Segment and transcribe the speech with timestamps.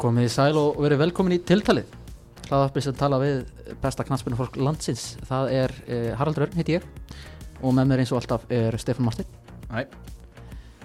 [0.00, 1.94] Komið í sæl og verið velkomin í tiltalið.
[2.46, 3.38] Hlaðarpið sem tala við
[3.82, 6.84] besta knastbyrnu fólk landsins Það er eh, Haraldur Örn, heiti ég
[7.58, 9.26] Og með mér eins og alltaf er Stefán Mastin
[9.72, 9.88] Hæ.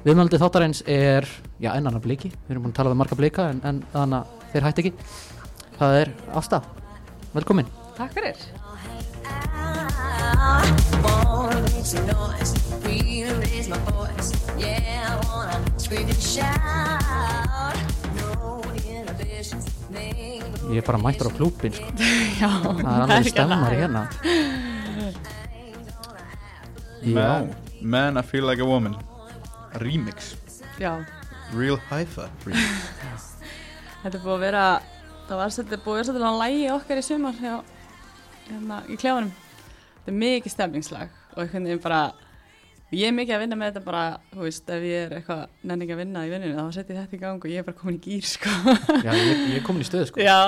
[0.02, 1.28] Viðmjöldið þáttarins er,
[1.62, 2.32] já, enn annar bliki.
[2.48, 4.26] Við erum búin að tala við marga blika en, en þannig að
[4.56, 4.94] þeir hætti ekki.
[5.78, 6.08] Það er
[6.42, 6.58] Ásta,
[7.36, 7.70] velkomin.
[8.00, 8.38] Takk fyrir.
[11.42, 11.62] wanna
[17.78, 17.91] make
[19.42, 21.90] Ég er bara mættur á klúbin sko.
[22.42, 24.04] Já, Það er alveg stemmar hérna
[27.02, 27.50] Man,
[27.82, 28.96] Man I Feel Like a Woman
[29.82, 30.36] Remix
[30.80, 30.94] Já,
[31.54, 33.26] Real Hi-Fi remix.
[34.02, 34.66] þetta er búið að vera,
[35.28, 37.52] það var svolítið búið að vera svolítið að lægi okkar í sumar hjá,
[38.48, 39.34] hérna, í klefanum.
[39.98, 42.00] Þetta er mikið stemningslag og einhvern veginn bara,
[42.92, 45.86] ég er mikið að vinna með þetta bara, þú veist, ef ég er eitthvað nenni
[45.86, 47.78] ekki að vinna í vinninu, þá setjum ég þetta í gang og ég er bara
[47.80, 48.56] komin í gýr, sko.
[49.06, 50.24] já ég, ég er komin í stöðu sko.
[50.24, 50.40] Já,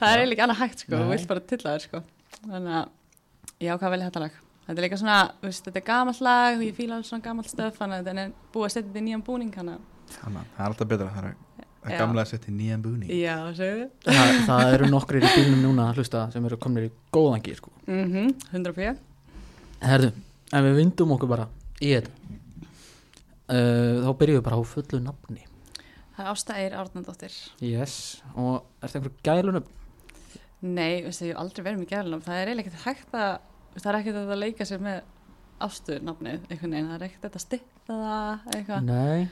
[0.00, 2.02] það er eiginlega ekki annað hægt, sko, þú vilt bara tilla þér, sko.
[2.42, 4.40] Þannig að ég ákvað að velja þetta lag.
[4.62, 7.26] Þetta er líka svona, þú veist, þetta er gamalt lag og ég fíla alveg svona
[7.28, 9.72] gamalt stöf, þannig að þetta er búið að setja þetta í nýjan búning, að,
[10.12, 11.34] Þannig að það er alltaf betra Það er
[11.82, 11.96] það Já.
[11.96, 15.88] er gamla að setja í nýjan búning já, það, það eru nokkrir í bílnum núna
[15.90, 17.72] að hlusta sem eru komin í góðan gýr sko.
[17.90, 18.92] Mhm, 100 p.
[19.82, 20.12] Herðu,
[20.52, 21.48] ef við vindum okkur bara
[21.82, 22.12] í þetta
[23.52, 25.46] uh, þá byrjum við bara á fullu nafni
[26.12, 27.36] Það er Ásta Eir Árnandóttir.
[27.64, 27.94] yes,
[28.36, 29.70] og ertu einhver gælunum
[30.62, 32.20] Nei, veistu, ég hef aldrei verið með gælunum.
[32.22, 33.32] Það er eiginlega ekkert hægt að,
[33.80, 35.00] það er ekkert að leika sér með
[35.66, 36.90] Ástu nafnið, einhvern veginn.
[36.92, 38.84] Það er ekkert að styrta það, eitthvað.
[38.86, 39.24] nei,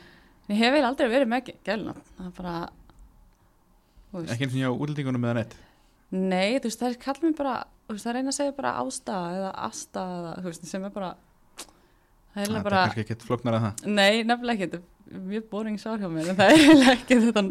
[0.51, 2.01] Ég hef eiginlega aldrei verið með gælunum.
[2.17, 2.57] Það er bara,
[4.25, 5.55] Ekki eins og hjá útlendingunum með neitt
[6.11, 7.55] nei, þú veist, það er kall mér bara,
[7.95, 11.11] það reyna að segja bara Ásta eða Asta eða, þú veist, sem er bara,
[12.35, 13.85] það er er bara, kannski ekki flóknar að það.
[13.99, 17.45] Nei, nefnilega ekki, þetta er mjög boring sár hjá mér, en það er ekki þetta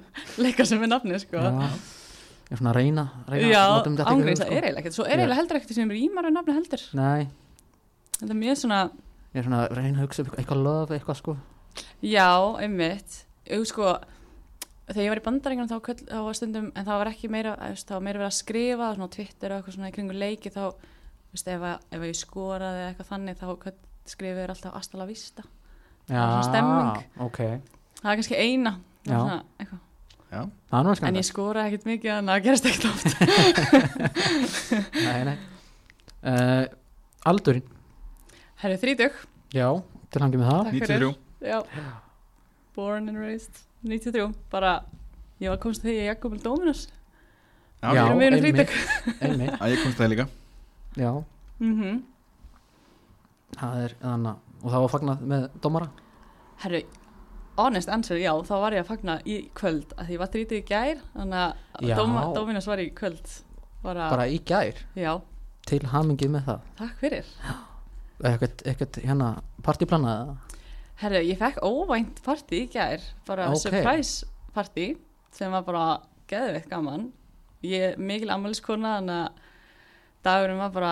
[0.45, 1.44] leika sér með nafnið, sko.
[1.44, 1.69] já,
[2.49, 4.97] ég er svona að reyna, reyna Já, um hug, það er eiginlega ekkert.
[4.97, 6.86] Svo er eiginlega heldur ekkert sem rýmar við nafni heldur.
[6.99, 7.27] Nei,
[8.20, 8.77] Þetta er mjög svona,
[9.31, 11.36] ég er svona að reyna að hugsa upp eitthvað löf, eitthvað sko.
[12.04, 13.20] Já, einmitt.
[13.48, 13.93] Ég sko,
[14.89, 17.93] þegar ég var í bandarengunum þá, þá var stundum, en það var ekki meira það
[17.95, 20.64] var meira verið að skrifa, svona Twitter og eitthvað svona í kringu leiki þá,
[21.31, 23.45] veist, ef, að, ef að ég skoraði eða eitthvað þannig þá
[24.09, 25.45] skrifuðu þér alltaf Astala Vista.
[26.09, 27.05] Já, svona stemming.
[27.25, 27.39] ok,
[27.99, 28.73] Það er kannski eina.
[29.05, 29.17] Já.
[29.20, 33.08] svona, er En ég skoraði ekkert mikið en það gerist ekkert oft.
[35.08, 35.37] Nei, nei.
[36.19, 36.65] Uh,
[37.31, 37.65] aldurinn,
[38.59, 39.15] Herru, þrítug
[39.55, 39.67] já,
[40.11, 40.67] til hangi með það.
[40.67, 41.14] Takk fyrir.
[41.39, 41.59] 93 Já,
[42.75, 43.61] born and raised.
[43.87, 44.73] 93, bara
[45.39, 46.81] ég var komst því að ég komið Dominus
[47.80, 47.93] Já,
[49.71, 50.25] ég komst það líka.
[50.99, 51.11] Já,
[51.64, 52.02] mm
[53.58, 55.89] það er þannig og það var fagnað með dómara?
[56.64, 56.82] Herru,
[57.60, 60.65] honest answer, já, þá var ég að fagna í kvöld að því var þrítug í
[60.67, 63.33] gær þannig að Dominus var í kvöld
[63.83, 65.14] bara, bara í gær, Já,
[65.70, 66.70] til hamingið með það?
[66.82, 67.27] Takk fyrir.
[68.20, 69.30] Eitthvað, eitthvað hérna
[69.64, 70.37] partíplanað eða?
[70.99, 73.61] Herru, ég fekk óvænt partí í gær bara Ok.
[73.64, 74.89] surprise partí
[75.31, 75.86] sem var bara
[76.27, 77.05] geðveitt gaman.
[77.64, 79.45] Ég er mikil ammæliskona þannig að
[80.27, 80.92] dagurinn var bara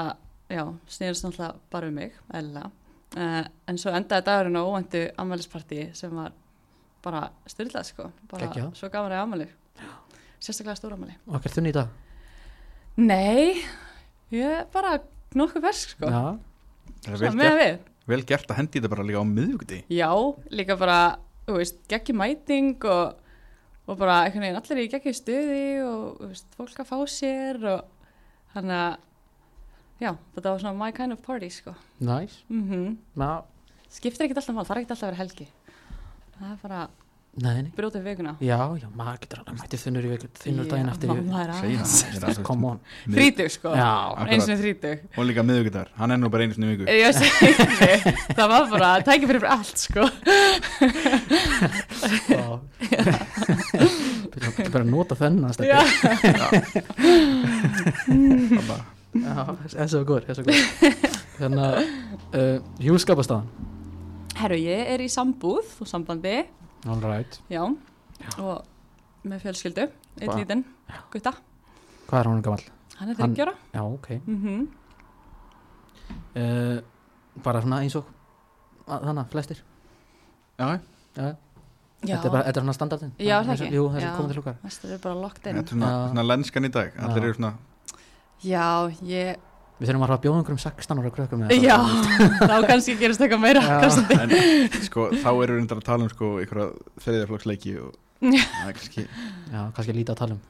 [0.50, 2.70] já, snýrst náttúrulega bara um mig eðlilega
[3.18, 6.32] uh, en svo endaði dagurinn á óvæntu ammælispartí sem var
[7.04, 8.74] bara styrlað sko, bara Geggjað.
[8.80, 9.48] svo gaman að ammæli
[10.40, 11.96] sérstaklega stóra ammæli og ekkert þunni í dag
[12.98, 13.62] Nei,
[14.34, 14.96] ég er bara
[15.38, 16.08] nokkuð fersk sko.
[16.10, 16.24] Já,
[17.06, 17.76] Það Svona vel gert, við.
[18.10, 20.10] vel gert að hendi þetta bara líka á miðvíkuti Já,
[20.50, 20.96] líka bara,
[21.46, 23.20] þú veist, geggi mæting og,
[23.86, 27.62] og bara einhvern veginn allir í geggi stuði og þú veist, fólk að fá sér
[27.76, 28.10] og
[28.56, 28.98] þannig að,
[30.02, 31.74] já, þetta var svona my kind of party, sko.
[32.02, 33.42] næs Mm já,
[33.90, 35.48] Skiptir ekkert alltaf mál, það er ekkert alltaf að vera helgi.
[36.38, 36.80] Það er bara
[37.38, 37.72] nei, nei.
[37.78, 38.34] brjótið vikuna.
[38.42, 41.16] já, já, maður getur alveg mætið þunnur í viku þunnur daginn eftir það
[43.08, 43.70] Mið- Þrítug, sko.
[43.78, 43.92] já,
[44.28, 44.98] Eins og þrítug.
[45.18, 46.86] Og líka miðvíkudagur, hann er nú bara sinni í viku.
[46.92, 47.52] Ég segi,
[48.36, 50.04] það var bara, tækið fyrir allt, sko.
[54.38, 55.80] Er bara að nota þennast Já,
[58.58, 60.38] Það bara- var góður, þessi var góður að
[62.38, 63.48] uh, hjúskapastafan
[64.38, 66.36] herru, ég er í sambúð og sambandi,
[66.88, 67.40] All right.
[67.50, 67.64] Já,
[68.38, 69.88] og með fjölskyldu,
[70.22, 70.62] einn Bara- lítinn,
[71.12, 71.34] gutta.
[72.08, 72.62] Hvað er hún gammal?
[72.98, 73.54] Hann er þryggjóra.
[73.74, 74.08] Já, ok.
[74.28, 74.68] Mm
[76.38, 76.78] uh,
[77.44, 78.06] Bara svona eins og
[78.88, 79.58] Þannig að flestir.
[80.58, 80.80] Já,
[81.18, 81.36] já.
[82.08, 83.68] Já, Þetta er bara, þetta er svona standardin Já, er það ekki?
[83.74, 84.12] Jú, þessi Já.
[84.16, 85.58] komið til lúkar Mestur er bara locked þetta in.
[85.58, 86.92] er svona, svona lenskan í dag.
[87.08, 87.52] Allir eru svona
[88.46, 89.38] Já, ég,
[89.78, 91.78] Við þurfum að að bjóða einhverjum 16 ára krökkum með já,
[92.50, 93.78] þá kannski gerist eitthvað meira Já.
[94.18, 94.34] En
[94.88, 96.68] sko, þá eru reyndar að tala um sko einhverja
[97.06, 97.92] þriðjaflokksleiki og
[98.26, 100.44] það er kannski Já, kannski lítið að tala um.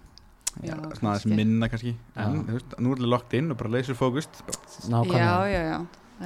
[0.57, 1.91] Já, svona aðeins minna kannski.
[2.17, 2.45] En Já.
[2.47, 4.41] þú veist, nú er það locked in og bara leysur fókust
[4.87, 4.99] Já,
[5.51, 5.77] já, já.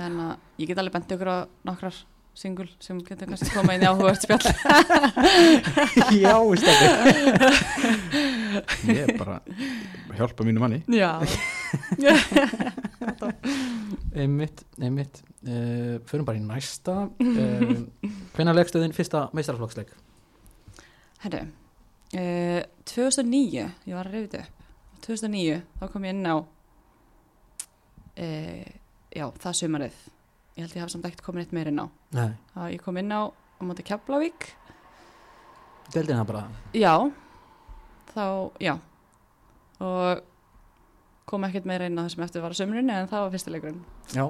[0.06, 1.38] En uh, ég get alveg benti okkur á
[1.68, 1.98] nokkrar
[2.38, 4.46] singul sem getur kannski koma inn í áhugavert spjall.
[6.24, 6.92] Já, stefni
[8.88, 9.38] ég er bara
[10.18, 10.80] hjálpa mínu manni.
[10.92, 11.12] Já.
[14.22, 15.22] Einmitt, einmitt.
[15.48, 16.96] Uh, Förum bara í næsta.
[17.22, 17.86] Uh,
[18.36, 19.90] Hvenær leggstu þinn fyrsta meistaraflokksleik?
[21.24, 22.62] Herru uh,
[22.92, 24.52] 2009, ég var að reyfið upp.
[25.06, 26.36] 2009, þá kom ég inn á
[28.22, 28.66] uh,
[29.12, 29.96] Já, það sumarið.
[30.56, 31.86] Ég held ég hafa samt ekkert komin eitt meir inn á.
[32.16, 34.42] Nei, Það ég kom inn á á móti Keflavík.
[35.92, 36.44] Deildina bara
[36.78, 36.94] Já,
[38.16, 38.26] þá,
[38.64, 38.76] já.
[39.82, 40.22] Og
[41.32, 43.80] kom ekkert meira inn á þessum eftir var að sömrunni en það var fyrstileikurinn
[44.12, 44.26] Já,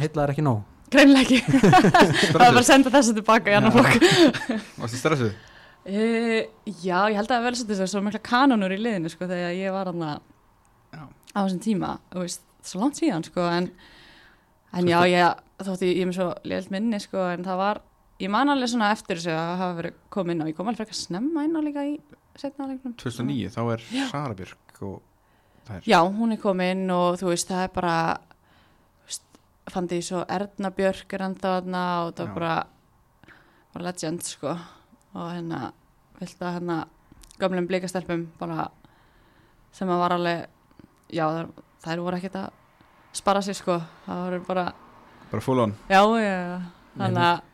[0.00, 0.62] heitlaðir ekki nóg?
[0.92, 1.40] Greinlega ekki,
[2.30, 3.96] það var bara að senda þessu tilbaka í annan flokk.
[4.80, 6.40] Varstu stressuð uh,
[6.70, 9.74] Já, ég held að það vel svolítið svo mikla kanonur í liðinu sko þegar ég
[9.74, 11.02] var Já.
[11.34, 13.68] á þessum tíma þú veist, svo langt síðan sko en,
[14.78, 17.82] en já, ég þótti ég er með svo liðlt minni sko en það var
[18.22, 20.82] ég man alveg svona eftir þessu að hafa verið komið inn á ég kom alveg
[20.84, 21.96] frekar snemma inn á líka í
[22.36, 22.94] setna leiknum.
[23.00, 24.96] 2009, þá er Sara Björk og
[25.66, 27.96] það er Já, hún er komin og þú veist, það er bara
[29.06, 29.24] veist,
[29.72, 32.56] fann því svo Erna Björk er enda þarna og það var bara,
[33.74, 34.56] bara legend sko.
[35.16, 35.70] Og hérna,
[36.20, 36.78] vilt að hérna
[37.40, 38.68] gamlum blikastelpum bara
[39.76, 40.46] sem að var alveg
[41.12, 41.48] já, þær,
[41.84, 42.48] þær voru ekkert að
[43.16, 44.66] spara sig sko, það voru bara
[45.30, 45.72] bara full on.
[45.90, 46.58] Já, já, já,
[46.96, 47.44] þannig að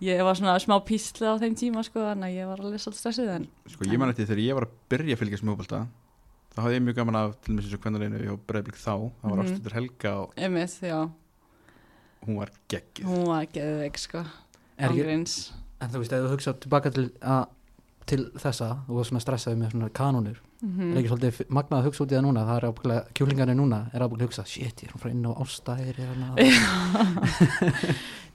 [0.00, 3.00] ég var svona smá písla á þeim tíma sko, þannig að ég var alveg svolítið
[3.02, 5.80] stressið en sko ég man eftir þegar ég var að byrja að fylgjast með fótbolta
[6.54, 8.94] þá hafði ég mjög gaman af til dæmis eins og kvennarleinu hjá Breiðblik þá.
[9.20, 9.44] Það var Mhm.
[9.48, 11.10] Ástundur Helga og einmitt, já,
[12.26, 14.24] hún var geggið hún var geðveik sko,
[14.78, 14.90] Er
[15.80, 17.44] En þú veist, ef þú hugsa tilbaka til, að,
[18.08, 20.88] til þessa var svona stressaði með svona kanónur Mhm.
[20.90, 23.76] Er ekki svolítið magnað að hugsa út í það núna Það er ábygglega, kjúlingarnir núna
[23.94, 26.00] er ábygglega að hugsa Shit, ég er frá inn á ástæðir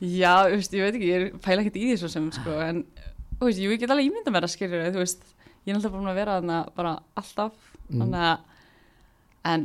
[0.03, 2.81] Já, þú veist, ég veit ekki, ég pæla ekkert í því svo sem, sko, en,
[3.39, 5.23] þú veist, ég get alveg ímynda mér að skilja þú veist,
[5.63, 7.59] ég er alltaf búin að vera þarna bara alltaf,
[7.93, 8.13] Mm.
[8.15, 8.39] að,
[9.51, 9.63] en,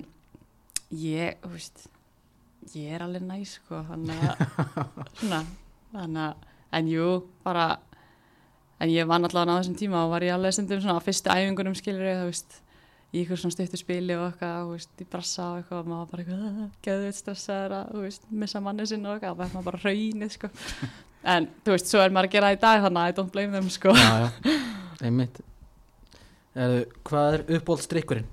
[0.90, 1.84] ég, þú veist,
[2.75, 4.43] ég er alveg næ, sko, þannig að,
[5.20, 5.38] svona,
[5.94, 6.34] þannig að,
[6.81, 7.06] en jú,
[7.46, 7.69] bara,
[8.79, 11.33] en ég vann allavega á þessum tíma og var ég alveg stundum svona á fyrstu
[11.35, 12.59] æfingunum, skilur þú veist,
[13.09, 16.01] í ykkur svona stuttu spili og eitthvað, þú veist, í brassa og eitthvað og maður
[16.01, 19.69] var bara eitthvað, geðveit stressaður að, þú veist, missa manni sinna og eitthvað, var maður
[19.71, 20.51] bara raunið, sko.
[21.29, 23.33] En, þú veist, svo er maður að gera það í dag, þannig að I don't
[23.35, 23.93] blame them, sko.
[23.99, 24.59] Já, já,
[25.09, 25.41] einmitt
[26.55, 26.75] er,
[27.09, 28.29] Hvað er uppbólstrykkurinn?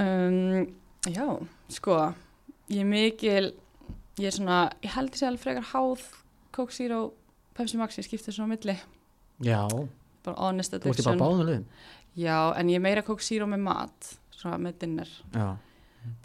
[0.00, 0.66] Um,
[1.06, 1.26] já,
[1.76, 2.00] sko,
[2.72, 3.52] ég er mikil,
[4.18, 6.04] ég er svona, ég held ég sé alveg frekar háð
[6.54, 7.00] Coke Zero,
[7.60, 8.76] Pepsi Max, ég skipti svona milli,
[9.44, 9.60] Já,
[10.24, 11.18] bara honest þú ert í addiction.
[11.18, 11.66] bara báðum liðum
[12.18, 13.98] Já, en ég er meira Coke Zero með mat,
[14.34, 15.08] svona með dinner.
[15.36, 15.48] Já,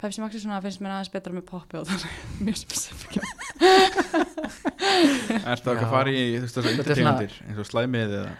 [0.00, 2.12] Pepsi Max er svona, finnst mér aðeins betra með poppi og þannig,
[2.48, 3.12] mjög spesifik.
[5.46, 5.86] Ertu að Já.
[5.90, 8.32] fara í þú veist þessar Þetta er svona- undirtegundir eins og slæmið eða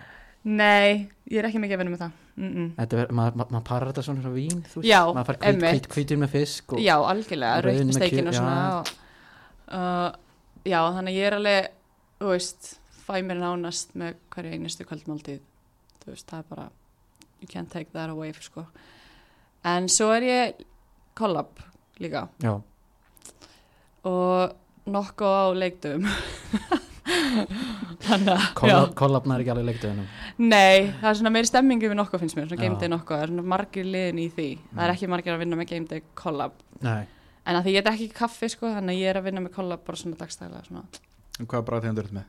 [0.46, 0.90] Nei,
[1.26, 2.12] ég er ekki mikið að vinna með það.
[2.36, 2.66] Mm -mm.
[2.76, 5.36] þetta er, maður ma, ma parar þetta svona svona vín þú veist, Já, maður fær
[5.36, 5.72] hvít, einmitt.
[5.72, 8.38] hvít, hvítur með fisk og, Já, algjörlega, rautt rauðin með með steikin kjöt, og já.
[8.38, 8.84] svona og,
[9.72, 10.10] uh,
[10.66, 11.68] Já, þannig að ég er alveg
[12.20, 12.62] þú veist,
[13.06, 15.40] fæ mér nánast með hverju einustu kvöldmáltíð.
[16.02, 16.68] Þú veist, það er bara
[17.40, 18.66] you can't take that away, sko.
[19.64, 20.64] En svo er ég
[21.18, 21.58] collab
[22.02, 22.28] líka.
[22.42, 22.60] Já,
[24.06, 24.52] og
[24.86, 26.04] nokkuð á kollab,
[28.70, 28.78] já.
[28.98, 30.06] kollabna er ekki alveg leiktuðunum
[30.42, 33.24] Nei, það er svona meiri stemmingu við nokkuð finnst mér, svona game day nokkuð, það
[33.26, 34.46] er svona margir liðin í því.
[34.72, 34.94] Það er Mm.
[34.96, 36.52] ekki margir að vinna með game day collab.
[36.82, 37.06] Nei,
[37.46, 39.54] en að því ég er ekki kaffi sko, þannig að ég er að vinna með
[39.56, 40.84] collab bara svona dagstæðlega svona.
[41.40, 42.24] Hvaða bræðtegundur ertu með?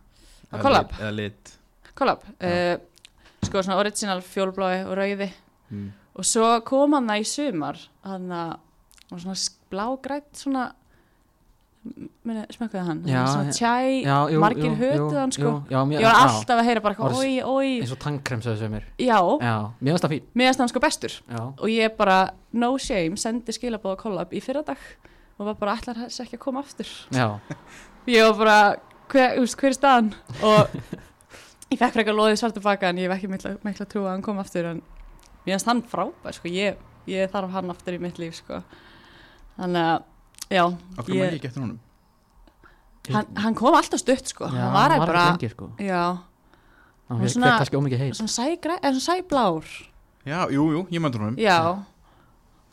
[0.52, 0.92] Collab?
[0.92, 1.54] lit- Eða lit.
[1.98, 2.76] Collab, Já.
[2.76, 2.80] uh,
[3.48, 5.32] sko svona original fjólblái og rauði.
[5.72, 5.92] Mm.
[6.16, 7.78] og svo kom hann það í sumar
[8.08, 8.54] hann að
[9.20, 9.34] svona
[9.70, 10.72] blágrætt svona
[12.28, 13.74] minni, smökkuði hann Já, svona tjæ,
[14.04, 15.52] já, jú, margir hötuð hann sko.
[15.72, 17.70] já, mér, ég var alltaf að heyra bara oi, oi.
[17.82, 18.88] eins og tannkrem sögðu sem mér.
[19.00, 20.26] Já, Já, mér finnst það fín.
[20.42, 21.16] Meðast hann sko bestur.
[21.32, 22.18] Já, og ég bara,
[22.54, 24.78] no shame, sendi skilabóða collab í fyrra dag
[25.38, 26.92] og var bara allar þess ekki að koma aftur?
[27.16, 27.28] Já,
[28.16, 28.60] ég var bara,
[29.12, 30.12] hver, úst, hver er staðan?
[30.44, 30.76] Og
[31.72, 34.26] ég fekk frekar loðið svart tilbaka en ég hef ekki mikla, mikla trú að hann
[34.26, 34.82] kom aftur en
[35.46, 36.52] mér finnst hann frábær sko.
[36.52, 38.62] ég, ég þarf hann aftur í mitt líf sko.
[39.58, 40.64] þannig að já,
[40.98, 41.80] Okkur Ég- maður ekki eftir honum?
[43.08, 44.50] Hann, hann kom alltaf stutt sko.
[44.52, 45.70] já hann var ekki bara lengi, sko.
[45.80, 46.02] já,
[47.08, 49.70] Hann fekk svona- svona sægræ, eða svona sæblár
[50.28, 51.38] Já, jú, jú, ég mændur honum.
[51.40, 51.80] Já,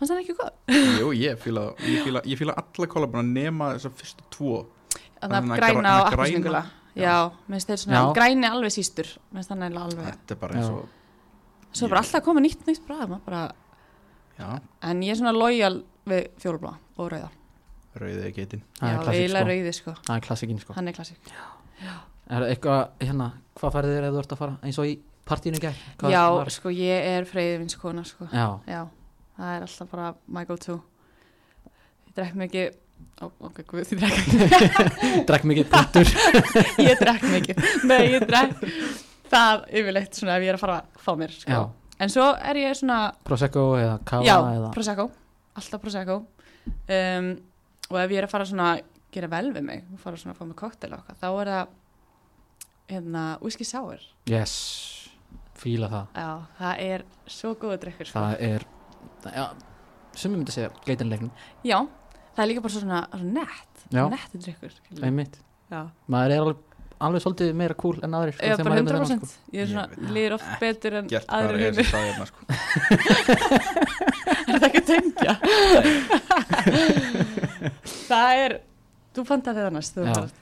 [0.00, 0.56] fannst hann ekki gott?
[0.98, 4.56] Jú, ég fíla, ég fíla, ég fíla alla kollabana nema þessar fyrstu tvo
[5.28, 6.64] græna græna- og appelsningula
[6.96, 9.08] já, minnst þeir svona græni alveg sístur.
[9.32, 10.88] Minnst það nægilega alveg Þetta er bara eins og
[11.72, 13.42] svo er bara alltaf að koma nýtt nýtt bræð maður bara,
[14.38, 17.30] Já, en ég er svona lojal við fjólublá og rauða.
[17.94, 19.92] Rauðið geitin Það já, er klassik eiginlega sko.
[19.94, 20.02] sko.
[20.06, 20.72] Það er klassikinn sko.
[20.74, 21.18] Hann er klassik
[22.30, 24.56] Er eitthvað, hérna, hvað færið þér ef þú ert að fara?
[24.64, 24.94] Eins og í
[25.28, 25.58] partíinu?
[25.60, 28.24] Hvað já, var- sko ég er freyðvinskona sko.
[28.32, 28.88] Já, já,
[29.38, 30.82] það er alltaf bara my go to
[32.08, 32.74] ég drekk mikið
[33.22, 34.68] ó, ok, guð, ég drekk ekki.
[35.28, 36.12] Drekk mikið punktur.
[36.88, 38.64] Ég drekk mikið, nei, ég drekk
[39.30, 41.60] það yfirleitt svona ef ég er að fara að fá mér sko.
[42.02, 45.06] En svo er ég svona Prosecco eða kava já, eða prosecco,
[45.54, 46.16] alltaf prosecco.
[46.90, 47.30] Um,
[47.92, 48.68] og ef ég er að fara svona
[49.14, 51.50] gera vel við mig og fara svona að fá mig koktel og okkar, þá er
[51.52, 51.74] það
[52.94, 54.02] hérna, whisky sour.
[54.30, 54.54] Yes,
[55.60, 56.18] fíla það.
[56.18, 57.04] Já, það er
[57.36, 58.18] svo góða drikkur sko.
[58.18, 58.66] Það er,
[59.30, 59.44] já,
[60.14, 61.30] sem ég myndi segja geitinleiknum,
[61.66, 61.78] já,
[62.34, 64.04] það er líka bara svona, svona nett Já.
[64.12, 64.72] netti drikkur
[65.06, 65.34] einmitt
[65.70, 66.56] já, Maður er alveg,
[67.04, 69.60] alveg svolítið meira cool en aðrir sko, Já, bara maður er með þennan, 100% Ég
[69.62, 69.86] er svona,
[70.16, 72.38] líður oft betur en Gert aðrir er staðirna sko
[74.44, 75.32] Er það ekki að tengja?
[78.08, 78.56] það er
[79.14, 80.14] Þú fant að það næst þú Já.
[80.16, 80.38] fannst.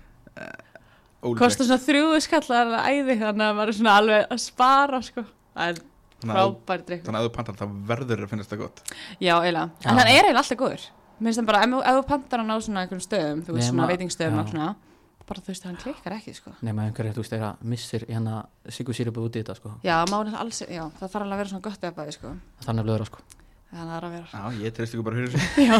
[1.23, 1.39] Ólíklegt.
[1.43, 5.25] Kostar svona þrjúðu skallar æði Þannig að maður er svona alveg að spara sko.
[5.53, 5.77] Það er
[6.23, 8.83] Þannig að- frábær drikkur Þannig að þú pantar það verður að finnast það gott
[9.21, 9.69] Já, eiginlega.
[9.85, 10.85] En hann er eiginlega alltaf góður
[11.23, 13.51] Mér finnst það bara, ef þú- ef þú pantar hann á svona einhverjum stöðum Þú
[13.55, 14.41] veist Nema- svona veitingsstöðum já.
[14.43, 14.69] og svona
[15.23, 16.51] Bara þú veist, hann klikkar ekki sko.
[16.67, 18.35] Nema einhverju, þú veist, þegar missir hérna
[18.69, 19.71] sigusýrupu út í þetta sko.
[19.87, 22.29] Já, má hann alls, já, það þarf alveg að vera svona gott eða bæði sko.
[22.67, 23.19] Þannig að blöður sko.
[23.71, 24.29] Þannig að það er að vera.
[24.33, 25.47] Já, ég treyst ykkur bara fyrir þessu.
[25.63, 25.77] Já,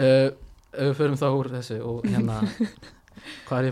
[0.00, 0.28] uh,
[0.70, 2.36] Ef við förum þá úr þessu og hérna
[3.46, 3.64] Hvað er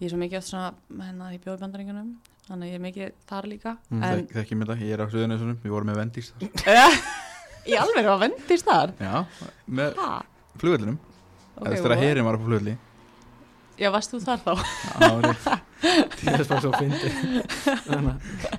[0.00, 0.70] ég Ég er svo mikið oft svona,
[1.04, 2.12] hérna, ég bjóði bandaringunum
[2.48, 4.02] Þannig að ég er mikið þar líka Mm.
[4.02, 6.86] En, Þek, Þekki mér það, ég er á Suðunesunum Við vorum með vendís þar.
[7.68, 8.94] Í alveg var vendist þar?
[8.96, 9.24] Já,
[9.68, 9.98] með
[11.60, 12.00] Ok, okay, Þegar what?
[12.00, 12.76] herin var á flugvelli.
[13.80, 14.52] Já, varst þú þar þá?
[15.80, 17.08] Ég er svo fyndi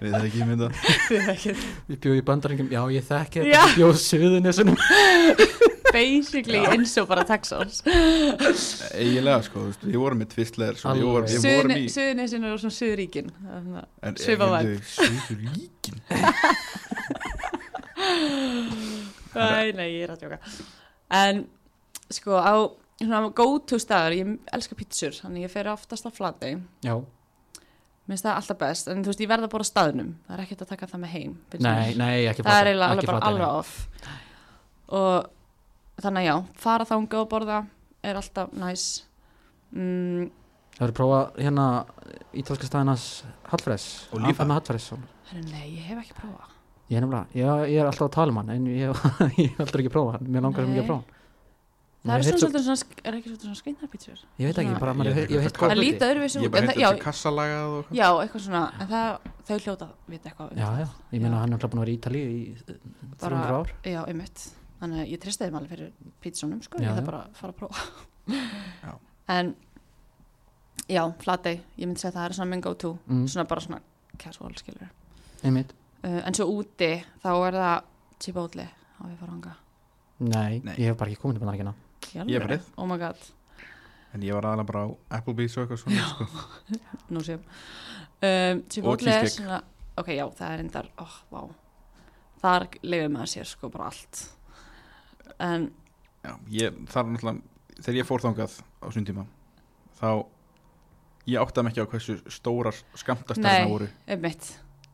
[0.01, 1.51] Við það ekki
[1.91, 3.51] Ég bjóð í bandaringum, já ég þekki þetta.
[3.51, 4.77] Ég bjóð suðunesunum
[5.91, 7.81] Basically eins og bara Texas.
[7.85, 12.47] Eiginlega, sko, þú veist, við vorum með tvistleðir svo Við vorum, við vorum í Suðunisinn
[12.47, 13.31] er svona Suðuríkin
[14.07, 14.83] en- svipað en- væp.
[14.95, 15.97] Suður ríkin
[19.35, 20.39] Nei, nei, ég er að tjóka
[21.11, 21.43] En,
[22.11, 22.53] sko, á
[23.01, 26.53] svona go to staður, ég elska pítsur Þannig ég fer oftast á flatei
[26.85, 26.95] Já,
[28.07, 30.43] Mér finnst það alltaf best, en þú veist, ég verða bara á staðnum Það er
[30.45, 33.47] ekkert að taka það með heim nei, nei, ekki Það er eiginlega alveg bara alveg
[33.61, 33.75] off.
[34.91, 35.29] Og
[36.03, 37.59] þannig að já, fara þangað og borða
[38.03, 38.85] er alltaf næs.
[39.71, 40.29] Mm,
[40.71, 41.65] Það verður prófa hérna
[42.41, 43.03] ítalska staðinas
[43.51, 44.45] Hallfræs Og lífa.
[44.47, 44.85] með Hallfræs
[45.51, 46.51] Nei, ég hef ekki prófað.
[46.91, 49.01] Ég er nefnilega, ég, ég er alltaf að tala um hann en ég,
[49.39, 50.27] ég hef aldrei ekki prófa hann.
[50.27, 51.17] Mér langar sem ekki að prófa hann.
[52.01, 55.19] Það er svolítið svona, sk- er ekki svolítið svona skeinnarpítsur Ég veit ekki, bara, maður,
[55.21, 58.89] ég veit Það líta öðruvísi Ég bara Já, þessi kassalagað og já, eitthvað svona En
[58.89, 61.85] það, þau hljóta vita eitthvað um Já, já, ég meina hann er alltaf búin að
[61.85, 62.79] vera í Ítalíu í eh,
[63.21, 63.73] 300 ár.
[63.85, 64.47] Já, einmitt
[64.81, 65.91] Þannig að ég tristi þeim alveg fyrir
[66.23, 67.83] pítsunum sko, Já, ég þarf bara að fara að prófa.
[68.81, 68.93] Já.
[69.35, 69.53] En
[70.91, 73.63] Já, flatei, ég myndi segja að það er svona minn go to mm, Svona bara
[73.63, 73.79] svona
[74.19, 76.89] casual skilur uh, En svo úti,
[77.21, 77.85] þá er það
[78.21, 79.53] Chipotle á við fara hanga
[80.21, 80.73] Nei, Nei.
[80.77, 81.73] ég hef bara ekki komið til bandaríkina
[82.11, 82.67] Ég hef farið.
[82.81, 83.21] Oh my god,
[84.11, 84.89] En ég var aðalega bara á
[85.21, 86.27] Applebee's og eitthvað svona sko.
[87.13, 89.61] nú séum um, Chipotle er svona
[90.01, 91.41] Ok, já, það er endar, oh, vá.
[92.41, 94.21] Þar leiður maður sér sko bara allt
[95.39, 95.69] En
[96.21, 99.25] Já, ég, það er náttúrulega Þegar ég fór þangað á svon tíma
[100.01, 100.09] Þá
[101.29, 103.69] Ég áttaði mig ekki á hversu stórar skamtastærna Nei.
[103.71, 104.51] voru einmitt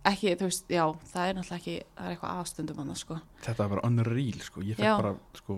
[0.08, 3.58] Ekki, þú veist, já, það er náttúrulega ekki Það er eitthvað aðstundum annars sko Þetta
[3.64, 4.64] var bara unreal sko.
[4.64, 4.96] Ég fekk Já.
[5.02, 5.58] bara sko,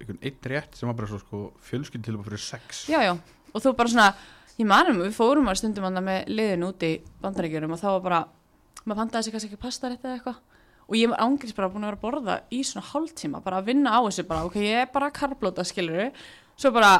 [0.00, 3.12] einhvern einn rétt sem var bara svo sko, fjölskyld til fyrir sex Já, já,
[3.52, 4.08] og þú bara svona
[4.54, 8.02] Ég manum, við fórum að stundum annað með liðin úti í bandaríkjurum og þá var
[8.04, 8.20] bara
[8.84, 10.36] maður pantaði sér kannski ekki pasta rétt eða eitthvað
[10.88, 13.68] og ég var ángriðs bara búin að vera að borða í svona hálftíma, bara að
[13.72, 16.10] vinna á þessu bara, ok, ég er bara að karblóta, skilur
[16.56, 16.92] svo bara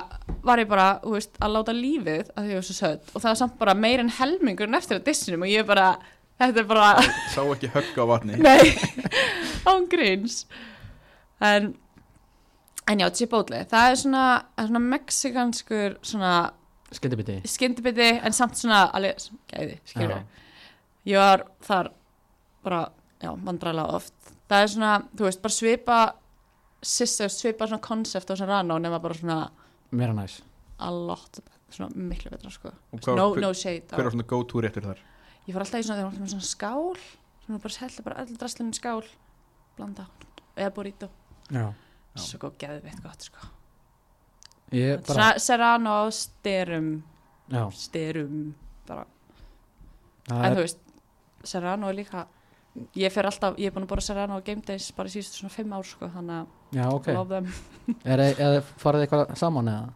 [0.42, 3.12] var ég bara, þú veist, að láta lífið að því ég var svo sött.
[3.14, 5.92] Og það var samt bara meir en helmingurinn eftir að dissinum og ég bara,
[6.42, 6.88] þetta er bara
[7.30, 8.40] Sá ekki högg á vatni.
[8.48, 8.74] Nei,
[9.74, 10.44] ángríns
[11.44, 11.74] En
[12.84, 14.24] En já, Chipotle, það er svona,
[14.60, 16.32] er svona mexikanskur svona
[16.92, 17.38] Skyndibiti.
[17.48, 20.18] skyndibiti en samt svona alveg gæði, skilur.
[21.08, 21.88] Ég var þar
[22.66, 22.82] bara,
[23.24, 24.14] já, vandræðlega oft.
[24.50, 25.98] Það er svona, þú veist, bara svipa
[26.84, 29.38] sissa, svipa svona konsept á svona rana og nema bara svona
[29.94, 30.40] Meira næs.
[30.82, 31.38] A lot,
[31.70, 32.72] svona miklu betra, sko.
[32.96, 33.96] Hvað, No, hver, no shade á.
[33.96, 35.02] hver var svona go to réttur þar?
[35.46, 36.96] Ég fór alltaf í svona, þegar alltaf með svona skál
[37.44, 39.02] svona bara selta bara öll draslinn í skál
[39.76, 40.06] blanda
[40.56, 41.08] eða burrito.
[41.52, 41.66] Já.
[42.14, 42.22] Já.
[42.22, 43.48] svo góð geðveitt gott sko.
[44.74, 47.02] Ég bara, serrano styrum.
[47.52, 48.54] Já, styrum
[48.88, 49.04] bara.
[50.28, 50.78] Það en er, þú veist,
[51.44, 52.26] serrano er líka
[52.98, 55.54] ég fer alltaf, ég er búin að bora serrano á game days bara síðustu svona
[55.54, 57.06] fimm ár sko þannig já, að ok.
[57.14, 57.46] love them
[58.12, 59.92] Er, er farið eitthvað saman eða?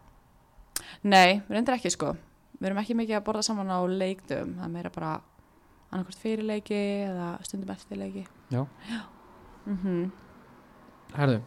[1.02, 2.12] nei, við reyndir ekki sko
[2.58, 5.12] við erum ekki mikið að borða saman á leikdum það er meira bara
[5.90, 8.62] annarkvort fyrir leiki eða stundum eftir leiki Já.
[8.90, 9.00] já.
[9.68, 10.11] Mm
[11.16, 11.38] Herðu,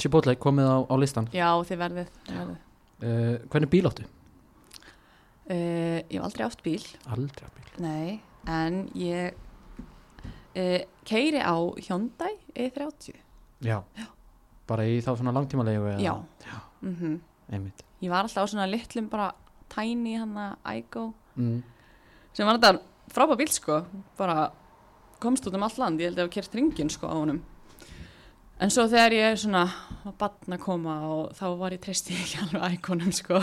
[0.00, 1.26] Chipotle komið á, á listan.
[1.36, 2.60] já þið verðið, verðið.
[3.04, 4.06] Uh, hvernig bíl áttu?
[5.50, 7.68] Uh, ég hef aldrei átt bíl Aldrei á bíl.
[7.84, 9.34] nei, en ég
[10.60, 11.54] uh, keiri á
[11.88, 13.16] Hyundai E30
[13.64, 13.80] Já.
[14.70, 16.00] Bara í þá svona langtímalegu eða?
[16.04, 17.18] já, Mm
[17.50, 17.82] Einmitt.
[18.00, 19.32] ég var alltaf á svona litlum bara
[19.68, 21.12] tiny hann að Igo.
[21.36, 21.62] Mm.
[22.32, 22.80] sem var þetta
[23.12, 23.80] frábæð bíl sko.
[24.18, 24.50] Bara
[25.20, 27.40] komst út um allt land, ég held að ég hef kert ringin sko á honum.
[28.60, 29.64] En svo þegar ég er svona
[30.04, 33.40] að batna koma og þá var ég treysti ekki alveg Igonum sko.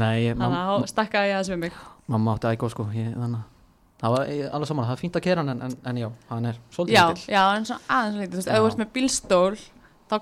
[0.00, 1.80] Nei, ég, þannig að þá stakkaði ég aðeins við mig.
[2.10, 3.40] Mamma átti ægó sko, ég, þannig
[4.00, 6.08] það var ég, alveg saman, það er fínt að kera hann en, en, en já,
[6.30, 7.32] hann er svolítið já, lítill.
[7.34, 9.58] já, en svona aðeins lítið, þú veist, ef þú ert með bílstól
[10.10, 10.16] þá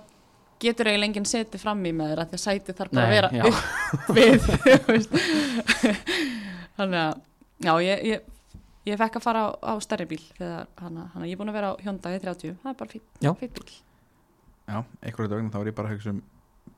[0.64, 3.08] getur eiginlega enginn setið fram í með þér af því að sætið þarf bara Nei,
[3.08, 3.44] að vera já.
[3.46, 5.12] upp við þú veist.
[6.78, 7.20] þannig að
[7.68, 8.26] já, ég, ég,
[8.88, 11.58] ég fekk að fara á, á stærri bíl þegar hana, hana, ég er búin að
[11.60, 13.32] vera á Hyundai 30 það er bara fínt, Já.
[13.38, 13.76] fínt bíl
[14.68, 16.22] Já, einhverju dögn þá er ég bara að hugsa um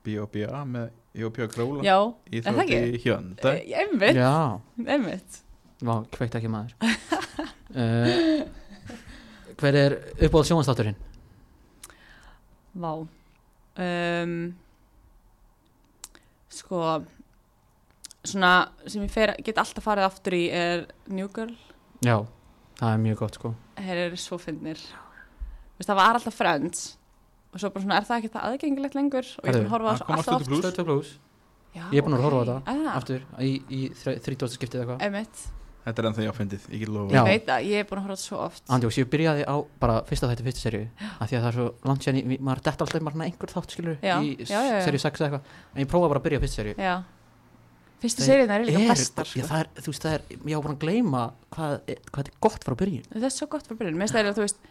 [0.06, 0.60] B.O.B.A.
[0.64, 1.40] með E.O.P.
[1.44, 1.96] að króla já,
[2.30, 4.34] í er það þótti hjönda e, einmitt, Já,
[4.86, 5.40] einmitt
[5.86, 6.74] vá, kveikt ekki maður.
[7.74, 8.42] uh,
[9.60, 10.98] hver er uppáhald sjónvastátturinn?
[12.80, 14.34] vá um,
[16.50, 16.80] sko
[18.24, 18.52] svona
[18.86, 21.54] sem ég fer, get alltaf farið aftur í er New Girl
[22.04, 22.20] Já,
[22.78, 23.50] það er mjög gott sko.
[23.80, 24.78] þeir eru svo fyndnir
[25.80, 26.84] Veist, það var alltaf Friends
[27.50, 29.74] og svo bara svona er það ekki það aðgengilegt lengur og ég er búin að
[29.74, 30.62] horfa á Að það alltaf Stötu Plus.
[30.64, 31.12] Stötu Plus,
[31.74, 32.74] Já, Ég er búin að horfa á þetta.
[32.74, 35.02] ah, aftur, í, í þrítjóðstu skiptið eitthvað.
[35.80, 38.04] Þetta er ennþá ég áfendið, ég get lofa ég veit að ég er búin að
[38.04, 38.64] horfa þetta svo oft.
[38.76, 41.68] Andjóks, ég byrjaði á bara fyrsta þætti fyrstu serju af því að það er svo
[41.88, 45.56] langt sér maður detta alltaf maður einhver þátt skilur Já, í serju 6 eða eitthvað.
[45.72, 46.94] En ég prófaði bara að byrja á fyrstu serju Já,
[48.04, 49.48] fyrstu seriðin er líka bestar já, sko.
[49.48, 51.24] það er, þú veist, það er, ég á bara að gleyma
[51.56, 51.74] hvað,
[52.10, 53.08] hvað þetta er gott frá byrjun.
[53.12, 54.64] Það er svo gott fyrir byrjun, mér finnst það er að þú veist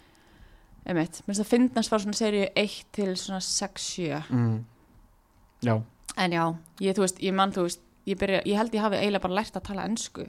[0.90, 4.58] einmitt, mér finnst það finnast frá svona seríu 1 til svona 6-7 mm.
[5.68, 5.76] Já,
[6.20, 6.44] En já,
[6.82, 9.38] ég, þú veist, ég mann, þú veist ég, byrja, ég held ég hafi eiginlega bara
[9.38, 10.26] lært að tala ensku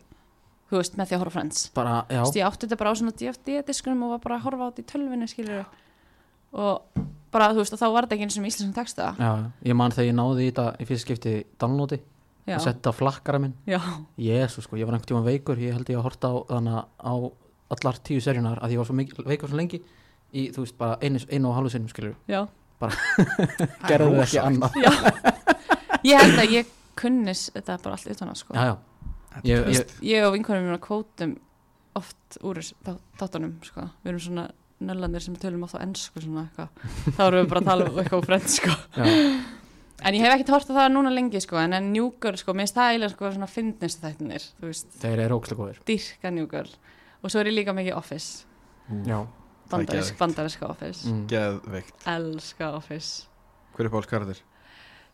[0.71, 1.63] þú veist, með því að horfa Friends.
[1.77, 4.45] Bara, já, Þú veist, ég átti þetta bara á svona DFD-diskunum og var bara að
[4.47, 5.65] horfa á þetta í tölvinu, skilur
[6.51, 7.03] og
[7.35, 9.11] bara, þú veist, og þá var þetta ekki eins og með íslenskum texta.
[9.19, 9.31] Já,
[9.71, 12.01] ég man þegar ég náði í þetta í fyrsta skipti downloadi
[12.49, 13.55] Já, og setti á flakkara minn.
[14.19, 15.61] Jésu sko, ég var einhvern tíma veikur.
[15.63, 17.15] Ég held ég að horta á, þannig, á
[17.71, 19.79] allar tíu serjunar að ég var svo mikil, veikur svo lengi
[20.35, 22.43] í, þú veist, bara einu, einu og halvu sinnum skilur já.
[23.87, 24.79] Gerðu ekki annað.
[26.07, 28.57] Ég held að ég kunnis þetta bara allt utan að sko.
[28.57, 28.75] Já, já,
[29.45, 31.37] ég, ég, Ég og vinkonum mér kvótum
[31.99, 32.61] oft úr
[33.19, 33.89] þáttunum sko.
[34.03, 34.47] Við erum svona
[34.81, 36.69] nöllandir sem tölum á ennsku svona eitthvað.
[37.17, 38.77] Þá erum við bara að tala um eitthvað frend sko.
[40.01, 42.65] En ég hef ekkert hort á það núna lengi sko En, en njúgur sko, mér
[42.65, 44.47] finnst það eiginlega sko svona fyndnist þættinir
[45.03, 45.83] þeir eru ókslega góðir.
[45.91, 46.71] Dyrka njúgur
[47.21, 48.47] Og svo er ég líka mikið office.
[48.89, 49.27] Er
[49.71, 50.19] Bandarisk, geðveikt.
[50.19, 51.05] bandariska office.
[51.07, 51.27] Mm.
[51.31, 52.07] Geðveikt.
[52.11, 53.27] Elska office.
[53.77, 54.41] Hver er Páls karakter?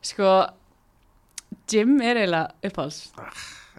[0.06, 0.30] Sko,
[1.68, 3.02] Jim er eiginlega uppáls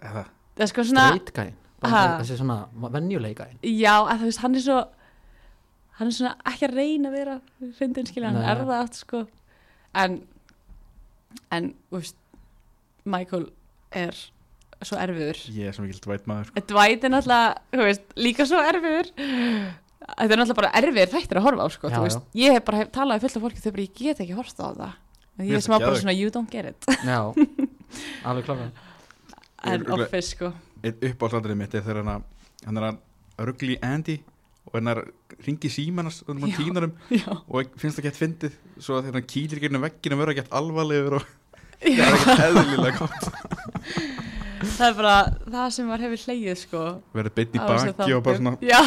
[0.02, 0.24] Eða?
[0.58, 2.56] Það er sko straight gæn þessi svona
[2.90, 4.78] venjuleika gæn Já, að þú veist, hann er svo
[5.98, 7.36] hann er svona ekki að reyna að vera
[7.78, 8.48] fyndin skilja, hann Nei.
[8.52, 9.22] er það allt sko.
[9.98, 10.18] En
[11.54, 12.18] en, þú veist
[13.08, 13.48] Michael
[13.98, 14.14] er
[14.84, 15.40] svo erfiður.
[15.56, 16.62] Ég er sem ekki dvæt maður sko.
[16.70, 19.10] Dwight er náttúrulega, þú veist, líka svo erfiður.
[19.18, 22.66] Þetta er náttúrulega bara erfiður þættir að horfa á sko, Já, þú veist, ég hef
[22.68, 24.92] bara hef, talað við fullt af fólki bara, ég get ekki horft á það.
[25.38, 26.04] Ég Mér er finnst smá það bara geðveikt.
[26.04, 26.86] svona, you don't get it.
[27.02, 27.20] Já,
[28.28, 28.70] alveg klára
[29.64, 30.52] en office sko.
[30.82, 32.26] Eitt uppáhaldsatrið mitt er þegar hann
[32.66, 34.18] hann er að ruggli Andy
[34.68, 38.98] og hann er að ringi símanast og um Já, og finnst það gett fyndið svo
[38.98, 41.28] að hann kýlir gennum vegginu verður að gett alvarlegur og
[41.82, 43.28] það er ekkert eðlilega gott.
[44.58, 45.14] Það er bara
[45.46, 46.82] það sem var hefur hlegið sko.
[47.14, 48.80] Verður beinn í baki og bara svona Já,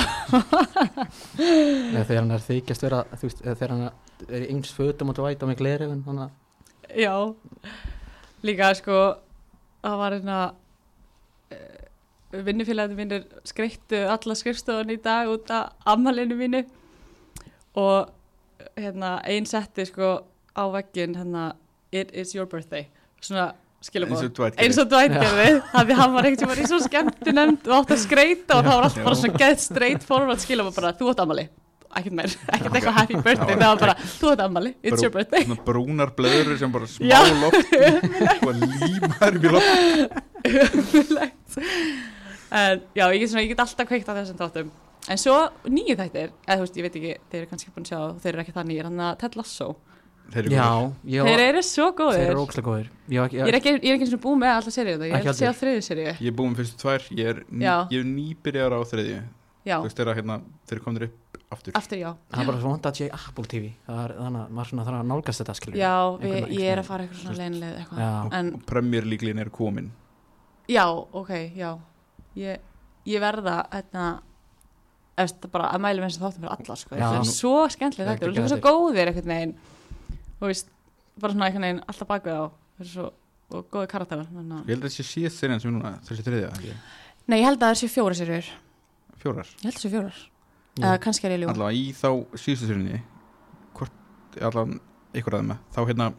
[1.40, 3.86] Nei, þegar hann er þykjast vera þú veist, eða þegar hann
[4.28, 6.04] er í eins fötum og dvæta með glerifin
[6.92, 7.16] Já,
[8.44, 8.98] líka sko
[9.82, 10.40] það var hérna
[11.52, 16.64] uh, vinnufélaginu mínir skreittu alla skrifstofan í dag út af ammalinu mínu.
[17.80, 18.12] Og
[18.78, 20.14] hérna einn setti sko
[20.56, 21.52] á veggin hérna
[21.92, 22.88] it is your birthday.
[23.22, 25.48] Svona skilabóð eins og Dwight gerði.
[25.72, 28.76] þannig að hann var ekkert í svo skemmti nefnd og átt að skreita og það
[28.76, 31.48] var alltaf bara svona gett straight forward skilabóð bara þú átt ammali
[32.00, 35.14] ekkert meir, ekkert eitthvað happy birthday það var bara, þú ert ammali, it's Brú- your
[35.16, 35.44] birthday.
[35.46, 37.20] Svona brúnar blöður sem bara smá Já.
[37.42, 37.72] loft
[38.48, 39.72] og límar upp í loft.
[42.96, 44.72] Já, ég get, svona, ég get alltaf kveikt á þessum þáttum.
[45.10, 45.36] En svo
[45.72, 48.34] nýju þættir eða þú veist, ég veit ekki, þeir eru kannski búin að sjá þeir
[48.36, 49.70] eru ekki það nýjir, hann að Ted Lasso.
[50.32, 50.68] Þeir eru Já,
[51.16, 52.20] ég þeir eru svo góðir.
[52.22, 52.90] þeir eru ókslega góðir.
[53.12, 55.32] Ekki, ég er ekki, ég er ekki eins og búin með alltaf seríu ég held
[55.32, 55.60] að sé á allir.
[55.62, 56.14] þriðju seríu.
[56.22, 57.76] Ég er búin fyrstu tvær Ég er, ný, Já.
[57.92, 59.18] ég er nýbyrjar á þriðju.
[59.18, 59.24] já,
[59.66, 60.38] Þú veist þeirra hérna
[60.70, 61.74] Þeir komin upp aftur.
[61.78, 62.10] Aftur já.
[62.32, 64.86] Það er bara svo vant að sé Apple TV Það er þannig að maður svona
[64.88, 66.48] þarf að nálgast þetta skilur já, veginn.
[66.56, 68.34] ég er svona- að fara eitthvað svona leinlega eitthvað.
[68.40, 69.92] En og Premier League-lin er komin.
[70.72, 71.78] Já, ok, já.
[72.36, 72.60] Ég,
[73.06, 74.06] ég verða hérna
[75.18, 76.96] eftir bara að mælu með þessum þáttum fyrir alla sko.
[76.96, 77.06] Já.
[77.12, 78.72] það er svo skemmtileg er þetta og geggjað svo þetta.
[78.72, 79.56] góðir einhvern veginn.
[80.40, 80.68] Þú veist,
[81.20, 82.46] bara svona einhvern veginn alltaf bakvið á
[82.88, 83.12] svo
[83.52, 83.88] og góði
[84.56, 86.74] að- Ég held að þessi serien sem er núna Þessi þriðja ekki?
[87.28, 88.16] Nei, ég held að það sé fjóra
[89.22, 90.20] serjur Ég Fjórar held að það sé fjórar.
[90.82, 92.10] Eða kannski er ég ljú Allavega í þá
[92.42, 93.02] síðustu serienni
[93.78, 94.80] Hvort Allavega
[95.22, 96.10] ykkur aðeins með Þá hérna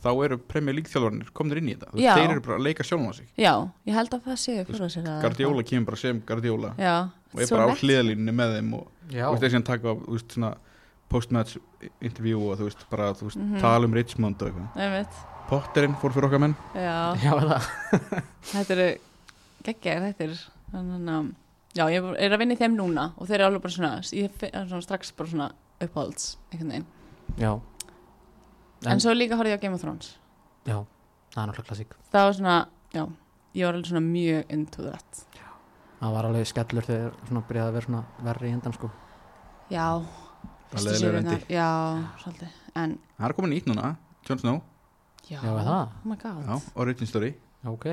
[0.00, 1.90] Þá eru Premier League þjálfarnir komnir inn í þetta.
[2.00, 2.14] Já.
[2.16, 3.26] Þeir eru bara að leika sjálfum á sig.
[3.36, 3.50] Já,
[3.84, 6.70] ég held að það sé fjóra serjur Guardiola kemur bara sem Guardiola.
[6.80, 6.94] Já,
[7.34, 7.82] og er svo bara á nett.
[7.84, 10.50] hliðalínu með þeim og já, þú veist þessi hann taka þú veist svona
[11.12, 11.58] post-match
[12.00, 13.60] interview og þú veist bara þú veist Mhm.
[13.60, 14.80] tala um Richmond og eitthvað.
[14.80, 15.20] Einmitt.
[15.50, 16.56] Potterinn fór fyrir okkar menn.
[16.72, 17.68] Já, já það?
[18.54, 18.88] Þetta eru
[19.68, 20.40] geggjaðir þættir.
[20.72, 21.34] Þannig að
[21.78, 24.42] Já, ég er að vinna í þeim núna og þeir eru alveg bara svona, ég
[24.50, 26.86] er svona strax bara svona uppáhalds, einhvern veginn.
[27.38, 27.52] Já,
[28.88, 30.14] En, svo líka horfði ég á Game of Thrones.
[30.64, 30.78] Já,
[31.34, 31.90] það er náttúrulega klassík.
[32.14, 32.54] Það var svona,
[32.96, 33.02] já,
[33.58, 35.20] ég var alveg svona mjög into that.
[36.00, 38.90] Það var alveg skellur þegar svona byrjaði að vera svona verri í endan sko.
[39.70, 41.54] Já, Það fyrstu leiðilegur serjurnar, endi.
[41.54, 41.68] Já,
[42.24, 42.58] svolítið.
[42.80, 43.90] En, það er komin nýtt núna
[44.28, 44.60] Jon Snow.
[45.28, 45.82] Já, Já, er það?
[45.84, 46.44] Oh my god.
[46.48, 47.34] Já, origin story.
[47.60, 47.86] Já, ok,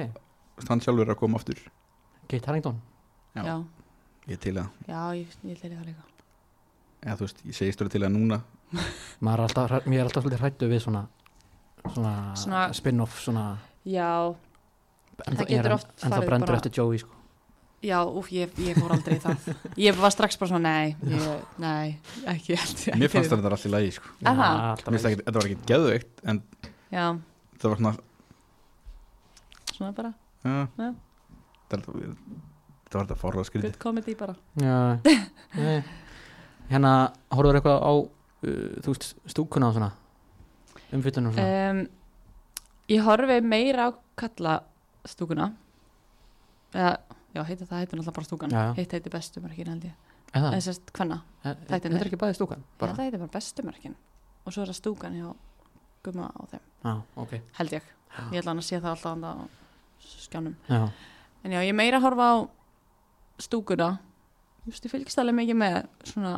[0.70, 1.60] hann sjálfur er að koma aftur.
[2.32, 2.80] Kate Harington
[3.38, 3.44] Já.
[3.46, 3.58] já,
[4.34, 6.06] ég til að já, ég, ég til það líka.
[7.04, 8.42] Eða þú veist ég segist þú til að núna.
[9.28, 11.04] Er alltaf, mér er alltaf svolítið hrættu við svona
[11.88, 13.44] svona, Svona- spin-off svona
[13.88, 14.36] Já,
[15.26, 17.14] en Það getur oft en það farið brendur bara- eftir Joey sko.
[17.86, 19.48] Já, úf, ég, ég fór aldrei í það.
[19.86, 21.28] Ég var strax bara svona, nei ég,
[21.62, 24.10] Nei, ekki ég mér fannst þetta allt í lagi sko.
[24.26, 24.62] Er það?
[24.72, 26.42] alltaf Mér finnst ekki, þetta var ekki geðveikt en
[26.92, 27.06] Já,
[27.62, 27.94] það var svona
[29.78, 30.90] svona bara, ja, Já.
[31.70, 32.08] það var
[32.88, 34.78] þetta var þetta forrað skrítið good comedy bara Já,
[35.60, 35.84] nei.
[36.72, 36.94] hérna
[37.36, 38.10] horfður eitthvað á uh,
[38.84, 39.92] þú veist, stúkuna og svona
[40.96, 41.86] umfyllunum og svona um,
[42.88, 44.54] Ég horfi meira á kalla
[45.08, 45.50] stúkuna
[46.72, 46.94] eða,
[47.36, 48.54] já, heiti, það heitir náttúrulega bara stúkan.
[48.78, 49.96] Hitt heitir bestumörkin held ég
[50.36, 50.54] Er það?
[50.54, 51.18] Eða sérst, hvenna.
[51.44, 52.64] Þetta er ekki bæði stúkan?
[52.80, 52.96] Bara?
[52.96, 53.96] það heitir bara bestumörkin
[54.48, 55.28] og svo er það stúkan hjá
[56.08, 57.92] gumma á þeim, Já, ok held ég
[58.34, 59.34] Ég hann að sé það alltaf á
[60.24, 60.82] skjánum Já,
[61.44, 62.36] En já, ég meira horfa á
[63.42, 63.90] stúkuna.
[64.64, 66.34] Þú veist, ég fylgist alveg mikið með svona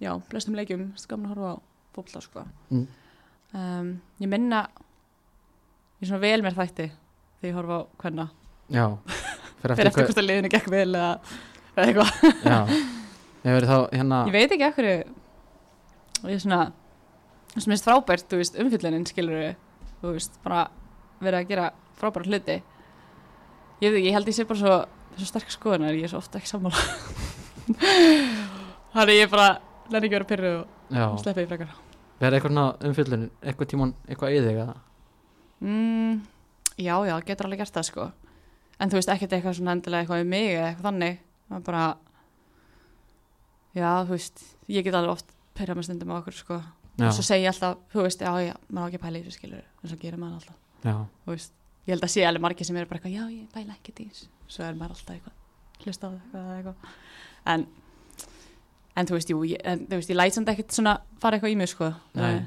[0.00, 0.88] já, flestum leikjum.
[1.00, 1.56] Skamna að horfa á
[1.96, 2.46] fólta sko.
[2.70, 2.86] Mm.
[3.54, 4.64] um, Ég minna
[6.00, 6.88] ég svona vel mér þætti
[7.40, 8.28] þegar ég horfa á hvenna
[8.72, 8.84] já.
[9.60, 11.08] Fyrir eftir hvort að liðinu gekk vel eða,
[11.76, 12.12] eitthvað.
[13.44, 14.88] Ég hérna Ég veit ekki ekkur
[16.20, 16.62] og ég er svona
[17.56, 19.54] sem minnst frábært, þú veist, umfyllunin skilur
[20.00, 20.66] þú veist, bara
[21.20, 21.66] verið að gera
[22.00, 22.56] frábæra hluti.
[23.80, 24.76] Ég veit ekki, ég held ég sé bara svo,
[25.20, 26.82] svo sterk skoðunar, ég er svo ofta ekki sammála.
[28.94, 29.48] Þannig ég bara
[29.90, 31.74] lenni ekki vera pyrru og Já, sleppi því frekar.
[32.20, 34.76] Verið eitthvað umfyllun eitthvað tíman, eitthvað í þig eða?
[35.60, 36.20] Mm,
[36.80, 38.06] Já, já, getur alveg gert það sko.
[38.80, 41.18] En þú veist, ekkert eitthvað svona endilega eitthvað um mig eða eitthvað þannig.
[41.50, 41.84] Það er bara
[43.76, 46.60] já, þú veist, ég get alveg oft pyrra með stundum á okkur sko.
[47.00, 49.20] Já, og svo segi ég alltaf, þú veist, já, já, maður á ekki að pæla
[49.20, 51.54] í þessu skilur, en svo gerir maður alltaf, já, þú veist
[51.86, 54.30] ég held að sé alveg margir sem eru bara eitthvað, já, ég pæla ekki þessu,
[54.50, 55.36] svo er maður alltaf eitthvað
[55.80, 56.94] hlusta á það eitthvað, eitthvað.
[57.54, 57.66] En,
[59.00, 61.54] en þú veist, jú ég, en, þú veist, ég læt samt ekkert svona fara eitthvað
[61.54, 61.90] í mig, sko.
[62.18, 62.30] Nei.
[62.30, 62.40] Eh,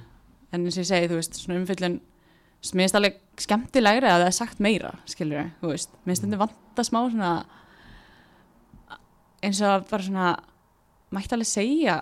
[0.54, 2.00] en eins og ég segi, þú veist, svona umfyllun
[2.80, 5.96] minnst alveg skemmtilegri að það er sagt meira, skilur, þú veist.
[6.08, 7.32] Minnst þetta vanta smá svona
[9.44, 10.28] eins og bara svona
[11.14, 11.98] mætti alveg segja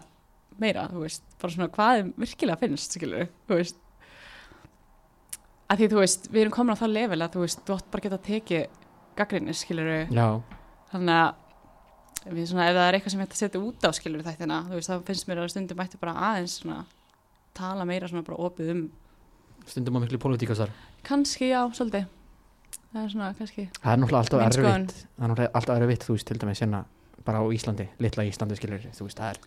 [0.61, 3.79] meira, þú veist, bara svona hvað þeim virkilega finnst, skilur, þú veist
[5.71, 7.91] að því þú veist við erum komin á það level að þú veist þú átt
[7.93, 8.79] bara geta að tekið
[9.19, 10.27] gaggrinni, skilur já,
[10.91, 14.57] þannig að við svona, ef það er eitthvað sem að setja út á skilur þættina,
[14.67, 16.81] þú veist, þá finnst mér að stundum mætti bara aðeins svona
[17.57, 18.81] tala meira svona bara opið um.
[19.65, 20.73] Stundum á miklu pólitíkastar
[21.07, 22.09] kannski, já, svolítið.
[22.91, 24.95] Það er svona, kannski Það er náttúrulega alltaf erfitt.
[25.01, 26.81] Það er náttúrulega alltaf erfitt, þú veist, til dæmis hérna
[27.25, 29.39] bara á Íslandi, litla Íslandi skilur þú veist, það er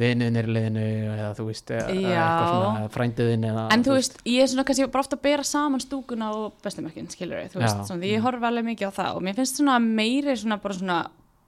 [0.00, 1.86] vinuðin er í liðinu eða þú veist, Já.
[1.90, 5.46] eitthvað svona frændiðin eða en þú veist, ég er svona kannski bara ofta að bera
[5.46, 7.86] saman stúkuna og bestumörkin, skilur þú veist, Já.
[7.88, 10.78] svona, því ég horfa alveg mikið á það og mér finnst svona meiri svona bara
[10.78, 11.00] svona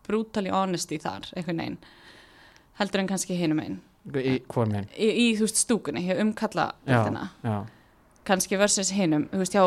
[0.09, 1.79] brutally honesty þar, einhvern veginn
[2.81, 3.79] heldur en kannski hinum einn
[4.19, 7.29] í hvað meginn í, í þú veist stúkunni já, deildina.
[7.45, 7.57] já,
[8.27, 9.65] kannski versus hinum þú veist hjá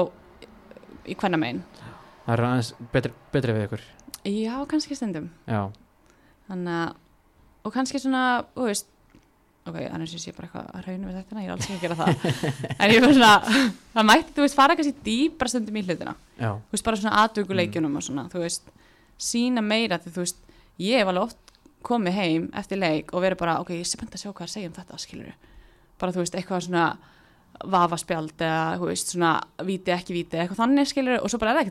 [1.06, 1.64] í hvenna megin.
[2.26, 3.84] Það er aðeins betri, betri við ykkur.
[4.26, 5.30] Já kannski stundum.
[5.46, 5.60] Já,
[6.50, 6.94] þannig að
[7.66, 8.92] og kannski svona þú veist
[9.66, 11.86] ok, annars ég sé bara eitthvað að raunum við þetta ég er alls ekki að
[11.86, 12.10] gera það.
[12.86, 13.32] En ég var svona
[13.96, 16.14] það mætti þú veist fara kannski dýpra stundum í hlutina.
[16.38, 18.70] Já, þú veist bara svona aðtökuleikjunum og svona þú veist
[19.18, 20.40] sína meira því þú veist
[20.84, 21.54] ég hef alveg oft
[21.86, 24.54] komið heim eftir leik og verið bara ok, ég sé spennt að sjá hvað að
[24.54, 25.36] segja um þetta skilur
[26.02, 26.86] bara þú veist eitthvað svona
[27.72, 29.32] vafaspjald eða þú veist svona
[29.66, 31.70] víti ekki víti eitthvað þannig skilur og svo bara er það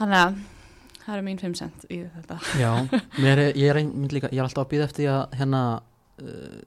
[0.00, 0.40] þannig að
[1.04, 2.38] það eru mín 5 cent í þetta.
[2.60, 2.70] Já
[3.32, 5.62] er, ég, er ein, líka, ég er alltaf að býða eftir að hérna
[6.22, 6.60] uh,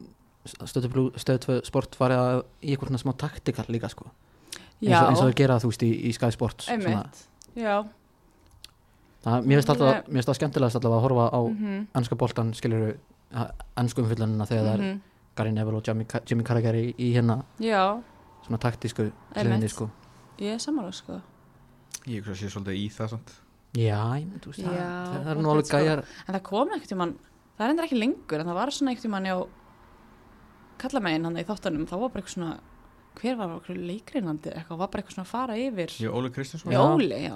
[0.67, 4.09] stöðu sport að í eitthvað smá taktikal líka sko.
[4.83, 6.13] Eins og, þeir gera þú veist í, í
[6.73, 7.25] einmitt.
[7.55, 7.75] já.
[9.23, 12.97] Það, mér finnst alltaf, það skemmtilegast alltaf að horfa á mhm, ennska boltan skilur
[13.79, 14.97] ennsku umfyllunina þegar það er mhm,
[15.37, 18.01] Gary Neville og Jimmy, Jimmy Carragher í, í hérna já,
[18.43, 19.87] svona taktísku hliðinni sko.
[20.43, 21.21] Ég er sammála sko
[22.07, 23.33] Ég hugsa að sé svolítið í það samt.
[23.73, 25.79] Já, ég mynd, þú veist, það, það er nú alveg sko.
[25.81, 26.03] gæjar.
[26.27, 27.13] En það kom ekkert tímann,
[27.57, 29.35] það er endur ekki lengur en það var svona ekkert tímann já
[30.83, 32.53] kallamegin hann í þáttunum, þá var bara eitthvað svona
[33.17, 36.73] hver var okkur leikrinandi eitthvað, var bara eitthvað svona að fara yfir Ég Óli Kristjánsson.
[36.73, 36.81] Í Já.
[36.83, 37.35] Óli, já.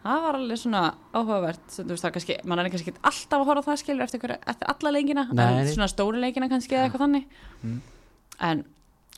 [0.00, 0.80] Það var alveg svona
[1.12, 1.64] áhugavert.
[1.68, 4.04] Sem þú veist það kannski, mann er kannski ekki alltaf að horfa á það skilur
[4.06, 5.24] eftir, hver, eftir alla leikina.
[5.28, 5.44] Nei.
[5.60, 7.26] en svona stóri leikina kannski eða eitthvað þannig.
[7.60, 7.80] Mm.
[8.48, 8.62] en,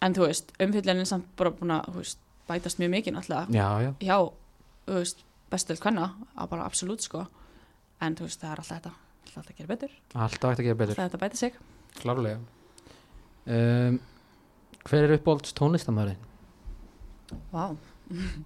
[0.02, 2.18] en þú veist, umfyllunin samt bara búin að þú veist,
[2.50, 3.94] bætast mjög mikið náttúrulega.
[4.02, 4.18] Já,
[5.52, 6.08] bestöld hvenna
[6.50, 7.26] bara absolutt sko.
[8.02, 8.94] En þú veist, það er alltaf þetta.
[9.22, 10.96] Alltaf þetta að gera betur, alltaf ætti að gera betur.
[10.96, 11.58] Alltaf þetta að bæta sig.
[12.00, 12.40] Klárlega.
[13.42, 13.98] Um,
[14.86, 16.28] hver er uppbólds tónlistamæðurinn
[17.50, 17.72] Vá,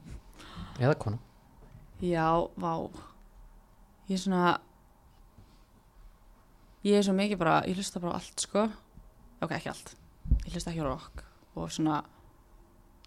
[0.83, 1.19] eða kona.
[2.01, 2.73] Já, vá.
[4.09, 4.43] Ég er svona
[6.87, 8.67] ég er svo mikið bara ég hlusta bara á allt sko.
[9.43, 9.95] Ok, ekki allt,
[10.47, 11.25] ég hlusta ekki á rock
[11.57, 12.03] og svona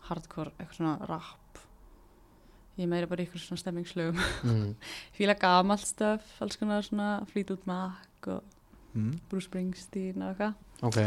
[0.10, 1.49] hardcore, eitthvað svona rap
[2.80, 4.72] ég meira bara í ykkur svona stemmingslögum mm.
[5.18, 8.42] fíla gamalt stöf, alls konar svona Fleetwood Mac og
[8.96, 9.14] mm.
[9.30, 11.00] Bruce Springsteen og eitthvað ok,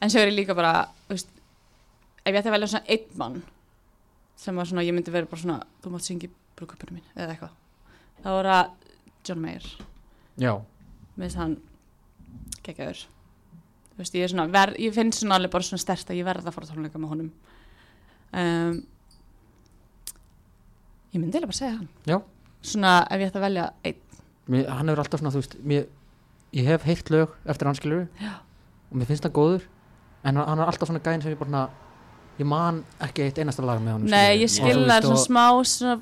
[0.00, 1.28] En svo er ég líka bara, veist,
[2.24, 3.40] ef ég ætti að velja svona einn mann
[4.40, 7.56] sem var svona, ég myndi vera bara svona, þú mátt syngja brúkupinu mín eða eitthvað.
[8.22, 8.70] Það var að
[9.28, 9.66] John Mayer,
[10.40, 10.54] já
[11.20, 11.58] minnst hann
[12.64, 13.04] geggjaður.
[14.00, 17.00] Ég er ég finn svona alveg bara svona stert að ég verða að fara tónleika
[17.00, 17.30] með honum.
[18.32, 18.78] Um,
[21.14, 21.88] ég myndi eiginlega bara segja hann.
[22.06, 22.18] Já.
[22.62, 24.00] Svona, ef ég ætti að velja einn.
[24.50, 25.84] mér, hann hefur alltaf svona, þú veist mér,
[26.56, 28.32] ég hef heilt lög eftir hans skilur Já.
[28.90, 29.62] og mér finnst það góður
[30.24, 31.62] en hann, hann er alltaf svona gæðin sem ég bara svona,
[32.40, 35.96] ég man ekki eitt einasta lag með hann Nei, ég skil það svona smá, svona,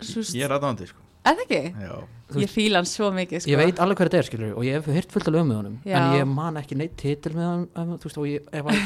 [0.00, 1.62] svo, Ég er aðdáðandi sko er það ekki?
[1.84, 1.94] Já
[2.30, 3.50] Þú Ég fíla hann svo mikið, sko.
[3.50, 5.56] ég veit alveg hver þetta er skilur og ég hef heyrt fullt af lögum með
[5.60, 5.96] honum Já.
[5.98, 8.78] en ég man ekki neitt titil með hann um, þú veist og ég, ef að,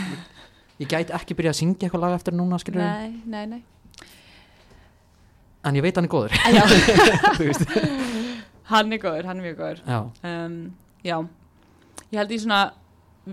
[0.81, 3.61] ég gæti ekki byrja að syngja eitthvað lag eftir núna skilur Nei, nei, nei.
[5.65, 6.35] En ég veit hann er góður.
[6.55, 6.65] Já,
[7.39, 7.77] þú veist.
[8.71, 9.83] Hann er góður, hann er mjög góður.
[9.85, 9.99] Já,
[10.31, 10.59] um,
[11.05, 11.17] Já,
[12.09, 12.61] ég held ég svona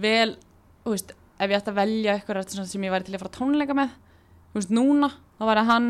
[0.03, 0.35] vel,
[0.83, 3.75] þú veist ef ég ætti að velja eitthvað sem ég væri til að fara tónleika
[3.77, 3.93] með
[4.51, 5.89] þú veist, núna, þá væri hann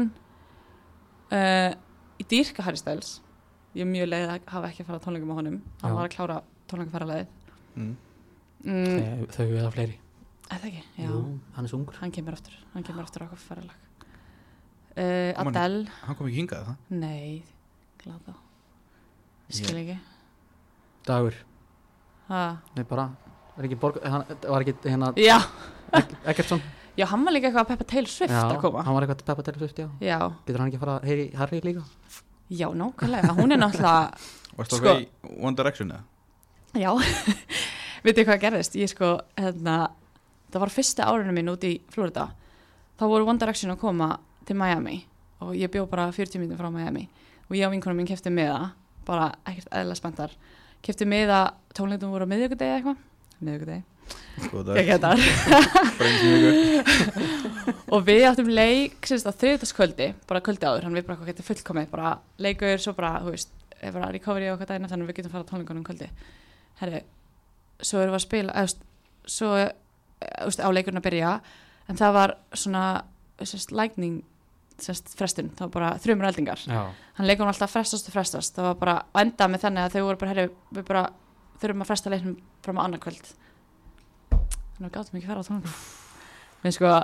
[1.33, 1.71] uh,
[2.21, 3.17] í dýrka Harry Styles.
[3.73, 5.59] Ég er mjög leið að hafa ekki að fara tónleika með honum.
[5.81, 5.97] Hann Já.
[5.97, 6.39] var að klára
[6.71, 7.35] tónleikaferðalagið.
[7.71, 7.91] Mm.
[8.67, 9.97] mm, þau, þau eða fleiri.
[10.51, 10.83] Er það ekki?
[10.99, 11.21] Já, Jú,
[11.55, 11.97] hann er svo ungur.
[12.01, 13.90] Hann kemur aftur hann kemur aftur á okkur ferðalag
[14.97, 16.75] uh, Adele, Hann kom ekki hingað það?
[17.01, 17.43] Nei
[18.01, 18.35] glada
[19.51, 19.97] skil ekki.
[21.07, 21.35] Dagur,
[22.29, 22.41] ha.
[22.77, 23.09] nei bara
[23.57, 25.37] var ekki, borg, hann, var ekki hérna Já,
[26.23, 26.61] Eggertsson.
[26.99, 28.81] Já, hann var líka eitthvað að peppa Taylor Swift já, að koma.
[28.83, 29.87] hann var eitthvað Peppa Taylor Swift já.
[30.03, 31.83] Já, getur hann ekki að fara að heyri Harry líka?
[32.51, 34.01] Já, nákvæmlega Hún er náttúrulega
[34.57, 36.03] Varst það Sko- í One Direction eða?
[36.83, 36.91] Já,
[38.05, 38.75] veitu hvað gerðist?
[38.79, 39.77] Ég sko, hérna
[40.51, 42.25] Það var fyrsta árinu mín út í Florida.
[42.99, 44.09] Þá voru One Direction að koma
[44.51, 45.01] til Miami
[45.41, 47.07] Og ég bjó bara 40 minnum frá Miami
[47.47, 48.73] Og ég og vinkonum mín kefti miða
[49.07, 50.35] Bara ekkert eðla spenntar
[50.81, 51.45] Kefti miða,
[51.77, 53.01] tónleitum voru á miðjögudegi eitthvað.
[53.45, 53.83] Miðjögudegi
[57.93, 60.87] og við áttum leik sérst á þriðutaskvöldi, bara kvöldi áður.
[60.87, 64.59] Hann við bara getur fullkomið, bara leikur svo bara, þú veist, er bara recovery og
[64.59, 66.09] hvað daginn þannig við getum fara á tónleikunum um kvöldi
[66.81, 67.03] herri,
[67.81, 68.83] svo erum við að spila þú veist,
[69.37, 71.31] svo þú veist, á leikurinn að byrja,
[71.89, 72.85] en það var svona,
[73.41, 74.21] sérst, lightning
[74.85, 76.63] sérst, frestun, það var bara þrjumur eldingar.
[76.67, 76.81] Já,
[77.17, 78.55] hann leikur hann alltaf frestast og frestast.
[78.57, 81.03] Það var bara, og enda með þannig að þau voru bara, herri, við bara
[81.61, 83.33] þurfum að fresta leiknum fram á annað kvöld.
[84.31, 85.75] Þannig að við gátum ekki að fara á tónleikum
[86.61, 86.95] við sko,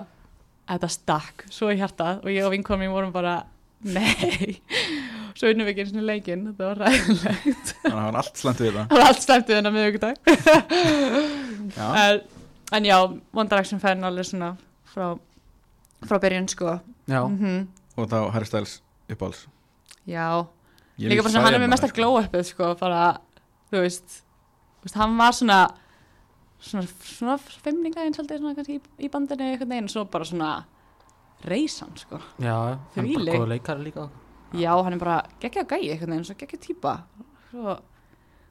[0.68, 3.36] þetta stakk svo í hjartað og ég og vinkonum mín vorum bara
[3.86, 4.58] nei.
[5.38, 6.48] Svo unnum við ekki einu sinni leikinn.
[6.50, 9.52] Þetta var ræðilegt þannig að það var allt slæmt við það það var allt slæmt
[9.52, 10.16] við hennar miðvíkudag
[11.78, 12.22] já, en,
[12.78, 12.98] en já,
[13.38, 14.52] One Direction fan alveg svona
[14.94, 15.06] frá,
[16.10, 16.78] frá byrjun sko
[17.08, 17.68] Já, mm
[17.98, 18.78] og þá Harry Styles
[19.10, 19.48] uppáls
[20.06, 20.46] já,
[20.98, 21.98] Ég líka bara svona hann er með mesta sko.
[21.98, 23.02] glow-upið sko, bara,
[23.72, 24.20] þú veist,
[24.82, 25.58] þú veist hann var svona
[26.60, 30.52] svona, svona femninga eins svona kannski í, í bandinu veginn og svo bara svona
[31.46, 32.56] reysan sko, já,
[32.96, 34.08] hann er bara góð leikari líka.
[34.58, 36.96] Já hann er bara geggja gæi einhvern veginn, svo geggja típa.
[37.52, 37.76] Svo,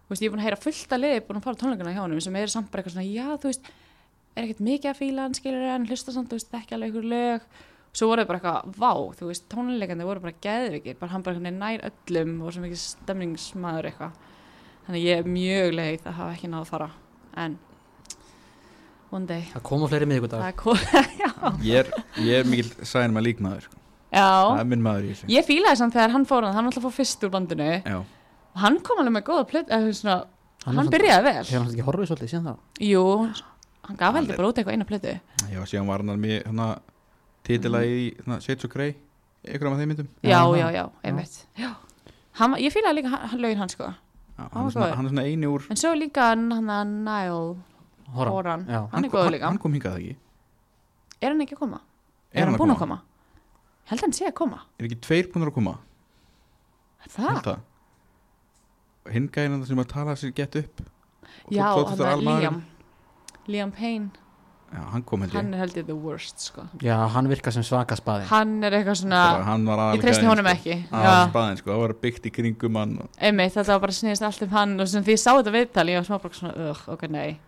[0.06, 2.02] þú veist, ég er búin að heyra fullt að liði búin að fara tónleikana hjá
[2.04, 3.70] honum sem er samt bara eitthvað svona, já, þú veist
[4.36, 7.10] er ekkert mikið að fíla hann, skilur hann hlusta samt, þú veist, ekki alveg ykkur
[7.10, 7.48] lög
[7.96, 11.52] svo voru þau bara eitthvað, vá, þú veist, tónleikandi voru bara geðvikið, bara hann bara
[11.52, 14.18] nær öllum og svo mikið stemningsmaður eitthvað.
[14.86, 16.90] Þannig að ég er mjög leið að hafa ekki náð að fara.
[17.36, 17.56] En
[19.16, 19.46] one day.
[19.54, 20.84] Það koma fleiri það er kom,
[21.22, 21.30] já,
[21.64, 21.90] ég er,
[22.26, 23.82] ég er mikil sæðin maður líkmaður sko.
[24.12, 25.28] það er minn maður í þessu.
[25.32, 27.70] Ég fílaði samt þegar hann fór hann, hann alltaf fór fyrst úr bandinu.
[27.80, 30.18] Já, og hann kom alveg með góða plöt eða svona,
[30.66, 31.44] Hann hann, byrjaði vel.
[31.46, 32.54] Hefur hann ekki horfið svolítið síðan þá?
[32.82, 33.02] jú,
[33.86, 35.12] hann gaf heldur bara út eitthvað eina plötu.
[35.52, 36.48] Já, síðan var hann með
[37.46, 38.94] hana, titila í Shades of Grey
[39.46, 40.08] ykkur af þeim myndum.
[40.22, 41.46] Já, Já, já, einmitt.
[41.56, 41.70] Já.
[42.36, 43.88] Hann, ég fílaði líka hann, lögin hans sko.
[44.36, 47.56] Já, hann, er svona, hann er svona eini úr en svo líka hann að Nile
[48.14, 48.66] Horan.
[48.68, 49.46] Hann er góður líka.
[49.48, 50.16] hann kom hingað það ekki?
[51.22, 51.80] Er hann ekki að koma?
[52.32, 52.98] Er er hann hann að búinn að koma?
[53.86, 54.60] held að hann sé að koma.
[54.78, 55.78] Er ekki tveir búin að koma?
[57.06, 57.30] Er það?
[57.30, 57.64] Held það.
[59.14, 60.80] hinn gæðin sem að tala sér gett upp.
[61.46, 62.22] Og já, hann er.
[62.26, 62.62] Liam.
[63.46, 64.10] Liam Payne,
[64.72, 65.36] já, hann kom held ég.
[65.38, 66.64] Hann er held ég the worst sko.
[66.82, 70.48] Já, hann virkar sem svaka spaði hann er eitthvað svona hann var ég treysti honum
[70.48, 70.54] sko.
[70.56, 70.76] ekki.
[70.90, 74.26] Já, spaðin sko, það var byggt í kringum hann og- einmitt, þetta var bara snýðist
[74.26, 76.70] allt um hann og sem því ég sá þetta viðtal, ég var smá bara svona
[76.70, 77.38] ugh, ok, nei,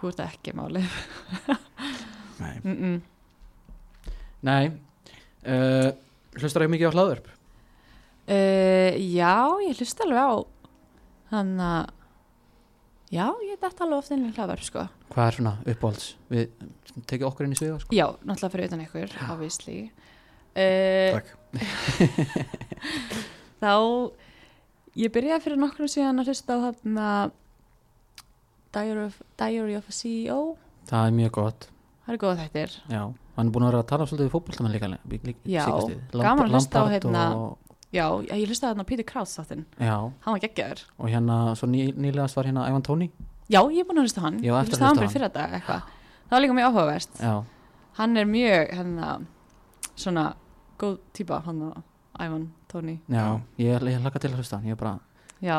[0.00, 0.84] þú ert ekki máli
[2.42, 3.00] nei, mm -mm.
[4.42, 4.70] Nei.
[5.42, 5.90] Uh,
[6.38, 7.26] Hlustar ekki mikið á hlaðvörp?
[8.28, 9.34] Uh, já,
[9.66, 10.32] ég hlusta alveg á
[11.32, 11.88] hann að
[13.14, 14.82] já, ég dætt alveg oft inn í hlaðverf sko.
[15.14, 16.06] Hvað er svona uppáhalds?
[16.32, 16.44] Við
[17.08, 17.90] tekið okkur inn í sviða sko.
[17.96, 19.78] já, náttúrulega fyrir utan ykkur obviously
[20.58, 21.28] uh, takk
[23.62, 23.72] þá
[24.98, 27.34] ég byrjaði fyrir nokkrum síðan að hlusta á hann að
[28.76, 30.40] Diary of, Diary of a CEO
[30.88, 31.68] Það er mjög gott
[32.04, 33.02] það er góða þættir Já,
[33.38, 35.98] hann er búin að vera að tala svolítið við fótboltamenn líka, líka Já, síðkastið.
[36.18, 37.48] gaman að hlusta á hérna- og,
[37.94, 39.64] já, ég hlustaði hann á Peter Krauss þáttinn.
[39.80, 40.82] Já, hann var geggjaður.
[40.98, 43.10] Og hérna svo ný, nýlegast var hérna Ivan Tóni.
[43.48, 44.40] Já, ég er búin að hlusta hann.
[44.44, 45.94] Ég á ég eftir að hlusta á hann fyrir fyrir þetta eitthvað.
[46.28, 47.34] Það var líka mjög áhugaverst Já,
[47.96, 49.12] hann er mjög hérna,
[49.96, 50.24] svona
[50.78, 51.62] góð típa hann
[52.18, 52.98] Ivan Tóni.
[53.08, 54.68] Já, ég, ég hlaka til að hlusta hann.
[54.68, 54.98] Ég er bara,
[55.40, 55.58] já,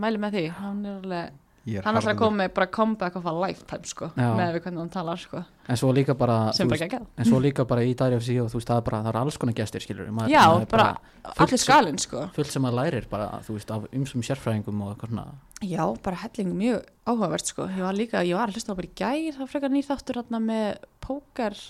[0.00, 0.44] mæli með því.
[0.58, 4.54] Hann er alveg, hann alltaf að koma með bara comeback of a lifetime sko, með
[4.56, 7.84] við hvernig hann talar sko, en svo líka bara bara veist, En svo líka bara
[7.84, 10.08] í Dari FC og þú veist það er bara, það er alls konar gestir skilur
[10.16, 10.86] maður, já, bara,
[11.26, 12.24] fullt allir skalinn sko.
[12.36, 15.26] fullt sem maður lærir bara, þú veist, af umsum sérfræðingum og eitthvað svona.
[15.60, 17.68] Já, bara helling mjög áhugavert sko.
[17.68, 20.22] Ég var líka, ég var að hlusta á bara í gær það frekar nýr þáttur
[20.22, 20.66] hann með
[21.04, 21.60] póker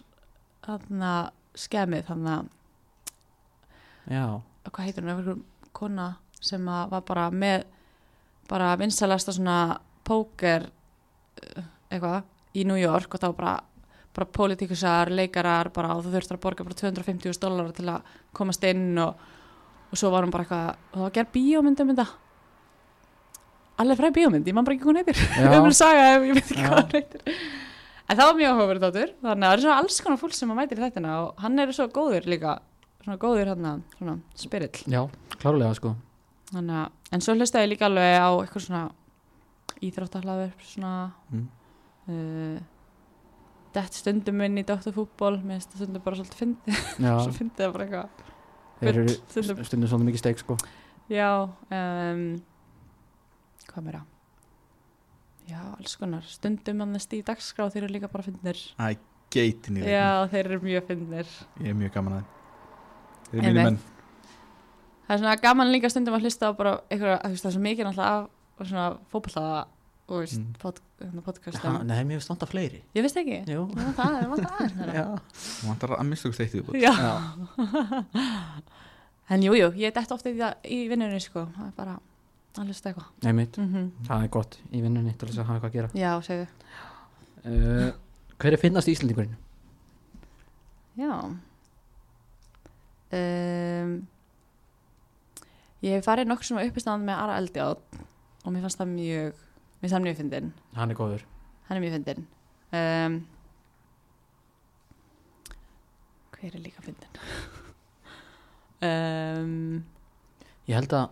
[0.69, 1.05] hann
[1.59, 2.49] skemmið hann
[4.11, 5.41] Já, hvað heitir hún, einhver
[5.77, 6.07] kona
[6.41, 7.67] sem að var bara með
[8.51, 10.67] bara vinsalasta svona póker
[11.41, 12.23] eh, eitthvað
[12.59, 13.59] í New York og þá bara
[14.11, 18.65] bara pólitíkusar, leikarar bara og þú þurftur að borga bara 250.000 dólar til að komast
[18.67, 19.21] inn og,
[19.91, 22.07] og svo var hún bara eitthvað, og það var gerð bíómynd um þetta.
[23.81, 25.21] Alveg fræð bíómynd, ég man bara ekki hún heitir.
[25.39, 26.67] Já, um saga ef ég veit ekki Já.
[26.67, 27.39] hvað hún heitir.
[28.11, 30.51] En það var mjög áhugaverið þáttur þannig að það er svona alls konar fólk sem
[30.51, 32.57] að mætir í þættina og hann er svo góður líka
[33.05, 34.81] svona góður hann svona spirill.
[34.91, 35.05] Já,
[35.39, 35.95] klárlega sko.
[36.51, 38.83] Þannig að, en svo hlustaði ég líka alveg á eitthvað svona
[39.81, 40.93] íþróttahlaður svona
[41.31, 41.47] Mm.
[42.11, 42.61] uh,
[43.75, 46.77] dett stundum minn í doktorfútból mér finnst það stundum bara svolítið fyndi
[47.25, 48.25] svo fyndi það bara eitthvað
[48.81, 50.57] þeir eru stundum, stundum svolítið mikið steik sko.
[51.11, 52.25] Já um,
[53.71, 54.01] hvað meira?
[55.51, 56.27] Já, alls konar.
[56.31, 58.59] Stundum annast í dagskrá þeir eru líka bara fyndnir.
[58.79, 58.95] Æ,
[59.35, 61.33] geitin í já, þeir eru mjög fyndnir.
[61.59, 62.29] Ég er mjög gaman að þeim.
[63.31, 63.79] Þeir eru mínir menn
[65.11, 67.55] það er svona gaman líka stundum að hlusta á bara eitthvað, þú veist, það er
[67.57, 68.15] svo mikið náttúrulega
[68.63, 69.61] af svona fótbollaða
[70.11, 70.55] og veist, Mm.
[70.59, 74.27] pod, hérna, podcast Já, Nei, mér finnst vanta fleiri ég veist ekki það er
[75.69, 76.49] vantar að mista okkur í
[76.83, 76.93] já.
[79.31, 80.35] En jú, jú, ég dætt ofta í,
[80.67, 81.93] í vinnunni sko, það er bara
[82.59, 83.07] að hlusta eitthvað.
[83.23, 85.91] Nei, mitt, Mm það er gott í vinnunni til þess að hafa eitthvað að gera
[85.95, 86.47] Já, segðu.
[87.45, 87.91] uh,
[88.43, 89.37] Hver er finnast Íslendingurinn?
[90.99, 91.13] Já.
[93.13, 94.07] Um,
[95.87, 98.01] ég hef farið nokkur sem uppistand með Ara Eldjátt
[98.45, 99.39] og mér fannst það mjög,
[99.81, 100.51] mér fannst það mjög fyndin.
[100.77, 101.25] Hann er góður
[101.69, 102.27] Hann er mjög fyndin.
[102.75, 103.17] Um,
[106.35, 107.23] hver er líka fyndin?
[108.83, 109.85] um,
[110.71, 111.09] ég held að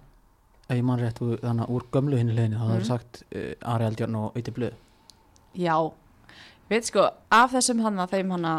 [0.68, 3.52] ef ég man rétt úr- þannig að úr gömlu hinni leginni þá hefur sagt uh,
[3.74, 4.76] Ari Eldjörn og Öyti Blöð
[5.58, 5.74] Já,
[6.70, 8.52] veit sko, af þessum hana, þeim hana,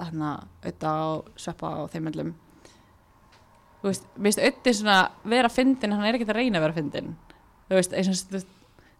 [0.00, 0.28] hana,
[0.62, 2.30] auðvitað og sveppa og þeim öllum,
[3.80, 4.96] þú veist, mér finnst auðvitað svona
[5.34, 7.12] vera fyndin, hann er ekkert að reyna að vera fyndin,
[7.70, 8.44] þú veist, eins og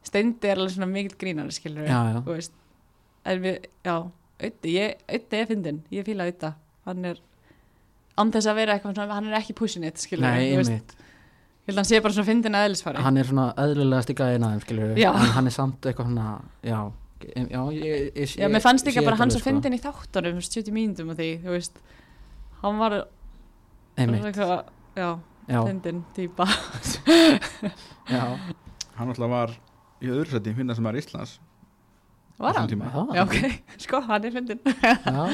[0.09, 2.21] steindi er alveg svona mikill grínari, skilur Já, já.
[2.25, 2.55] þú veist,
[3.29, 3.97] en við, já,
[4.41, 6.55] auðvitað, ég, auðvitað er fyndin, ég fíla auðvitað,
[6.89, 7.21] hann er,
[8.21, 10.73] án þess að vera eitthvað svona, hann er ekki pushing it, skilur Nei, þú veist,
[10.73, 10.97] einmitt,
[11.61, 13.05] ég held að hann sé bara svona fyndin að eðlisfari.
[13.05, 15.11] hann er svona eðlilegast í gæðin aðeim skilur Já.
[15.13, 16.27] en hann er samt eitthvað svona
[16.65, 16.79] já,
[17.37, 19.77] em- já, ég, ég, Já, mér fannst líka sé bara þetta hann alveg, svo fyndin
[19.77, 21.77] í þáttunum, þú veist, 70 mínútum og því, þú veist,
[22.65, 23.09] hann var sko.
[23.99, 24.65] Eitthvað,
[24.97, 25.09] já,
[25.51, 26.47] já, fyndin típa.
[28.15, 28.25] já,
[28.97, 29.55] Hann alltaf var
[30.01, 31.39] í öðru seti finna sem er Íslands
[32.41, 32.69] Var hann?
[32.71, 32.89] tíma.
[32.93, 34.61] já, Já, ok, sko, hann er fyndin.
[34.65, 35.25] já,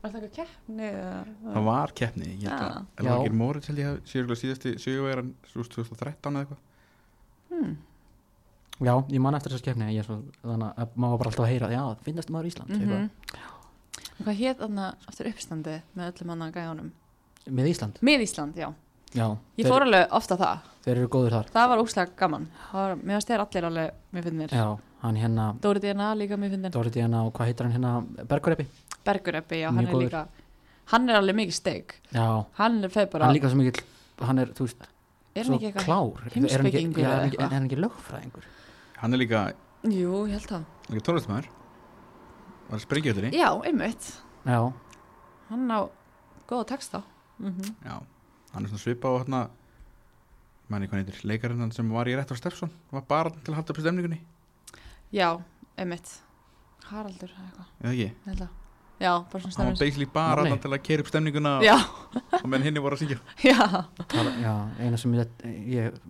[0.00, 0.88] Var það eitthvað keppni?
[0.88, 3.04] eða- Það var keppni, ég held að Já.
[3.04, 6.66] Elvakir Mórit held ég að séu síðasti sigurvegaran 2013 eða eitthvað
[7.50, 7.72] Hmm.
[8.80, 11.44] já, ég man eftir þess að ég er svo, þannig að maður var bara alltaf
[11.44, 13.10] að heyra já, finnast maður Ísland mm.
[14.20, 16.90] Og Hvað hétt þarna aftur uppstandi með öllum hann að gæjónum?
[17.48, 18.68] Með Ísland, Með Ísland, já.
[19.14, 19.26] já,
[19.56, 20.58] Ég þeir, fór alveg ofta það.
[20.84, 22.48] þeir eru góður þar Það var óslag gaman.
[22.70, 24.48] Það var, mér finnst þeir allir alveg mér finnir.
[24.52, 24.66] já,
[25.02, 26.70] hann hérna Dóri DNA líka mér finnir.
[26.70, 28.66] Dóri Díana og hvað heitir hann hérna Bergureppi,
[29.04, 30.04] Bergureppi, já, Mjög hann er góður.
[30.04, 30.26] líka.
[30.90, 31.94] Hann er alveg mikið steik.
[32.12, 33.84] já, Hann er feð bara, hann er líka svo mikill
[34.20, 34.82] hann er, þú veist,
[35.34, 35.84] er svo hann ekki eitthvað?
[35.84, 37.46] klár er hann ekki, heimspekingur já, er eða hann ekki, eitthvað?
[37.46, 38.44] er hann ekki lögfræðingur
[39.00, 39.52] Hann er líka,
[39.84, 40.64] Jú, ég held það.
[40.90, 41.46] líka tónlistmæður
[42.70, 44.10] Var að sprengja þetta Já, einmitt.
[44.44, 44.72] já,
[45.48, 45.80] Hann á
[46.46, 47.02] góða texta.
[47.40, 47.96] Mm Já,
[48.52, 49.40] hann er svona svipa á hérna
[50.70, 53.58] manni hvað heitir, leikarinn hann sem var í rétt á Steffsson var bara til að
[53.58, 54.20] halda upp stemningunni
[55.10, 55.40] Já,
[55.80, 56.20] einmitt.
[56.90, 58.48] Haraldur, eða eitthvað.
[59.00, 61.76] Já, bara svona hann var basically bara þarna til að keira upp stemninguna Já,
[62.42, 63.18] og menn hinni voru að syngja
[63.50, 63.84] já.
[64.44, 65.32] já, eina sem ég
[65.72, 66.00] ég,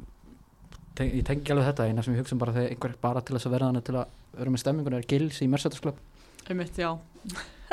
[1.01, 3.47] ég tengi alveg þetta eina sem ég hugsa um bara þegar einhver bara til þess
[3.49, 6.03] að verða hann til að vera með stemmingun er Gils í Mercedes Club
[6.51, 6.91] Einmitt, já.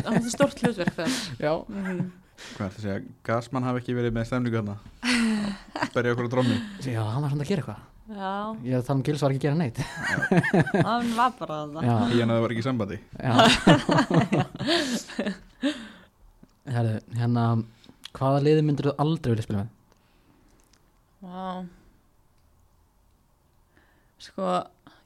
[0.00, 1.14] Það er stort hlutverk þar.
[1.42, 2.10] já, Mm
[2.56, 4.76] hvað er það að segja, Gasman hafi ekki verið með stemningu hérna?
[5.94, 7.80] Berja okkur á drömmi já, hann var samt að gera eitthvað.
[8.10, 8.30] Já,
[8.66, 9.78] ég að tala um Gils var ekki að gera neitt.
[10.82, 11.84] Hann var bara það.
[11.86, 12.98] já, í hann að það var ekki í sambandi.
[13.22, 13.34] Já.
[16.74, 17.44] Herðu, hérna
[18.18, 19.70] hvaða liði myndir þú aldrei vilja spila með?
[21.20, 21.44] Vá.
[24.20, 24.44] Sko,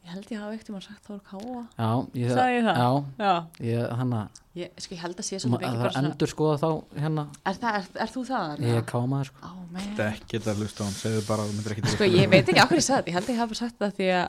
[0.05, 1.61] ég held ég hafa ekkert um að sagt Þór Káa.
[1.79, 1.91] Já,
[2.21, 2.81] ég, Sagði ég það?
[2.85, 2.91] Já,
[3.25, 3.35] Já.
[3.71, 6.69] ég, hann að Ég, sko, ég held að sé svolítið að það endur skoða þá
[7.03, 8.53] hérna Er, það, er, er þú það?
[8.63, 12.07] Ég er kámaður sko þetta er ekki að hlusta á hann, segðu bara að Sko,
[12.07, 13.11] ég veit ekki okkur ég sagði þetta.
[13.11, 14.27] Ég held að ég hafa sagt það því að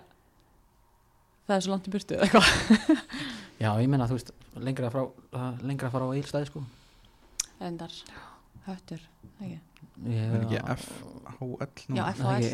[1.46, 3.06] það er svo langt í burtu eða eitthvað.
[3.64, 4.32] Já, ég meina þú veist,
[4.66, 5.04] lengra frá
[5.64, 6.64] lengra frá eilstæði sko
[7.64, 7.94] Endar.
[8.66, 9.04] Höttur.
[9.40, 9.60] Ekki.
[10.10, 12.50] ég, er ekki FHL nú Já, FHL ekki,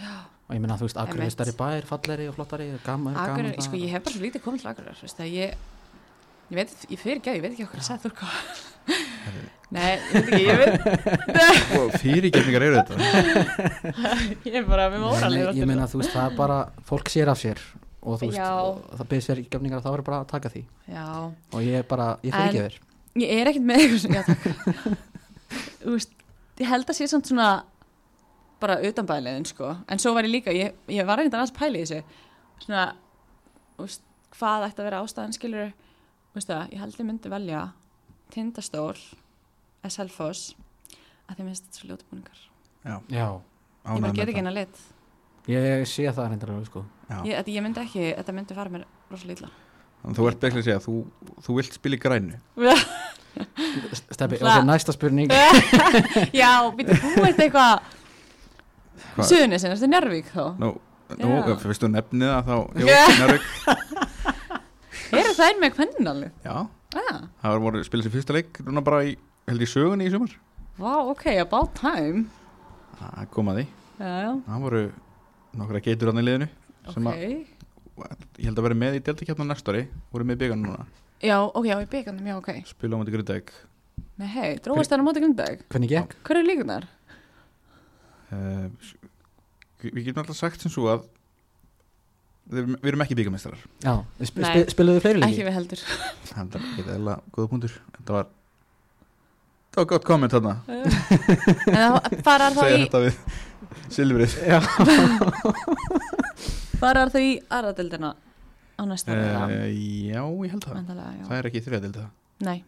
[0.00, 0.14] já.
[0.52, 1.32] Og ég meina þú veist, akkur er Einmitt.
[1.32, 4.60] stærri bær, falleri og flottari gaman, Akureyri, gaman sko, ég hef bara svo lítið komið
[4.60, 5.54] til Akureyri, veist það, ég,
[6.52, 8.26] ég veit, ég fyrir ekki að, ég veit ekki okkur að segja Þórká.
[9.72, 10.80] Nei, ég veit ekki, ég veit,
[11.78, 13.62] og fyrirgefningar eru þetta
[14.50, 15.48] ég er bara með móralið.
[15.56, 17.64] Ég meina þú veist, það er bara fólk sér af sér
[18.02, 20.66] og þú veist, og það byrðir sér gefningar að það verður bara að taka því
[20.92, 22.80] Já, og ég bara, ég fyrir ekki þér
[23.22, 24.42] ég er ekkert með eitthvað sem, já takk.
[25.82, 26.12] Þú veist,
[26.62, 27.48] ég held að sé samt svona
[28.62, 29.72] bara utanbæliðin, sko.
[29.90, 32.02] En svo var ég líka, ég, ég var einhvern veginn að pæla í þessu,
[32.64, 32.84] svona,
[33.76, 34.04] þú veist,
[34.38, 35.72] hvað ætti að vera ástæðan, skilur,
[36.32, 37.62] þú veist það, ég held ég myndi velja
[38.32, 38.96] Tindastól,
[39.84, 40.54] SL-Foss,
[41.28, 42.44] að því minnst þetta svo ljóta búningar.
[42.86, 43.26] já, Já,
[43.98, 44.76] Ég get ekki hennar lit.
[45.50, 47.16] ég sé það reyndar alveg sko Já.
[47.26, 49.48] Ég, ég myndi ekki, þetta myndi fara mér rosalega illa.
[50.02, 50.94] Þannig að þú ert basically að segja þú,
[51.46, 52.38] þú vilt spila í grænu
[54.12, 55.30] Steppi, Það- ok, næsta spurning
[56.42, 57.90] Já, býttu, þú ert eitthvað
[59.22, 60.44] Suðunisinn, ertu Njárvík þá?
[60.62, 60.70] Nú,
[61.18, 61.56] nú Já.
[61.62, 62.56] fyrst þú nefnið það þá.
[63.18, 63.50] Njárvík.
[65.12, 66.30] Eru það einn með kvennalið?
[66.46, 66.56] Já,
[66.92, 69.14] Ah, það var voru spilað sér fyrsta leik núna bara í,
[69.48, 70.34] held í sögunni í sumar
[70.76, 72.26] vá, ok, about time
[72.98, 73.64] Það kom að því,
[73.96, 74.82] Já, já, það voru
[75.56, 76.48] nokkra geitur í liðinu
[76.92, 80.40] sem ok að, ég held að vera með í deltakjarnar næsta ári, voru með í
[80.44, 80.84] byggarnu núna
[81.22, 83.54] Já, ok, já, í byggandum, já, ok spila á móti Grundæk
[84.20, 86.16] Nei, hei, dróðast það á móti grundag Hvernig gekk?
[86.28, 86.88] Hver er líkunar?
[88.32, 88.68] Uh,
[89.82, 91.06] Við getum alltaf sagt sem svo að
[92.52, 94.50] við, erum ekki byggarmestrar Já, sp Nei.
[94.62, 95.46] sp spiluðu fleiri Ekki leiki?
[95.48, 95.82] við heldur.
[96.32, 97.76] Það er ekki eða góða punktur.
[97.98, 98.30] Þetta var
[99.72, 100.54] Það var gott komment þarna.
[101.72, 103.14] En það farar þá Segja í þetta við
[103.92, 104.34] Silfrið.
[104.48, 104.58] Já,
[106.82, 110.92] Farar þá í aðradeldina á næsta uh, Já, ég held það.
[111.28, 112.08] Það er ekki þriða dilda
[112.42, 112.58] Nei,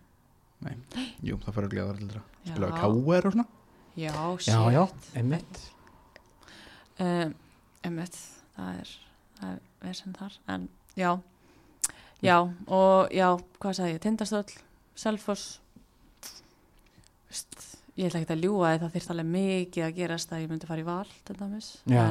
[1.24, 3.46] Jú, það fyrir að glæða þar dilda já Spila við KR og svona
[3.96, 4.10] Já,
[4.42, 4.84] já, já,
[5.14, 5.60] einmitt.
[6.98, 7.34] Um,
[7.86, 8.16] einmitt,
[8.56, 8.94] það er
[9.38, 10.64] það er verðsend þar en
[10.98, 11.10] já,
[12.22, 12.36] já
[12.66, 13.28] og já,
[13.60, 14.56] hvað sagði ég, Tindastöll
[14.98, 15.60] Selfoss
[17.30, 17.56] Vist,
[17.98, 20.70] ég ætla ekki að ljúga því það þyrst alveg mikið að gerast að ég myndi
[20.70, 22.04] fara í val til dæmis já,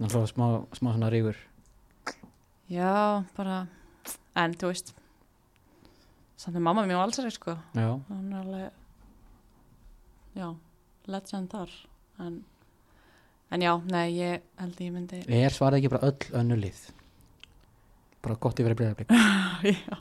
[0.00, 1.36] náttúrulega smá, smá svona rígur.
[2.72, 3.58] Já, bara
[4.40, 4.94] en þú veist
[6.40, 7.58] samt með mamma mér á allsari sko.
[7.76, 8.70] Já, hún er alveg
[10.40, 10.48] já,
[11.10, 11.70] legend þar
[12.24, 12.40] en,
[13.50, 16.82] en já, nei, ég held að ég myndi er svarað ekki bara öll önnu lið
[18.24, 19.22] bara gott yfir að breyða
[19.68, 19.96] Já.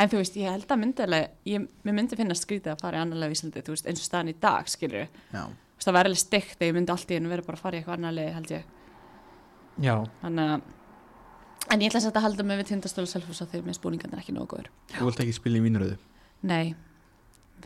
[0.00, 3.02] En þú veist, ég held að myndilega, ég, mér myndi finna skrítið að fara í
[3.04, 5.10] annarlega Íslandi, þú veist, eins og staðan í dag, skilur.
[5.34, 5.42] Já,
[5.82, 7.80] Það væri alveg steikt að ég myndi allt í einu vera bara að fara í
[7.82, 8.64] eitthvað annarlega, held ég.
[9.84, 10.64] já, Þannig að,
[11.74, 14.16] en ég ætla að setja að halda mig við tindastölu selfos að því með spúningarnir
[14.16, 14.70] er ekki nógu góður.
[14.96, 15.98] þú vilt ekki spila í vínröðu
[16.48, 16.72] Nei,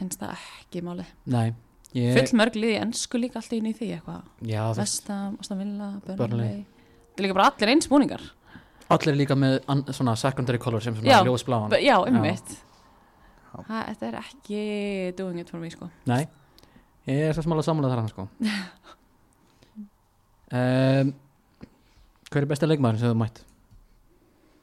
[0.00, 1.06] finnst það ekki máli.
[1.30, 1.54] nei
[1.97, 4.22] ég, Full mörg liði ennsku líka allt í einu í því eitthvað.
[4.51, 6.64] já, Vestam, Aston Villa, Burnley.
[7.16, 8.22] Það er líka bara allir eins spúningar.
[8.92, 9.59] allir líka með
[9.97, 11.97] svona secondary color sem svona ljósbláan B já.
[13.57, 14.62] Það, þetta er ekki
[15.16, 15.88] doing it for me, sko.
[16.11, 16.26] nei,
[17.09, 18.26] ég er svo smála sammála þar hann sko
[20.53, 21.12] um,
[22.30, 23.40] hver er besta leikmaður sem þú hefur mætt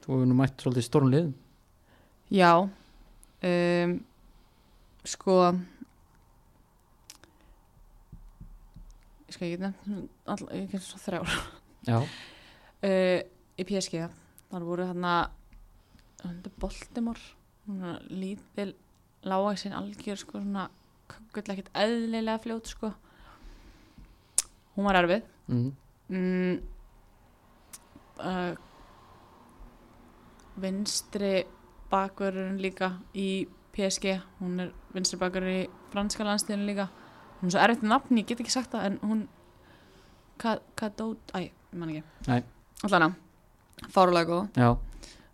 [0.03, 1.31] þú hefur nú mætt svolítið stórn lið
[2.33, 3.93] Já um,
[5.03, 5.33] Sko
[10.25, 11.37] All, Ég get svo þrjár.
[11.87, 13.19] Já, uh,
[13.59, 14.07] Í PSG
[14.49, 17.21] þar voru hann að Baltimore?
[18.09, 18.73] Lítil
[19.23, 20.67] lágæksin algjör sko svona
[21.37, 22.89] ekkert eðlilega fljót sko.
[24.73, 25.27] Hún var erfið.
[25.53, 25.69] Mm,
[26.09, 26.55] mm,
[28.19, 28.55] uh,
[30.63, 31.43] vinstri
[31.91, 35.63] bakverðurinn líka í PSG hún er vinstri bakverður í
[35.93, 36.87] franska landstíðinu líka
[37.43, 39.27] hún er svo erfitt með nafn, ég get ekki sagt það en hún
[40.43, 42.01] Kadót, æ, ég man ekki.
[42.27, 42.41] Nei.
[42.83, 43.13] allana,
[43.93, 44.81] fárulega góð.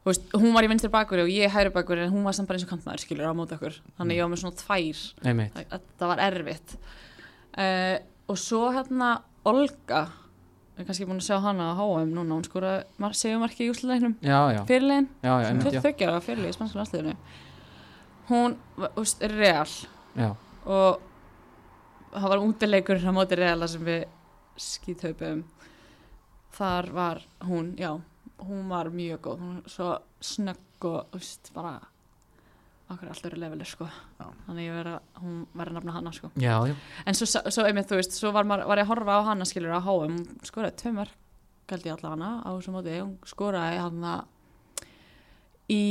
[0.06, 2.60] Veist, hún var í vinstri bakverði og ég hægri bakverði en hún var samt bara
[2.60, 3.80] eins og kantmaður skilur á móti okkur.
[3.98, 5.02] Þannig ég var með svona tvær.
[5.24, 6.76] Það, það var erfitt.
[7.58, 7.98] Uh,
[8.30, 9.10] og svo hérna
[9.50, 10.04] Olga
[10.80, 12.74] ég er kannski búin að sjá hana á HM núna hún skora
[13.18, 16.80] segumarki í úsluleiknum já, já, fyrirlegin, já, já, einmitt, já, 23 ára fyrirleg í spansku
[16.80, 17.16] landsliðinu.
[18.30, 19.74] Hún, þú veist, er real.
[20.16, 20.30] Já.
[20.70, 21.09] og
[22.14, 24.06] það var útileikur á móti reala sem við
[24.60, 25.44] skýtöpum
[26.58, 27.94] þar var hún, já
[28.40, 29.94] hún var mjög góð, hún var svo
[30.24, 31.74] snögg og, þú veist, bara
[32.90, 34.26] okkur alltaf eru levelir, sko Já.
[34.48, 34.88] þannig að,
[35.22, 36.76] hún verið að nafna hana, sko já, já.
[37.06, 39.76] en svo, svo einmitt, þú veist, svo var, var ég að horfa á hana skilur
[39.78, 41.16] á hún skoraði tvö mörg
[41.70, 44.14] held ég allavega á þessu móti hún skoraði hana
[45.70, 45.84] í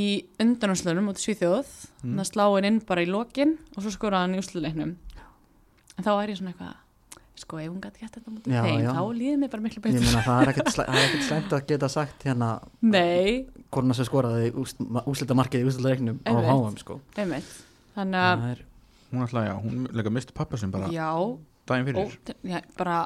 [0.43, 2.15] undanúslunum út í Svíþjóð Mm.
[2.15, 2.25] mm.
[2.27, 4.91] sláin inn bara í lokin og svo skoraði hann í úsluleiknum
[5.99, 6.77] en þá er ég svona eitthvað
[7.39, 8.89] sko, ef hún gæti gett þetta mútið Já, þeim já.
[8.97, 11.53] þá líði mér bara miklu ég betur meina það er ekkert það er ekkert slæmt
[11.55, 12.49] að geta sagt hérna
[12.83, 16.31] nei, hvort sem skoraði úslita markið í úslita reiknum á.
[16.35, 16.97] HM sko.
[17.15, 18.59] Þannig að, það er,
[19.13, 21.07] hún ætla, já, hún leika misti pappa sem bara já,
[21.71, 22.11] daginn fyrir.
[22.11, 22.97] Ó, já, bara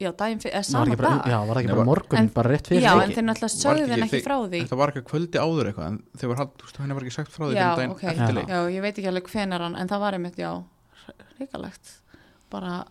[0.00, 1.28] já, daginn fyrir, eða var sama ekki bara, dag.
[1.34, 3.26] já, var það ekki Nei, bara var- morgun En- bara rétt fyrir já, en þeir
[3.28, 4.62] náttúrulega sögðu henni ekki frá því.
[4.64, 7.16] þetta var ekki kvöldi áður eitthvað en þeir var hald, þú veist, henni var ekki
[7.18, 8.06] sagt frá því já, ok,
[8.54, 10.50] já, ég veit ekki alveg hvenar hann en það var einmitt, já,
[11.38, 11.94] ríkalegt
[12.52, 12.84] bara,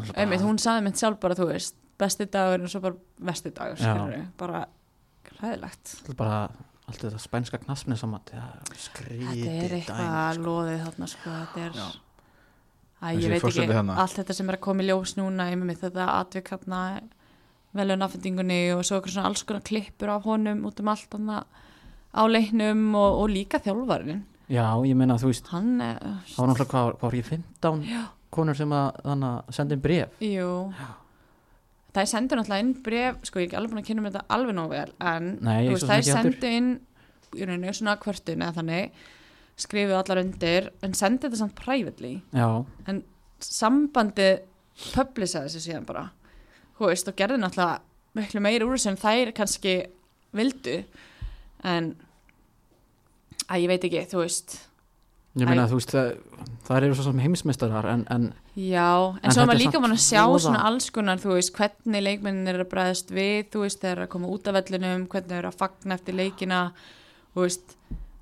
[0.00, 3.52] er einmitt, hún saði mitt sjálf bara, þú veist besti dagur og svo bara vesti
[3.54, 4.66] dagur skilur bara
[5.42, 6.38] er bara
[6.88, 10.46] allt þetta spænska knaspni saman þetta skrítið er dæmi, eitthvað sko.
[10.46, 12.00] loðið þarna sko, þetta er
[13.02, 13.94] Þessi ég veit ekki, þarna.
[13.98, 16.82] allt þetta sem er að koma í ljós núna einmitt þetta atvik hérna
[17.74, 21.40] velun affendingunni og svo okkur svona alls konar klippur af honum út um allt þarna
[22.12, 24.22] á leiknum og, og líka þjálfarinn
[24.52, 25.98] já, ég meina þú veist hann er,
[26.34, 28.02] það var náttúrulega hvað, hvað var ég 15 Já.
[28.32, 28.98] Konur sem að
[29.54, 30.50] senda inn bref Jú.
[31.92, 34.14] Það er sendur náttúrulega inn bref sko ég er ekki alveg búin að kynna með
[34.16, 36.70] þetta alveg nóg vel en Nei, veist, það er sendu inn
[37.32, 39.02] í rauninni svona kvörtun eða þannig
[39.62, 42.14] skrifuðu allar undir en sendi þetta samt privately.
[42.32, 42.48] Já,
[43.44, 44.28] sambandi
[44.94, 46.06] publisaði þessu síðan bara.
[46.78, 47.82] Þú veist og gerði náttúrulega
[48.16, 49.74] miklu meiri úr sem þær kannski
[50.36, 50.78] vildu
[51.68, 51.92] en
[53.52, 54.56] að ég veit ekki, þú veist
[55.40, 59.44] ég meina þú veist það, eru svo sem heimsmeistarar en, en Já, en, En svo
[59.44, 62.60] er maður líka mann að sjá voða- svona alls konar, þú veist, hvernig leikmennin er
[62.60, 65.48] að bregðast við, þú veist, þeir eru að koma út af vellinum, hvernig þeir eru
[65.48, 66.58] að fagna eftir leikina,
[67.32, 67.76] þú veist,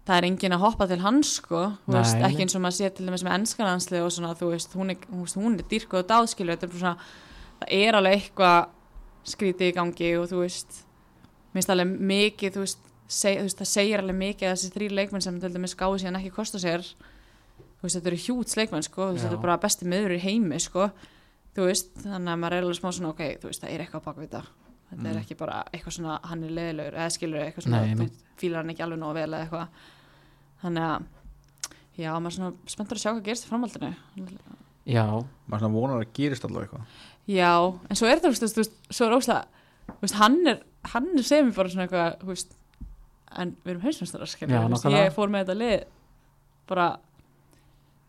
[0.06, 2.28] það er engin að hoppa til hans, sko, þú veist, nei.
[2.28, 5.02] ekki eins og maður sé til dæmis með ennskalansli og svona, þú veist, hún er,
[5.58, 6.94] er dýrkuð og dáðskilu, þetta er svona,
[7.60, 8.70] það er alveg eitthvað
[9.34, 10.80] skrítið í gangi og þú veist,
[11.54, 15.24] minnst alveg mikið, þú veist, seg, veist, það segir alveg mikið að þessi þrý leikmenn
[15.24, 16.84] sem til dæmis gáði síðan ekki kosta sér
[17.82, 20.90] veist, þetta eru hjút sleikmenn sko, þetta eru bara besti miður í heimi sko,
[21.58, 24.42] veist, þannig að maður er alveg smá svona, ok, það er eitthvað bak við þetta.
[24.90, 25.20] Þetta er Mm.
[25.22, 28.06] ekki bara eitthvað svona hann er leðilegur, eða skilur eitthvað svona Nei, þú
[28.40, 29.68] fílar hann ekki alveg nóg vel eða eitthvað.
[30.62, 31.04] Þannig að
[32.00, 33.90] já, maður er svona spenntur að sjá hvað gerist í framhaldinu.
[34.90, 35.04] Já,
[35.46, 36.98] maður svona vonar að gerist allavega eitthvað.
[37.30, 37.52] Já,
[37.90, 39.14] en svo er þetta, þú veist, þú veist, svo er
[40.00, 40.62] veist, hann er,
[40.94, 42.56] hann er sem bara svona eitthvað, þú veist
[43.38, 45.06] en við erum heimsmyndstar, skilur, Já, þú veist, nákvæmlega.
[45.06, 45.84] ég fór með þetta lið
[46.70, 46.86] bara,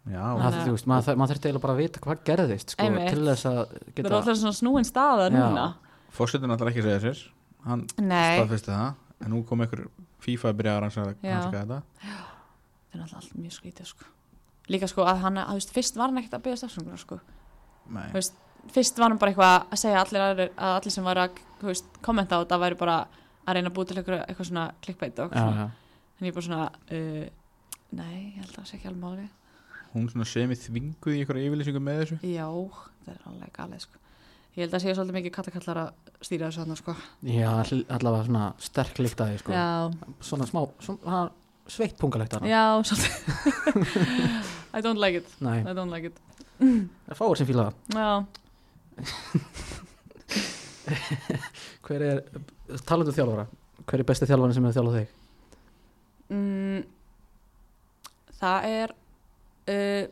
[0.07, 2.69] já, Þannig það, að- þú veist, maður, maður þurfti eiginlega bara að vita hvað gerðist
[2.75, 3.09] sko, Einmitt.
[3.11, 5.65] til þess að það er geta alltaf svona snúin staða núna.
[6.11, 7.21] Fórsetin alltaf ekki að segja sér.
[7.65, 9.87] Hann staðfesti það en nú kom einhver
[10.19, 11.81] FIFA að byrja að rannsaka þetta.
[12.01, 14.05] Það er alltaf allt mjög skrítið, sko.
[14.69, 17.19] Líka sko að hann, að, þú veist, fyrst var hann ekkert að byggja stafsöngur, sko.
[18.13, 18.33] Veist,
[18.71, 22.37] fyrst var hann bara eitthvað að segja allir, að allir sem var að veist, kommenta
[22.37, 22.97] á þetta væri bara
[23.51, 25.67] að reyna að búið til eitthvað, eitthvað svona klikkbeit og svona.
[26.19, 27.25] en ég bara svona uh,
[27.99, 29.27] nei, ég held að það sé ekki alveg máli
[29.91, 32.17] hún svona semi þvinguð í einhverja yfirlýsingu með þessu.
[32.31, 32.47] Já,
[33.03, 33.97] það er alveg galið sko.
[34.55, 35.89] ég held að sé svolítið mikið kattakallar að
[36.23, 36.95] stýra þessu hann sko.
[37.27, 39.51] já, all- allavega svona sterk líkt að því sko.
[39.51, 39.67] já,
[40.29, 41.21] svona smá, svona
[41.71, 43.11] sveitt pungalegt já, svolítið.
[44.75, 45.27] I don't like it.
[45.41, 46.17] Don't like it.
[46.61, 47.75] Það er fáir sem fíla það.
[47.99, 48.11] Já,
[51.87, 52.21] hver er,
[52.87, 53.47] talandu þjálfara
[53.87, 55.13] hver er besti þjálfari sem hefur þjálfað þig?
[56.31, 56.83] Mm,
[58.39, 58.93] það er
[59.73, 60.05] uh,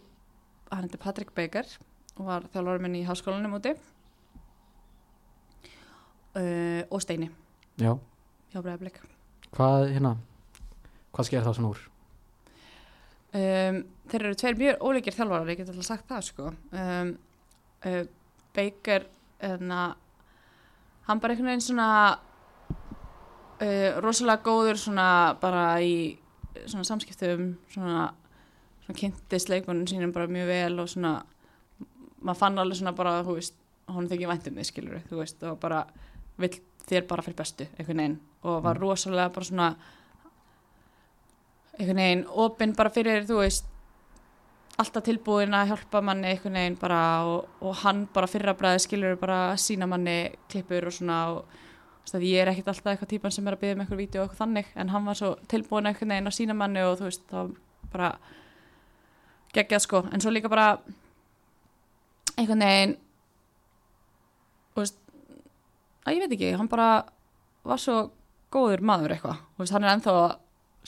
[0.72, 1.70] hann heitir Patrick Baker
[2.18, 3.76] og var þjálfari minn í háskólanum úti.
[6.38, 7.30] Uh, og Steini.
[7.80, 7.93] Já,
[8.51, 8.99] hjá Breiðablik.
[9.55, 10.18] Hvað hérna
[11.16, 11.86] hvað sker það svona úr?
[13.30, 13.80] Um,
[14.10, 16.53] þeir eru tveir mjög ólíkir þjálfarar ég get alltaf sagt það sko.
[16.74, 17.12] Um,
[17.86, 18.03] uh,
[18.57, 19.05] Baker
[19.45, 19.84] enna,
[21.07, 21.89] hann bara einhvern veginn svona
[23.62, 25.10] uh, rosalega góður svona
[25.41, 26.18] bara í
[26.66, 28.10] svona samskiptum svona,
[28.86, 31.14] svona kynntist leikunum sínum bara mjög vel og svona
[32.20, 33.55] maður fann alveg svona bara þú veist,
[33.89, 35.86] hún þykir væntum þig skilur þú veist og bara
[36.39, 36.57] vill
[36.89, 38.20] þér bara fyrir bestu einhvern veginn.
[38.47, 39.70] Og var rosalega bara svona
[41.78, 43.68] einhvern veginn opinn bara fyrir þú veist
[44.80, 49.20] alltaf tilbúin að hjálpa manni einhvern veginn bara og, og hann bara fyrra bræði skilur
[49.20, 50.20] bara sína manni
[50.51, 51.57] klippur og svona og
[52.10, 54.22] veist, að ég er ekkert alltaf eitthvað típan sem er að byggja um eitthvað vídeo
[54.22, 57.07] og eitthvað þannig en hann var svo tilbúin einhvern veginn að sína manni og þú
[57.10, 57.39] veist þá
[57.93, 58.10] bara
[59.53, 60.03] geggjað sko.
[60.12, 60.68] En svo líka bara
[62.36, 62.95] einhvern veginn
[64.74, 65.01] þú veist
[66.05, 66.89] að ég veit ekki, hann bara
[67.68, 67.97] var svo
[68.49, 69.43] góður maður eitthvað.
[69.53, 70.32] Þú veist, hann er ennþá að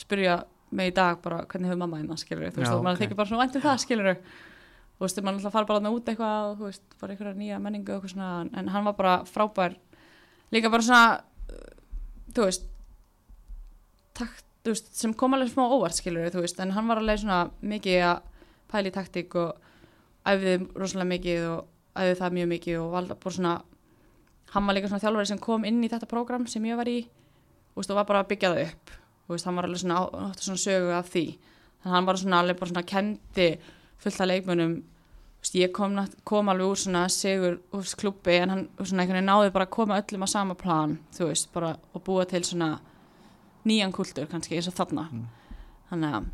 [0.02, 0.40] spyrja
[0.72, 3.02] mig í dag bara hvernig hefur mamma hérna skilur þú veist, maður ok.
[3.04, 6.46] þykir bara svona vænt um það skilur þú veist, maður alltaf fara bara út eitthvað
[6.48, 9.76] og þú veist, bara einhverja nýja menningu og eitthvað svona, en hann var bara frábær
[10.52, 11.06] líka bara svona
[12.32, 12.68] þú veist
[14.16, 17.22] takt, þú veist, sem kom alveg smá óvart skilur þú veist, en hann var alveg
[17.24, 18.22] svona mikið að
[18.72, 19.58] pæla í taktík og
[20.28, 23.56] æfði rosalega mikið og æfði það mjög mikið og valda bara svona
[24.52, 27.00] hann var líka svona þjálfari sem kom inn í þetta prógram sem ég var í
[27.76, 28.94] veist, og var bara að byggja það upp.
[29.32, 31.26] Veist, hann var alveg svona, svona sögu af því.
[31.82, 33.48] Þannig hann var svona alveg bara svona kendi
[34.02, 34.82] fullt af veist,
[35.50, 39.52] ég kom, kom alveg úr svona sigur úr klubbi en hann svona einhvern veginn náði
[39.54, 42.76] bara að koma öllum á sama plan þú veist, bara og búa til svona
[43.66, 45.08] nýjan kultur kannski eins og þarna.
[45.10, 45.26] Mm.
[45.90, 46.30] þannig að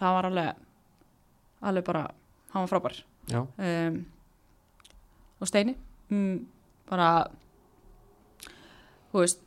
[0.00, 0.64] það var alveg
[1.64, 2.02] alveg bara,
[2.52, 2.98] hann var frábær.
[3.32, 4.02] Um,
[5.40, 5.76] og Steini
[6.10, 6.42] mm,
[6.90, 7.08] bara
[9.12, 9.40] þú veist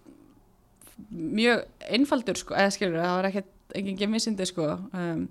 [1.11, 5.27] mjög einfaldur sko, eða skilur það var ekkert, engin gemisindi sko um,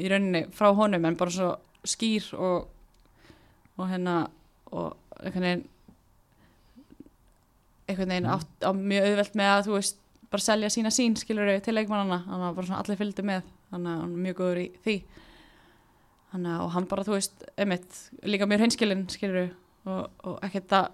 [0.00, 1.52] í rauninni frá honum en bara svo
[1.84, 2.68] skýr og
[3.78, 4.28] og hérna
[4.70, 5.64] og einhvern veginn
[7.88, 8.40] einhvern veginn Mm.
[8.64, 9.96] á mjög auðvelt með að þú veist
[10.30, 13.42] bara selja sína sín skilur til leikmannana þannig að bara svona allir fylgdu með.
[13.70, 14.96] Þannig að hann er mjög góður í því.
[16.32, 19.50] Þannig að og hann bara þú veist emitt, líka mjög hreinskilinn skilur
[19.86, 20.88] og, og ekkert að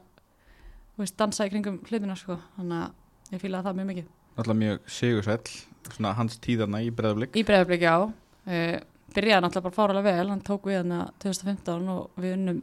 [0.97, 2.37] þú veist, dansa í kringum hlutina sko.
[2.59, 4.11] Þannig að ég fílaði það mjög mikið.
[4.37, 5.57] Náttúrulega mjög sigursæll
[5.91, 7.95] svona hans tíðarna í breðablik í breyðarblik já.
[8.51, 8.77] Uh,
[9.15, 12.61] byrjaði náttúrulega bara fáralega vel hann tók við hann 2015 og við unnum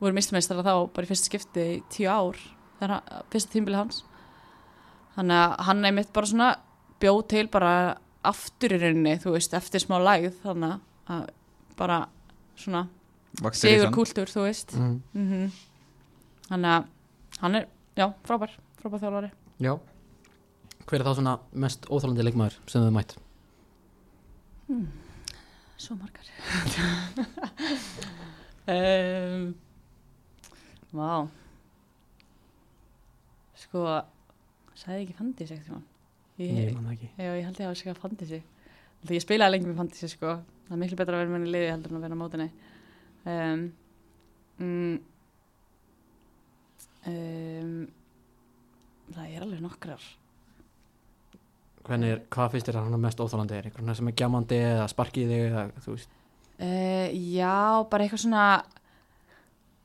[0.00, 2.40] vorum íslumistara þá bara í fyrsta skipti í tíu ár
[2.78, 4.02] þegar hann- fyrsta tímbili hans.
[5.16, 6.50] Þannig að hann einmitt bara svona
[7.00, 7.72] bjóð til bara
[8.26, 11.28] aftur í rauninni þú veist, eftir smá lægð þannig að
[11.76, 12.08] bara
[12.56, 12.86] svona
[13.52, 14.76] sigur kúltur, þú veist.
[14.76, 15.50] Mm, mm
[16.46, 16.84] þannig að
[17.40, 19.30] hann er, já, frábær frábær þjálfari.
[19.58, 19.72] Já.
[20.86, 23.16] Hver er þá svona mest óþálandi leikmaður sem þið mætt
[25.78, 26.26] Svo margar.
[28.66, 29.52] Um,
[30.90, 31.10] Vá.
[33.54, 33.84] Sko
[34.74, 35.84] Sæði ekki fantasy ekkert tímann?
[36.40, 37.10] Ég ég, man það ekki.
[37.14, 38.40] Já, ég held ég að segja fantasy.
[39.04, 40.32] Þegar ég spilaði lengi með fantasy sko.
[40.66, 42.48] Það er miklu betra að vera með henni liði heldur en að vera á mótinni
[43.30, 43.60] um,
[44.58, 44.96] mm,
[47.12, 47.76] um,
[49.14, 50.08] það er alveg nokkrar
[51.86, 53.68] Hvernig er, hvað finnst þér að hann er mest óþálandi er?
[53.70, 56.16] Veginn sem er gjamandi eða sparkið þig eða þú veist?
[56.56, 57.06] Uh,
[57.36, 57.58] já,
[57.92, 58.46] bara eitthvað svona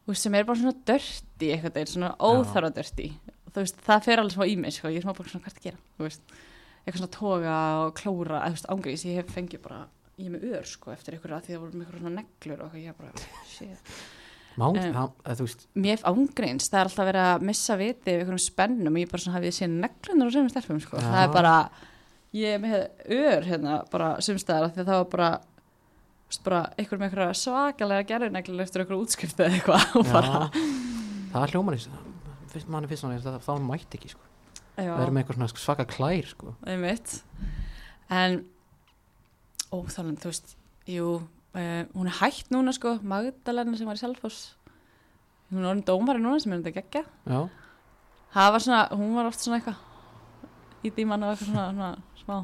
[0.07, 3.09] veist, sem er bara svona dörti eitthvað þeir, svona óþarfa dörti
[3.51, 4.91] þú veist, það fer alveg smá í mig, sko.
[4.91, 6.35] Ég er smá bara svona hvert að gera, þú veist
[6.81, 9.83] eitthvað svona toga og klóra, eða þú veist, ángrís ég hef fengið bara,
[10.17, 12.65] ég er með ör, sko eftir eitthvað að því það voru með eitthvað svona neglur
[12.65, 13.93] og eitthvað, ég bara, shit.
[14.59, 18.09] Má, hann, eða, þú veist mér hef ángreins, það er alltaf verið að missa viti
[18.09, 21.21] við einhverjum spennum og ég bara svona hafið séð neglunar og sem stelpum, sko, það
[21.21, 21.53] er bara
[22.35, 22.75] ég er með
[23.11, 25.31] ör hérna bara sumstæðar því að það var bara
[26.45, 30.45] bara einhver með einhverja svakalega gerðuneglur eftir einhverju útskrift eða eitthvað og bara,
[31.33, 31.81] það er hljóman
[32.51, 34.23] fyrst manni fyrst manni það, það mætti ekki sko.
[34.77, 36.55] já, það er með eitthvað svona svaka klær sko.
[36.67, 37.17] einmitt.
[38.11, 38.41] En
[39.71, 40.55] óþáland, þú veist
[40.91, 41.11] jú,
[41.55, 44.55] uh, hún er hætt núna sko Magdalena sem var í Selfoss.
[45.51, 47.03] Hún er orðin dómari núna sem er þetta geggja.
[47.27, 47.39] Já,
[48.35, 49.87] það var svona, hún var oft svona eitthvað
[50.81, 51.91] í díman og eitthvað svona, svona
[52.21, 52.41] smá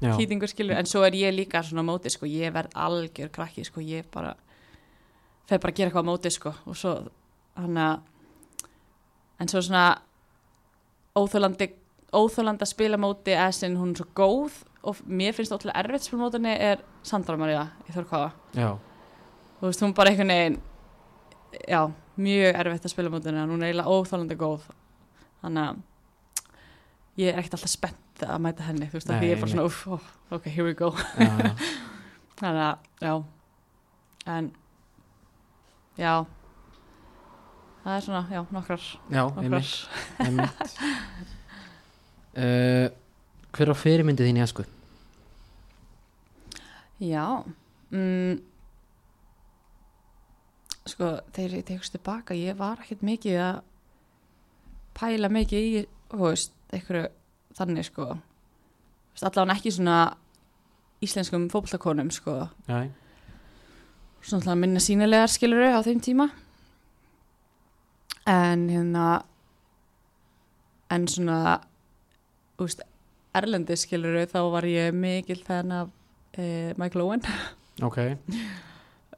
[0.00, 3.80] hýtingur skilur, en svo er ég líka svona móti sko, ég verð algjör krakki sko,
[3.80, 4.34] ég bara
[5.48, 6.52] fer bara að gera eitthvað móti sko.
[6.66, 6.92] Og svo
[7.56, 8.00] hann að
[9.40, 9.86] en svo svona
[11.16, 11.70] óþólandi
[12.16, 16.04] óþólandi að spila móti eða sinn hún er svo góð og mér finnst ótrúlega erfitt
[16.04, 18.70] að spila mótinni er Sandra Maria í Þorkvaða já,
[19.58, 20.58] þú veist, hún bara einhvern veginn
[21.66, 21.80] já,
[22.16, 24.66] mjög erfitt að spila mótinni en hún er eiginlega óþólandi góð.
[25.42, 25.80] Þannig að
[27.20, 29.66] ég er ekkert alltaf spennt að mæta henni þú veist, Nei, ég er bara svona,
[29.68, 30.06] uff, oh,
[30.36, 30.92] ok, here we go.
[32.40, 33.14] Þannig að, já.
[34.36, 34.52] En
[36.00, 36.14] já.
[37.82, 39.74] Það er svona, já, nokkrar já nokkrar, einmitt,
[40.24, 40.78] einmitt.
[42.36, 42.88] Uh,
[43.56, 44.66] hver á fyrirmyndið þín í esku?
[47.02, 47.44] já
[47.92, 48.40] mm,
[50.88, 53.58] sko, þegar ég tekst tilbaka ég var ekkert mikið að
[54.96, 55.84] pæla mikið í
[56.16, 57.10] veist, einhverju
[57.56, 58.14] þannig sko.
[59.22, 59.98] Allavega ekki svona
[61.04, 62.48] íslenskum fótbollakonum sko.
[62.68, 62.88] Já,
[64.20, 66.28] svona alltaf minna sínilegar skiluru á þeim tíma.
[68.26, 69.06] En hérna
[70.90, 71.60] en svona
[72.62, 72.82] úst,
[73.36, 75.92] erlendi skiluru þá var ég mikil fenn af
[76.38, 77.26] eh, Michael Owen.
[77.84, 77.98] Ok.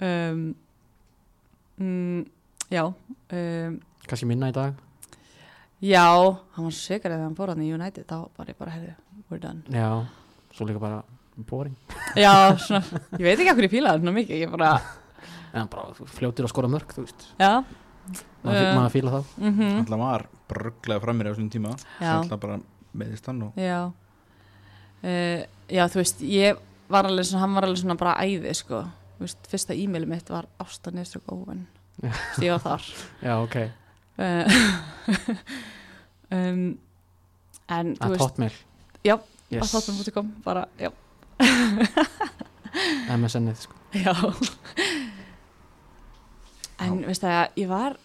[0.03, 0.57] Um,
[1.79, 2.25] mm,
[2.71, 3.77] já um,
[4.11, 4.75] kannski minna í dag
[5.83, 6.07] já,
[6.57, 8.95] hann var sigur eða hann fór hann í United þá var ég bara, herri,
[9.31, 9.63] we're done.
[9.71, 10.07] Já,
[10.55, 11.03] svo líka bara
[11.49, 11.77] boring.
[12.17, 12.83] Já, svona,
[13.19, 14.73] ég veit ekki hvað ég fílaði hann mikið, ég bara,
[15.55, 17.29] en bara þú fljótir að skora mörg þú veist.
[17.39, 17.53] Já.
[18.43, 18.75] Maður, Eh.
[18.79, 19.79] maður fíla það mm -hmm.
[19.79, 22.13] Alltaf var brögglega framir á þessum tíma Já.
[22.17, 22.61] Alltaf bara
[22.95, 23.93] meðist hann og Já.
[25.05, 26.57] Uh, Já, þú veist, ég
[26.89, 28.81] var alveg svona, hann var alveg svona bara æði, sko.
[29.19, 31.67] Þú veist, fyrsta e-maili mitt var Ásta Neströk Óven
[32.03, 32.09] Já.
[32.09, 32.83] Þú veist, ég var þar.
[33.23, 33.71] Já, ok, uh,
[36.39, 36.63] um,
[37.69, 38.55] En, að hotmail.
[39.05, 39.19] Já,
[39.53, 39.61] yes.
[39.61, 40.89] að þáttum.com bara, já.
[43.19, 43.77] MSN-ið sko.
[43.93, 44.15] Já.
[46.79, 47.99] En, veist það, ég var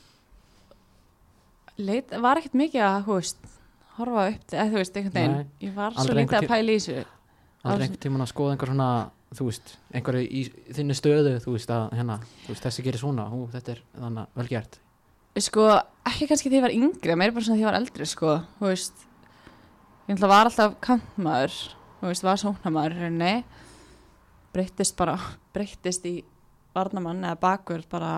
[1.80, 3.49] leit, var ekkert mikið að, veist
[3.97, 5.51] horfa upp, eða þú veist, einhvern veginn.
[5.64, 7.05] Ég var svo lítið að pæla í þessu.
[7.64, 8.89] Aldrei einhvern tímann að skoða einhver svona
[9.34, 10.43] þú veist, einhverju í
[10.76, 14.41] þinni stöðu þú veist að hérna, þú veist, þessi gerir svona hú, þetta er þannig
[14.41, 14.76] vel gert
[15.42, 15.66] sko,
[16.06, 18.70] ekki kannski því ég var yngri meira bara svona því ég var eldri, sko þú
[18.70, 19.08] veist,
[20.12, 21.58] ég var alltaf kantmaður,
[22.02, 23.34] þú veist, var sóknamaður í rauninni.
[24.54, 25.18] Breyttist bara,
[25.56, 26.20] breyttist í
[26.74, 28.14] varnamann eða bakur bara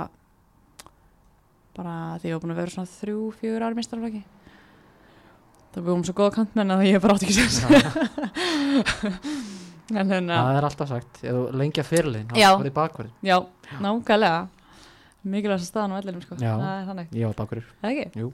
[1.76, 4.22] bara því ég var búin að vera svona þrjú, fjögur ári mistarflaki
[5.76, 7.90] það búið um svo góða kantmenn að ég bara átti ekki sér
[10.00, 12.48] en hérna það er alltaf sagt, ef þú lengja fyrirlin þá Já.
[12.54, 13.38] var þið bakverð, já,
[13.84, 14.40] nákvæmlega
[15.26, 16.38] mikilvægast staðan á vellinum, sko.
[16.40, 16.54] Já.
[16.60, 18.26] það er þannig, ég var bakverður það ekki?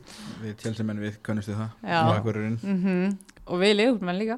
[0.42, 1.76] við tjálsum við kannustu það.
[1.88, 2.00] Já.
[2.10, 2.58] Bakvörðurinn.
[2.64, 3.14] mm
[3.52, 4.38] og við liðum líka.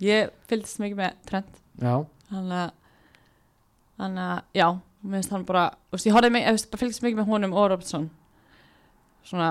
[0.00, 1.92] Ég fylgdist mikið með trend já,
[2.30, 4.66] þannig að já,
[5.02, 7.68] mér finnst hann bara þú veist, ég horfði mig, ég fylgdist mikið með honum og
[7.68, 8.08] Robertson.
[9.28, 9.50] Svona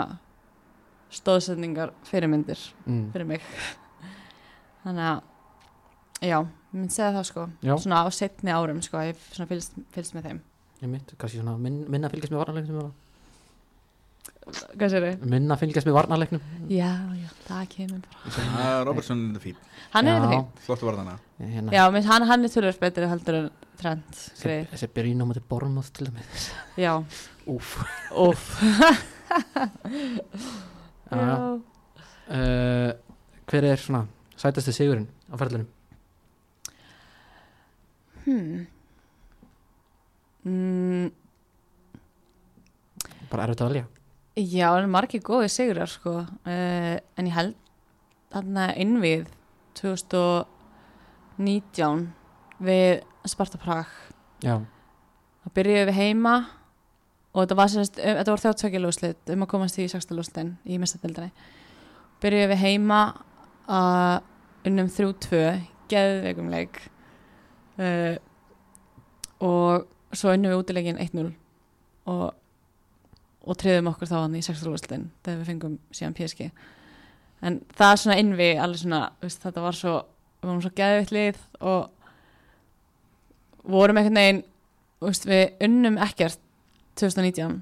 [1.13, 3.09] stóðsendingar fyrirmyndir mm.
[3.13, 3.45] fyrir mig.
[4.83, 5.21] Þannig að
[6.25, 7.47] já, ég myndi segja það sko.
[7.61, 10.41] Já, svona á setni árum sko, ég fylgst með þeim
[10.79, 12.91] ég mitt kannski svona minn, minna fylgjast með varnarleiknum
[14.49, 15.29] hvað sér þau?
[15.29, 16.43] minna fylgjast með varnarleiknum.
[16.71, 18.43] Já, já, það kemur bara.
[18.59, 19.57] Ah, Robertson er fín
[19.93, 20.45] hann er fín.
[20.65, 23.49] Flottu varðana hérna, já, menn hann, hann er tölvöld betri heldur en
[23.79, 26.49] trend þessi byrjun á mæti bormóð til dæmis.
[26.79, 26.93] Já,
[27.49, 27.75] úf,
[31.09, 31.37] já, já.
[32.29, 32.91] Uh,
[33.49, 34.03] hver er svona
[34.37, 35.69] sætasti sigurinn á ferðlunum
[38.25, 38.67] hmm.
[40.47, 41.05] Mm,
[43.31, 43.85] bara erfitt að velja.
[44.39, 46.13] Já, það er margir góði sigrar sko.
[46.47, 47.55] Uh, en ég held
[48.33, 49.23] þarna innvið
[49.79, 52.07] 2019
[52.63, 52.91] við
[53.27, 53.87] Sparta Prag.
[54.43, 54.55] Já,
[55.43, 56.35] það byrjuði við heima
[57.33, 60.13] og þetta var um, þetta voru þjóttökja lúslit um að komast í 6.
[60.15, 61.31] lúslitin í mestadildinni
[62.23, 63.01] byrjuði við heima
[63.69, 64.15] að
[64.69, 65.43] unnum 3-2
[65.89, 66.75] geðveikum leik.
[67.79, 68.15] Uh,
[69.39, 71.31] og svo unnum við útileikin 1-0
[72.09, 72.27] og
[73.49, 74.65] og triðum okkur þá hann í 6.
[74.67, 76.49] lúslitin þegar við fengum síðan PSG
[77.47, 79.95] en það er svona innvi alveg svona, veist, þetta var svo
[80.39, 81.39] við vorum svo geðvitt lið
[81.71, 81.89] og
[83.69, 84.43] vorum einhvern veginn
[85.03, 86.39] veist, við unnum ekkert
[86.99, 87.57] 2019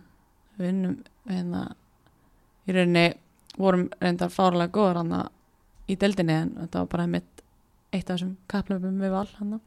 [0.57, 1.63] við unnum hérna,
[2.65, 3.07] í rauninni
[3.57, 5.17] vorum reyndar fárlega góður hann
[5.87, 7.43] í deildinni en þetta var bara mitt
[7.93, 9.59] eitt af þessum kaplöfum við val hann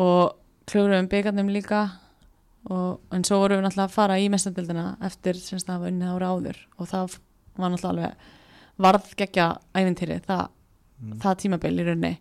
[0.00, 1.82] og klúruðum byggarnum líka
[2.70, 6.12] og, en svo vorum við náttúrulega að fara í mestandildina eftir sem það var unnið
[6.14, 7.16] ára áður og það
[7.58, 10.48] var náttúrulega alveg varð geggja æfintýri það,
[11.02, 11.16] Mm.
[11.18, 12.18] það tímabil í rauninni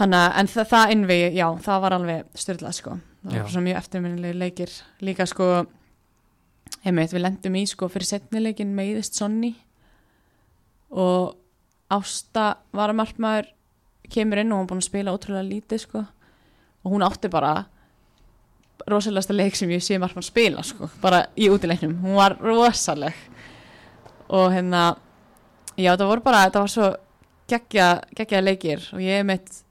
[0.00, 2.94] Hanna, en það, það innvi, já, það var alveg styrlað sko,
[3.26, 3.42] það Já.
[3.42, 4.70] var svo mjög eftirminnileg leikir,
[5.04, 5.48] líka sko
[6.88, 9.50] einmitt, við lendum í sko fyrir setnileikin meiðist Sonny
[10.96, 11.36] og
[11.92, 13.50] Ásta var að markmaður
[14.12, 16.04] kemur inn og hún er búin að spila ótrúlega lítið sko
[16.84, 17.64] og hún átti bara
[18.88, 21.98] rosalegasta leik sem ég sé markmann spila sko, bara í útileiknum.
[22.02, 23.14] Hún var rosaleg.
[24.28, 24.96] Og hérna
[25.76, 26.88] já það voru bara, þetta var svo
[27.48, 28.88] geggja, geggja leikir.
[28.92, 29.62] Og ég mitt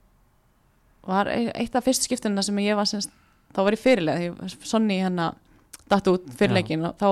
[1.08, 3.12] var e- eitt af fyrstu skiptunina sem ég var semst,
[3.56, 5.34] þá var ég fyrirleið, ég sonni hérna
[5.92, 6.58] datt út fyrir Já.
[6.60, 7.08] leikin og þá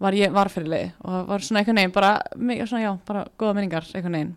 [0.00, 2.10] var ég var fyrirleið og það var svona einhvern veginn bara,
[2.66, 4.34] svona já, bara góða minningar einhvern veginn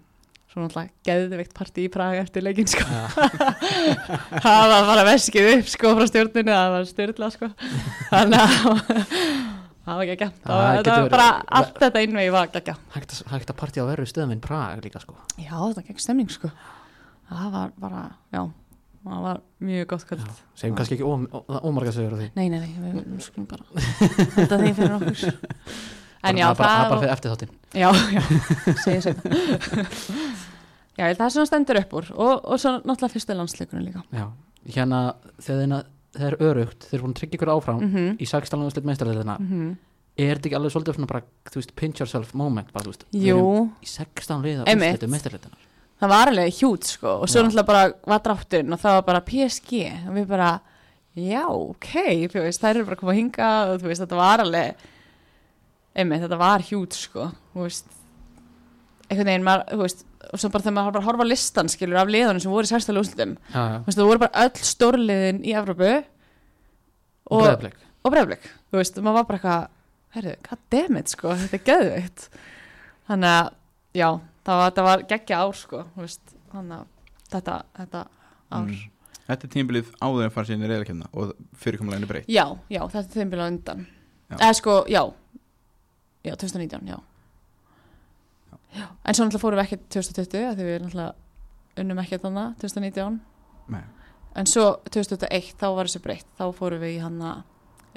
[0.49, 2.85] svo náttúrulega geðveikt partí í Praga eftir leikin sko.
[4.45, 7.49] Það var bara veskið upp sko frá stjórninu, það var stjórnla sko.
[8.09, 8.53] Þannig að
[9.89, 11.27] það var geggja, það Það var, það var verið- bara
[11.59, 14.83] allt þetta innvegi var geggja hægt, að- hægt að partí á verru stöðum en Prag
[14.85, 15.15] líka sko.
[15.37, 16.51] Já, það gegg stemning sko.
[17.29, 18.41] Það var bara, já
[19.05, 20.25] það var mjög gott kvöld.
[20.59, 21.07] Segjum kannski ekki
[21.69, 22.27] ómarga segur á því.
[22.35, 23.63] Nei, nei, nei, við skulum bara
[24.35, 25.15] þetta því fyrir okkur
[26.23, 28.21] en já, það bara, það er bara það fyrir eftir þáttinn já, já,
[28.83, 29.15] segja segja
[30.97, 34.25] já, það er svona stendur upp úr og, og svo náttúrulega fyrstu landsleikunum líka já,
[34.75, 35.03] hérna
[35.39, 35.85] þegar
[36.19, 38.65] það er örugt, þeir eru búin að tryggja ykkur áfram mhm, í 16.
[38.65, 39.77] úrslit meistarleðina mhm
[40.19, 43.05] er þetta ekki alveg svolítið svona bara, þú veist, pinch yourself moment bara, þú veist,
[43.15, 44.97] í 16 liða Einmitt.
[44.97, 45.59] úrslitu meistarleðina
[45.99, 47.45] það var alveg hjút sko og svo Já.
[47.45, 50.51] náttúrulega bara var drátturinn og það var bara PSG og við bara,
[51.19, 51.91] já, ok
[52.31, 54.87] þú veist, þær eru bara að koma að hinga og þú veist, þetta var alveg
[55.95, 57.29] einmitt, þetta var hjút sko
[59.09, 61.99] einhvern veginn maður, þú veist, og svo bara þegar maður bara horfa á listan skilur
[62.01, 62.69] af liðunum sem voru í
[63.49, 65.91] þú veist, það voru bara öll stórliðin í Evrópu
[67.33, 67.65] og
[67.99, 69.65] og breyflik, þú veist, maður var bara eitthvað
[70.15, 72.29] herru, god damn it, sko, þetta er geðveikt.
[73.09, 73.49] Þannig að
[73.99, 74.07] já,
[74.47, 78.87] það var, það var geggja ár, sko þú veist, þannig að þetta, þetta ár, Mm.
[79.29, 82.29] Þetta er tímbilið áður en fara síðan í reyðarkenna og fyrirkomleginu breytt.
[82.33, 83.83] Já, já, þetta er þeim bila undan.
[84.29, 84.35] Já.
[84.39, 85.03] eða sko, já
[86.23, 86.99] já, 2019, já.
[88.75, 92.57] Já, en svo náttúrulega fórum við ekki 2020, af því við náttúrulega unnum ekki þannig
[92.61, 93.19] 2019
[93.73, 93.83] Nei.
[94.35, 96.27] en svo 2021, þá var þessu breytt.
[96.37, 97.31] Þá fórum við í hana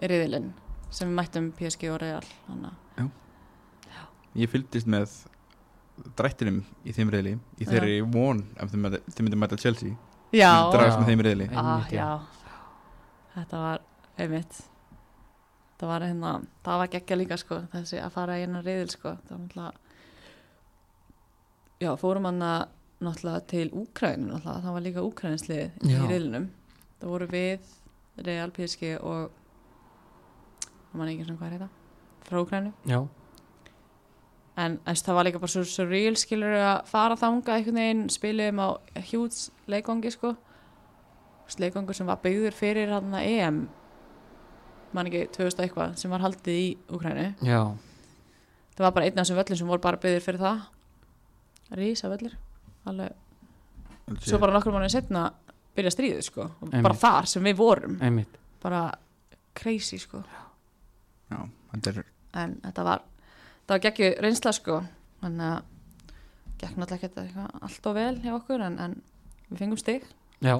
[0.01, 0.53] riðilinn
[0.93, 2.73] sem við mættum PSG og Real hana
[4.33, 5.11] Ég fylgdist með
[6.17, 9.93] drættinum í þeim reyðli í þeirri von ef þið myndi- þið myndi mæta Chelsea.
[10.33, 10.97] Já, Já.
[10.97, 11.21] með þeim
[11.53, 11.99] ah, Einmitt, já.
[12.01, 12.21] já.
[13.35, 13.83] Þetta var
[14.17, 14.72] einmitt
[15.83, 19.17] Það var hérna, það var geggja líka sko þessi að fara í hennar reyðil sko.
[19.27, 19.73] Það var náttúrulega
[21.83, 22.61] Já, fórum hann að
[23.03, 26.05] náttúrulega til Úkrænu náttúrulega, það var líka Úkrænslið í Já.
[26.07, 26.47] reyðlinum
[27.01, 27.73] það voru við
[28.29, 29.33] Real PSG og
[30.93, 31.69] það man ekki sem hvað er þetta?
[32.29, 33.01] Frá Úkrænu já,
[34.63, 38.05] en eins, það var líka bara svo, svo real skilur að fara þanga einhvern veginn
[38.13, 38.69] spilum á
[39.11, 40.37] hjúts leikongi sko.
[41.59, 43.57] Leikongur sem var byggður fyrir hann að EM
[44.97, 47.61] man ekki 2000 eitthvað sem var haldið í Úkrænu já,
[48.77, 50.63] það var bara einn af þessum völlum sem voru bara byggður fyrir það.
[51.79, 52.35] Rísa völlur
[52.91, 53.13] alveg,
[54.27, 55.27] svo bara nokkur mánuðið setna
[55.77, 56.49] byrja stríðið sko.
[56.61, 57.01] Og bara Einmitt.
[57.01, 57.99] þar sem við vorum.
[58.03, 58.41] Einmitt.
[58.63, 58.83] Bara
[59.57, 60.23] crazy sko.
[61.33, 61.39] Já,
[61.73, 62.03] þetta er
[62.43, 63.03] en þetta var
[63.67, 64.81] það var geggju reynsla sko.
[65.23, 65.63] Þannig að
[66.63, 68.97] gekk náttúrulega ekki eitthvað allt og vel hjá okkur en, en
[69.51, 70.07] við fengum stig.
[70.43, 70.57] Já,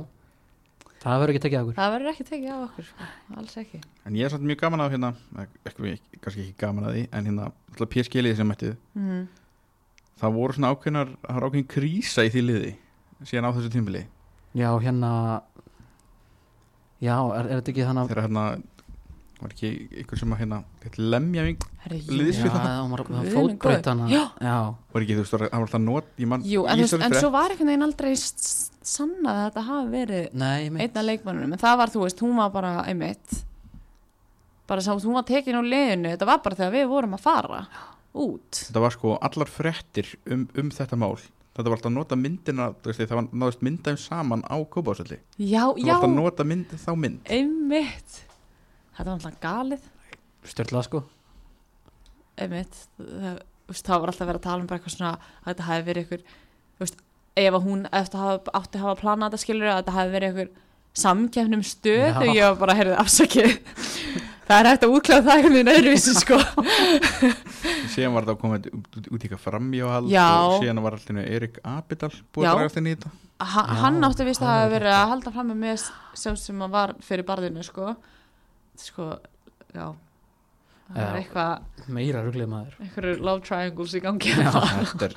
[1.03, 3.11] það verður ekki tekið af okkur það verður ekki tekið á okkur sko.
[3.37, 5.13] alls ekki En ég er samt mjög gaman að hérna
[5.69, 9.23] ekki, kannski ekki gaman að því en hérna alltaf PSG-liði sem mættið mm.
[10.23, 12.75] það voru svona ákveðnar það var ákveðin krísa í því liði
[13.23, 14.05] síðan á þessu tímbili
[14.59, 15.13] já, hérna
[17.03, 18.43] Já, er, er þetta ekki þannig að þegar hérna
[19.43, 19.71] var ekki
[20.03, 20.59] ykkur sem að hérna
[21.13, 22.17] lemja mig Herri, jú.
[22.19, 22.67] Liðs- Já, fyrir það?
[22.67, 23.03] það var
[24.13, 24.23] Já.
[24.49, 24.57] Já,
[25.03, 25.83] ekki þú veist, það var alltaf
[26.33, 29.93] man, Jú, í en, en frétt- svo var einhvern veginn aldrei sannað að þetta hafi
[29.97, 33.43] verið nei, mitt einn af leikmannunum, en það var, þú veist, hún var bara einmitt
[34.67, 37.67] bara sá, hún var tekin á liðinu, þetta var bara þegar við vorum að fara
[38.15, 38.51] út.
[38.69, 41.17] Þetta var sko allar fréttir um, um þetta mál.
[41.53, 45.75] Þetta var alltaf að nota myndina það var náðist myndaðum saman á kópásöldi Já, það
[45.75, 47.27] var já, alltaf að nota mynd, þá mynd.
[47.29, 48.15] Einmitt
[48.93, 49.87] Þetta var alltaf galið.
[50.53, 51.03] Stjörnlega sko.
[52.43, 52.81] Einmitt.
[52.99, 53.39] Það,
[53.71, 56.05] veist, það var alltaf verið að tala um bara eitthvað svona að þetta hafi verið
[56.07, 56.27] ykkur
[56.83, 57.01] veist,
[57.43, 60.15] ef að hún eftir að hafa, átti að hafa planað þetta skilur að þetta hafi
[60.17, 60.53] verið ykkur
[61.03, 62.19] samkefnum stöð Já.
[62.21, 63.57] og ég var bara, heyrðu, afsakið.
[64.43, 66.39] Það er hægt að útklæða það einhvern veginn öðruvísi sko.
[67.95, 70.25] Síðan var þetta að koma út, út, út í eitthvað framjóhald Já.
[70.35, 73.13] og síðan var alltaf Erik Abidal búið að í þetta.
[73.39, 75.87] Ha, Já, hann átti vist að hafa er verið að halda fram með
[76.19, 77.95] sem sem var fyrir barðinu sko
[78.89, 79.09] sko,
[79.75, 79.87] já.
[80.93, 82.77] Það er eitthvað, Meira ruglið maður.
[82.85, 84.35] eitthvað love triangles í gangi.
[84.37, 84.51] Já.
[84.93, 85.17] þetta er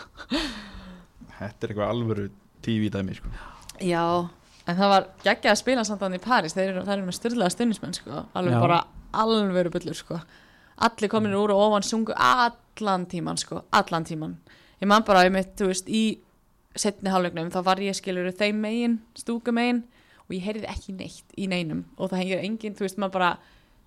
[1.36, 2.26] þetta er eitthvað alvöru
[2.66, 3.32] TV dæmi sko.
[3.84, 4.04] Já,
[4.66, 7.18] en það var geggjað að spila samt hann í París, þeir eru, þeir eru með
[7.20, 8.62] styrlaða stundismenn sko, alveg Já.
[8.64, 8.80] bara
[9.26, 10.20] alvöru bullur sko,
[10.88, 14.38] allir kominir úr og ofan sungu allan tíman sko, allan tíman,
[14.80, 16.22] ég man bara ég mitt, þú veist, í
[16.76, 19.84] setni hálfleiknum þá var ég skilur þeim megin stúku megin
[20.26, 21.84] og ég heyrði ekki neitt í neinum.
[22.02, 23.30] Og það hengir engin, þú veist, maður bara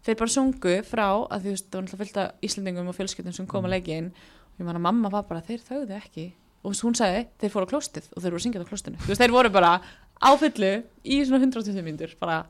[0.06, 3.48] þeir bara sungu frá að þú veist, það var náttúrulega fylgta Íslandingum og fjölskyldum sem
[3.50, 6.26] koma að leikin og ég man að mamma var bara, þeir þauðu ekki.
[6.66, 9.12] Og hún sagði, þeir fóru á klóstið og þeir voru að syngja á klóstinu, þú
[9.12, 9.72] veist, þeir voru bara
[10.18, 10.72] á fullu
[11.06, 12.40] í svona 120 mínútur bara,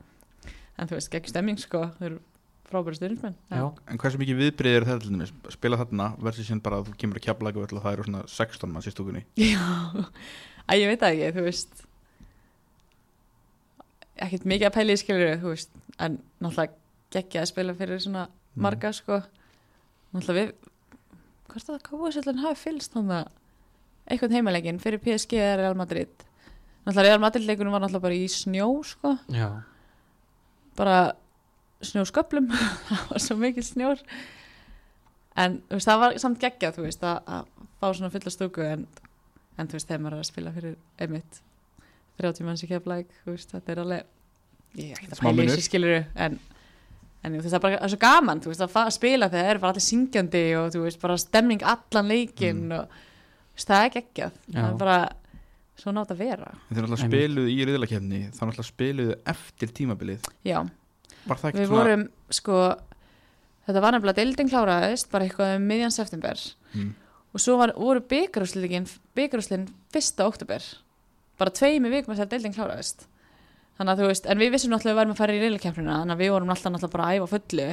[0.78, 2.22] en þú veist, gegn stemming sko, þeir eru
[2.68, 6.96] frábæri styrnismenn en hversu mikið viðbrið er þetta spila þarna versus síðan bara að þú
[7.00, 9.22] kemur að kjapla og það eru svona 16 manns í stúkunni.
[9.40, 9.62] Já,
[10.68, 11.84] að ég veit það ekki, þú veist.
[14.18, 14.98] Ekkert mikið að pæla í
[15.46, 16.76] veist, en náttúrulega
[17.14, 18.26] geggja að spila fyrir svona
[18.58, 18.62] Mm.
[18.64, 19.20] marga sko.
[20.14, 20.52] Við
[21.48, 23.28] hvort að KVSL hafi fylgst þannig að
[24.10, 26.08] eitthvað heimalegin fyrir PSG eða Real Madrid?
[26.86, 29.62] Náttúrulega Real Madrid leikunum var náttúrulega bara í snjó sko, já,
[30.76, 31.12] bara
[31.84, 32.48] snjósköplum.
[32.88, 34.02] Það var svo mikið snjór.
[35.38, 38.86] En veist, það var samt geggja þú veist, að, að fá svona fulla stúku en,
[39.60, 41.42] en þú veist, þegar maður er að spila fyrir einmitt
[42.18, 46.40] 30 manns í keflæk, þetta er alveg ég ekki að pæla þessu skiluru en,
[47.24, 49.44] en þú veist, það er bara það er svo gaman þú veist, að spila þegar
[49.44, 52.72] það er bara allir syngjandi og þú veist, bara stemning allan leikinn Mm.
[52.78, 54.32] og þú veist, það er geggjað.
[54.52, 54.58] Já.
[54.60, 54.98] það er bara
[55.78, 56.52] svo nátt að vera.
[56.68, 60.20] Þeir náttúrulega spiluðu í riðlakefni þá náttúrulega spiluðu eftir tímabilið.
[60.44, 60.58] Já,
[61.26, 62.56] var það ekki við vorum sko
[63.68, 66.38] þetta var nefnilega deildin kláraðist bara eitthvað um miðjan september.
[66.74, 66.94] Mm.
[67.34, 70.62] og svo var, voru byggarúslin fyrsta oktober
[71.38, 73.06] bara tveimi vikum að þetta deildin kláraðist
[73.78, 75.98] þannig að þú veist, en við vissum náttúrulega að við værum að fara í reylakefnina,
[76.02, 77.68] þannig að við vorum alltaf náttúrulega bara að æfa fullu.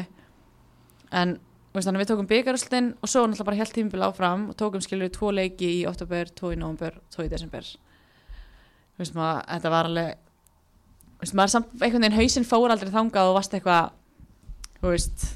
[1.16, 1.38] En
[1.76, 5.32] veist, við tókum byggarúslin og svo náttúrulega bara helt tímabil áfram og tókum skilur tvo
[5.36, 7.66] leiki í oktober, tvo í november tvo í desember.
[8.96, 10.22] Þú veist maður, þetta var alveg
[11.16, 13.86] þú veist, maður samt, einhvern veginn hausinn fór aldrei þangað og varst eitthvað
[14.80, 15.28] þú veist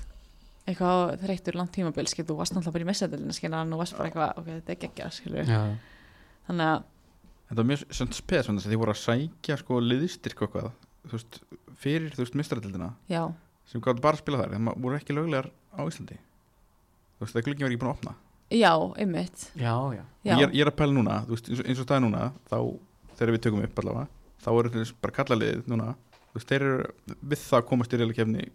[0.70, 3.52] eitthvað þreyttur langt tímabil, skil, þú varst náttúrulega bara í messadilinu, skil,
[7.50, 10.48] þetta er var mjög svona spes þannig að þið voru að sækja sko liðstyrk og
[10.48, 10.72] eitthvað
[11.10, 11.40] þú veist,
[11.80, 13.24] fyrir þú veist mistratildina já,
[13.70, 16.18] sem gáttu bara að spila þar maður voru ekki löglegar á Íslandi.
[17.18, 18.14] Þú veist, það glöggin var ekki búin að opna.
[18.50, 19.44] Já, einmitt.
[19.54, 20.04] Já, já.
[20.26, 22.22] ég er, ég er að pæla núna, þú veist, eins og, eins og staði núna
[22.50, 22.58] þá,
[23.20, 24.08] þegar við tökum upp allavega
[24.40, 25.90] þá eru þess bara kalla liðið núna
[26.30, 28.46] þú veist, þeir eru við það að komast í reylakefni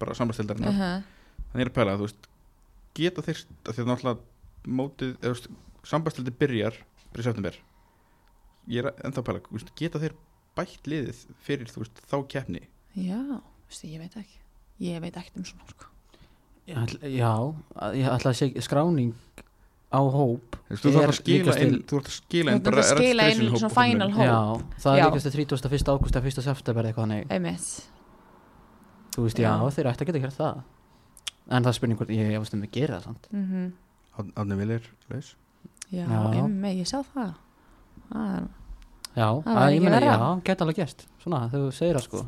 [0.00, 1.04] bara sambandstildarinn uh -huh.
[1.50, 2.28] þannig ég er að pæla, þú veist
[2.94, 4.18] geta þeir, því að náttúrulega
[4.64, 5.48] mótið, eða þú veist,
[5.84, 6.80] sambandstildi byrjar
[7.14, 7.60] september
[8.68, 10.14] ég er ennþá að pæla, veist, geta þeir
[10.56, 12.62] bætt liðið fyrir, þú veist, þá keppni
[12.96, 13.20] já,
[13.68, 14.38] veistu, ég veit ekki
[14.80, 15.90] ég veit ekkert um svona, sko
[16.64, 17.32] Ég ætla- Já,
[17.76, 19.12] að- ég ætla að segja skráning
[19.92, 22.50] á hóp þú veist, er þarf að skila líkast inn til- þú þarf að skila
[22.50, 24.24] Þú inn þarft að skila inn registration hóp svona final hóp.
[24.24, 24.38] Já,
[24.80, 25.04] það Já.
[25.04, 25.92] er líkast til 31.
[25.92, 26.42] ágúst eða 1.
[26.42, 27.68] september eitthvað þannig einmitt,
[29.14, 29.70] Þú veist, já, Já.
[29.70, 30.62] þeir ætti að geta gert það
[31.50, 33.72] En það er spurning hvort ég efast um að gera það mm
[34.36, 35.34] Árni Vilir, laus
[35.92, 37.34] já, ég sá það
[38.12, 38.44] það er
[39.14, 42.22] Já, Það geta alveg gert Svona, þú segir það sko.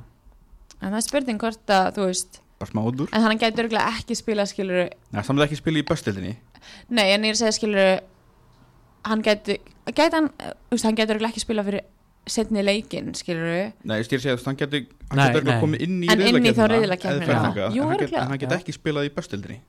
[0.76, 3.96] En það er spurning hvort að, þú veist bara smá útur En hann gæti örgulega
[3.96, 6.36] ekki spila skilur ja, samt ekki spila í böstildinni
[6.94, 7.92] Nei, en ég er að segja skilur
[9.06, 9.58] Hann gæti
[9.90, 11.86] Gæti hann, þú veist, hann gæti örgulega ekki spila fyrir
[12.26, 15.64] setni leikinn, skilur Nei, ég segja að hann getur hann Nei, getur örugglega nei.
[15.66, 16.64] komið inn í En inn í þá
[17.74, 18.58] Jú, en hann hann Já.
[18.60, 19.60] ekki spilað í böstildinni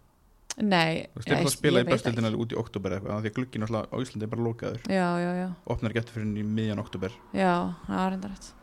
[0.58, 2.40] Nei, þú veist, þeir bara ég- spila í ekki.
[2.42, 4.80] út í oktober eitthvað því að glugginn alltaf á Íslandi er bara lokaður.
[4.90, 7.54] Já, já, já, opnar getur fyrir henni í miðjan oktober já,
[7.86, 8.54] það er enda rétt.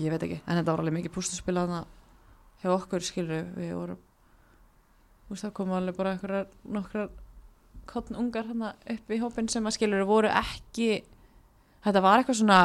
[0.00, 1.74] Ég veit ekki, en þetta var alveg mikið pústaspil að
[2.62, 4.00] hjá okkur skilur við vorum
[5.28, 7.10] þú veist það komu alveg bara einhverjar nokkrar
[7.86, 11.02] kottn ungar hann upp í hópin sem að skilur voru ekki
[11.84, 12.58] þetta var eitthvað svona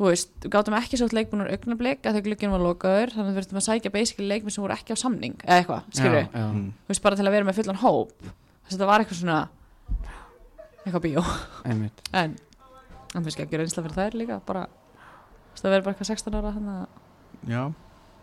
[0.00, 3.30] þú veist, við gátum ekki svo leikbúnur augnablik að þau glugginn var lokaður þannig að
[3.30, 6.44] við verðum að sækja basically leikmenn sem voru ekki á samning eða eitthvað, já, já.
[6.46, 6.70] Mm.
[6.72, 8.14] þú veist bara til að vera með fullan hóp.
[8.24, 9.38] Þess að þetta var eitthvað svona
[10.80, 11.24] eitthvað bíó.
[11.68, 12.00] Einmitt.
[12.22, 12.36] En
[13.12, 15.94] hann finnst ekki að gera einsla fyrir þær líka bara, þú veist það verður bara
[15.98, 16.84] eitthvað 16 ára hann að
[17.50, 17.62] Já,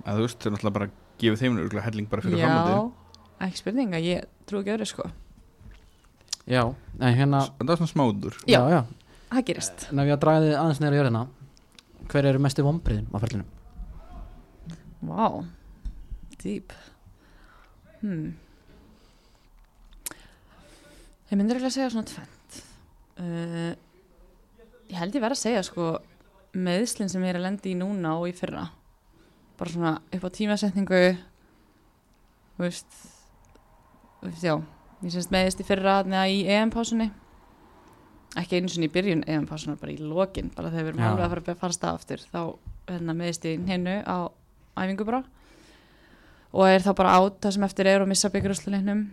[0.07, 0.89] að þú veist, þau náttúrulega bara
[1.21, 2.89] gefið þeim örgulega helling bara fyrir já, framhaldið.
[3.45, 4.25] ekki spurning að ég
[12.07, 13.47] hver eru mestu vombriðin á ferlinum?
[15.07, 15.27] Vá,
[16.41, 16.73] dýp.
[18.01, 18.35] Hmm.
[21.27, 22.57] Ég myndir ekki að segja svona tvent
[23.19, 23.71] uh,
[24.87, 25.87] Ég held ég verð að segja sko
[26.55, 28.69] meðslinn sem ég er að lendi í núna og í fyrra.
[29.59, 31.01] Bara svona upp á tímasetningu
[32.55, 32.99] þú veist
[34.21, 34.55] þú veist já.
[35.03, 37.09] Ég semst meðist í fyrra neða í EM-pásunni
[38.37, 41.33] ekki einu sinni í byrjun EM-pásunar bara í lokin bara þegar við erum alveg að
[41.33, 42.41] fara að fara stað aftur þá
[42.91, 44.17] hérna, meðist ég hennu á
[44.77, 45.23] æfingu bara.
[46.53, 49.03] Og er þá bara át það sem eftir er og missa byggjurúsluleiknum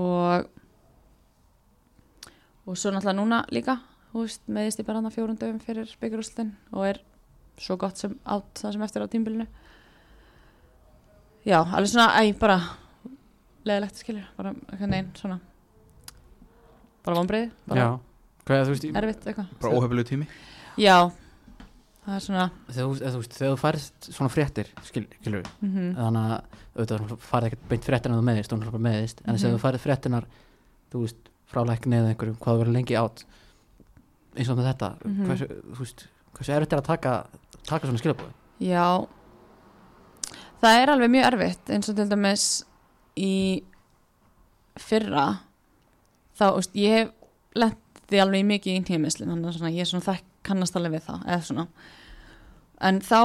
[0.00, 0.48] og
[2.70, 3.78] og svo náttúrulega núna líka
[4.14, 7.00] veist, meðist ég bara hann fjórun döfum fyrir byggjurúslun og er
[7.60, 9.46] svo gott sem át það sem eftir á tímbilinu
[11.46, 12.58] já, alveg svona æ, bara
[13.64, 15.40] leðilegt skilur, bara veginn svona
[17.04, 17.80] bara vonbreið, bara
[19.00, 19.46] erfitt eitthvað.
[19.60, 20.26] Bara óhefilegu tími?
[20.80, 21.10] Já,
[22.06, 26.42] það er svona þegar þú- þú færst svona fréttir skil, skilur við, mm þannig að
[26.76, 29.40] auðvitað farið ekkert beint fréttir en þú meðist, þú bara meðist en Mhm.
[29.40, 30.24] þegar þú farið fréttinar
[30.92, 33.24] þú veist, frá lækni eða einhverjum hvað verður lengi átt
[34.36, 35.26] eins og með þetta, Mhm.
[35.26, 37.26] hversu, þú veist hversu erfitt er að taka,
[37.66, 39.06] taka svona skilabóði Já.
[40.62, 42.64] Það er alveg mjög erfitt eins og til dæmis
[43.16, 43.62] í
[44.78, 45.38] fyrra
[46.40, 47.14] þá, úst, ég hef
[47.60, 51.26] lenti alveg mikið í tímisli þannig að ég er svona þekk kannast alveg við það
[51.28, 51.66] eða svona.
[52.88, 53.20] En þá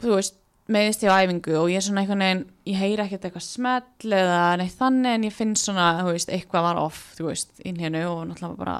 [0.00, 0.36] þú veist,
[0.70, 4.14] meðist ég á æfingu og ég er svona einhvern veginn ég heyri ekkert eitthvað smell
[4.20, 8.04] eða neitt þannig en ég finn svona, veist, eitthvað var off þú veist, inn hérna
[8.10, 8.76] og náttúrulega bara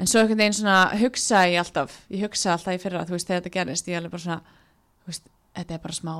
[0.00, 3.30] en svo einhvern veginn svona hugsa ég alltaf, ég hugsa alltaf í fyrra þú veist,
[3.30, 6.14] þegar þetta gerist, ég er alveg bara svona þú veist, þetta er bara smá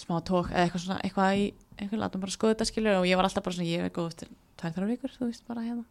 [0.00, 1.46] smá tók, eða eitthvað svona eitthvað í,
[1.78, 4.10] einhvern látum bara skoða þetta skilur og ég var alltaf bara svona, ég er góð
[4.12, 5.84] eftir tvær þrjár vikur, þú veist, bara hérna.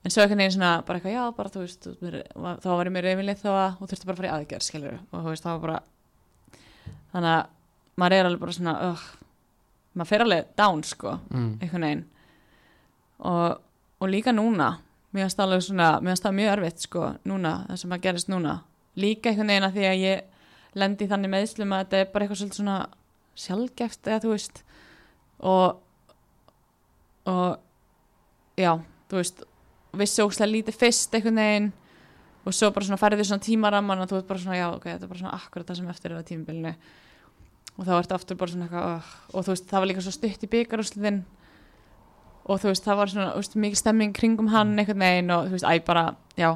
[0.00, 2.12] En svo einhvern veginn svona, bara eitthvað, já, bara þú veist, þú
[2.64, 5.00] þá var ég mér yfirlið þá að, og þurfti bara að fara í aðgerð, skilur
[5.00, 5.80] og þú veist, það var bara
[7.12, 7.42] þannig að
[8.00, 9.08] maður er alveg bara svona, uh,
[9.94, 11.50] maður fer alveg down, sko, mm.
[11.60, 12.06] einhvern veginn.
[13.30, 13.60] Og,
[14.00, 14.70] og líka núna
[15.10, 18.04] mér finnst það alveg svona, mér finnst það mjög erfitt sko, núna, það sem að
[18.04, 18.56] gerist núna.
[19.00, 20.29] Líka einhvern veginn að því að ég
[20.78, 22.78] lendi þannig meðslum að þetta er bara eitthvað svolítið svona
[23.40, 24.62] sjálfgeft eða þú veist.
[25.40, 25.78] Og
[27.30, 27.58] og
[28.58, 28.72] já,
[29.10, 29.44] þú veist
[30.00, 31.68] vissi ókslega lítið fyrst einhvern veginn
[32.46, 35.06] og svo bara svona færði svona tímaramman og þú veist bara svona, já, ok, þetta
[35.06, 36.72] er bara svona akkurat það sem eftir er á tímabilinu.
[37.76, 40.14] Og þá ertu aftur bara svona eitthvað uh, og þú veist, það var líka svo
[40.14, 41.20] stutt í byggarúsliðin
[42.50, 45.56] og þú veist, það var svona veist, mikið stemming kringum hann einhvern veginn og þú
[45.58, 46.04] veist, æ bara,
[46.40, 46.50] já.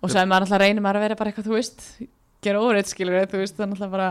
[0.00, 1.86] Og svo ef maður alltaf reynir maður að vera bara eitthvað, þú veist
[2.46, 4.08] gera óreitt skilur, þú veist, þannig alltaf bara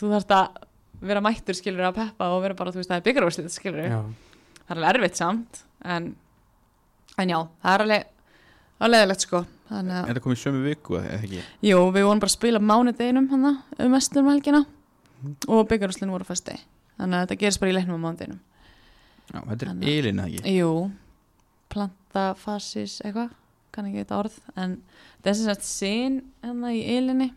[0.00, 0.62] þú þarft að
[1.04, 3.98] vera mættur skilur að peppa og vera bara, þú veist, það er byggarúslið skilur, já,
[4.64, 6.08] það er alveg erfitt samt en,
[7.20, 8.10] en já, það er alveg
[8.84, 11.42] alveg sko þannig að, Er það komið í sömu viku eða ekki?
[11.64, 14.64] jú, við vorum bara að spila mánudeginum hann um mestlum helgina
[15.48, 16.56] og byggarúslinn voru fæsti
[16.98, 18.40] þannig að þetta gerist bara í leiknum á mánudeginum.
[19.32, 20.52] Já, þetta er Elin eða ekki?
[20.58, 20.72] Jú,
[21.72, 23.32] plantafasis eitthvað,
[23.74, 24.76] kann ekki þetta orð en
[25.24, 27.30] er sem sagt sín hérna í ylinni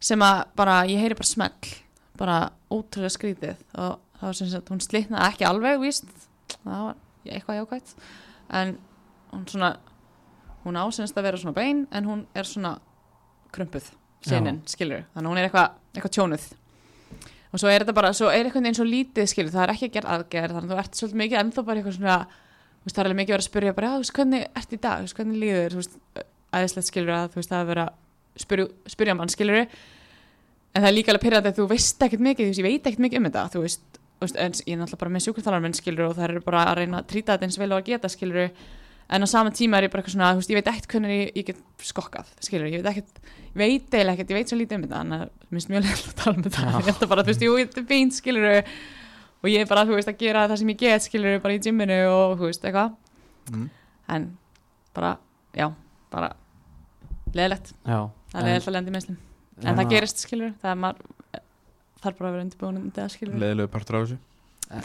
[0.00, 1.74] sem að bara, ég heyri bara smell
[2.20, 2.38] bara
[2.72, 3.60] ótrúlega skrítið.
[3.80, 6.10] Og það var sem sagt, hún slitnaði ekki alveg víst,
[6.58, 6.98] það var
[7.30, 7.94] eitthvað jákvætt.
[8.60, 8.74] En
[9.30, 9.70] hún svona
[10.64, 12.74] hún ásynst að vera svona bein en hún er svona
[13.54, 13.86] krumpuð
[14.26, 16.44] sínin, skilur, þannig að hún er eitthvað eitthvað tjónuð.
[17.50, 19.88] Og svo er þetta bara, svo er eitthvað eins og lítið skilur, það er ekki
[19.88, 22.94] að gera aðgerð þannig að þú ert svolítið mikið ennþá bara eitthvað svona þú veist,
[22.94, 25.00] það er alveg mikið verið að spyrja bara, já, þú veist, hvernig ert í dag,
[25.00, 25.96] þú veist, hvernig líður þú veist,
[26.60, 27.90] æðislegt skilur að þú veist, það að
[28.40, 32.44] spyrja, spyrja mann skilur en það er líka alveg pyrrandi að þú veist ekkert mikið,
[32.44, 35.14] þú veist, ég veit ekkert mikið um þetta þú veist, en ég er náttúrulega bara
[35.14, 37.80] með sjúkvæðalarminn skilur og það er bara að reyna að trýta þetta eins vel og
[37.80, 38.50] að geta skilur
[39.10, 41.14] en á sama tíma er ég bara eitthvað svona, þú veist, ég veit ekkert hvernig
[41.16, 44.58] ég, ég get skokkað, skilur, ég veit ekkert ég veit eiginlega ekkert, ég veit svo
[44.60, 46.66] lítið um þetta þannig að mér finnst mjög leitt að tala um þetta.
[46.70, 48.46] Ég held að bara, þú veist, jú, þetta er fínt, skilur
[49.40, 51.62] og ég er bara, þú veist, að gera það sem ég get skilur, bara í
[51.64, 52.94] gymminu og, þú veist, eitthvað.
[53.50, 53.66] Mm.
[54.14, 54.26] en
[54.94, 55.16] bara,
[55.58, 55.66] já
[56.12, 56.30] bara
[57.34, 57.98] leðilegt, já
[58.32, 59.16] það er að lenda í meðslum
[59.60, 61.06] en það gerist skilur, það er maður
[62.00, 64.18] þarf bara að vera undirbúin undir það skilur leðilegu partur af þessu?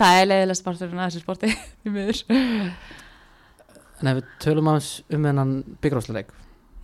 [0.01, 1.51] Það er leðilegst parturinn af þessu sporti
[1.85, 2.21] í miður.
[4.01, 5.53] En ef við tölum aðeins um hennan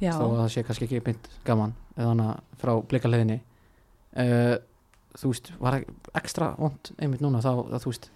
[0.01, 2.27] þó að það sé kannski ekki beint gaman eða hana
[2.61, 4.55] frá blikarleginni uh,
[5.19, 5.81] þú veist, var
[6.17, 8.07] ekstra vond einmitt núna þá að þú veist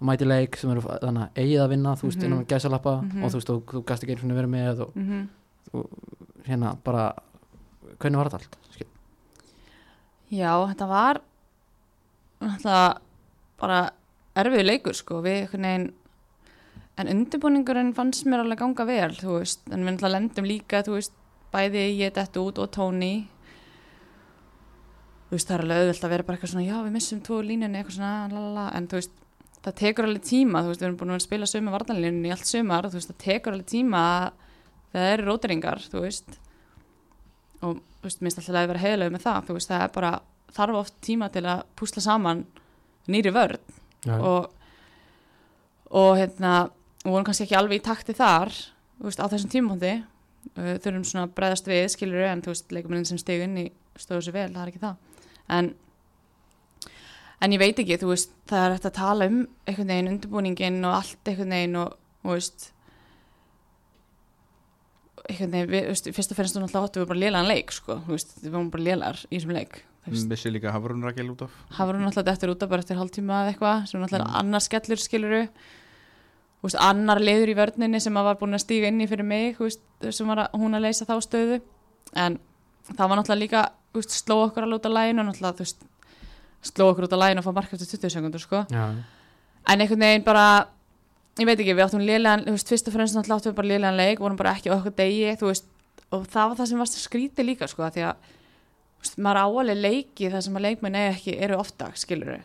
[0.00, 2.26] að mæti leik sem eru þannig að eigið að vinna þú veist, Mhm.
[2.28, 3.24] innan gæsalappa Mhm.
[3.24, 5.28] og þú veist, og, þú gast ekki einu svona verið með og mm
[6.46, 7.08] hérna bara
[7.98, 8.58] hvernig var þetta allt?
[8.74, 8.88] Skil?
[10.30, 11.20] já þetta var
[12.40, 13.00] náttúrulega
[13.60, 13.80] bara
[14.40, 15.20] erfiður leikur sko.
[15.24, 15.90] Við veginn
[17.00, 20.96] en undirbúningurinn fannst mér alveg ganga vel þú veist, en við náttúrulega lendum líka þú
[20.98, 21.14] veist,
[21.52, 23.14] bæði ég þetta út og Tony.
[25.30, 27.40] Þú veist, það er alveg auðvelt að vera bara eitthvað svona já, við missum tvo
[27.46, 29.16] línunni, eitthvað svona lalala, en þú veist,
[29.60, 32.88] það tekur alveg tíma þú veist, við erum búin að spila sömu vartanlínunni allt sömar,
[32.90, 34.46] þú veist, það tekur alveg tíma að
[34.94, 36.38] það eru róteringar, þú veist
[37.60, 40.12] og þú veist, minnst alltaf að vera heiðlega með það, þú veist, það er bara
[40.56, 42.44] þarf oft tíma til að púsla saman
[43.10, 43.60] nýri vörn.
[44.06, 44.48] Já, og,
[45.92, 46.54] og hérna
[47.04, 51.04] og vorum kannski ekki alveg í takti þar þú veist, á þessum tímpunkti uh, þurfum
[51.08, 53.68] svona að bregðast við, skilur en þú veist, leikuminn sem stegu inn í
[54.00, 55.30] stóðu sér vel, það er ekki það.
[55.56, 55.72] En
[57.40, 60.82] en ég veit ekki, þú veist það er hægt að tala um einhvern veginn undirbúningin
[60.84, 62.68] og allt einhvern veginn og, og veist
[65.30, 65.86] veginn, við,
[66.16, 68.82] fyrst og fyrst og náttúrulega áttu við bara lélegan leik, sko, veist, við vorum bara
[68.82, 71.50] lélar í þessum leik, Missi líka Hafrún Rakel út af.
[71.76, 74.38] Hafa hún náttúrulega eftir út af bara eftir hálftíma eða eitthvað sem náttúrulega Mm.
[74.40, 75.42] annar skellur skiluru
[76.62, 79.80] veist, annar liður í vörninni sem var búin að stíga inn í fyrir mig veist,
[80.10, 81.60] sem var að, hún að leysa þá stöðu.
[82.14, 82.38] En
[82.96, 83.62] það var náttúrulega líka
[84.08, 85.84] sló okkur alveg út af læginu náttúrulega, þú veist,
[86.62, 88.64] sló okkur út af læginu og fá mark eftir 20 sekundur sko.
[89.68, 90.66] en einhvern veginn bara
[91.40, 93.72] ég veit ekki, við áttum lélegan þú veist, fyrst og fremst náttúrulega áttum við bara
[93.72, 95.68] lélegan leik vorum bara ekki okkur degi, þú veist
[96.10, 99.42] og það var það sem varst að skríti líka sko, því að þú veist, maður
[99.46, 102.40] áalega leiki það sem að leikmenn eða ekki eru oftak skilur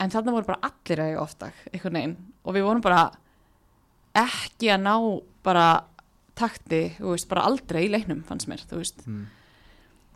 [0.00, 2.16] en þarna voru bara allir að eiga oftak einhvern veginn.
[2.46, 3.02] Og við vorum bara
[4.16, 4.94] ekki að ná
[5.44, 5.66] bara
[6.38, 9.26] takti, þú veist, bara aldrei í leiknum fannst mér, þú veist, mm.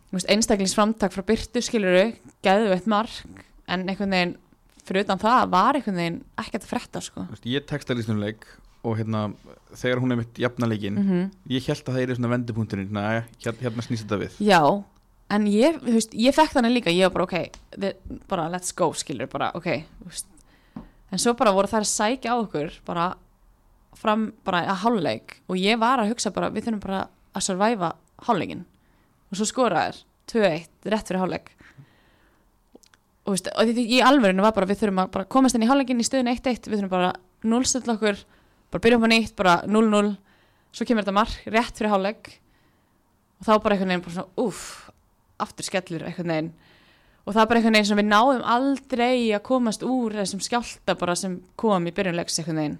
[0.09, 2.07] þú veist einstaklingsframtak frá Byrtu skiluru
[2.45, 4.35] geðveitt mark, en einhvern veginn
[4.85, 7.25] fyrir utan það var einhvern veginn ekkert að frétta sko.
[7.49, 8.45] Ég texta lísnuleik
[8.85, 9.27] og hérna
[9.73, 13.57] þegar hún er mitt jafna leikin mm ég held að það er svona vendipunkturinn hérna,
[13.61, 14.37] hérna, snýst þetta við.
[14.45, 14.61] Já,
[15.35, 18.73] en ég, þú veist, ég fekk þannig líka, ég var bara ok, við, bara let's
[18.77, 19.67] go, skilur, bara ok.
[21.11, 23.09] En svo bara voru þær að sækja á okkur, bara
[23.95, 25.37] fram, bara að hálfleik.
[25.47, 27.03] Og ég var að hugsa bara, við þurfum bara
[27.35, 27.93] að surviva
[28.27, 28.65] hálfleikin
[29.31, 30.01] og svo skoraðir,
[30.31, 31.51] 2-1, rétt fyrir hálfleik.
[33.25, 36.29] Og, því í alvörinu var bara, við þurfum að komast inn í hálfleikin í stöðun
[36.29, 37.13] 1-1, við þurfum bara
[37.45, 38.19] núlstilla okkur,
[38.69, 40.11] bara byrja upp á nýtt, bara 0-0,
[40.75, 42.29] svo kemur þetta mark, rétt fyrir hálfleik.
[43.39, 44.61] Og þá bara einhvern veginn bara svona, úff,
[45.41, 46.53] aftur skellur einhvern veginn.
[47.25, 50.93] Og það er bara einhvern veginn sem við náðum aldrei að komast úr þessum skjálta
[50.99, 52.79] bara sem kom í byrjunleiks einhvern veginn.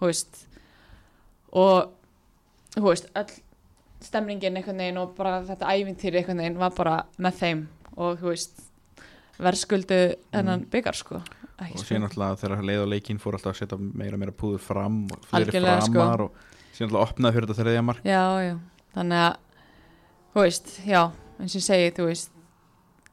[0.00, 0.44] Þú veist.
[1.52, 3.34] Og þú veist, öll
[4.04, 7.66] stemningin einhvern veginn og bara þetta ævintýri einhvern veginn var bara með þeim.
[8.00, 8.63] Og þú veist
[9.42, 10.00] verðskuldu
[10.32, 11.20] þennan byggar sko.
[11.54, 11.88] Ekki og sko.
[11.88, 15.00] síðan alltaf þegar leið og leikinn fór alltaf að setja meira og meira púður fram
[15.06, 15.98] og Algjörlega, sko.
[15.98, 16.38] framar og
[16.74, 18.06] síðan alltaf opnaði fyrir þetta þriðja mark.
[18.06, 18.54] Já, já,
[18.96, 19.36] þannig að
[20.34, 21.00] þú veist, já,
[21.38, 22.32] eins og ég segi þú veist,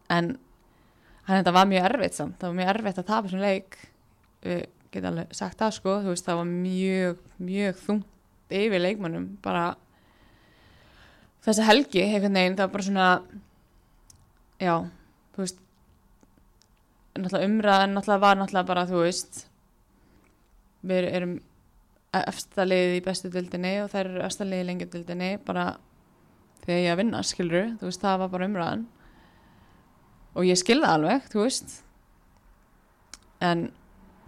[0.09, 0.31] en
[1.27, 3.77] hann þetta var mjög erfitt samt, það var mjög erfitt að tapa þessum leik.
[4.41, 8.09] Við getum alveg sagt það sko, þú veist, það var mjög mjög þungt
[8.51, 9.65] yfir leikmannum bara
[11.45, 13.07] þessa helgi, einhvern veginn, það var bara svona
[14.61, 14.75] já,
[15.33, 15.61] þú veist
[17.17, 19.45] náttúrulega umræðan náttúrulega var náttúrulega bara, þú veist
[20.87, 21.35] við erum
[22.21, 25.65] efsta liðið í bestu dildinni og þær eru efsta liðið í lengjum dildinni bara
[26.65, 28.87] þegar ég að vinna, skilur þú veist, það var bara umræðan.
[30.31, 31.77] Og ég skilða alveg, þú veist.
[33.43, 33.69] En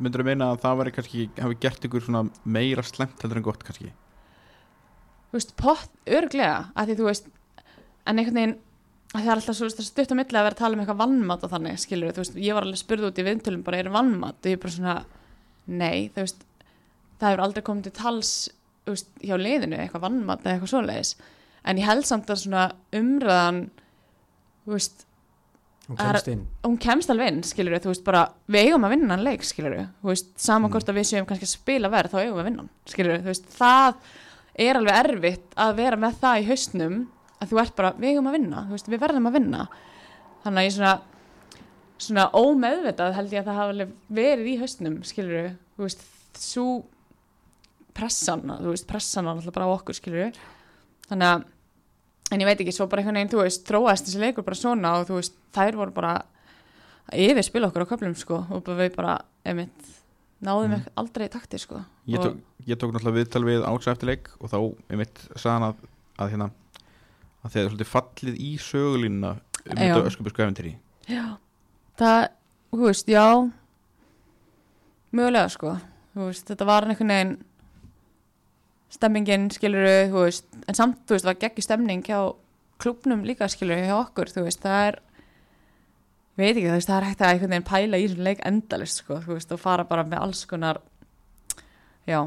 [0.02, 3.46] myndur þú meina að það væri kannski hafi gert ykkur svona meira slemt heldur en
[3.46, 3.92] gott kannski?
[5.30, 7.30] Þú veist, pott, örglega að því þú veist,
[8.04, 8.58] en einhvern veginn
[9.14, 11.52] það er alltaf svo stutt á milli að vera að tala um eitthvað vannmat og
[11.54, 14.50] þannig, skilur þú veist, ég var alveg spurð út í viðtölum bara, er vannmat og
[14.50, 14.96] ég er bara svona,
[15.68, 16.44] nei, þú veist
[17.22, 18.34] það hefur aldrei komið til tals
[18.84, 21.14] þú veist, hjá liðinu, eitthvað vannmat eða eitthvað svoleiðis,
[21.64, 22.64] en ég held samt að svona
[23.00, 23.62] umræðan
[24.66, 25.06] þú veist,
[25.88, 26.44] hún er- kemst inn.
[26.64, 29.78] hún kemst alveg inn, skilur þú veist, bara, við eigum að vinna hann leik, skilur
[30.02, 30.72] þú veist, sama Mm.
[30.74, 33.18] hvort að við séum kannski að spila verð, þá eigum við að vinna hann, skilur
[33.22, 33.96] þú veist, það
[34.56, 37.08] er alveg erfitt að vera með það í haustnum,
[37.44, 39.66] að þú ert bara, við eigum að vinna, veist, við verðum að vinna.
[40.44, 40.94] Þannig að ég svona
[42.04, 43.88] svona ómeðvitað held ég að það hafa
[44.18, 46.04] verið í haustnum, skilur þú veist,
[46.40, 46.66] svo
[47.96, 50.38] pressan, þú veist, pressan var alltaf bara á okkur, skilur
[51.10, 51.44] þannig að
[52.34, 54.94] en ég veit ekki, svo bara einhvern veginn, þú veist, þróast þessi leikur bara svona
[55.00, 56.14] og þú veist, þær voru bara
[57.14, 59.92] yfir spila okkur á köflum sko og við bara, einmitt
[60.44, 60.88] náðum Mm.
[61.00, 61.84] aldrei takti sko.
[62.08, 62.36] Ég tók,
[62.68, 64.58] ég tók náttúrulega viðtal við Ása eftir leik og þá,
[64.92, 65.76] ég mitt, sagði hann að,
[66.20, 66.50] að hérna,
[67.44, 69.34] að þeir svolítið fallið í sögulínuna
[69.64, 70.76] um þetta öskubísku eventýri
[71.12, 71.36] Já,
[72.00, 72.22] það,
[72.72, 73.26] þú veist, já.
[75.14, 75.74] Mögulega sko.
[76.16, 77.34] Veist, þetta var einhvern veginn
[78.94, 82.20] stemmingin skilur þú veist, en samt, þú veist, var geggi stemning hjá
[82.82, 85.00] klubnum líka skilur hjá okkur, þú veist, það er
[86.38, 89.02] veit ekki, þú veist, það er hægt að einhvern veginn pæla í þessum leik endalist
[89.04, 90.80] sko, þú veist, og fara bara með alls konar
[92.10, 92.20] já,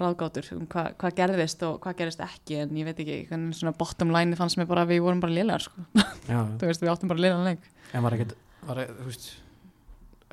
[0.00, 3.74] ráðgátur um hva, hvað gerðist og hvað gerðist ekki en ég veit ekki, veginn svona
[3.78, 5.84] bottom line fannst mér bara að við vorum bara lélegar sko,
[6.58, 7.68] þú veist, við áttum bara lélegan leik.
[7.94, 8.34] En var ekkert
[8.66, 9.30] var, e- þú veist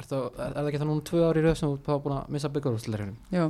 [0.02, 3.18] er það, ekki það núna tvö ári röð sem þú þá búin að missa byggarúsleirunum
[3.36, 3.48] Jú.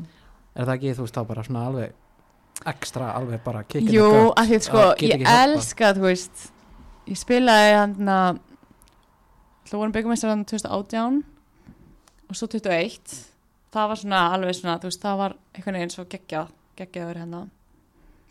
[0.56, 4.50] er það ekki þú veist þá bara svona alveg ekstra alveg bara kicking Jú, af
[4.50, 6.48] því að sko, að ég elska, þú veist
[7.10, 8.42] ég spilaði hann að
[9.96, 11.22] byggumestar hann 2018
[12.28, 13.31] og svo 21
[13.72, 17.42] það var svona alveg svona, þú veist, það var einhvern veginn svo geggjað, geggjaður hérna.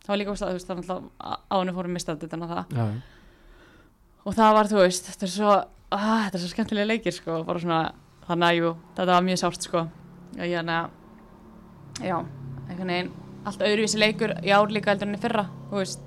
[0.01, 2.77] Það var líka, þú veist, það var náttúrulega ánum fórum mistað þetta það.
[2.77, 2.87] Já,
[4.25, 7.41] og það var, þú veist, þetta er svo ah, þetta er svo skemmtilega leikir, sko
[7.49, 7.81] bara svona,
[8.29, 9.87] þannig að, jú, þetta var mjög sárt, sko.
[10.39, 12.17] Og ég hann að já,
[12.69, 13.13] einhvern veginn
[13.49, 16.07] allt öðruvísi leikur í ár líka heldur enn í fyrra þú veist.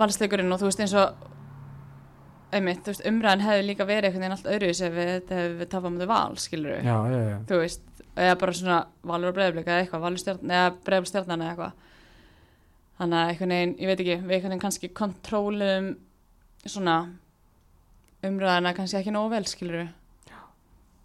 [0.00, 1.30] Valsleikurinn og þú veist eins og
[2.54, 5.98] einmitt, veist, umræðan hefði líka verið einhvern veginn allt öðruvísi ef við, ef við tapum
[5.98, 7.36] á val, skilur já, já, já.
[7.50, 8.78] þú veist, eða bara svona
[9.10, 11.82] valur og breyðblik eða eitthvað, valur stjarnan eða breyðblik stjarnan eða eitthvað
[13.00, 15.90] þannig að einhvern veginn, ég veit ekki, við einhvern veginn kannski kontrólum
[16.64, 16.98] svona
[18.24, 19.92] umræðana kannski ekki nógu vel, skilur við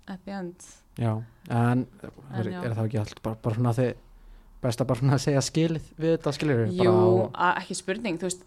[0.09, 1.23] at the end já.
[1.49, 1.87] en,
[2.33, 2.61] er, já.
[2.63, 3.91] er það ekki allt bara, bara svona þið
[4.63, 6.93] best að bara svona segja skilið við þetta skilur Jú,
[7.31, 8.45] að, ekki spurning, þú veist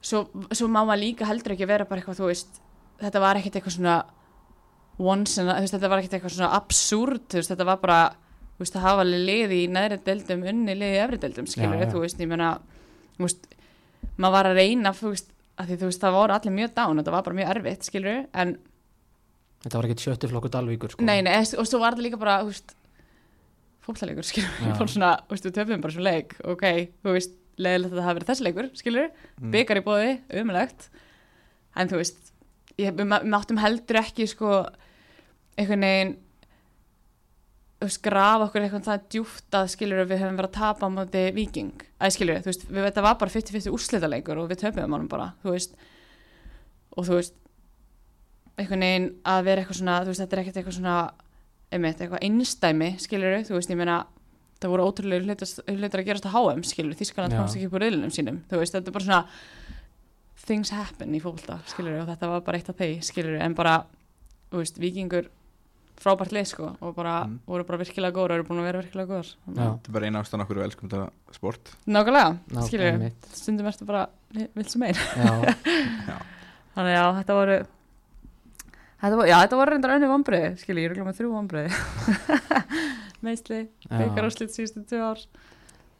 [0.00, 2.60] svo, svo má maður líka heldur ekki vera bara eitthvað, þú veist
[3.00, 3.96] þetta var ekkert eitthvað svona
[4.98, 7.80] once in a, þú veist, þetta var ekkert eitthvað svona absúrt, þú veist, þetta var
[7.82, 7.98] bara
[8.56, 11.76] þú veist, það hafa alveg liði í neðri deildum unni liði í efri deildum, skilur
[11.76, 11.90] Já, já.
[11.92, 12.52] þú veist, ég meina,
[13.18, 13.50] þú veist
[14.16, 16.96] maður var að reyna, þú veist, að því þú veist það voru allir mjög dán,
[17.02, 18.56] þetta var bara mjög erfitt, skilur en,
[19.66, 21.04] þetta var ekki sjötti flokku dalvíkur sko.
[21.04, 22.76] nei, nei, og svo var þetta líka bara, þú veist
[23.86, 26.64] fólkleikur, skilur, bara svona, þú veist, við töfum bara svona leik, ok,
[27.04, 29.50] þú veist leiðilegt að það hafi verið þessi leikur, skilur Mm.
[29.52, 30.88] byggar í bóði, umlegt
[31.76, 32.32] en þú veist
[32.78, 34.66] ég, við, máttum heldur ekki sko
[35.56, 36.14] einhvern veginn
[38.02, 41.74] grafa okkur eitthvað það djúft að skilur við höfum verið að tapa á móti viking,
[42.00, 45.34] að skilur þú veist, við þetta var bara 50-50 úrslitaleikur og við töpum honum bara,
[45.44, 45.76] þú veist.
[46.96, 47.36] Og þú veist
[48.56, 50.96] einhvern veginn að vera eitthvað svona þú veist, þetta er ekkert eitthvað svona
[51.76, 53.98] einmitt, eitthvað einstæmi, skilur þú veist, ég meina
[54.60, 55.36] það voru ótrúlega
[55.76, 57.38] hlutar að gerast á HM, skilur, Þískaland Já.
[57.42, 59.24] komst ekki upp úr reyðlunum sínum, þú veist, þetta er bara svona
[60.46, 63.80] things happen í fólkta, skilur og þetta var bara eitt af þeir, skilur en bara,
[64.52, 65.28] þú veist, vikingur
[65.96, 67.38] frábært lið, sko, og bara Mm.
[67.48, 69.30] voru bara virkilega góður og eru búin að vera virkilega góður.
[69.48, 73.28] Þetta er bara eina ástæðan okkur við elskum þetta sport nákvæmlega, Ná, skilur einmitt.
[73.32, 74.02] stundum ertu bara,
[74.54, 74.94] vilt sem já,
[76.76, 77.56] þannig já, þetta voru
[79.00, 81.70] þetta voru, já, þetta voru reyndar önni vombrið, skilur, ég er ekki með þrjú vombrið
[83.24, 83.94] meðsli, Já.
[84.00, 85.22] byggar úrslit síðustu tvö ár.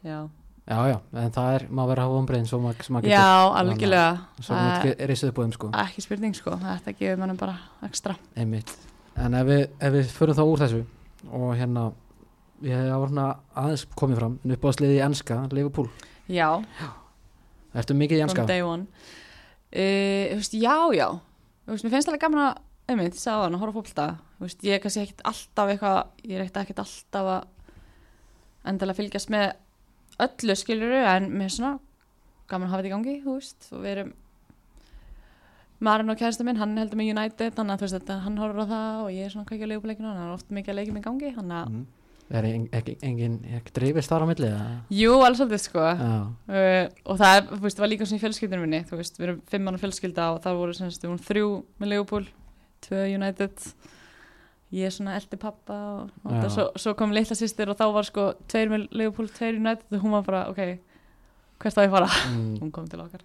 [0.06, 0.18] Já,
[0.66, 3.60] já, já, en það er maður verið að hafa umbreyðin svo maður maður já, getur
[3.60, 4.10] algjörlega.
[4.40, 5.70] Svo maður getur risið upp á þeim sko.
[5.84, 7.56] Ekki spurning sko, þetta gefur mannum bara
[7.88, 8.16] ekstra.
[8.36, 8.74] Einmitt.
[9.16, 10.82] En ef við, ef við förum þá úr þessu
[11.32, 11.86] og hérna
[12.64, 15.88] ég hafa svona aðeins komið fram en upp á sliði í enska, Liverpool.
[16.32, 16.48] Já,
[17.76, 18.42] ertu mikið í enska?
[18.42, 18.86] from day one.
[19.76, 21.08] Uh, veist, já, já.
[21.66, 23.82] Þú veist, mér finnst alveg gaman að einmitt, sá hann að horfa
[24.36, 27.48] þú veist, ég er kannski ekkit alltaf eitthvað ég er ekkit alltaf að
[28.66, 29.48] endilega fylgjast með
[30.22, 31.74] öllu skiluru, en mér er svona
[32.50, 33.68] gaman að hafa þetta í gangi, þú veist.
[33.72, 34.14] Og við erum
[35.86, 38.64] Marin og kærasta minn, hann heldur með United þannig að þú veist, þetta, hann horfur
[38.64, 41.02] á það og ég er svona kveikja leikupleikinu, hann er oft mikið að leikja mig
[41.02, 41.82] í gangi þannig að, mm.
[42.38, 44.70] er en, ekki, drifist þar á milli eða?
[44.96, 45.84] jú, alveg svolítið sko.
[45.84, 49.28] Uh, og það er, þú veist, var líka svona í fjölskyldunum minni þú veist, við
[49.28, 52.30] erum fimm mann fjölskylda og það voru semst, við vorum þrjú með Liverpool
[52.86, 53.68] tvö United.
[54.74, 57.84] Ég er svona eldi pappa og, og það, svo, svo kom litla sýstir og þá
[57.94, 60.58] var sko tveir með Liverpool, tveir United og hún var bara, ok,
[61.62, 62.08] hvert á ég fara?
[62.32, 63.22] Mm, hún kom til okkar.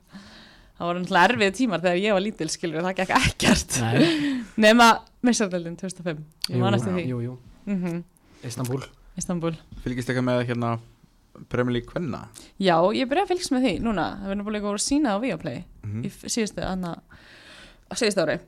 [0.77, 3.75] Það voru náttúrulega erfið tímar þegar ég var lítil skilur það gekk ekkert.
[4.65, 4.87] Nema
[5.25, 7.03] Missardeldin 2005 ég jú, man eftir því.
[7.09, 7.35] jú, jú,
[7.69, 7.99] mm
[8.47, 8.79] Istanbul
[9.19, 10.71] Istanbul Fylgist eitthvað með hérna
[11.51, 12.23] Premier League Kvenna?
[12.61, 14.05] Já, ég byrja að fylgst með því núna.
[14.21, 16.95] Það verður búin að voru sína á Viaplay mm í f- síðustu anna,
[17.89, 18.39] á síðustu ári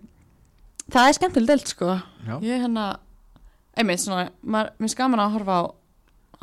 [0.91, 1.93] það er skemmtileg delt sko.
[2.27, 2.85] Já, ég hérna
[3.77, 5.63] einmitt svona, maður, mér skaman að horfa á,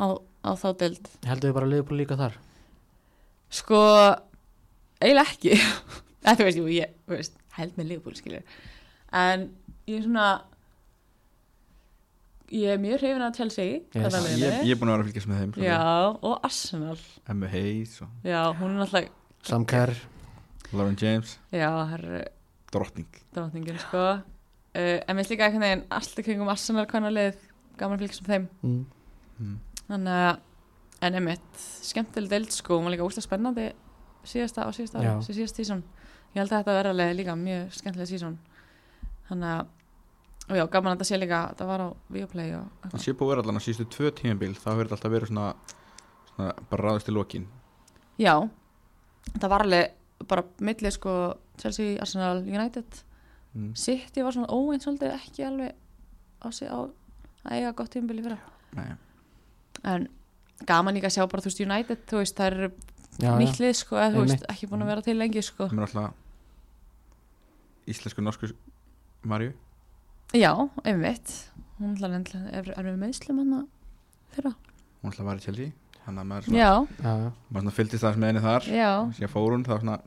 [0.00, 0.06] á,
[0.46, 2.36] á þá delt heldur við bara Liverpool líka þar?
[3.50, 3.80] Sko,
[5.02, 5.56] eiginlega ekki.
[6.24, 8.42] Eða þú veist, jú, ég þú veist, held með Liverpool, skilur
[9.16, 9.48] En
[9.88, 10.26] ég er svona
[12.50, 13.64] Ég er mjög hrifin af Chelsea
[13.94, 13.94] Yes.
[13.94, 15.78] þetta ég, ég er búin að vera að fylgjast með þeim Já,
[16.26, 16.96] og Arsenal.
[17.30, 19.94] Emma Hayes og Já, hún er náttúrulega Sam Kerr.
[20.74, 21.36] Lauren James.
[21.54, 22.18] Já, herru,
[22.74, 24.22] drottning drótningin, sko uh,
[24.74, 27.44] En mér finnst líka einhvern veginn Allt í kringum Arsenal, hvernig leið
[27.80, 28.80] Gaman að fylgjast með þeim mm.
[29.40, 29.58] mm.
[29.90, 30.42] Þannig að,
[31.06, 33.70] en einmitt, skemmtileg deild sko, hún var líka úrslega spennandi
[34.28, 35.10] síðasta og síðasta Já.
[35.16, 35.82] ári, sí- síðasta sísón.
[36.34, 38.36] Ég held að þetta verði alveg líka mjög skemmtileg sísón.
[39.28, 39.66] Þannig að,
[40.50, 43.26] og já, gaman að þetta sé líka, þetta var á Viaplay og Það sé búið
[43.26, 45.48] að vera allan að síðustu tvö tímabil þá hefur þetta alltaf verið svona,
[46.30, 47.46] svona bara ráðist í lokin
[48.18, 48.34] Já,
[49.32, 51.14] þetta var alveg bara millið sko
[51.60, 53.02] Chelsea, Arsenal, United.
[53.54, 53.72] mm.
[53.76, 55.74] City var svona óeins svolítið ekki alveg
[56.40, 58.38] á sig á að eiga gott tímabili fyrra.
[58.76, 58.90] Nei,
[59.84, 60.08] En
[60.68, 62.70] gaman líka að sjá bara, þú veist, United, þú veist, það eru
[63.20, 65.66] Já, nýtt lið sko, eða þú veist, ekki búin að vera til lengi sko.
[65.68, 66.14] það er alltaf
[67.90, 68.50] íslensku norsku
[69.26, 69.52] Marju
[70.36, 70.52] Já,
[70.84, 71.32] einmitt
[71.80, 73.68] hún endilega, er, er við meðslum hann
[74.34, 74.52] fyrra?
[75.00, 75.72] hún alltaf var í Chelsea
[76.04, 76.58] þannig að maður svona,
[77.50, 78.68] maður svona fylgdist það með henni þar
[79.16, 79.98] síðan fór hún það var svona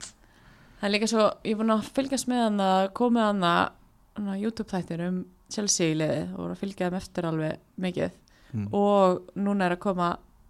[0.84, 4.42] Það er líka svo, ég er búin að fylgjast með hann að komið hann að
[4.44, 5.22] YouTube þættir um
[5.54, 8.20] Chelsea liðið og voru að fylgja þeim eftir alveg mikið.
[8.54, 8.68] Mm.
[8.78, 10.08] og núna er að koma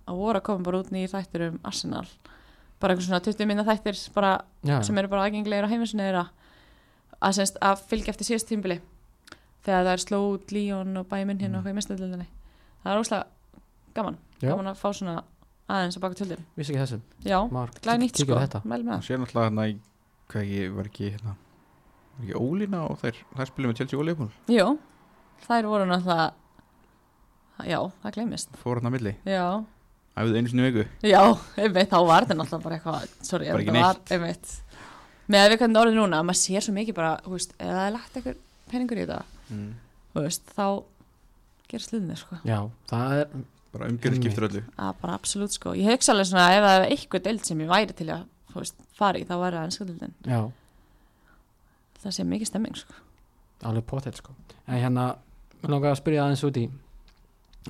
[0.09, 2.07] að voru að koma bara út nýjir þættir um Arsenal.
[2.81, 4.31] Bara einhvern svona 20 minna þættir bara,
[4.65, 4.81] já.
[4.83, 6.25] sem eru bara aðgengilegir á heimisinu þeirra.
[7.21, 8.81] Að, semst, að fylgja eftir síðast tímbili
[9.63, 11.69] þegar það er sló út Líón og bæði minn hérna og Mm.
[11.69, 12.27] eitthvað í mestöldinni
[12.83, 13.23] það er óslega
[13.95, 14.17] gaman.
[14.41, 14.49] Já.
[14.49, 15.23] gaman að fá svona
[15.69, 16.43] aðeins að baka tjöldin.
[16.57, 17.39] Vissi ekki þessum já,
[17.79, 18.61] glæði nýtt sko, á þetta.
[18.65, 19.77] mæl með það sé náttúrulega hérna í
[20.33, 21.35] hvað ekki, var ekki hérna
[22.13, 24.65] var ekki Ólína og þær, þær spilum með Chelsea og það jú,
[25.47, 26.31] þær voru náttúrulega
[27.69, 28.57] já, það gleymist.
[28.61, 29.45] Fór hérna að milli, já,
[30.19, 30.85] æfðu einu sinni í viku.
[31.09, 31.21] Já,
[31.61, 34.53] einmitt þá var þetta náttúrulega bara eitthvað sorry, Bara ekki þetta var, einmitt.
[35.33, 37.85] Með að við hvernig orðið núna, maður sér svo mikið bara, þú veist, ef það
[37.85, 38.41] er lagt eitthvað
[38.73, 39.71] peningur í þetta, mm.
[40.13, 40.67] þú veist, þá
[41.71, 42.39] gerst liðinni, sko.
[42.47, 42.59] Já,
[42.91, 43.37] það er
[43.73, 44.63] bara umgjörð skiptur öllu.
[44.77, 47.71] Að bara absolutt, sko, ég hugsa alveg svona ef það er eitthvað deild sem ég
[47.71, 48.27] væri til að
[48.61, 50.39] veist, fara í, þá væri það já,
[52.03, 52.93] það sé mikið stemming, sko.
[53.63, 54.35] Alveg potið sko.
[54.67, 55.07] En hérna,
[55.61, 56.65] mér langar að spyrja aðeins út í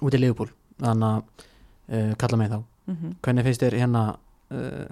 [0.02, 0.50] út í Liverpool
[0.82, 1.24] þannig að
[1.94, 2.60] uh, kalla mig þá.
[2.90, 4.04] Mm hvernig finnst þér hérna
[4.52, 4.88] uh,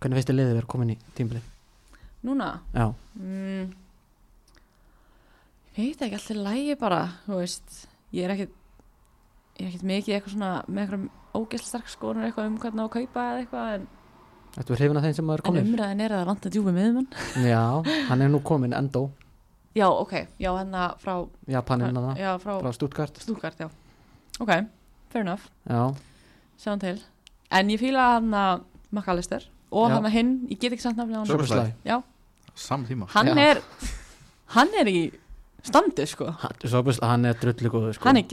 [0.00, 1.46] hvernig finnst þér liðið verið komin í tímbilið
[2.26, 3.70] núna, já, mm,
[5.76, 7.86] ég veit ekki alltaf lægi bara, þú veist.
[8.12, 8.56] Ég er ekkit
[9.60, 12.86] ég er ekkit mikið eitthvað svona með eitthvað ógæsla stark skoðunur eitthvað um hvernig á
[12.86, 13.88] að kaupa eða eitthvað en,
[14.56, 16.54] Þetta er hrifin af þeim sem maður en komin umræðin er að það vant að
[16.56, 17.08] djúpa miðumann
[17.46, 17.60] Já,
[18.08, 19.02] hann er nú komin endó.
[19.78, 21.14] Já, ok, já, hérna frá
[21.46, 23.20] Japaninn að það, frá, frá Stuttgart.
[23.22, 23.68] Stúkart, já.
[24.42, 24.50] Ok,
[25.12, 25.84] fair enough, Já,
[26.58, 26.96] sjáum til.
[27.54, 29.94] En ég fíla hann að McAllister og Já.
[29.94, 31.30] hann að hinn, ég get ekki samt hann Szoboszlai.
[31.30, 31.72] Szoboszlai.
[31.86, 32.02] já,
[32.54, 33.06] saman tíma.
[33.14, 33.38] Hann Já.
[33.38, 33.62] er
[34.56, 35.12] hann er í
[35.62, 36.32] standi sko.
[36.42, 38.08] Hann, Szoboszlai, hann er drullu góður sko.
[38.08, 38.26] Hann er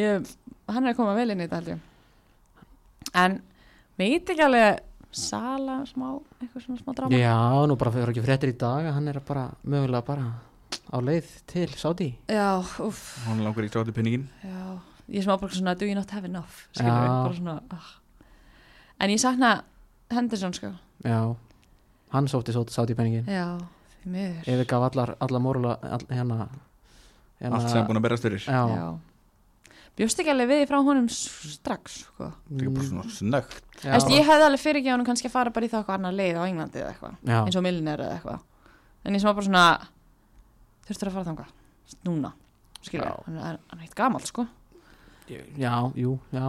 [0.00, 0.32] ég,
[0.68, 1.78] hann er að koma vel inn í þetta held ég.
[3.14, 3.42] En
[4.00, 4.80] veit ekki alveg
[5.14, 6.08] Sala smá,
[6.40, 7.20] eitthvað svona smá drama.
[7.20, 7.36] Já,
[7.70, 10.26] nú bara fyrir ekki fréttir í dag hann er bara mögulega bara
[10.90, 12.10] á leið til Saudi.
[12.28, 14.74] Já, uff, hann langar í sátu pinningin já
[15.08, 16.66] ég smá bara svona, do you not have enough?
[16.72, 17.88] Svona ah.
[19.00, 19.64] en ég sakna
[20.10, 20.72] Henderson sko.
[21.04, 21.36] Já,
[22.14, 23.58] hann sótti svo Saudi penningin já,
[24.02, 24.52] því miður.
[24.54, 26.48] Yfir gaf allar, allar morula all, hérna,
[27.40, 28.46] hérna allt sem búin að berast fyrir.
[28.46, 28.86] Já, já.
[29.98, 32.30] Bjóst ekki alveg við frá honum strax sko.
[32.50, 35.66] það er bara svona snögt ég hefði alveg fyrir ekki honum kannski að fara bara
[35.66, 38.40] í það eitthvað annar leið á Englandi eða eitthvað eins og Milner eða eitthvað.
[39.04, 39.64] En ég sem var bara svona
[40.88, 41.50] þurftur að fara þangað.
[42.08, 42.30] Núna
[42.84, 44.46] skilja, hann er, hann er eitt gamalt sko.
[45.28, 46.46] Já, jú, já.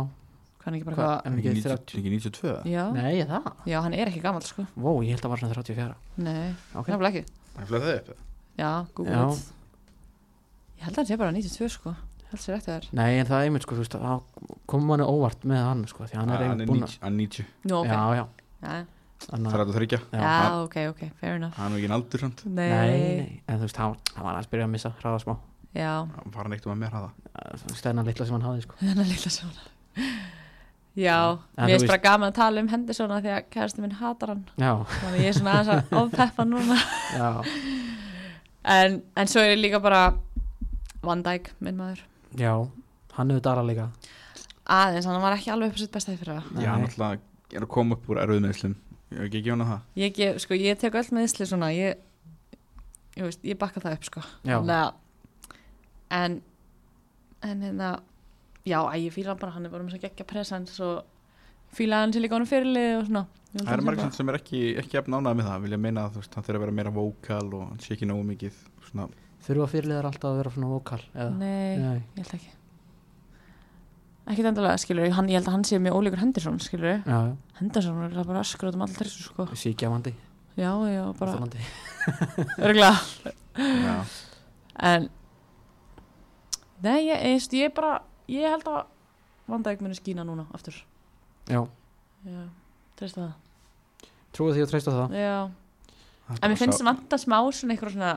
[0.66, 3.50] Hann er ekki bara Hvað, eitthvað ekki 90 30 ekki 92 já, Nei, er það?
[3.70, 4.66] já, hann er ekki gamalt sko.
[4.74, 5.96] Vó, ég held að var svona 34
[6.26, 6.88] nei, Ok.
[6.90, 7.36] nefnilega ekki.
[7.54, 8.10] Það er flettið upp
[8.58, 9.54] já, it
[10.76, 11.94] ég held að hann sé bara 92 sko
[12.36, 15.08] held sér eftir þær Nei, en það er einmitt sko, þú veist, þá kom manni
[15.08, 17.50] óvart með hann sko, því hann er hann einmitt er búin 90 hann er 90
[17.72, 18.26] nú, ok, Já, já,
[18.66, 18.86] já,
[19.26, 20.56] þannig það að er að þryggja já, Já.
[20.62, 21.56] ok, ok, fair enough.
[21.58, 22.42] Hann er ekki en aldur samt.
[22.46, 25.36] Nei, Nei, nei, en þú veist, hann, hann var að spyrja að missa hraða smá.
[25.76, 28.78] Já, hann var hann eitt um að mér hafa stæðna litla sem hann hafði sko.
[28.84, 29.66] Þennan lilla svona
[30.96, 31.16] já,
[31.58, 33.96] En mér þú finnst bara gaman að tala um Henderson af því að kærasti minn
[34.00, 34.44] hatar hann.
[34.62, 36.78] Já, þannig ég er svona aðeins að ofpeppa núna.
[37.16, 37.32] Já,
[38.76, 40.04] en, en svo er ég líka bara
[41.06, 42.04] Van Dijk, minn maður
[42.38, 42.54] já
[43.16, 43.86] Hann hefur dara líka.
[44.68, 46.42] Aðeins, hann var ekki alveg upp á sitt besta í fyrra.
[46.60, 48.74] Já hann alltaf er að koma upp úr erfið meðslum
[49.12, 49.86] ég hef ekki ekki hana það.
[50.02, 52.02] Ég, gef, sko, ég tek öll með Ísli svona ég,
[53.16, 54.24] ég, veist, ég bakka það upp sko.
[54.46, 54.94] Að-
[56.16, 56.42] en
[57.46, 57.90] en hérna
[58.66, 61.04] já, ég fíla hann bara, hann er bara með svo geggja presens og
[61.76, 63.26] fíla hann til líka honum fyrirlið og svona.
[63.56, 66.16] Það er að margir sem er ekki, ekki efn ánægð með það vilja meina að
[66.16, 68.58] þú veist, hann þurfa að vera meira vókal og hann sé ekki nógu mikið
[68.90, 69.08] svona,
[69.46, 71.98] þurfa fyrirliðar alltaf að vera svona vokal eða, Nei, Nei.
[72.18, 72.54] ég held ekki.
[74.26, 77.36] Ekkert endilega, skilur hann, Ég held að hann sé mjög ólíkur Henderson, skilur já, já,
[77.60, 80.16] Henderson er bara öskur út um alltaf þessu, sko síkjafandi
[80.58, 81.36] Já, já, bara.
[82.66, 82.96] Örgulega
[83.60, 83.96] já,
[84.82, 85.10] En
[86.82, 88.00] Nei, ég, ég, ég bara
[88.32, 88.84] Ég held að
[89.46, 90.78] Vanda ekki muni skína núna aftur.
[91.46, 91.60] Já,
[92.26, 92.46] Já,
[92.98, 94.08] treysta það.
[94.34, 95.12] Trúið því að treysta það.
[95.22, 95.36] Já,
[96.40, 98.14] en mér finnst það vanta smá svona eitthvað svona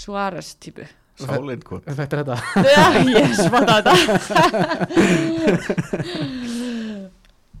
[0.00, 0.86] Suárez típu
[1.20, 2.36] Sálin hvað þetta er þetta.
[2.72, 3.94] Já, ég smata þetta.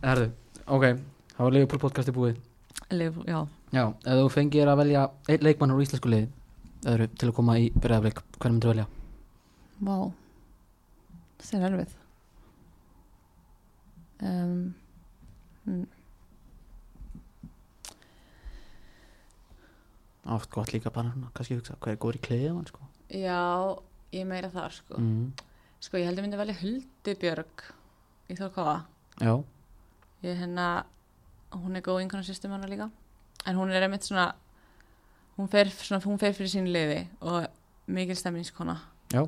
[0.00, 0.28] Herðu,
[0.64, 0.84] ok,
[1.34, 2.38] það var Leopold podcasti búið.
[2.90, 3.40] Liverpool, Já,
[3.76, 6.30] Já, ef þú fengir að velja einn leikmann úr íslensku liði
[6.88, 8.86] öðru til að koma í byrjaðablik hvernig myndir velja?
[9.84, 9.96] vá.
[11.40, 11.92] Það er erfið.
[14.30, 15.84] Um,
[20.30, 22.84] Átt gott líka bara kannski hugsa hver er góður í kliðið hann sko?
[23.10, 23.38] Já,
[24.14, 24.98] ég meira þar sko.
[25.00, 25.32] Mm.
[25.82, 27.64] Sko, ég held að myndi velja Huldu Björg
[28.30, 28.76] í Þórkáða
[29.20, 29.32] Já,
[30.22, 30.66] Ég hérna,
[31.56, 32.90] hún er góð einhvern system hana líka.
[33.48, 34.28] En hún er einmitt svona
[35.38, 37.46] Hún fer, svona, hún fer fyrir sín liði Og
[37.90, 38.76] mikil stemningskona.
[39.10, 39.24] Já,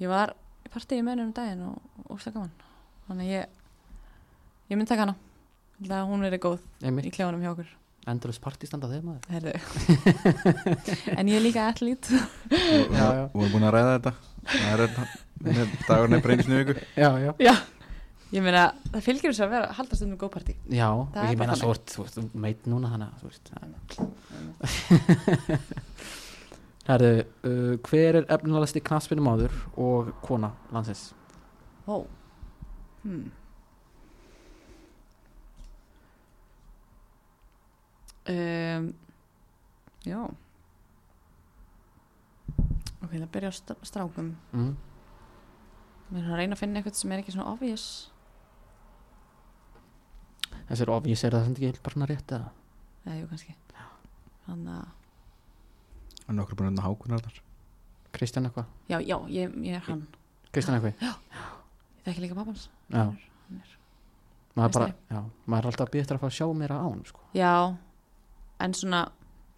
[0.00, 0.32] Ég var
[0.64, 2.54] í partíi með henni um daginn og úrsta gaman.
[3.08, 3.62] Þannig ég
[4.70, 5.16] Ég myndi taka hana.
[5.84, 7.72] Hún verið góð í einmitt klefanum hjá okkur
[8.04, 9.24] Endurlega partistanda þegar maður.
[9.32, 9.52] Herðu
[11.18, 12.90] En ég er líka allít Við
[13.32, 14.12] vorum búin að ræða þetta.
[14.50, 15.02] Það er þetta.
[15.88, 16.74] Dagurinn er í viku.
[17.00, 17.30] Já, já.
[17.40, 17.54] Já.
[18.34, 20.54] Ég meina, það fylgir þess að vera að halda stundum góð partí.
[20.66, 21.62] Já, Það og er ég meina þannig.
[21.62, 22.88] svo ert, þú veist, þú meit núna
[23.20, 23.46] þú veist
[26.84, 31.02] Herðu, uh, hver er efnilegasti knaspinum áður og kona landsins?
[31.88, 31.96] Ó.
[33.04, 33.30] Hmm.
[38.32, 38.88] Um,
[40.04, 40.18] Já.
[43.04, 44.32] Ok, það byrja á st strákum.
[44.52, 44.74] Mm.
[46.12, 47.86] Mér er að reyna að finna eitthvað sem er ekki svona obvious.
[50.72, 52.50] Er ofís, er það sem ekki bara svona rétt eða?
[53.04, 53.54] Eða, jú, kannski.
[54.46, 54.86] Þannig að,
[56.24, 57.40] Hann er okkur búin að hákunar þar
[58.16, 58.68] Kristján eitthvað?
[58.88, 60.06] já, já, ég, ég er hann.
[60.52, 60.94] Kristján eitthvað?
[61.04, 62.68] Ég þekki líka pappans.
[62.88, 63.78] Já, Hann er- hann er-
[64.56, 67.04] maður bara, já, maður er alltaf að eftir að fá að sjá meira á hann,
[67.04, 67.20] sko.
[67.34, 67.76] Já,
[68.60, 69.00] en svona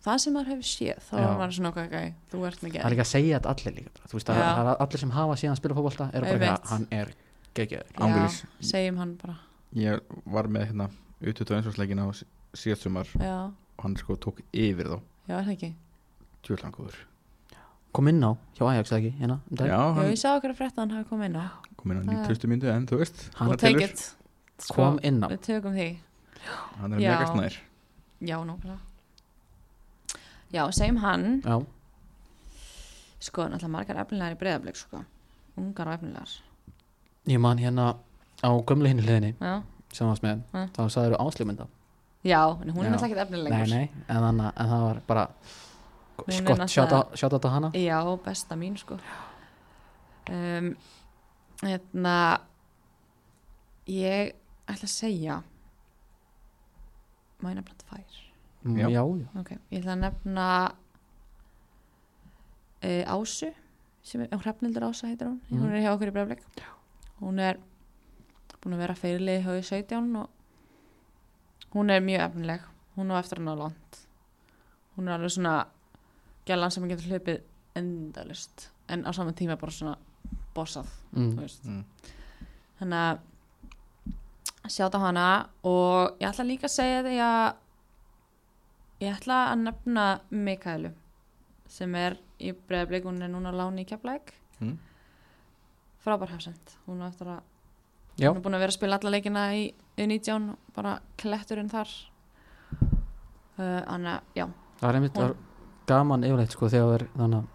[0.06, 1.96] það sem maður hefur séð þá er maður svona ok, ok,
[2.32, 4.10] þú ert með Það er líka að segja þetta allir líka bara.
[4.10, 6.70] Þú veist, það er allir sem hafa síðan að spila fótbolta eru bara ekki að
[6.70, 7.12] hann er
[7.56, 8.38] geggjöður Ángurís.
[8.60, 9.36] segjum hann bara.
[9.76, 10.00] Ég
[10.36, 10.88] var með hérna
[11.26, 12.06] U21 ársleikin á
[12.56, 14.98] síðast sumar Já, og hann sko tók yfir þá.
[15.26, 15.70] Já, er það ekki?
[16.46, 16.96] Tjóðlangur
[17.96, 20.58] Kom inn á, hjá Ajax eða ekki, hérna um Já, hann ég sá okkur að
[20.60, 21.46] frétta að hann hafi komið inn á.
[21.80, 22.50] Kom inn á Það- 90.
[22.52, 24.02] myndu en þú veist Hann it
[24.68, 25.28] kom inn á.
[25.32, 25.88] Við tökum því.
[26.76, 27.56] Hann er Já.
[28.20, 28.78] Já, nákvæmlega.
[30.52, 31.42] Já, segjum hann.
[31.44, 31.64] Já,
[33.20, 35.00] Sko, náttúrulega margar efnilegar í breyðablik sko.
[35.56, 36.28] Ungar og efnilegar.
[37.26, 37.96] Ég man hérna
[38.44, 39.62] á gömlu hinni hliðinni Já,
[39.92, 40.66] sem varst með, Ja.
[40.76, 41.66] þá sagður áslumynda
[42.24, 42.90] já en hún er Já.
[42.90, 45.28] náttúrulega ekkert efnileg Nei, nei, en, þannig, en það var bara
[46.18, 47.70] Hún skott, náttúrulega- sjátt á hana.
[47.74, 48.98] Já, besta mín sko.
[50.30, 50.76] Um,
[51.62, 52.40] Hérna
[53.88, 54.32] Ég
[54.68, 55.42] ætla að segja
[57.42, 58.22] Má ég nefna tvær
[58.66, 58.88] Mm, Já.
[58.90, 60.46] Já, já, Ok, ég ætla að nefna
[62.82, 63.52] uh, Ásu
[64.06, 65.60] sem er, Hrafnildur Ása heitir hún Mhm.
[65.60, 66.42] hún er hjá okkur í breyfleik
[67.20, 67.58] hún er
[68.62, 70.28] búin að vera fyrirlið hjá í 17 og
[71.74, 72.60] hún er mjög efnileg
[72.96, 73.90] hún á eftir hann á land
[74.96, 75.66] hún er alveg svona
[76.46, 77.40] gælan sem getur hlupið
[77.76, 79.96] endalist en á saman tíma bara svona
[80.54, 81.38] bossað þú mm.
[81.64, 81.84] mm.
[82.80, 83.18] þannig að
[84.72, 87.54] sjáta hana og ég ætla líka að segja því að
[89.00, 90.90] ég ætla að nefna Mikaelu
[91.68, 94.78] sem er í breyðablik, hún er núna láni í Keflæk Mm.
[96.04, 97.40] frábær hafsend hún er eftir að
[98.18, 98.30] Já.
[98.30, 101.88] hún er búin að vera að spila alla leikina í U19 og bara kletturinn þar
[103.58, 104.46] uh, Anna, já,
[104.80, 105.36] það er einmitt Hún-
[105.86, 107.46] gaman yfirleitt sko þegar það er þannig að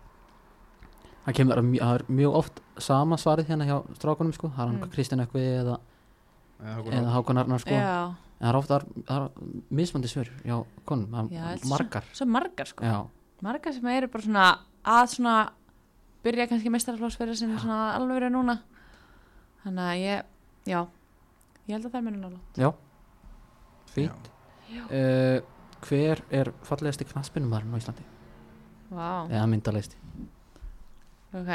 [1.25, 4.61] það kemur að mjö- það er mjög oft sama svarið hérna hjá strákunum sko það
[4.61, 4.91] er hann Mm.
[4.93, 5.79] Kristján Ekvi eða,
[6.61, 7.61] Eða Hákon Arnar.
[7.63, 7.73] Sko.
[7.73, 8.79] Já, en það er ofta
[9.15, 9.27] er
[9.69, 10.29] mismandi svör
[10.85, 12.05] konum, Já, er er margar.
[12.13, 12.85] svo margar sko.
[12.85, 13.07] Já,
[13.41, 14.45] margar sem eru bara svona
[14.85, 15.35] að svona
[16.23, 18.59] byrja kannski mestarflósferði sem svona alveg er núna.
[19.63, 20.23] Þannig að ég,
[20.65, 20.81] já.
[21.67, 22.71] Ég held að það er mér nála já.
[23.91, 24.31] Fínt.
[24.71, 25.41] Uh,
[25.83, 28.05] hver er fallegasti knaspinumæðurinn á Íslandi?
[28.91, 29.95] Vá, eða myndalegsti
[31.31, 31.51] ok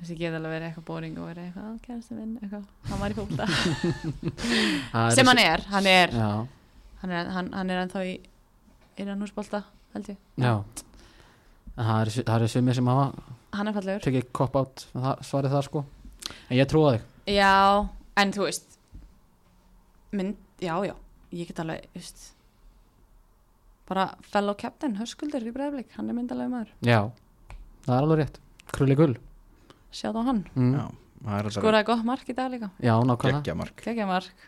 [0.00, 2.66] þessi geta alveg verið eitthvað boring og verið eitthvað, kærastu minn, eitthvað.
[2.90, 3.46] Hann var í fólta,
[4.92, 6.28] Það sem hann er hann er, Já,
[7.02, 8.12] hann er, hann, hann er ennþá í
[9.00, 9.62] innan húsbolta,
[9.94, 10.20] held ég.
[10.42, 10.52] Já.
[11.76, 13.08] En Það eru eru sumir sem hafa
[13.56, 14.86] er tekið cop out
[15.24, 15.84] svarið það sko.
[16.48, 17.04] En ég trúa þig.
[17.36, 17.52] Já,
[18.20, 18.78] en þú veist
[20.16, 20.94] mynd, já, já
[21.36, 22.32] ég get alveg, veist
[23.86, 26.72] bara fellow captain höskuldur í breyflik, hann er myndalega maður.
[26.84, 27.00] Já,
[27.86, 28.40] það er alveg rétt.
[28.74, 29.14] Krulli gull
[29.92, 30.76] sjátt á hann, mm.
[31.26, 32.68] Það er skoraði gott mark í dag líka.
[32.80, 33.40] Já, nákvæmlega.
[33.40, 33.82] Geggja mark.
[33.82, 34.44] Geggja mark,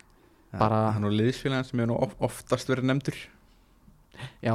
[0.53, 3.17] Bara- Hann og liðsfélagin sem hefur nú of- oftast verið nefndur.
[4.43, 4.55] Já,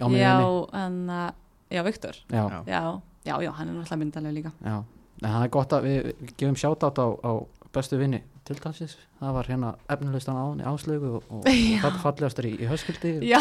[0.00, 0.32] á já,
[0.72, 1.30] en uh,
[1.70, 2.16] já, Viktor.
[2.30, 3.00] Já, Já.
[3.24, 4.52] já, já, hann er náttúrulega myndalega líka.
[4.64, 4.82] Já
[5.22, 7.32] En það er gott að við við gefum sjátátt á, á
[7.72, 8.96] bestu vinni tiltalsins.
[9.20, 11.78] Það var hérna efnilegstan á áslögu og, og Já.
[11.84, 13.12] fall- fallegastur í, í höskuldi.
[13.30, 13.38] Já,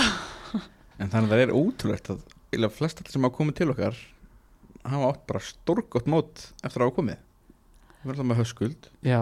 [1.02, 2.20] En þannig að það er ótrúlegt að
[2.52, 3.98] eiginlega flest allir sem hafa komið til okkar
[4.88, 7.24] hafa átt bara stórgott mót eftir að hafa komið.
[8.02, 8.90] Við erum alltaf með höskuld.
[9.06, 9.22] Já,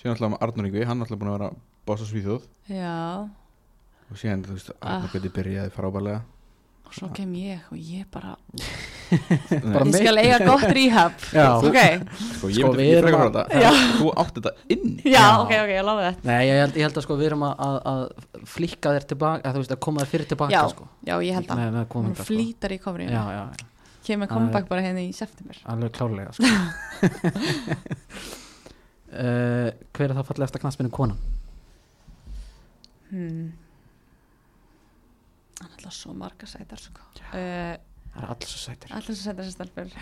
[0.00, 1.50] síðan alltaf með Arnur Yngvi, hann er alltaf búin að vera
[1.88, 2.48] bossa svíþjóð.
[2.68, 2.96] Já.
[4.08, 4.98] Og síðan, þú veist, Ah.
[4.98, 6.20] Arnur Gauti byrjaði frábælega
[6.88, 8.30] og svo kem ég og ég bara
[9.74, 11.12] Bara ég skal eiga gott rehab.
[11.36, 11.48] Já.
[11.60, 11.76] ok,
[12.38, 13.72] Sko, ég Sko, myndi erum frekar frá þetta.
[13.98, 15.02] Þú átti þetta inni.
[15.04, 15.26] Já, Já.
[15.42, 17.54] ok, ok, ég lofa þetta Nei, ég held, ég held að sko við erum að,
[17.66, 20.62] að, að flíka þér tilbaka, að þú veist að koma þér fyrir tilbaka Já.
[20.72, 20.88] sko.
[21.10, 22.26] Já, ég held að, hún sko.
[22.30, 23.12] flýtar í kofrinu.
[23.12, 23.68] Já, já, já,
[24.08, 26.48] kemur Það comeback bara hérna í september alveg klárlega sko
[29.12, 31.20] uh, Hver er það fallega eftir knastminu konan?
[33.10, 33.46] hmm.
[35.60, 37.04] hann er alltaf svo marga sætar sko.
[37.32, 37.76] uh,
[38.14, 39.94] Það er alls svo sætir alltaf svo sætar sem stelpur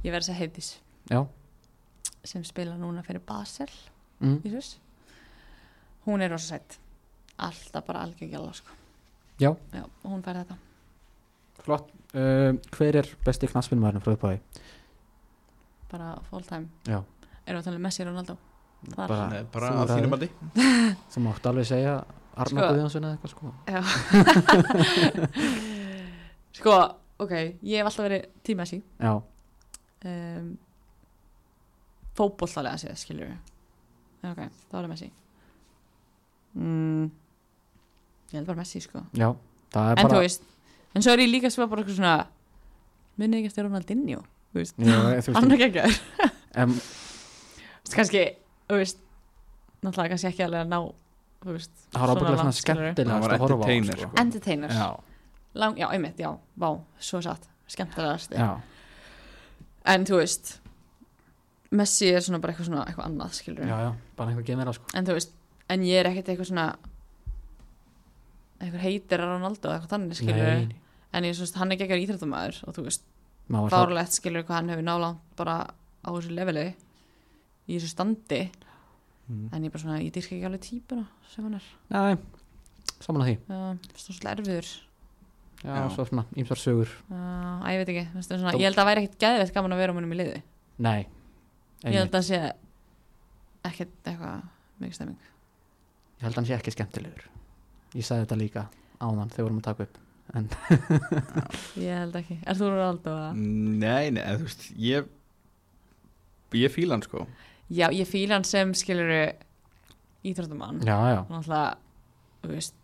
[0.00, 0.70] ég verði að segja heiðis
[1.10, 1.24] Já,
[2.24, 3.70] sem spila núna fyrir Basel
[4.20, 4.38] mm.
[4.44, 4.76] í Sviss
[6.06, 6.78] hún er rosa sætt
[7.40, 8.76] alltaf bara algjörgjala sko.
[9.40, 9.54] Já.
[9.72, 10.56] já, hún fær þetta
[11.64, 14.38] flott uh, Hver er besti knastminu maðurinn frá uppáði?
[15.90, 16.66] bara full time.
[16.86, 17.00] Já,
[17.46, 18.34] erum við að tala um Messi Ronaldo?
[18.94, 19.08] Þar.
[19.10, 20.22] bara, Nei, bara þú að þínum að
[21.12, 21.94] Þú mátt alveg segja
[22.40, 22.68] Arna Sko.
[22.70, 23.46] Guðjónsson eða eitthvað sko.
[23.66, 23.80] Já.
[26.60, 26.72] Sko,
[27.22, 27.32] ok,
[27.66, 28.78] ég hef alltaf verið tím Messi.
[29.00, 29.12] Já,
[30.10, 30.48] um,
[32.18, 33.38] Fótbollalega séð, skilur við.
[34.30, 35.08] Ok, þá er það Messi.
[36.58, 37.04] Mm,
[38.30, 38.98] Ég held bara Messi, sko.
[39.18, 39.28] Já
[39.70, 40.42] Það er En bara þú veist,
[40.94, 42.14] en svo er ég líka svo bara eitthvað svona
[43.20, 44.22] Minni ekki eftir Ronaldinho?
[44.50, 44.78] Þú veist,
[45.36, 46.30] hann er ekki ekki
[46.62, 46.72] em,
[47.94, 48.24] Kannski,
[48.70, 48.98] þú veist
[49.80, 50.80] Náttúrulega kannski ekki alveg að ná
[51.40, 54.08] Þú veist, Það var ábygglega svona langt, Hann var að horfa á entertainer, sko.
[54.10, 54.20] sko.
[54.24, 54.74] Entertainer.
[54.76, 54.88] Já,
[55.60, 56.30] Lang, Já, einmitt, já,
[56.60, 56.68] vá,
[57.00, 58.34] svo satt Skemmtilegast.
[58.34, 58.50] Já,
[59.94, 60.56] En þú veist
[61.70, 64.72] Messi er svona bara eitthvað svona eitthvað annað skilur já, já Bara einhver gemir á
[64.74, 64.90] sko.
[64.98, 65.30] En þú veist,
[65.70, 66.66] en ég er ekkert eitthvað svona
[68.60, 70.78] eitthvað heitir að Ronaldo eitthvað þannig skilur Nei,
[71.10, 73.06] En ég svo hann er eitthvað íþrættumæður og þú veist,
[73.50, 76.66] það fárlegt skilur hvað hann hefur nálangt bara á þessu leveli
[77.66, 78.44] í þessu standi.
[79.30, 79.46] Mm.
[79.54, 81.66] en ég bara svona, ég dyrka ekki alveg típuna sem hann er.
[81.94, 82.16] Nei,
[82.98, 83.34] saman að því.
[83.46, 83.58] Já,
[83.90, 84.70] það svolítið erfiður.
[85.60, 85.82] Já, Já.
[85.94, 86.94] svo svona, ímsar sögur.
[87.10, 87.20] Já,
[87.70, 89.94] ég veit ekki, það svona, ég held að það væri ekkert geðveitt gaman að vera
[89.94, 90.42] á munum í liði.
[90.80, 91.00] Nei
[91.80, 92.40] Ég held að það sé
[93.70, 94.42] ekkert eitthvað
[94.82, 95.28] mikið stemming.
[96.18, 97.28] Ég held að hann sé ekki skemmtilegur
[97.96, 98.64] Ég sagði þetta líka
[99.00, 99.98] áðan þegar við vorum að taka upp
[100.30, 100.46] En
[101.80, 105.08] Ég held ekki, er þú Ronaldo að Nei, nei, þú veist Ég
[106.60, 107.24] Ég fíla hann sko.
[107.70, 109.20] Já, ég fíla hann sem skiluru
[110.26, 111.76] íþróttumann já, já, náttúrulega,
[112.42, 112.74] þú veist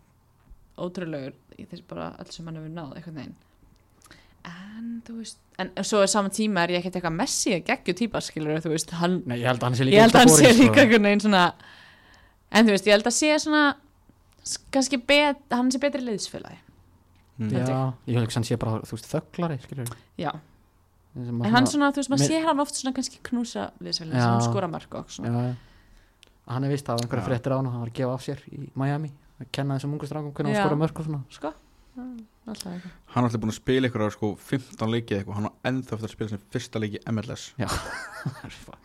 [0.77, 3.35] ótrúlegur í þess bara öll sem hann hefur náð eitthvað neginn
[4.47, 7.95] en þú veist, en svo er saman tíma er ég ekkert eitthvað messi að geggju
[7.99, 10.23] típa skilur þú veist, hann, Nei, ég held að hann sé líka ég held að
[10.23, 10.81] hann sé boring, líka sko.
[10.85, 11.43] einhvern veginn svona
[12.57, 13.63] en þú veist, ég held að sé svona
[14.71, 16.63] kannski bet, hann sé betri liðsfélagi
[17.37, 17.51] Mm.
[17.53, 17.59] Já,
[18.09, 18.15] ég.
[18.15, 20.31] held ekki að hann sé bara, þú veist, þögglari skilur já,
[21.17, 24.25] En hann svona, þú veist, maður sér hann oft svona kannski knúsa liðsfélagi Já.
[24.41, 26.31] sem skora mörg og svona, Já, já.
[26.47, 27.27] Hann er vist, það var einhverja Já.
[27.29, 29.93] fréttir á hann og hann var að gefa af sér í Miami að kenna þessum
[29.93, 30.63] ungu strákum hvernig Já.
[30.63, 31.21] hann skora mörg og svona.
[31.29, 31.53] Sko?
[31.97, 32.03] Já,
[32.47, 32.91] alltaf eitthvað.
[33.13, 35.33] Hann er alltaf búin að spila ykkur á sko 15 leikið eitthvað.
[35.37, 38.81] Hann var ennþá eftir að spila sem fyrsta leiki MLS Þessi, það?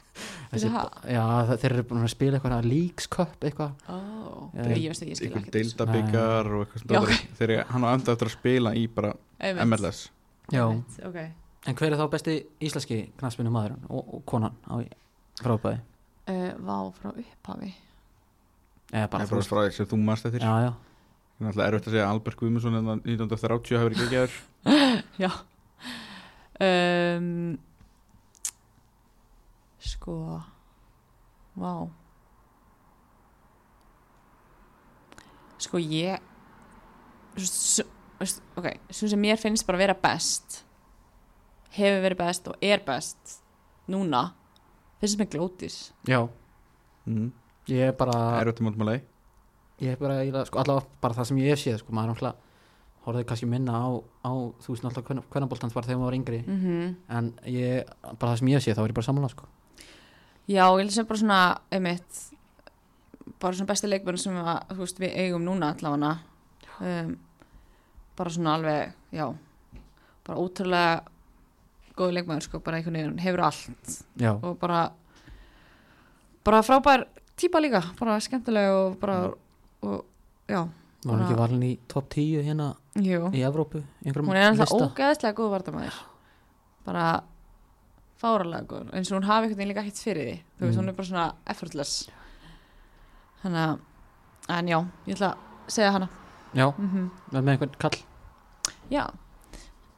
[0.53, 3.71] Já, það- þeir eru búin að spila eitthvað Leagues Cup eitthvað.
[3.89, 3.97] Ó,
[4.53, 4.67] Já.
[4.77, 7.97] ég veist ekki, ég skil Ykkur ekki deildabikar og eitthvað Já, svona Þegar hann var
[7.97, 9.15] ennþá eftir að spila í bara
[9.65, 10.03] MLS
[10.53, 10.67] Já,
[11.07, 11.17] ok.
[11.67, 14.83] En hver er þá besti íslenski knastminu maðurinn og, og konan á
[15.41, 15.81] frábæði?
[16.29, 17.73] uh, Vá frá upphafi.
[18.93, 20.43] Eða bara bara frá því sem þú mannst eftir.
[20.45, 20.73] Já, já,
[21.39, 24.35] Það er alltaf erfitt að segja Albert Guðmundsson en 1930 hafi verið geggjaður.
[25.25, 25.31] Já.
[26.63, 27.59] Um,
[29.83, 30.15] Sko
[31.59, 31.73] Vá.
[35.63, 36.19] Sko ég
[37.37, 37.83] s-
[38.23, 40.65] s- Ok, svo sem mér finnst bara vera best
[41.75, 43.41] hefur verið best og er best
[43.89, 44.33] núna
[45.01, 46.29] finnst mér glótis já,
[47.07, 47.33] mm.
[47.69, 48.15] ég er bara
[49.81, 52.37] ég er bara, sko, allavega bara það sem ég hef séð sko, maður náttúrulega
[53.07, 53.89] horfði kannski minna á,
[54.23, 54.31] á
[54.63, 56.43] þú veist náttúrulega hvernaboltans bara þegar maður var yngri.
[56.47, 57.89] Mm en ég,
[58.19, 59.49] bara það sem ég hef séð þá er ég bara samanlega sko.
[60.51, 61.41] Já, ég sem bara svona
[61.71, 62.23] einmitt,
[63.41, 66.17] bara svona besti leikmenn sem þú veist, við eigum núna allavega.
[66.83, 67.15] Um,
[68.19, 69.27] bara svona alveg, já
[70.27, 71.03] bara ótrúlega
[71.99, 73.97] góði leikmenn sko, bara einhvern veginn hefur allt.
[74.19, 74.91] Já, og bara
[76.45, 77.07] bara frábær
[77.37, 79.19] típa líka bara skemmtileg og bara
[79.83, 80.05] og,
[80.49, 80.67] já,
[81.05, 83.31] var hann ekki valin í top 10 hérna jú.
[83.35, 86.01] í Evrópu hún er alltaf ógeðslega góð vardamæður
[86.87, 87.07] bara
[88.21, 90.37] fáralega góð eins og hún hafi veginn líka ekkert fyrir því.
[90.59, 90.81] Þú veist, Mm.
[90.83, 92.11] hún er bara svona effortless.
[93.43, 93.79] Þannig að
[94.59, 95.37] en já, ég ætla að
[95.69, 96.09] segja hana.
[96.55, 97.99] Já, mm með með einhvern kall.
[98.91, 99.07] Já.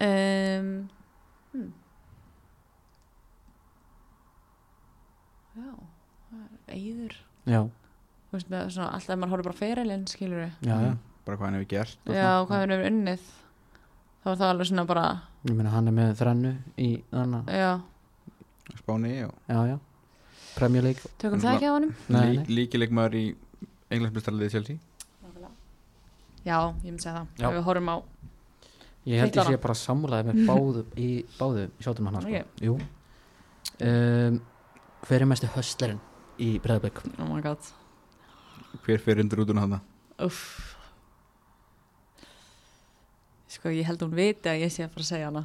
[0.04, 0.88] Um,
[1.52, 1.72] hmm.
[5.56, 5.70] já
[7.46, 10.92] já, þú veist, með svona, alltaf maður horfður bara ferilinn skilur við, já, já,
[11.24, 12.46] Bara hvað hann hefur gert og já, svona.
[12.48, 13.26] hvað hann hefur unnið.
[14.24, 15.04] Þá er það alveg svona bara
[15.44, 17.70] ég meina hann er með þrennu í þannig, já,
[18.78, 19.78] Spáni og já, já
[20.54, 22.46] Premier League tökum það ekki á honum Nei, lí, nei.
[22.58, 23.24] líkileikmaður í
[23.92, 24.78] englandsbyrstarliði Chelsea
[26.44, 27.96] já, ég myndi segja það ef við horfum á
[29.04, 29.50] ég held ég Fíklara.
[29.52, 31.08] sé bara sammúlaði með báðu í
[31.38, 32.28] báðu sjátum hann sko.
[32.30, 32.62] Ok.
[32.64, 32.74] jú
[33.84, 34.40] um,
[35.08, 36.00] hver er mestu höstlerinn
[36.40, 37.60] í Breiðabæk oh my god
[38.84, 39.76] Hver fyrir undir útuna þarna?
[40.24, 40.40] Uff.
[43.54, 45.42] Sko, ég held að hún viti að ég sé að fara að segja hana.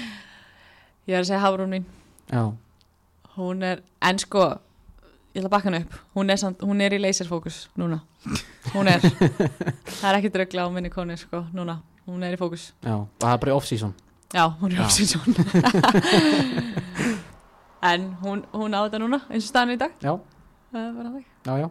[1.08, 1.84] ég er að segja Hafrún mín.
[2.30, 2.42] já,
[3.36, 4.44] Hún er, en sko,
[5.34, 5.92] ég ætla að bakka hana upp.
[6.14, 7.98] Hún er, samt, hún er í laserfókus núna.
[8.72, 9.00] Hún er.
[9.98, 11.80] það er ekki dröggla á minni konu, sko, núna.
[12.06, 12.68] Hún er í fókus.
[12.84, 13.92] já, það er bara í off-season
[14.34, 14.84] Já, hún er Já.
[14.84, 15.34] off-season.
[17.90, 19.92] en hún, hún á þetta núna, eins og staðan í dag.
[20.02, 20.14] já,
[20.74, 21.22] Það er bara það.
[21.44, 21.68] já, já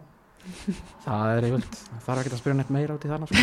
[1.05, 3.41] það er yfirlt, það þarf ekki að spyrja neitt meira út í þarna sko.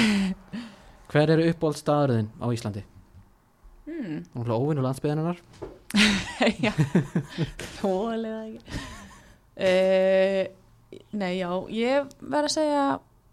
[1.12, 2.82] hver eru uppáhaldstaðurðin á Íslandi
[3.88, 4.20] Hmm.
[4.34, 5.38] hún er óvinnu landsbyðininnar
[6.66, 6.70] já.
[7.80, 8.82] Þólega ekki.
[9.60, 10.44] Uh,
[11.16, 12.84] Nei, já Ég verð að segja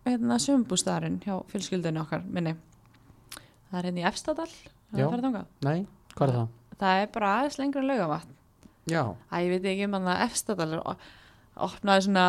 [0.08, 2.56] hérna, sumbústaðarinn hjá fjölskyldinu okkar minni.
[3.70, 4.50] Það er hérna í Efstadal
[5.68, 5.80] nei,
[6.16, 6.52] hvað er það?
[6.78, 8.36] Það er bara aðeins lengra laugavatn.
[8.88, 9.02] Já,
[9.34, 10.84] Æ, ég veit ekki um hann að Efstadal er
[11.68, 12.26] opnaði svona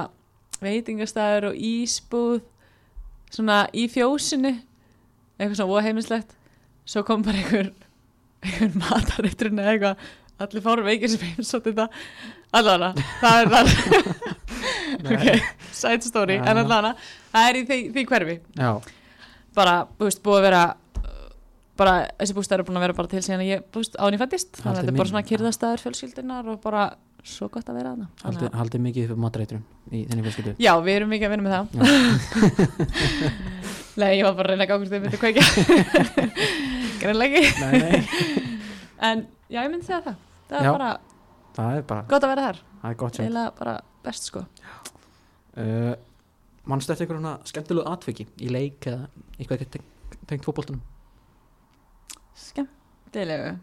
[0.65, 2.41] veitingastæður og ísbúð
[3.31, 4.57] svona í fjósinu.
[5.39, 6.35] Eitthvað svona óheimilslegt
[6.89, 7.71] svo kom bara einhver
[8.85, 10.09] matareitrun eða eitthvað.
[10.39, 11.89] Allir fórum veikir sem heimsótt þetta.
[12.55, 13.67] Allavega, það er það.
[14.99, 15.25] Ok,
[15.77, 16.43] side story Já.
[16.51, 16.95] en allavega,
[17.31, 18.35] það er í því, því hverfi.
[18.59, 18.71] Já,
[19.55, 20.63] bara, þú veist, búið að vera
[21.79, 24.17] bara, þessi bústæður er búin að vera bara til síðan að ég, þú veist, án
[24.17, 24.51] ég fættist.
[24.57, 26.83] Þannig að Haldið þetta er bara svona kyrðastæður fjölskyldunar og bara
[27.29, 27.93] svo gott að vera
[28.25, 30.53] haldið að- haldi mikið upp matreitrun í þinni fjölskyldu.
[30.65, 31.67] Já, við erum mikið að vinna með það.
[34.01, 35.45] Nei, ég var bara að reyna að kveikja
[37.03, 38.47] Greinlega ekki.
[39.09, 40.17] En já, ég myndi segja það.
[40.49, 40.73] Það er Já.
[40.75, 40.89] bara
[41.55, 42.61] það er bara, gott að vera þar.
[42.81, 43.75] Það er gott Eða bara
[44.07, 44.43] best sko.
[45.59, 45.95] Uh,
[46.71, 49.07] mannstu eftir einhverjum skemmtilegu atviki í leik eða
[49.37, 49.83] eitthvað ekki
[50.31, 50.83] tengt, fótboltanum?
[52.39, 53.55] Skemmtilegu?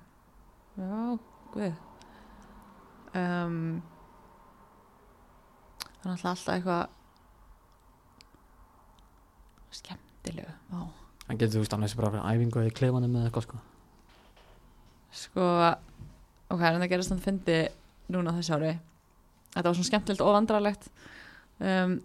[0.79, 1.19] Já,
[1.55, 1.75] guð.
[3.15, 3.59] Um,
[6.05, 6.83] Það er alltaf alltaf eitthvað
[9.73, 13.47] Skemmtilegu Vá hann getur þú veist annars bara verið æfingu eða í klefanum eða eitthvað
[13.47, 13.61] sko.
[15.15, 15.49] Sko,
[16.51, 17.59] ok, en það gerast þannig fyndi
[18.13, 18.73] núna þessi ári.
[19.55, 20.89] Þetta var svona skemmtilegt og vandrarlegt
[21.63, 21.99] um,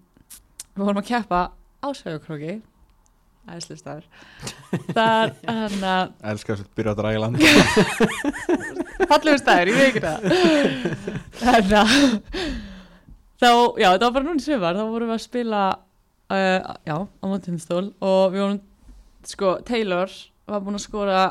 [0.77, 2.61] Við vorum að keppa á Sögukróki
[3.51, 4.05] Æslistæður
[4.95, 7.41] Það er hann að Elskar þess að byrja að draga í land
[9.11, 10.19] fallegur stæður, ég veit ekki það.
[11.41, 11.95] Þannig að
[13.41, 14.77] þá, já, þetta var bara núna í sumar.
[14.79, 18.61] Þá vorum við að spila uh, já, á mótindstól og við vorum
[19.29, 20.11] sko, Taylor
[20.51, 21.23] var búin að skora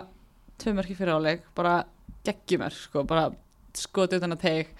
[0.59, 1.83] tvö mörki fyrir áleik bara
[2.27, 3.29] geggjumörk, sko, bara
[3.77, 4.73] skoti utan að teik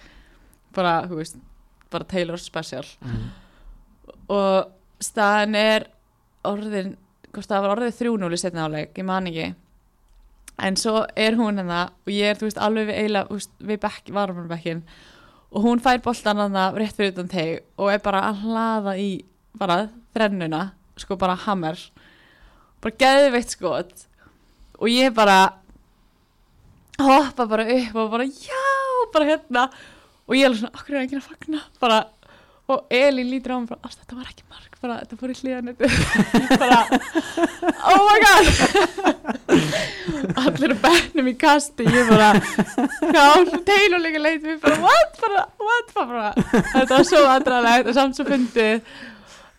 [0.74, 1.38] bara, þú veist,
[1.90, 2.84] bara Taylor special.
[3.02, 3.30] Mm.
[4.30, 4.70] og
[5.02, 5.88] staðan er
[6.46, 6.94] orðin,
[7.32, 9.48] hvort það var orðið 3-0 í setna áleik, ég man ekki.
[10.60, 13.80] En svo er hún hérna og ég er, þú veist, alveg við þú veist, við
[13.80, 14.84] bekk, varumarbekkin
[15.50, 19.08] og hún fær boltan hana rétt fyrir utan teg og er bara að hlaða í
[19.58, 20.68] bara þrennuna,
[21.00, 21.80] sko bara hammer
[22.80, 24.06] bara geðveitt skot.
[24.80, 25.38] Og ég bara
[27.00, 28.64] hoppa bara upp og bara já,
[29.14, 29.68] bara hérna.
[30.28, 31.62] Og ég er alveg svona, okkur er ekki að fagna?
[31.82, 32.02] Bara,
[32.70, 35.36] og Elín lítur á mig bara, "Ásta, þetta var ekki mark bara, þetta fór í
[35.36, 35.74] hlýðan
[36.62, 36.78] bara,
[37.90, 38.46] oh my god.
[40.40, 42.30] Allir að bennum í kasti ég bara,
[43.12, 43.26] já,
[43.66, 45.92] teilur líka leit við bara, what, bara, what?
[45.98, 46.30] Bara,
[46.72, 48.80] þetta var svo aðdraðlegt og samt svo fyndið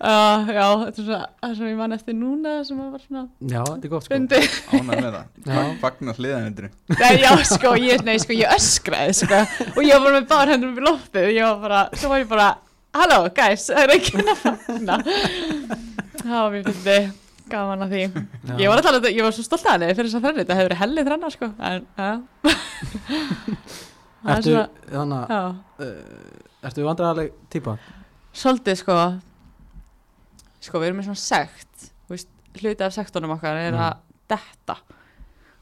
[0.02, 3.24] uh, já, þetta er svona, það sem ég man eftir núna sem að var svona
[3.54, 5.62] Já, þetta er gott sko ánægð með það Já.
[5.84, 9.40] fagnar hliðanendri Nei, já, sko, ég, nei, sko, ég öskraði, sko,
[9.76, 12.24] og ég var bara með báðar hendur upp í loftið, ég var bara, svo var
[12.24, 12.50] ég bara,
[12.98, 14.98] halló, guys, það er ekki að fagna.
[16.22, 16.98] Var mér fyndi,
[17.52, 18.02] gaman að því.
[18.12, 18.54] Já.
[18.62, 20.58] Ég var um þetta, ég var svo stolt að henni fyrir þess að þrenni, þetta
[20.60, 22.12] hefur verið hellið þrenna, sko, en, já.
[24.22, 24.52] Er Ertu,
[24.92, 25.42] þannig að, já,
[25.82, 27.74] uh, ertu vandræðaleg típa?
[28.38, 28.98] svolítið, sko,
[30.62, 32.30] sko, við erum með svona sekt, veist,
[32.62, 33.80] hluti af sektunum okkar er Mm.
[33.88, 33.98] að
[34.32, 34.76] detta,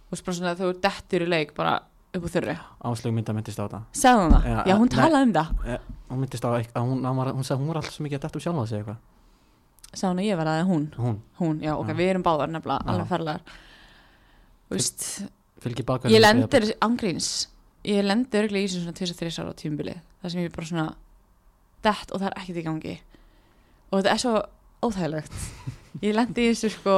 [0.09, 1.77] þú veist, bara svona, þú dettur í leik, bara
[2.13, 2.55] upp á þurru.
[2.89, 4.45] Áslög mynda myndist á þetta Segðu hún það?
[4.49, 5.49] Já, Já, hún talaði um það.
[5.69, 8.23] Eh, Hún myndist á eitthvað, hún, hún, hún sagði hún var alltaf svo mikið að
[8.26, 8.97] detta um sjálfa sig eitthvað
[9.93, 10.88] Sá hún að ég var aðeins hún.
[10.97, 11.93] Hún Hún, já, ok, Já.
[11.97, 13.41] við erum báðar nefnilega alveg ferlegar.
[14.69, 15.05] Þú veist,
[15.63, 17.47] fylgir baka ég lendir angríns,
[17.84, 20.88] ég lendir örglega í svona 23 ára á tímubili, það sem ég bara svona
[21.85, 22.95] dett og það er ekkert í gangi.
[23.91, 24.34] Og þetta er svo
[24.85, 25.38] óþægilegt.
[26.03, 26.97] Ég lendi í þessu sko,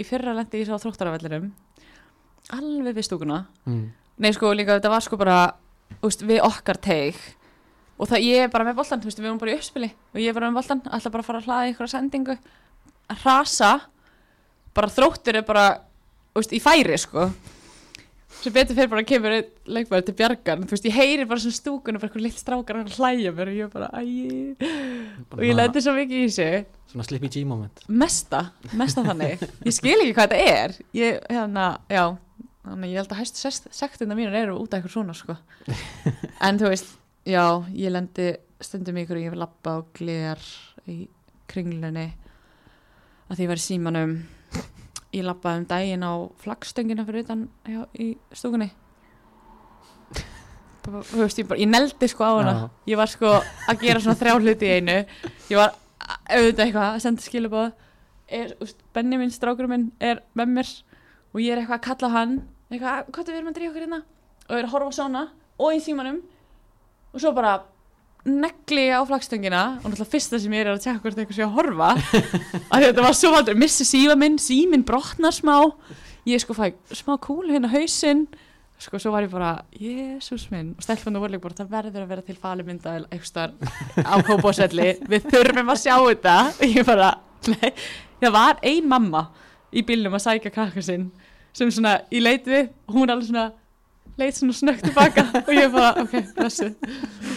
[0.00, 1.50] í fyrra lendi ég svo á þróttaravellirum,
[2.56, 3.44] alveg við stúkuna.
[3.68, 3.88] mm.
[4.20, 5.36] Nei, sko, líka þetta var sko bara,
[6.02, 7.16] veist, við okkar teig
[7.96, 10.18] og það ég er bara með boltan, þú veist, við erum bara í uppspili og
[10.20, 12.36] ég er bara með boltan, ætla bara að fara að hlaða í einhverja sendingu,
[13.08, 13.70] að hrasa
[14.76, 15.64] bara þróttur er bara
[16.36, 17.30] veist, í færi, sko
[18.40, 21.58] sem betur fyrir bara kemur einn leikmaður til bjargan, þú veist, ég heyri bara svona
[21.58, 25.84] stúkuna bara eitthvað lill strákar að hlæja mér og ég bara, æj og ég lendi
[25.84, 26.64] svo mikið í þessu.
[26.90, 27.84] Svona Slippy G moment.
[27.88, 29.44] Mesta, mesta þannig.
[29.68, 30.74] Ég skil ekki hvað þetta er.
[30.96, 32.04] Ég, hérna, já
[32.64, 35.36] þannig ég held að hæstu sektina mínur eru út af eitthvað svona sko.
[36.46, 36.92] en þú veist
[37.28, 40.42] já, ég lendi stundum í ykkur og ég vil lappa og gler
[40.90, 41.02] í
[41.50, 42.08] kringlunni
[43.30, 44.14] að því ég var í símanum
[45.16, 46.12] ég lappaði um daginn á
[46.42, 48.70] flagstöngina fyrir utan já, í stúkunni.
[50.84, 52.54] Bara, þú veist, ég, bara, ég neldi sko á hana.
[52.88, 53.34] Ég var sko
[53.68, 54.94] að gera svona þrjá hluti í einu.
[55.50, 55.74] Ég var
[56.30, 57.66] auðvitað eitthvað að senda skilabóð
[58.64, 60.70] úst, Benni minn, strákurum minn er með mér
[61.34, 62.34] og ég er eitthvað að kalla hann.
[62.70, 64.00] Eitthvað, hvað er við erum að drífa okkur hérna?
[64.46, 65.24] Og er að horfa svona
[65.60, 66.22] og í símanum.
[67.12, 67.58] Og svo bara
[68.24, 71.56] negli á flagstöngina og náttúrulega fyrsta sem ég er að tjekka hvort eitthvað sé að
[71.56, 71.88] horfa
[72.74, 75.56] að þetta var svo aldrei, missi síma minn síminn brotnar smá.
[76.28, 78.26] Ég sko fæ smá kúlu hérna hausinn.
[78.80, 80.74] Sko svo var ég bara, jésús minn.
[80.76, 84.94] Og stelpunni voru líka bara, það verður að vera til falumynda eitthvað starf á kópáselli
[85.08, 86.36] við þurfum að sjá þetta.
[86.60, 87.10] Og ég bara,
[87.48, 87.72] nei,
[88.20, 89.26] það var ein mamma
[89.72, 91.10] í bílnum að sækja krakka sinn
[91.56, 93.46] sem svona, ég leit við og hún alveg svona,
[94.20, 97.29] leit svona snöggt tilbaka og ég bara, ok, blessu þú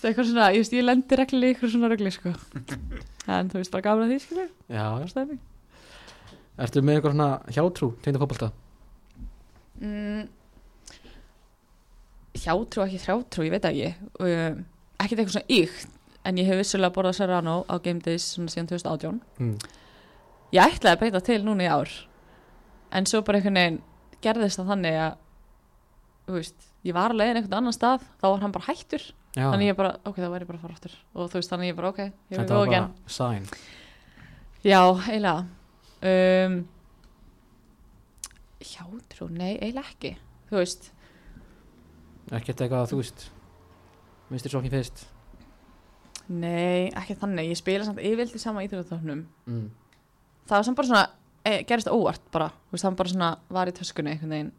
[0.00, 2.32] veist, eitthvað svona, ég veist, ég lendi reglulega í eitthvað svona regli, sko.
[3.30, 5.38] En þú veist, bara gafna því, skilur, Já, stæmi
[6.60, 8.50] Ertu með eitthvað svona hjátrú tegndi fótbolta?
[9.80, 10.26] mm,
[12.40, 14.10] hjátrú, ekki þrjátrú, ég veit það ekki.
[14.20, 14.60] Um,
[15.00, 15.96] ekkert eitthvað svona ykt
[16.28, 19.54] en ég hef vissulega borðað Serrano á Game Days svona síðan 2018 Mm.
[20.52, 21.88] ég ætlaði að breyta til núna í ár
[22.92, 23.78] en svo bara einhvern veginn
[24.20, 25.14] gerðist það þannig að
[26.28, 29.06] þú veist, ég var að leiðin einhvern annan stað þá var hann bara hættur
[29.36, 30.94] Já, þannig ég bara, ok, þá væri bara að fara aftur.
[31.14, 32.88] Og þú veist, þannig ég bara, ok, ég vil þetta góða var again.
[32.98, 33.50] bara sign.
[34.64, 35.44] Já, eiginlega.
[36.10, 36.56] Um,
[38.70, 40.16] hjátrú, nei, eiginlega ekki.
[40.50, 40.90] Þú veist,
[42.30, 43.24] Ekkert eitthvað að þú veist.
[44.30, 45.00] Mistir svo ekki fyrst.
[46.30, 47.48] Nei, ekki þannig.
[47.50, 49.64] Ég spila samt yfirlt í sama íþjóðatofnum mm.
[50.46, 51.06] það var samt bara svona
[51.42, 54.52] e, gerist óvart bara, þú veist, það bara svona var í töskunni einhvern veginn.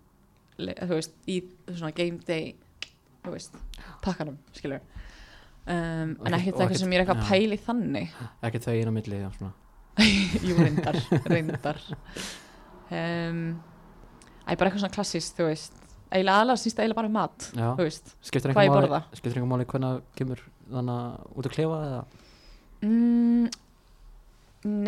[0.82, 1.38] Þú veist, í
[1.70, 2.52] svona game day
[3.26, 3.58] þú veist,
[4.06, 8.16] pakkanum, skilur um, en ekkert- eitthvað sem ég er eitthvað að pæli þannig.
[8.48, 9.22] Ekkert þau inn á milli
[10.48, 10.98] jú, reyndar,
[11.34, 11.80] reyndar.
[12.92, 13.42] Um,
[14.48, 15.78] æ, bara eitthvað svona klassist, þú veist.
[16.12, 18.98] Eiginlega aðlega snýst eiginlega bara um mat Já, þú veist, skiptir hvað ég borða?
[19.00, 20.42] máli Skiptir einhver máli hvernig kemur
[20.72, 22.02] þannig að út að klefa eða?
[22.84, 23.46] Mm,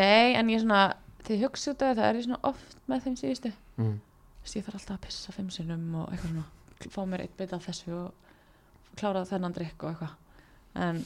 [0.01, 0.81] nei, en ég svona
[1.29, 3.53] ég hugsa út af það er ég svona oft með þeim síðustu.
[3.79, 3.93] Mm.
[4.01, 6.45] Þú veist, ég þarf alltaf að pissa fimm sinnum og eitthvað svona
[6.89, 10.17] fá mér eitt bit af þessu og klára þennan drikk og eitthvað.
[10.83, 11.03] En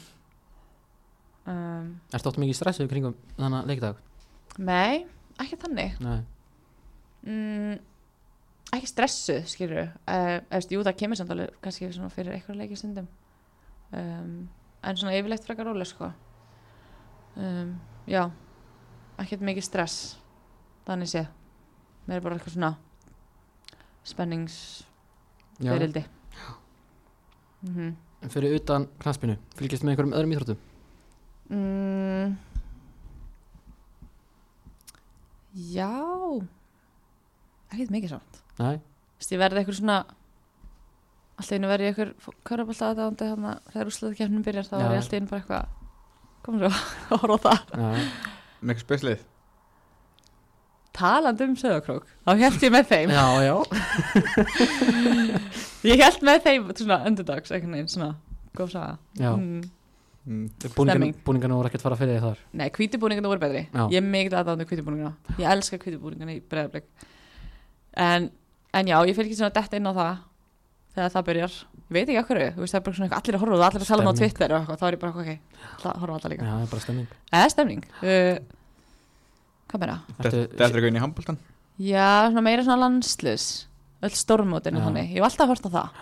[1.47, 4.01] um, Ertu oft mikið stressuð kringum þannig að leikdag?
[4.57, 5.05] nei,
[5.37, 5.99] ekki þannig.
[6.01, 6.17] Nei.
[7.27, 7.77] Mm,
[8.73, 13.07] ekki stressuð skilur uh, eftir, jú það kemur samt alveg kannski fyrir eitthvað leikið stundum.
[13.91, 14.49] Um,
[14.83, 16.11] en svona yfirleitt frekar róleg sko.
[17.37, 17.77] Um,
[18.09, 18.25] já
[19.21, 20.17] ekkert mikið stress
[20.87, 21.31] þannig séð.
[22.07, 22.73] Mér er bara eitthvað svona
[24.07, 24.57] spennings
[25.59, 25.71] Já.
[25.73, 26.03] fyrildi
[27.67, 30.57] mm En Fyrir utan knaspinu, fylgjast með einhverjum öðrum íþróttum?
[31.53, 32.31] mm,
[35.53, 35.89] Já.
[37.71, 38.39] Ekkert mikið samt.
[38.61, 38.79] Nei,
[39.21, 39.97] ég verði eitthvað svona
[41.37, 45.17] alltaf einu verði eitthvað köraballta aðdáðandi þannig að þegar úrslutakefnum byrjar þá er ég alltaf
[45.17, 45.65] einu bara eitthvað
[46.47, 47.59] komum svo að horfa á það.
[48.61, 49.25] Eitthvað speslið
[50.97, 53.55] talandi um söðakrók þá held ég með þeim já, já.
[55.91, 58.11] ég held með þeim svona underdogs eitthvað neginn svona
[58.57, 58.97] góð saga
[59.37, 59.59] mm.
[60.27, 60.45] mm.
[60.75, 61.19] Búningan, Stemming.
[61.27, 63.83] búningan voru ekkert fara fyrir því þar nei, hvítibúningana voru betri Já.
[63.85, 66.89] ég er mikið aðdáðandi hvítibúningana ég elska hvítibúningana í breyðarblik
[67.97, 68.29] en,
[68.73, 70.13] en já, ég fyrir ekki svona detta inn á það
[70.97, 71.57] þegar það byrjar
[71.87, 73.83] ég veit ekki okkur, þú veist það er bara svona eitthvað allir að horfa allir
[73.83, 74.19] að tala um á.
[74.19, 75.29] Twitter og eitthvað, þá er ég bara ok,
[75.85, 78.37] horfa það líka Já, það er bara stemming eða stemning uh,
[79.67, 79.97] hvað meira?
[80.21, 81.37] þetta er inn í handbóltan
[81.77, 83.47] Já, svona meira svona landslis
[84.01, 85.99] öll stórmótinu þannig, ég hef alltaf hort á það.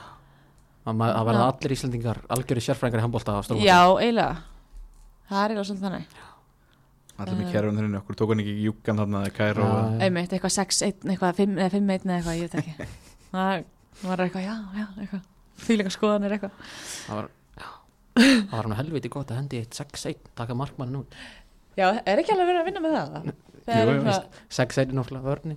[0.85, 3.65] Það verða allir Íslandingar algjöri sérfræðingar í handbólta á stórmóti.
[3.67, 4.35] Já, eiginlega.
[5.29, 6.15] Það er eiginlega svolítið þannig.
[7.15, 7.51] Allir með Eh.
[7.55, 9.67] kærun þenni okkur tók hann ekki í júkan þarna eða kæra.
[10.03, 12.87] Einmitt, eitthvað 6-1, eitthvað 5 eða 5-1 eða eitthvað, ég veit ekki.
[13.35, 15.21] Það var eitthvað, já, já, eitthvað.
[15.65, 16.51] Fýlinga skoðanir eitthvað.
[17.07, 17.69] Það var já.
[18.19, 21.15] Það var hann helviti gott að hendi eitt 6-1 taka markmann út
[21.75, 23.29] Já, er ekki alveg verið að vinna með það?
[23.65, 25.55] Það er Jú, eitthvað 6-1 er náttúrulega vörni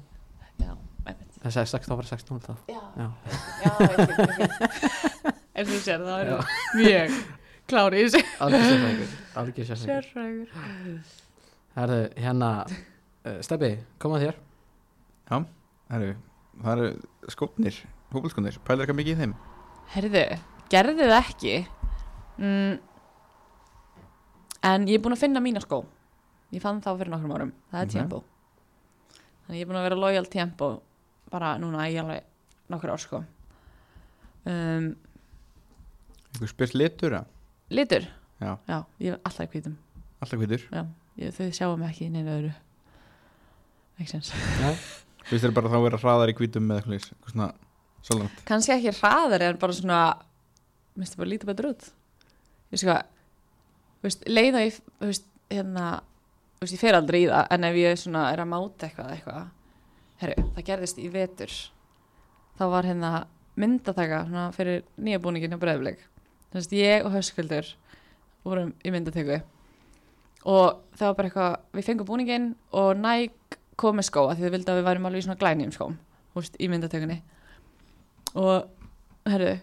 [0.58, 0.72] Já,
[1.06, 1.34] einmitt.
[1.38, 2.52] Það er 6 þá var 6-0 þá.
[2.72, 3.08] Já, Já,
[3.62, 4.56] já, ég veit, ég.
[5.22, 6.28] Veit En þú sér, það er
[6.78, 7.14] mjög
[7.68, 8.22] klári í þessu.
[8.46, 10.50] Algjör sérfræðingur Algjör sérfræðingur.
[10.52, 10.98] Sérfrægur
[11.78, 13.70] Herðu, hérna uh, Stebbi,
[14.02, 14.38] koma þér.
[15.88, 16.10] Herru,
[16.62, 16.88] það eru
[17.32, 17.76] skópnir
[18.12, 19.34] hópulskónir, pælir eitthvað mikið í þeim?
[19.94, 20.24] Herðu,
[20.72, 21.54] gerði það ekki?
[22.38, 22.74] Mm,
[24.68, 25.84] En ég er búin að finna mína skó
[26.54, 27.54] Ég fann þá fyrir nokkrum árum.
[27.72, 27.94] Það er Ok.
[27.96, 28.20] Tempo.
[29.46, 30.68] Þannig ég er búin að vera loyal Tempo
[31.28, 32.24] Bara núna í alveg
[32.72, 33.18] nokkur ár sko.
[34.48, 34.94] Um,
[36.32, 37.26] eitthvað spes litur að
[37.74, 38.06] Litur?
[38.40, 38.54] Já.
[39.02, 39.74] ég er alltaf í hvítum.
[40.22, 40.86] Alltaf hvítur, Já,
[41.20, 42.52] ég, Þau sjáum ekki neina öðru.
[43.98, 44.30] Ekki sens
[44.62, 44.76] Nei,
[45.26, 47.48] finnst þér bara þá að vera hraðar í hvítum með eitthvað svona
[48.06, 50.00] svolítið kannski ekki hraðar en bara svona
[50.94, 51.88] minnst það bara lítið betur út.
[52.72, 53.10] Veist hvað?
[53.98, 56.07] Þú veist, leið og ég þú veist, hérna, þú
[56.62, 59.50] veist, ég fer aldrei í það en ef ég svona er að máta eitthvað eitthvað,
[60.22, 61.58] herru, það gerðist í vetur.
[62.58, 63.12] Þá var hérna
[63.58, 66.02] myndataka svona fyrir nýja búningin á breyðblik
[66.50, 67.70] þannig að ég og Höskuldur
[68.46, 69.40] vorum í myndatöku.
[70.48, 74.46] Og það var bara eitthvað við fengum búningin og Nike kom með skó af því
[74.46, 75.98] þau vildi að við værum alveg í svona glænjum skóm
[76.32, 77.18] þú veist, í myndatökunni.
[78.38, 79.56] Og herru,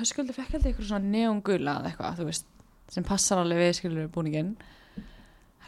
[0.00, 2.48] Höskuldur fekk ég eitthvað svona neongula eða eitthvað, þú veist,
[2.92, 4.54] sem passar alveg við skilur búningin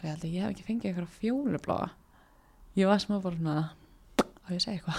[0.03, 1.87] ég held að ég hef ekki fengið eitthvað fjólubláa.
[2.77, 3.55] Ég var smá bara svona
[4.19, 4.97] á ég að segja eitthvað?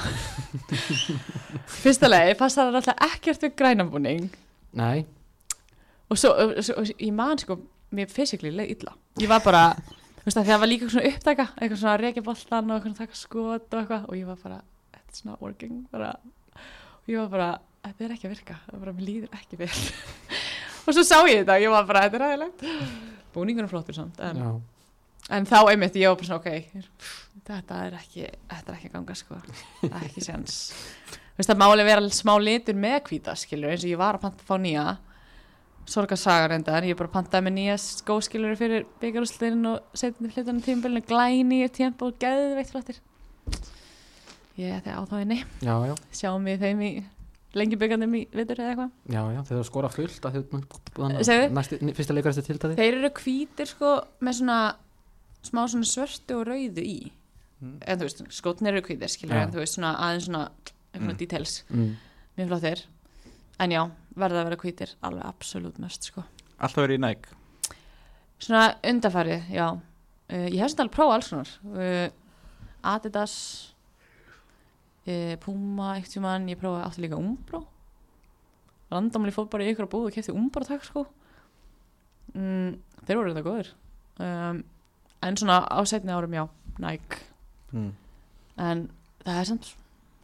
[1.82, 4.30] Fyrsta leið passar það alltaf ekkert við grænabúning?
[4.78, 5.04] Nei.
[6.08, 6.32] Og svo,
[6.64, 7.58] svo og, ég man sko
[7.94, 8.94] mér leið illa.
[9.20, 9.64] Ég var bara,
[10.20, 13.68] þú veist að það var líka svona upptaka eitthvað svona reykjaboltan og eitthvað taka skot
[13.74, 14.08] og eitthvað.
[14.08, 14.62] Og ég var bara
[15.04, 16.14] it's not working bara,
[16.56, 17.50] og ég var bara,
[17.84, 18.60] þetta er ekki að virka.
[18.64, 19.74] Það var bara, mér líður ekki vel.
[20.84, 22.64] Og svo sá ég þetta og ég var bara, þetta er aðeinlegt
[23.34, 24.50] búningur er flottur samt en, Já,
[25.30, 29.16] en þá einmitt, ég var bara svona, ok þetta er ekki, þetta er ekki ganga
[29.18, 29.38] sko.
[29.82, 34.00] Það er ekki veist, það máli vera smá litur með hvíta skilur, eins og ég
[34.00, 34.84] var að panta að fá nýja.
[35.84, 41.58] Sorgarsaga reyndar, ég bara pantaði með nýja skóskilur fyrir byggarúsliðin og setjum hlutunum tímabilinu, glæni
[41.76, 43.02] tempo og geðveitt flottir.
[44.56, 45.42] Ég ætti á þá inni.
[45.60, 46.90] Já, já, sjáum við þeim í
[47.58, 48.94] lengi byggandum í vitur eða eitthvað.
[49.12, 53.10] Já, já Þeir eru skora fullt að þau næsti, Fyrsta leikar eftir tiltæði þeir eru
[53.20, 53.92] hvítir sko
[54.24, 54.58] með svona
[55.44, 57.12] smá svona svörtu og rauðu í
[57.62, 57.78] Mm.
[57.86, 59.42] en þú veist, skotnir eru hvítir skilur, Já.
[59.46, 60.50] en þú veist svona aðeins svona
[60.92, 61.16] einhverja Mm.
[61.16, 61.96] details, mm.
[62.36, 62.82] mjög flottir
[63.60, 66.24] en já, verða að vera hvítir alveg absolutt mest sko
[66.58, 67.26] alltaf verið í næk
[68.44, 69.68] Svona undarfærið, já.
[70.28, 71.50] Uh, ég hef sem alveg prófað alls konar.
[71.64, 72.08] Uh,
[72.82, 73.34] Adidas,
[75.06, 77.62] uh, Puma, eitt sem mann, ég prófaði aftur líka Umbro.
[78.92, 81.06] Randomli fór bara í ykkur að búið og kefti Umbro takk sko.
[82.34, 82.76] Mm,
[83.06, 83.70] þeir voru þetta góður.
[84.24, 84.60] Um,
[85.24, 86.44] en svona á setni árum, já,
[86.78, 87.20] Nike.
[87.72, 87.92] mm.
[88.64, 88.88] En
[89.24, 89.70] það er samt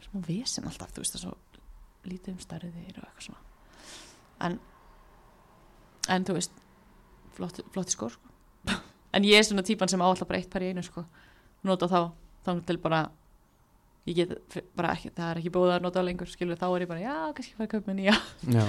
[0.05, 1.37] smá vesen alltaf, þú veist það er svo
[2.11, 3.41] lítið um stærðir og eitthvað svona.
[4.47, 4.59] En,
[6.15, 6.61] en þú veist,
[7.37, 8.31] flotti, flotti skór sko.
[9.15, 11.05] en ég er svona típan sem á alltaf bara eitt par í einu sko.
[11.67, 11.99] nota þá
[12.45, 13.03] þá til bara
[14.09, 16.89] ég get bara ekki, það er ekki búið að nota lengur skilur þá er ég
[16.89, 18.15] bara, já, kannski fara að kaupa með nýja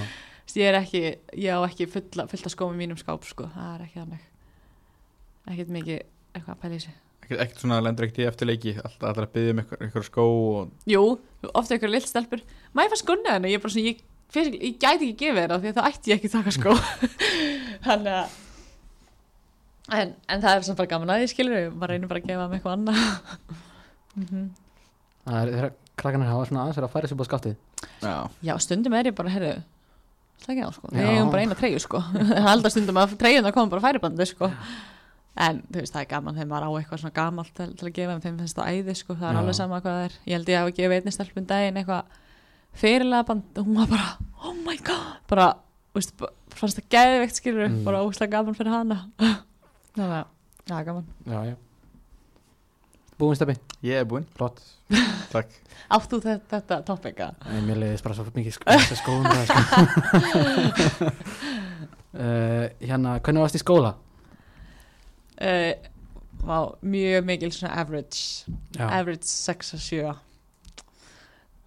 [0.59, 1.01] ég er ekki,
[1.41, 4.29] ég á ekki fulla, fulla skómi mínum skáp sko, það er ekki þannig
[5.53, 6.03] ekkert mikið
[6.33, 6.93] eitthvað að pæla í sig
[7.23, 10.89] ekkert, ekkert svona lendur ekkert í eftirleiki alltaf að byggja um eitthvað, eitthvað skó og
[10.89, 11.03] jú,
[11.53, 12.41] ofta ykkur lill stelpur.
[12.75, 14.01] Maður fannst skonna henni, ég er bara svona ég,
[14.33, 16.75] fyrir, ég gæti ekki gefið það því að það ætti ég ekki taka skó.
[17.87, 18.41] Þannig að
[19.99, 22.47] en, en það er samt bara gaman að ég skilur maður reynir bara að gefa
[22.49, 23.05] með eitthvað annað.
[24.13, 24.41] Mhm.
[25.25, 27.53] Það er þeirra krakkarnir hafa svona aðeins er að færa sér búið skattið
[28.03, 29.53] Já, Já, stundum er ég bara, heyrðu
[30.43, 32.01] Slækja á, sko, við eigum bara eina treyju, sko.
[32.45, 34.51] Halda stundum að treyjuna koma bara færibandi, sko
[35.33, 37.93] En, þú veist, það er gaman þegar maður á eitthvað svona gamalt til, til að
[37.97, 39.39] gefa þeim finnst það æði, sko, það er Já.
[39.41, 42.19] alveg sama hvað það er Ég held ég hafi gefið einnig stelpun daginn eitthvað
[42.83, 44.11] fyrirlega band og hún var bara,
[44.45, 45.47] oh my god bara,
[45.97, 46.13] veist,
[46.53, 47.81] fannst það geðveikt skilur, Mm.
[47.87, 48.99] bara óslega gaman fyrir hana
[49.97, 50.25] Þannig að,
[50.69, 51.55] já, gaman Já,
[53.17, 54.61] Búin stefni, ég er búinn, flott
[55.33, 55.49] takk
[55.93, 57.31] Átt þú þetta, þetta topika?
[57.49, 61.11] Nei, Mér leiðist bara svo mikið sko, skóðum það sko.
[62.13, 63.93] uh, Hérna, hvernig varst í skóla?
[65.41, 65.73] Uh,
[66.43, 68.45] vá, mjög mikil svona average.
[68.77, 70.13] Já, average 6 og 7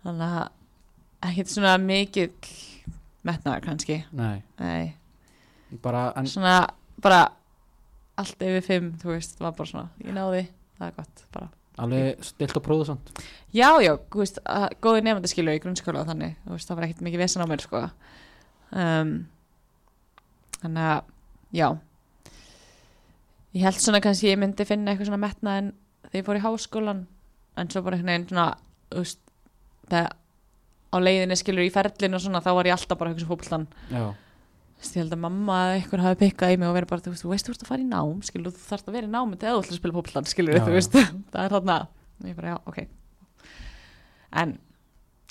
[0.06, 2.30] þannig að ekkert svona mikill
[3.26, 3.96] metnaður kannski.
[4.14, 4.94] Nei, Nei,
[5.82, 6.60] bara en, svona
[7.02, 7.24] bara
[8.16, 10.44] allt yfir 5 þú veist, var bara svona, ég náði
[10.78, 11.48] það er gott, bara.
[11.82, 13.10] Alveg stilt og próðu samt.
[13.52, 17.02] Já, já, veist, að- góði nefndi skilu í grunnskóla og þannig, veist, það var ekkert
[17.04, 17.82] mikið vesen á mér sko.
[18.72, 19.10] Um,
[20.62, 21.02] þannig að,
[21.52, 21.68] já
[23.56, 25.72] ég held svona kannski ég myndi finna eitthvað svona metnað en
[26.06, 27.00] þegar ég fór í háskólan
[27.56, 28.46] en svo bara einhvern veginn svona
[28.92, 29.20] veist,
[29.90, 30.12] það
[30.92, 34.14] á leiðinni skilur í ferlinu og svona þá var ég alltaf bara eitthvað
[34.76, 37.00] Þú veist, ég held að mamma eða eitthvað hafi pikkað í mig og verið bara,
[37.00, 39.06] þú veist, þú veist, þú ert að fara í nám skilur, þú þarfst að vera
[39.08, 40.96] í námi til að þú ætlar að spila fótboltan skilur, Já, þú veist,
[41.32, 41.76] það er þarna.
[42.20, 42.78] Og ég bara, já, ok.
[44.36, 44.52] En,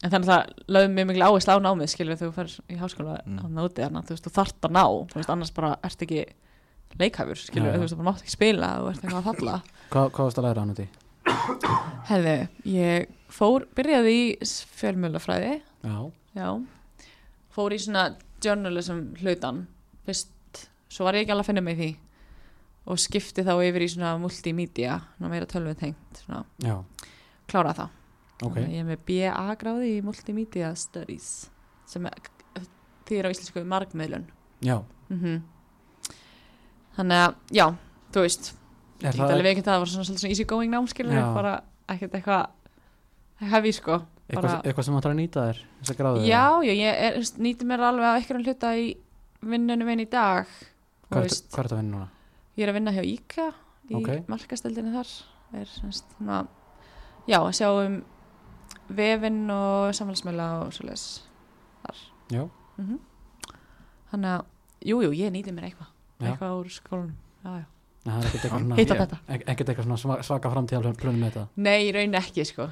[0.01, 3.19] en þannig að það lögum mjög mikil áherslu á námið skilur þú fer í háskóla
[3.25, 3.37] Mm.
[3.37, 4.83] á þarna, þú veist, þú þarft að ná
[5.13, 6.25] þú veist, annars bara ert ekki
[6.99, 7.77] leikhæfur skilur, Já, já.
[7.77, 9.55] þú veist, þú mátt ekki spila þú ert eitthvað að falla.
[9.91, 10.87] Hvað, hvað varst að læra hann úti?
[12.09, 12.35] Herði,
[12.69, 14.25] ég fór, byrjaði í
[14.79, 15.53] fjölmjölafræði
[15.85, 15.97] Já,
[16.37, 16.47] Já,
[17.55, 18.05] fór í svona
[18.43, 19.63] journalism hlutan
[20.05, 21.91] fyrst, svo var ég ekki alveg að finna mig í því.
[22.85, 26.75] Og skipti þá yfir í svona multimedia, svona meira tölvið tengt svona, já,
[27.49, 27.95] klára það.
[28.43, 28.51] Ok.
[28.59, 31.29] Þannig að ég er með BA gráði í multimedia studies
[31.89, 32.29] sem er,
[33.09, 34.27] þýr á íslensku margmiðlun.
[34.65, 34.77] Já,
[35.09, 35.41] mm
[36.95, 37.65] þannig að, já,
[38.15, 38.51] þú veist
[39.03, 41.25] ég get alveg ekki það var svona, svona easy going nám skilur Já.
[41.35, 41.53] bara
[41.91, 46.73] ekkert eitthvað hefi sko eitthvað, bara- eitthvað sem ætlar að nýta þér að Já, já,
[46.73, 48.87] ég er, nýti mér alveg að einhverjum hluta í
[49.45, 50.47] vinnunum einn í dag
[51.11, 52.09] Hvað er þetta að vinna núna?
[52.55, 53.47] ég er að vinna hjá IKA
[53.91, 54.01] í Ok.
[54.01, 54.23] okay.
[54.31, 55.11] markasteldinu þar
[55.59, 56.39] er, semst, svona,
[57.27, 57.99] já, að sjá um
[58.95, 61.05] vefinn og samfélagsmeila og svoleiðis
[61.83, 62.01] þar
[62.31, 62.47] Já,
[62.79, 63.03] mm
[64.15, 64.43] þannig að,
[64.85, 65.89] jú, jú, ég nýti mér eitthvað.
[66.21, 67.15] Eitthvað úr skólanum.
[67.43, 67.65] Já, já.
[68.05, 68.51] Nei, er eitthvað
[69.27, 71.47] Ég- ekkert eitthvað svaka framtíðal plunum með þetta?
[71.57, 72.67] Nei, í raun ekki, sko.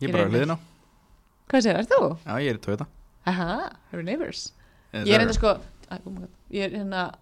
[0.00, 0.58] Ég Í er bara hliðin á
[1.50, 2.18] Hvað segir, ert þú?
[2.26, 2.62] Já, ég er í
[3.26, 4.52] Aha, eru neighbors?
[4.92, 5.48] Yes, Ég er enda sko
[6.06, 7.14] oh my God, Ég er hérna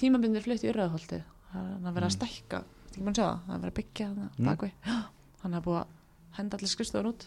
[0.00, 1.20] tímabindir flutt í Urðaholti
[1.52, 2.16] Það er að vera að Mm.
[2.18, 2.62] stækka.
[2.96, 4.46] Það, það er að vera að byggja þarna Mm.
[5.54, 5.86] er búið að
[6.36, 7.26] henda allir skrifstofur út.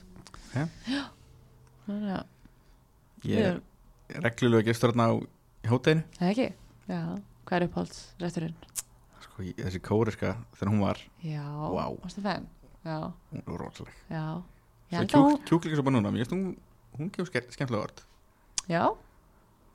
[0.54, 0.68] Já.
[1.88, 2.26] Þannig að
[3.24, 3.62] Ég er
[4.22, 5.14] reglulega gestur hérna á
[5.64, 6.54] í hóteginu Það ekki?
[6.90, 7.02] Já,
[7.48, 8.56] hvað er uppáhalds rétturinn?
[9.24, 11.86] Sko, þessi kóriska þegar hún var Já, Vá.
[12.04, 12.48] varstu fenn?
[12.84, 12.98] Já,
[13.32, 13.94] Hún var rosaleg.
[14.12, 14.26] Já.
[14.90, 16.58] Svo held að hún, kjúk, kjúklingur bara núna Mér finnst hún
[17.00, 18.04] Hún gefur ske- skemmtilega orð
[18.70, 18.84] já.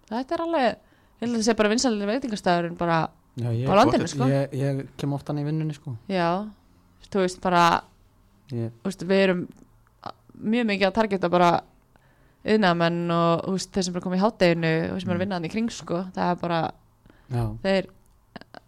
[0.09, 2.99] Þetta er alveg, ég held að það sé bara vinsalir veitingastæðurinn bara
[3.39, 4.29] Já, ég, á landinu, sko.
[4.31, 5.97] ég, ég kem ofta hann í vinnunni sko.
[6.09, 6.29] Já,
[7.11, 7.65] þú veist bara
[8.53, 9.43] ég, þú veist, við erum
[10.39, 11.51] mjög mikið að targeta bara
[12.49, 15.39] yðnamenn og þú veist, þeir sem bara komið í hátteginu og sem eru að vinna
[15.41, 16.05] hann í kring sko.
[16.15, 16.61] það er bara,
[17.63, 17.89] þeir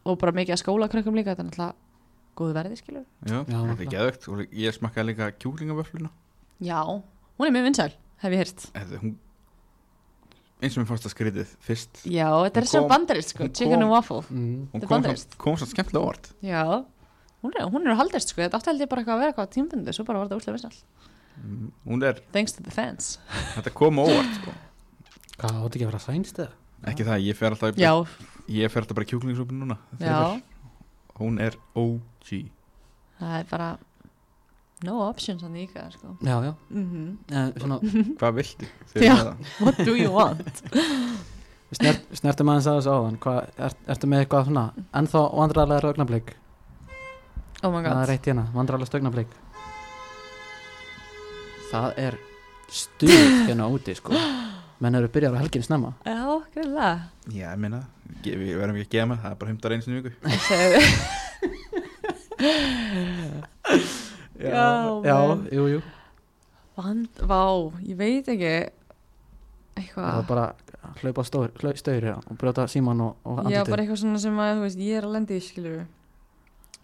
[0.05, 1.75] og bara mikið að skólakrökkum líka þetta er náttúrulega
[2.41, 6.11] góðu verði skilur Já, Já, þetta er geðvögt Og ég smakkaði líka kjúklingavöfluna
[6.61, 8.65] já, hún er mjög vinsæl, hef ég heyrt.
[8.75, 9.15] Þetta, hún
[10.61, 12.01] eins og mér fannst það skrítið fyrst.
[12.05, 14.19] Já, þetta er svo bandarist sko, chicken and waffle.
[14.29, 15.07] Mm, Hún Þetta kom
[15.41, 16.65] kom samt skemmtilega orð já,
[17.41, 19.33] hún er, hún er að haldist sko, þetta átti held ég bara eitthvað að vera
[19.33, 20.83] eitthvað tímbundi svo bara var þetta útlega vinsæl,
[21.41, 23.15] Mm, Hún er, thanks to the fans.
[23.55, 24.53] Þetta kom á óvart sko.
[25.41, 26.51] hvað átti ekki að vera sænst eða?
[26.93, 27.93] Ekki það, ég fer alltaf já,
[28.51, 30.41] Ég fer alltaf bara kjúklingsúpin núna já.
[31.21, 32.51] Hún er OG
[33.21, 33.69] það er bara
[34.87, 36.17] no options hann líka sko.
[36.25, 37.79] Já, já, mm en svona
[38.21, 38.71] Hvað viltu?
[38.95, 39.37] Já.
[39.61, 40.63] what do you want?
[41.71, 43.19] Snert, snertum aðeins að þessu áðan.
[43.23, 44.65] Hvað, er, ertu með eitthvað svona
[44.99, 46.35] ennþá vandrarlega augnablik?
[47.63, 49.39] Oh my það god er eitt hérna, vandrarlega augnablik.
[51.71, 52.19] Það er
[52.75, 54.17] stuð hérna úti sko
[54.81, 55.91] menn eru byrjar á helgin snemma.
[56.07, 56.25] Já,
[56.55, 56.91] greiðlega
[57.37, 57.59] Já, ég
[58.25, 60.13] ge- við verðum ekki að gefa með Það er bara einu sinni í viku.
[64.41, 65.17] Já, já,
[65.53, 65.81] jú, jú.
[66.81, 67.41] Vand, vá,
[67.85, 68.49] ég veit ekki
[69.77, 70.07] eitthvað.
[70.07, 70.45] Það eitthvað bara
[70.81, 73.71] að hlaupa stór, hlau- stauri og brjóta síman og, og Já, andlitið.
[73.75, 75.77] bara eitthvað svona sem að, þú veist, ég er að lendi í, skilur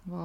[0.06, 0.24] Vá.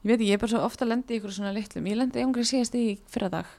[0.00, 1.86] Ég veit ekki, ég er bara svo ofta að lendi í ykkur svona litlum.
[1.92, 3.50] Ég lendi einhverju síðast í fyrra dag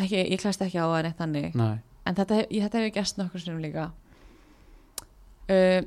[0.00, 1.54] Ekki, ég klæst ekki á það neitt þannig.
[1.58, 3.90] Nei, En þetta, hef- ég, þetta hefur gæst nokkur sinnum líka.
[5.48, 5.82] Uh,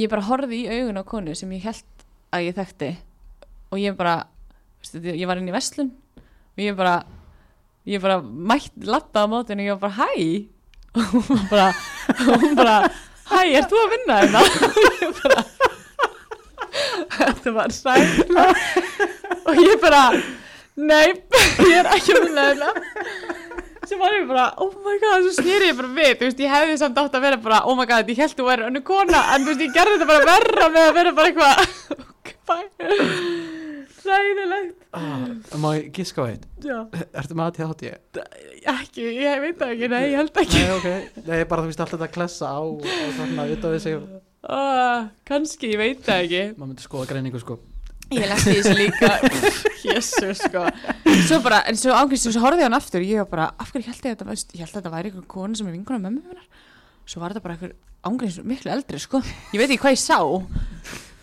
[0.00, 2.86] Ég bara horfði í augun á konu sem ég held að ég þekkti.
[3.72, 4.14] Og ég bara,
[4.80, 5.90] veistu, ég var inn í verslun.
[6.56, 6.94] Og ég bara,
[7.88, 10.08] ég bara mætt lappa á mótinu og ég var bara hæ?
[10.96, 11.68] Og hún bara,
[12.24, 12.78] hún bara
[13.32, 14.40] Hæ, ert þú að vinna hérna?
[14.44, 15.44] Og ég bara
[17.12, 18.44] Þetta var sæla
[19.48, 20.02] Og ég bara
[20.76, 22.72] Nei, ég er ekki að vinna hérna
[23.88, 26.52] sem var ég bara, oh my god, svo snýri ég bara við, þú veist, ég
[26.52, 29.20] hefði samt átt að vera bara, oh my god, ég held þú væri önnu kona,
[29.34, 31.56] en þú veist, ég gerði þetta bara verra með að vera bara eitthvað,
[34.02, 35.26] ræðilegt, ah,
[35.62, 36.46] má ég giska á eitt?
[36.62, 36.78] Já,
[37.10, 37.82] Ertu með ADHD?
[38.72, 40.88] ekki, ég veit það ekki, nei, ég held ekki, Nei, ok,
[41.26, 42.86] nei, bara þú veist alltaf að klessa á og
[43.18, 44.00] svona, utav við sig.
[44.42, 47.60] Uh, kannski, ég veit það ekki, maður myndi skoða greiningu sko
[48.16, 49.12] ég í þessu líka,
[49.88, 50.64] jésus, sko,
[51.28, 53.88] svo bara, en svo ángriðst, svo horfði ég hann aftur, ég var bara, af hverju
[53.88, 56.02] held ég að þetta, veist, ég held að þetta væri einhver kona sem er vinkona
[56.02, 56.66] mömmu minnar,
[57.06, 57.78] svo var þetta bara einhver
[58.08, 59.22] ángriðs miklu eldri, sko,
[59.54, 60.18] ég veit ekki hvað ég sá,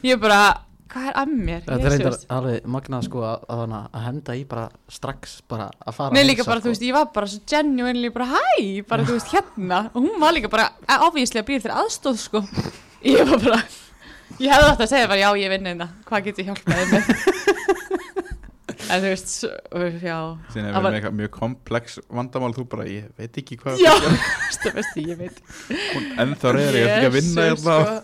[0.07, 0.41] ég bara,
[0.90, 4.38] hvað er að mér, Þetta er reyndar alveg magnað sko að, að, hana, að henda
[4.40, 7.11] í bara strax bara að fara Nei að líka heilsa, bara, þú veist, ég var
[7.14, 8.48] bara svo genuinely bara hæ,
[8.90, 9.82] bara þú veist, hérna.
[9.94, 12.41] Og hún var líka bara ávíslega býr til aðstóð sko,
[13.06, 13.61] ég var bara
[14.40, 17.14] ég hefði átt að segja bara, já, ég vinn einna hvað get ég hjálpaði með?
[18.90, 19.49] En þú veist, svo,
[20.02, 20.16] já.
[20.57, 23.91] Er var- við með eitthvað mjög komplex vandamál þú bara, ég veit ekki hvað já,
[23.99, 25.41] þú veist, ég veit.
[26.24, 27.60] En þá reyður ég ekki að vinna hérna.
[27.60, 27.99] sko.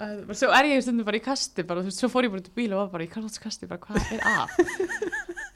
[0.00, 2.34] Uh, bara Svo er ég stundum bara í kasti bara, þú veist, svo fór ég
[2.34, 4.52] bara út í bíl og var bara í kasti bara, hvað er að?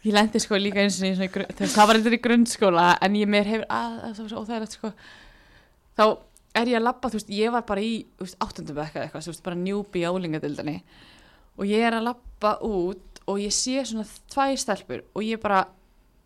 [0.05, 3.66] Ég lendi sko líka eins og það var eitthvað í grunnskóla en ég mér hefur
[3.73, 4.95] að, að það var svo óþægilegt sko.
[6.01, 6.05] Þá
[6.55, 9.45] er ég að labba, þú veist, ég var bara í bekka eða eitthvað, þú veist,
[9.45, 10.77] bara njúbi álingadildinni.
[11.59, 15.65] Og ég er að labba út og ég sé svona tvæ stelpur og ég bara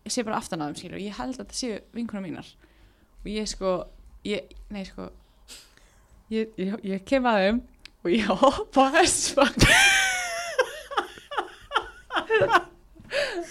[0.05, 2.47] ég sé bara aftan að þeim skilur og ég held að þetta séu vinkuna mínar.
[3.21, 3.69] Og ég sko
[4.27, 4.41] ég,
[4.73, 5.09] nei sko
[6.33, 7.59] ég, ég, ég kem að þeim
[7.99, 9.59] og ég hoppa á hestfang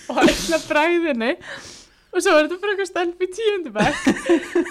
[0.08, 1.32] og ætla bræðinni
[2.12, 3.98] og svo er þetta bara eitthvað stelp í tíundu bekk.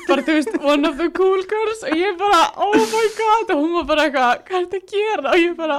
[0.10, 1.84] Bara þú veist, one of the cool girls.
[1.88, 3.54] Og ég bara, oh my god.
[3.54, 5.34] Og hún var bara eitthvað, hvað er þetta að gera?
[5.34, 5.78] Og ég bara,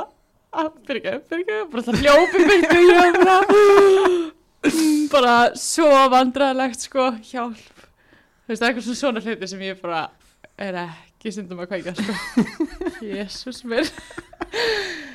[0.54, 1.58] að, fyrir ekki, fyrir ekki.
[1.74, 3.38] Bara það hljópi byrju og ég var bara
[5.14, 7.84] bara svo vandræðilegt sko, hjálp.
[8.48, 10.06] Þú veist, eitthvað svona hluti sem ég bara
[10.58, 12.14] er ekki stundum að kveika sko.
[13.04, 13.90] Jésús mér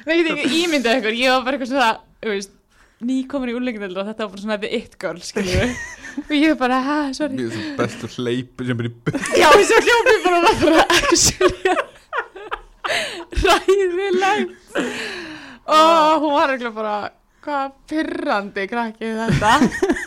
[0.04, 1.90] Það get ekki ímyndað ykkur Ég var bara eitthvað svona
[2.24, 2.54] þú veist,
[3.04, 5.68] Nýkomin í úrlengjadöldur og þetta var bara svona The it girl skilju
[6.30, 7.38] Og ég bara, hæ, sorry.
[7.38, 10.46] Mér er svo best að hleypa sem er í byrj Já, svo hljópi bara og
[10.48, 11.76] var bara actually
[13.44, 14.80] Ræðilegt
[15.74, 16.96] Og hún var eitthvað bara
[17.44, 19.54] Hvað pyrrandi krakki þetta?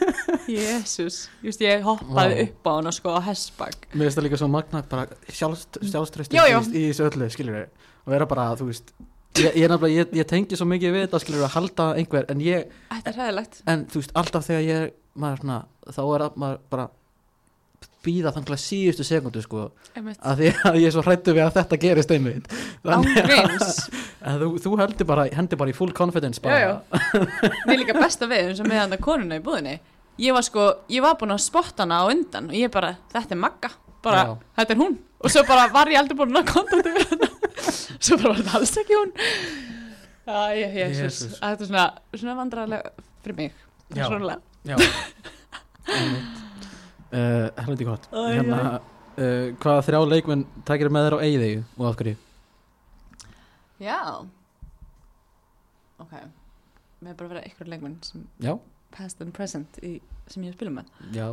[0.57, 2.45] Jésús Just ég hoppaði Vá.
[2.47, 6.39] upp á hana sko á hessbak Mér finnst það líka svo magnað bara sjálfst, sjálfströsti
[6.39, 6.59] Já, já.
[6.63, 8.93] í, í þessu öllu, skiljur við og vera bara, þú veist
[9.43, 12.69] ég, ég, ég, ég tengi svo mikið við þetta, að halda einhver, en ég,
[13.03, 15.57] er en þú veist, alltaf þegar ég maður svona,
[15.93, 16.87] þá er að maður bara
[18.07, 19.65] býða þannig síðustu sekundu sko,
[19.97, 20.19] Einmitt.
[20.23, 22.47] að því að ég er svo hrættu við að þetta gerist einmitt.
[24.27, 26.71] Að þú, þú heldur bara, hendur bara í full confidence bara, Já,
[27.69, 29.77] Mér líka besta við eins og með hann konuna í búðinni.
[30.19, 33.37] Ég var sko, ég var búin að spotta hana á undan og ég bara, þetta
[33.37, 33.71] er Magga.
[34.03, 34.33] Bara, Já.
[34.59, 34.97] þetta er hún.
[35.23, 37.31] Og svo bara var ég aldrei búin að kontakta við hana.
[38.07, 39.15] Svo bara var þetta alls ekki hún.
[40.27, 41.87] Þetta er svona,
[42.17, 42.93] svona vandræðilega
[43.23, 43.55] fyrir mig
[43.95, 44.09] Já.
[44.67, 44.77] Já.
[45.87, 48.09] uh, Helviti gott.
[48.13, 48.61] Æ, hérna,
[49.17, 52.17] uh, Hvaða þrjá leikmenn takir með þér á eigið og af hverju?
[53.83, 54.01] Já.
[56.03, 56.15] Ok.
[57.03, 58.55] Mér er bara að vera ykkur leikmenn sem Já,
[58.95, 59.99] past and present í,
[60.33, 60.93] sem ég spila með.
[61.15, 61.29] Já,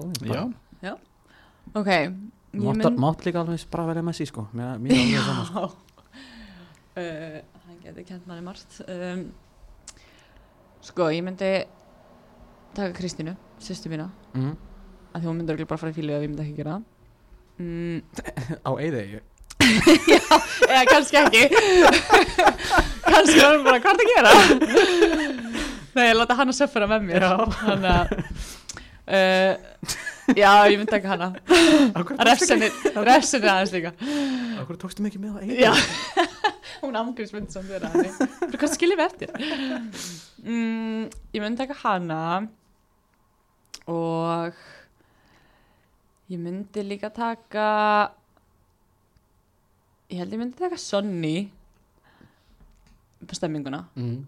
[0.84, 0.94] Já,
[1.74, 2.12] Ok, ég
[2.60, 4.44] Mátt, mátt líka alveg bara velja Messi sko.
[4.54, 5.64] Mér, mér er alveg saman sko.
[7.00, 8.82] uh, hann geti kent manni margt.
[8.92, 9.24] Um,
[10.84, 11.54] sko ég myndi
[12.76, 14.56] taka Kristínu, sýstu mína mm.
[15.14, 16.80] að því hún myndi bara fara í fílu ef ég myndi ekki gera
[17.60, 17.98] mm,
[18.66, 19.22] Á eigið
[20.70, 21.44] eða kannski ekki.
[23.08, 24.32] Kannski var hún bara hvað er það að gera?
[25.94, 27.26] Nei, ég láta hann að söffura með mér.
[27.28, 27.36] Já.
[27.62, 29.52] hann að uh,
[30.34, 31.30] já, ég myndi taka hana.
[32.26, 33.94] Refsinni aðeins líka.
[34.64, 35.74] Akkur tókstu mikið með á Já,
[36.82, 36.98] hún
[37.54, 38.10] samt vera henni.
[38.42, 39.30] Fyrir hvað skiljum við eftir.
[40.44, 42.24] Mm, Ég myndi taka hana
[43.92, 44.54] Og
[46.32, 48.14] Ég myndi líka taka
[50.10, 51.52] Ég held ég myndi taka Sonny
[53.24, 54.24] á stemminguna mm.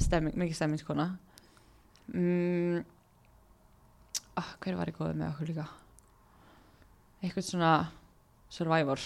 [0.00, 1.06] Stemming, mikið stemmingskona
[2.12, 2.82] mm.
[4.40, 5.66] ah, Hver var ég góðið með okkur líka?
[7.22, 7.72] Eitthvað svona
[8.52, 9.04] Survivor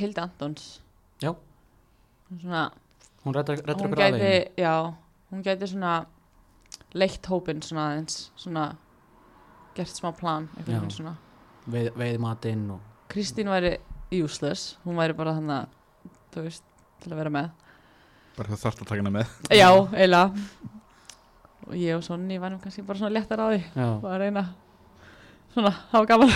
[0.00, 0.68] Hildi Antons
[1.22, 1.32] Já.
[2.30, 2.66] Svona
[3.24, 4.94] hún ykkur gæti, aðeins
[5.32, 5.94] hún gæti svona
[6.94, 8.64] leitt hópinn svona aðeins svona
[9.74, 10.48] gert smá plan
[11.66, 13.76] veið, veið matinn og Kristín væri
[14.14, 16.64] useless hún væri bara þannig að þú veist,
[17.02, 17.50] til að vera með.
[18.34, 19.34] Bara það þarft að taka hana með.
[19.54, 20.46] Já, eiginlega.
[21.68, 24.42] Og ég og Sonni varum kannski bara svona léttar á því já, og að reyna
[25.54, 26.34] svona, hafa gaman.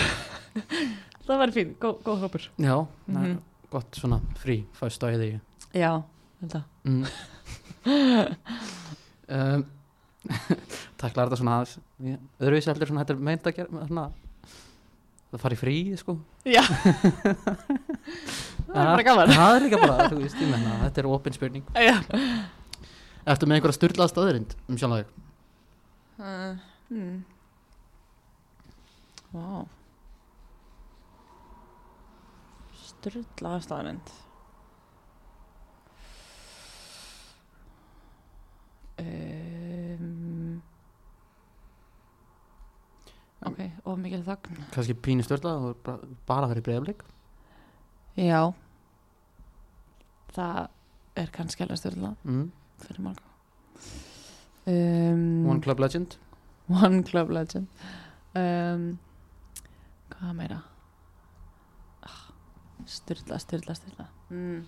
[1.29, 2.47] Það væri fín, góð, góð hópur.
[2.55, 3.35] Já mm
[3.69, 5.29] gott svona frí fæst á því
[5.77, 6.01] já,
[6.41, 7.03] þetta mm.
[9.37, 9.65] um,
[10.99, 11.77] taklar þetta svona aðeins
[12.39, 14.05] öðruvísi heldur svona þetta er meint að gera svona,
[15.29, 16.17] það fari frí sko.
[16.47, 16.63] Já.
[18.69, 19.31] Það er bara gaman.
[19.33, 21.65] Það er líka bara, þú veist, ég menna þetta er opin spurning.
[21.73, 21.95] Já.
[23.29, 25.07] Ertu með einhverja styrlaða staðurind um sjálf þig?
[26.19, 26.53] Uh,
[26.91, 27.17] hmm.
[29.33, 29.65] Vá.
[32.89, 34.13] Sturla aðstæðanind
[38.99, 39.38] um,
[43.47, 44.57] Ok, of mikil þögn.
[44.73, 47.05] Kannski pínu styrlað og bara, bara fyrir breyðablik
[48.19, 48.51] Já.
[50.35, 50.57] Það
[51.19, 52.47] er kannski alveg styrla mm.
[52.83, 53.29] fyrir marga
[54.69, 56.17] um, One Club Legend?
[56.69, 57.67] One Club Legend.
[58.37, 58.99] Um,
[60.13, 60.59] Hvað meira?
[62.05, 62.27] Ah,
[62.85, 64.59] Styrla, styrla, styrla mm.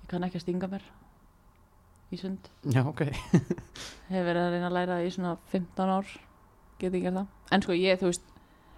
[0.00, 0.88] Ég kann ekki að stinga mér
[2.10, 2.50] í sund.
[2.70, 3.04] Já, ok.
[4.10, 6.18] Hef verið að reyna að læra í svona 15 ár
[6.80, 7.26] Get ekki gert það.
[7.52, 8.30] En sko ég, þú veist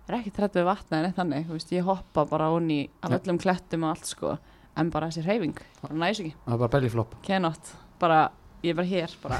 [0.09, 1.45] er ekki trætt við vatna en eitt þannig?
[1.47, 4.33] Þú veist, ég hoppa bara onni af öllum klettum og allt sko
[4.79, 6.33] en bara þessi hreyfing, bara næs ekki.
[6.47, 7.15] Það var bara bellyflop.
[8.03, 8.19] Bara,
[8.65, 9.39] ég er bara hér bara.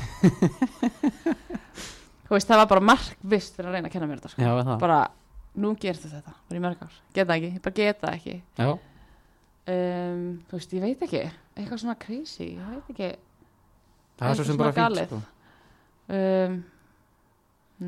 [2.29, 4.45] Þú veist, það var bara markvist fyrir að reyna að kenna mér þetta sko.
[4.45, 5.01] Já, er bara,
[5.65, 7.01] nú gertu þetta, bara í mörg ár.
[7.17, 8.37] Geta ekki, ég bara geta ekki.
[8.61, 8.71] Já,
[9.75, 11.25] um, þú veist, ég veit ekki.
[11.57, 13.11] Eitthvað svona crazy, ég veit ekki
[14.23, 15.19] það er svo sem bara fínt sko.
[16.19, 16.53] um,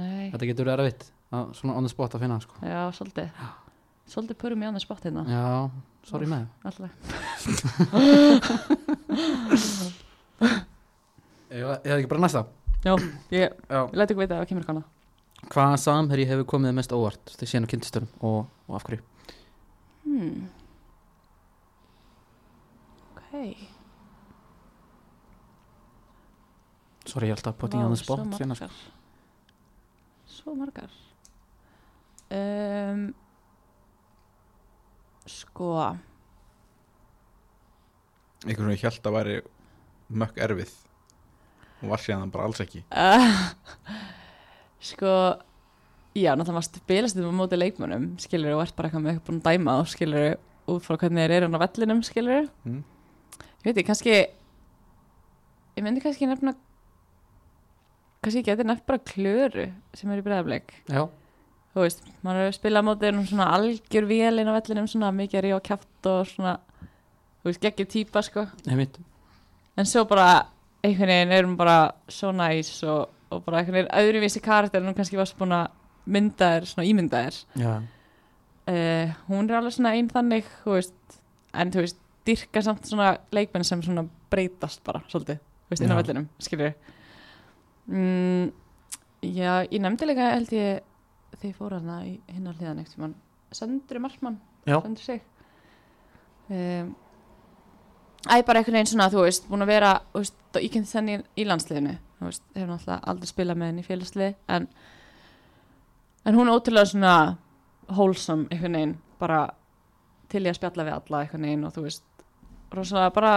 [0.01, 1.03] nei, Þetta getur verið erfitt
[1.35, 2.55] að svona on the spot að finna sko.
[2.63, 3.29] já, svolítið
[4.15, 5.45] svolítið purum í annað spott hérna Já,
[6.05, 6.91] sorry með alltaf,
[11.55, 12.41] Ég hefði ekki bara næsta
[12.85, 12.93] já,
[13.33, 14.87] ég, ég læti ekki veita að það kemur kannar
[15.53, 19.03] Hvaða samherji hefur komið mest óvart þegar á kynntistörum og, og af hverju?
[20.05, 20.47] Hmm.
[23.13, 23.74] Ok.
[27.15, 28.67] Sorry, ég held að putting Vá, on the spot Svo hérna, sko.
[28.67, 28.79] margar.
[30.35, 30.97] Svo margar.
[32.35, 33.05] Um,
[35.31, 35.69] sko,
[38.45, 39.37] einhvern veginn held að væri
[40.25, 40.73] mökk erfið
[41.85, 43.39] og var síðan bara alls ekki uh,
[44.91, 45.13] sko,
[46.17, 49.31] já, náttúrulega maður spilast þetta á móti leikmönnum, skilur og ert bara eitthvað með eitthvað
[49.31, 50.29] búin að dæma og skilur
[50.75, 52.83] út frá hvernig þeir eru hann á vellinum, skilur mm.
[53.39, 54.15] ég veit ekki, kannski
[55.75, 56.57] ég myndi kannski nefna
[58.25, 61.05] kannski ég geti nefnt bara klöru sem er í bregðarleik Já,
[61.75, 65.41] þú veist, maður hefur spilað á móti um svona algjör vélinn á vellinum svona mikið
[65.41, 66.59] er ég á kjátt og svona
[67.45, 68.47] þú veist, geggjur típa sko.
[68.65, 68.97] Einmitt.
[69.77, 70.47] En svo bara
[70.85, 74.97] einhvern veginn erum bara svo næs og, og bara einhvern veginn öðruvísi karakter en hún
[74.97, 75.69] kannski varst búin að
[76.15, 77.39] mynda þér, svona ímynda þér.
[78.65, 81.19] Uh, hún er alveg svona einn þannig þú veist,
[81.53, 85.93] en þú veist dyrka samt svona leikmenn sem svona breytast bara svolítið, þú veist, inn
[85.93, 86.73] á vellinum skilur
[87.91, 88.51] mm,
[89.35, 90.83] já, ég nefndi líka held ég
[91.35, 93.15] þegar ég fór hana í hinn á hliðan eitt mann,
[93.55, 94.41] Söndri Markmann.
[94.67, 95.23] Söndri sig
[96.49, 96.95] um,
[98.25, 101.19] Æ, bara einhvern veginn svona, þú veist, búin að vera þú veist, í kynnt þenni
[101.37, 104.69] í landsliðinu þú veist, hefur náttúrulega aldrei spilað með henni í félagslið en,
[106.25, 107.17] en hún er ótrúlega svona
[107.91, 109.43] wholesome einhvern veginn, bara
[110.33, 112.07] til ég að spjalla við alla einhvern veginn og þú veist,
[112.73, 113.35] rosalega bara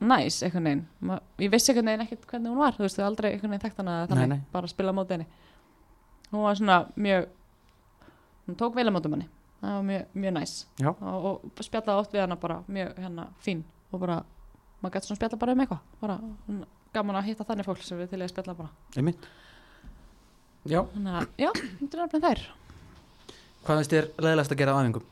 [0.00, 3.32] næs veginn, Ma, ég vissi einhvern veginn ekkert hvernig hún var, þú veist, þú aldrei
[3.32, 4.46] einhvern veginn þekkt hana þannig, Nei, nei.
[4.52, 5.26] bara að spila á móti henni.
[6.30, 7.28] Hún var svona mjög
[8.48, 9.28] hún tók vel á mótum henni
[9.60, 10.52] það var mjög, mjög næs.
[10.88, 13.60] Og, og spjallaði oft við hana bara mjög hérna fín.
[13.92, 14.22] Og bara,
[14.80, 15.82] maður gæti svona spjalla bara um eitthvað.
[16.00, 16.16] Bara
[16.48, 16.64] hún-
[16.94, 18.70] gaman að hitta þannig fólk sem við til að spjalla bara.
[18.96, 19.26] Einmitt.
[20.64, 22.40] Já, þannig að, já, þetta er nefnilega þær.
[23.60, 25.04] Hvað finnst þér leðilegast að gera á æfingum?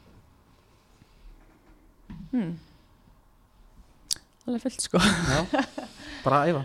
[2.32, 2.52] hmm.
[4.48, 5.00] Alveg fullt sko.
[5.02, 5.40] Já,
[6.24, 6.62] bara að æfa.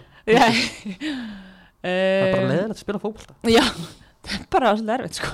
[1.84, 3.35] Það er bara um, leðilegt að spila fótbolta.
[3.51, 3.64] Já,
[4.23, 5.34] það er bara svolítið erfitt sko.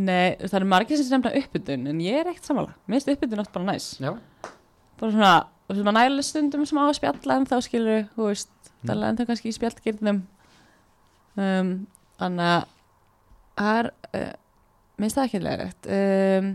[0.00, 3.42] Nei, það er margir sem nefna uppbytun en ég er ekkert samanlega, mér finnst uppbytun
[3.42, 3.86] oft bara næs.
[3.98, 4.12] Já,
[5.00, 5.32] bara svona,
[5.72, 8.88] svona nægilega stundum sem á að spjalla en þá skilur, þú veist Mm.
[8.88, 10.18] það er enda kannski í spjallgirnum.
[11.36, 11.72] Um,
[12.16, 12.62] þannig að
[13.58, 14.30] það er uh,
[14.96, 16.48] minnst það ekki leðilegt um,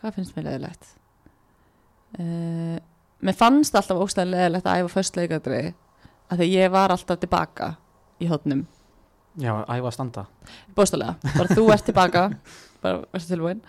[0.00, 0.88] hvað finnst mér leðilegt
[2.16, 2.78] uh,
[3.22, 5.62] mér fannst alltaf óstæðan leðilegt að æfa först leikadri
[6.32, 7.74] að því ég var alltaf tilbaka
[8.22, 8.66] í hótnum
[9.40, 10.26] já, æfa að standa.
[10.76, 12.28] Bóstalega, bara þú ert tilbaka.
[12.82, 13.64] Bara verður tilbúin.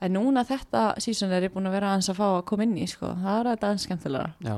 [0.00, 2.76] En núna þetta sísón er ég búin að vera aðeins að fá að koma inn
[2.80, 3.14] í sko.
[3.22, 4.56] það er þetta aðeins skemmtilega Já,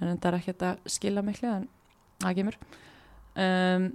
[0.00, 1.68] en þetta er ekkert að skila miklu en
[2.20, 2.58] það kemur.
[3.40, 3.86] Um,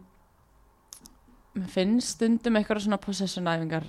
[1.56, 3.86] mér finnst stundum eitthvað svona possession æfingar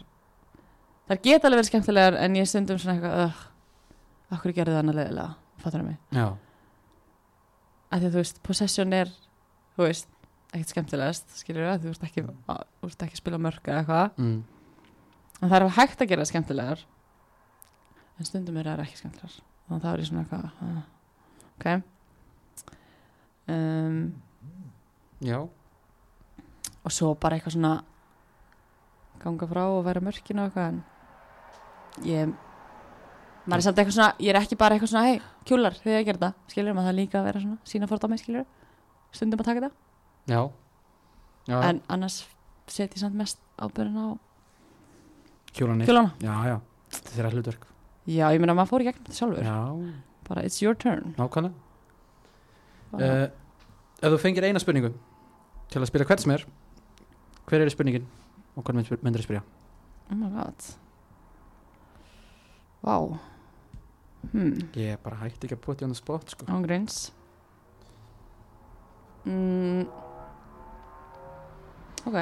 [1.07, 3.45] það geta alveg verið skemmtilegar en ég stundum svona eitthvað uh,
[4.35, 5.99] okkur gerði það annað leðilega fattar það mig?
[6.17, 6.27] Já,
[7.91, 9.13] að því að þú veist, possession er
[9.77, 10.13] þú veist,
[10.51, 13.83] ekkert skemmtilegast skilur við, þú veist ekki, að, þú veist ekki að spila mörg eða
[13.83, 14.39] eitthvað, mm.
[15.41, 16.85] en það er alveg hægt að gera það skemmtilegar
[18.17, 19.37] en stundum er það ekki skemmtilegar.
[19.67, 20.47] Og þá er ég svona eitthvað
[21.57, 21.67] ok.
[23.51, 23.99] Um,
[25.27, 25.39] já.
[26.87, 27.75] Og svo bara eitthvað svona
[29.23, 30.83] ganga frá og vera mörkinu og eitthvað en
[32.07, 32.35] ég
[33.47, 35.19] maður er samt eitthvað svona, ég er ekki bara eitthvað svona hei,
[35.49, 38.47] kjúlar, þegar ég ger þetta, skilur maður það líka að vera svona, sína mig, skilur
[39.17, 39.77] stundum að taka þetta,
[40.27, 40.41] Já,
[41.47, 42.17] já, en annars
[42.67, 44.07] set ég samt mest ábyrðin á
[45.55, 46.57] kjólanir kjúlana Já, já,
[46.91, 47.67] þetta er þeirra hlutverk.
[48.07, 49.47] Já, ég meina maður fór í gegnum þetta sjálfur.
[49.47, 51.15] Já, bara it's your turn.
[51.19, 51.55] Nákvæmlega.
[52.97, 53.29] Uh,
[54.03, 54.93] Ef þú fengir eina spurningu
[55.73, 56.45] til að spila hvert sem er
[57.47, 58.05] hver er spurningin
[58.57, 59.43] og hvern mynd- myndir þú spyrja?
[60.11, 60.69] oh my god.
[62.87, 63.19] Wow
[64.33, 64.69] hmm.
[64.79, 66.47] Ég bara hætti ekki að put you on the spot sko.
[66.51, 67.11] ángreins
[69.27, 69.87] mm.
[72.07, 72.19] ok.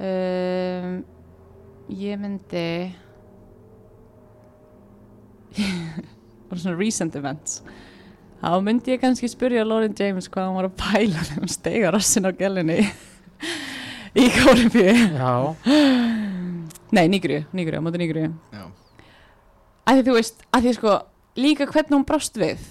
[0.00, 1.04] Um,
[1.92, 2.66] ég myndi
[6.48, 7.60] bara svona recent events.
[8.40, 11.90] Þá myndi ég kannski spyrja Lauren James hvað hann var að pæla þegar hann steiga
[11.92, 12.78] rassin á gellinni
[14.22, 15.34] í Kórimbíu Já,
[16.96, 18.28] nei, Nýgri, Nýgri, á móti Nýgri
[19.90, 20.96] því þú veist, að því sko
[21.40, 22.62] líka hvernig hún brást við.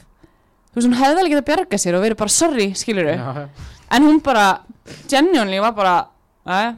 [0.70, 3.50] Þú veist, hún hefði alveg getað að bjarga sér og verið bara sorry, já.
[3.90, 4.48] en hún bara,
[5.10, 5.94] genuinely var bara
[6.46, 6.76] að,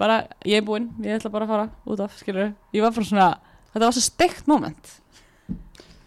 [0.00, 3.08] bara, ég er búinn ég ætla bara að fara út af, skilur ég var bara
[3.10, 3.28] svona,
[3.74, 4.94] þetta var svo steikt moment.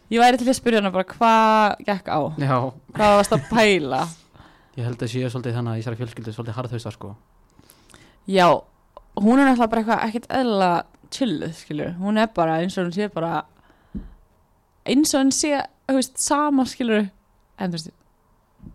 [0.10, 2.58] Ég væri til að spyrja hana bara hvað gekk á, já.
[2.98, 4.02] hvað varst að pæla?
[4.80, 7.10] Ég held að sé svolítið þannig að í þessari fjölskyldu svolítið harðhausar sko.
[8.32, 8.48] já,
[9.20, 10.72] hún er náttúrulega bara eitthvað ekkert eðla
[11.14, 13.44] chilluð, skilur hún er bara eins og hún sé bara
[14.90, 15.56] eins og hún sé,
[15.90, 17.10] þú veist, sama skilur
[17.60, 17.92] en þú veist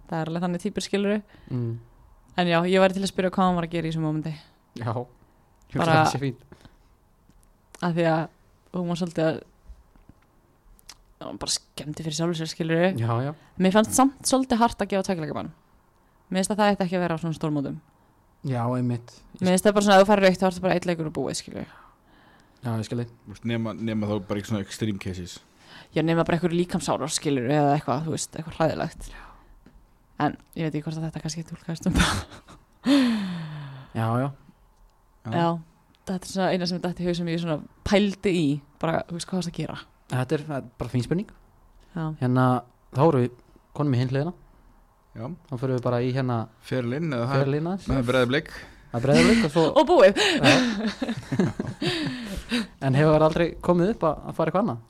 [0.09, 1.17] það er alveg þannig típur skilur
[1.49, 1.73] mm.
[2.41, 4.35] en já, ég væri til að spyrja hvað hann var að gera í þessum mómenti.
[4.81, 4.93] Já,
[5.73, 5.97] ég bara...
[5.97, 6.47] það sé fínt.
[7.81, 8.23] af því að
[8.75, 9.43] hún var svolítið að
[11.25, 14.83] hún var bara skemmti fyrir sjálfur sér skilur Já, já, mér fannst samt svolítið hart
[14.83, 15.53] að gefa tækleikamann
[16.29, 17.79] mér finnst að það ætti ekki að vera á svona stórmótum
[18.45, 19.17] já, einmitt.
[19.41, 21.17] Mér finnst það bara svona að þú farir aukt þá ertu bara eitt leikur og
[21.17, 21.73] búið skilur
[22.65, 25.35] Já, ég veist, nema, nema þá bara ekki svona extreme cases.
[25.93, 29.09] Já, nema bara eitthvað líkamsárar skilur eða eitthvað, þú veist, eitthvað hræðilegt.
[30.25, 31.99] En ég veit ekki hvort að þetta kannski tólkaðist um
[33.95, 34.29] Já, já,
[35.31, 35.49] já,
[36.09, 38.47] þetta er svona eina sem þetta í haug sem ég svona pældi í
[38.81, 39.77] bara, þú veist, hvað varst að gera.
[40.15, 41.31] Þetta er, það er bara fín spurning.
[41.95, 42.47] Já, Hérna,
[42.97, 43.37] þá erum við
[43.77, 44.33] konum í hinliðina
[45.15, 48.49] Já, Þá fyrir við bara í hérna ferlinn eða það fyrirlina með breða blik
[48.95, 50.19] að breyða og svo og búið.
[52.85, 54.81] En hefur aldrei komið upp að, að fara eitthvað annað?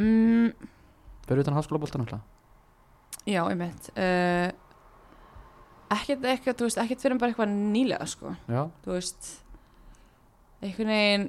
[0.00, 0.68] Mm,
[1.28, 2.22] Fyrir utan háskólaboltan alltaf?
[3.28, 4.48] Já, ég mitt uh,
[5.92, 8.32] ekkert, ekkert, þú veist, ekkert fyrir bara eitthvað nýlega, sko.
[8.50, 9.28] Já, þú veist
[10.64, 11.26] einhvern veginn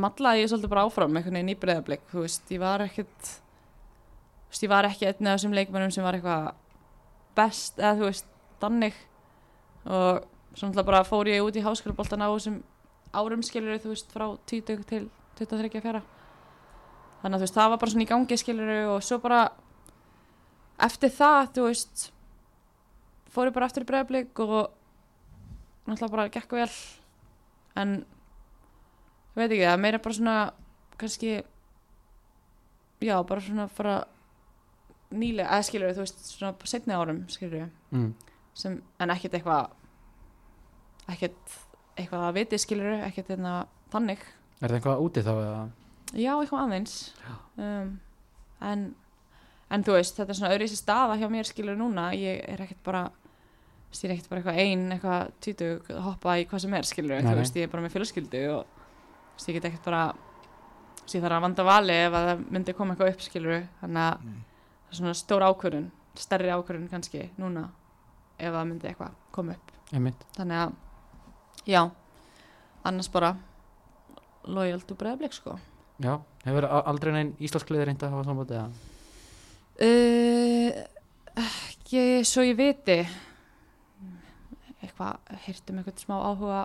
[0.00, 4.52] mallaði ég svolítið bara áfram einhvern veginn í breyðablik þú veist, ég var ekkert þú
[4.52, 6.50] veist, ég var ekki einn af þessum leikmennum sem var eitthvað
[7.38, 8.28] best eða þú veist,
[8.60, 8.96] dannig
[9.86, 12.60] og svo náttúrulega bara fór ég út í háskólaboltan á þessum
[13.16, 15.04] árum skilur þú veist, frá 20 til
[15.38, 16.02] 23 fjara
[17.22, 19.42] þannig að þú veist, það var bara svona í gangi skilur og svo bara
[20.80, 22.10] eftir það, þú veist
[23.30, 24.70] fór ég bara eftir í breyðablik og
[25.86, 26.70] náttúrulega bara gekk vel.
[27.78, 30.36] En ég veit ekki, það meira bara svona
[31.00, 31.30] kannski
[33.00, 33.96] já, bara svona fara
[35.10, 38.08] nýlega, eða skilur þú veist svona setni árum, skilur mm.
[38.54, 39.70] sem, en ekkert eitthvað
[41.10, 41.58] ekkert
[41.98, 43.54] eitthvað að viti, skilur ekkert einna
[43.92, 44.22] þannig.
[44.60, 45.62] Er það eitthvað úti þá eða?
[46.10, 46.96] Já, eitthvað aðeins.
[47.60, 47.94] Um,
[48.66, 48.90] en
[49.70, 52.82] en þú veist, þetta er svona öðru staða hjá mér skilur núna, ég er ekkert
[52.86, 53.04] bara
[53.90, 57.26] er ekkert bara eitthvað ein, eitthvað tvítug að hoppa í hvað sem er skilur Nei,
[57.26, 60.02] þú veist, ég er bara með fjölskyldu og þú veist, ég get ekkert bara
[61.10, 64.28] ég þarf að vanda vali ef að það myndi koma eitthvað upp skilur þannig að
[64.30, 64.38] Mm.
[64.90, 67.68] Svona stór ákvörun stærri ákvörun kannski núna
[68.38, 69.72] ef það myndi eitthvað koma upp.
[69.92, 70.22] Einmitt.
[70.36, 70.72] Þannig að
[71.68, 71.82] já,
[72.88, 73.34] annars bara
[74.48, 75.58] loyal to breyðablik sko.
[76.00, 76.14] Já,
[76.46, 78.70] hefur aldrei neinn íslenskliði reynd að hafa sambandi eða?
[79.84, 80.80] uh,
[81.44, 83.00] ekki svo ég viti.
[84.80, 86.62] Eitthvað heyrtum eitthvað smá áhuga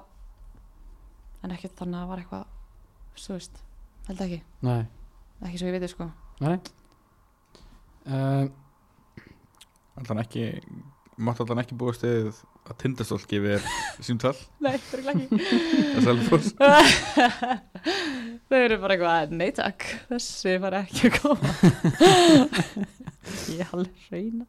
[1.43, 3.59] en ekki þannig að það var eitthvað svo veist,
[4.07, 4.41] held ekki.
[4.65, 4.81] Nei,
[5.43, 6.09] ekki svo ég viti sko.
[6.43, 6.57] Nei
[8.05, 8.51] um,
[9.95, 10.43] Allan ekki
[11.15, 12.25] Mátt allan ekki búast við
[12.67, 13.63] að tindastól gefi þér
[14.03, 14.35] símtal?
[14.65, 15.37] Nei, það er ekki
[15.95, 16.47] að Selfoss?
[18.49, 19.79] Þau eru bara eitthvað, nei takk
[20.09, 21.47] þessi var ekki að koma.
[23.53, 24.45] Ég er alveg reyna.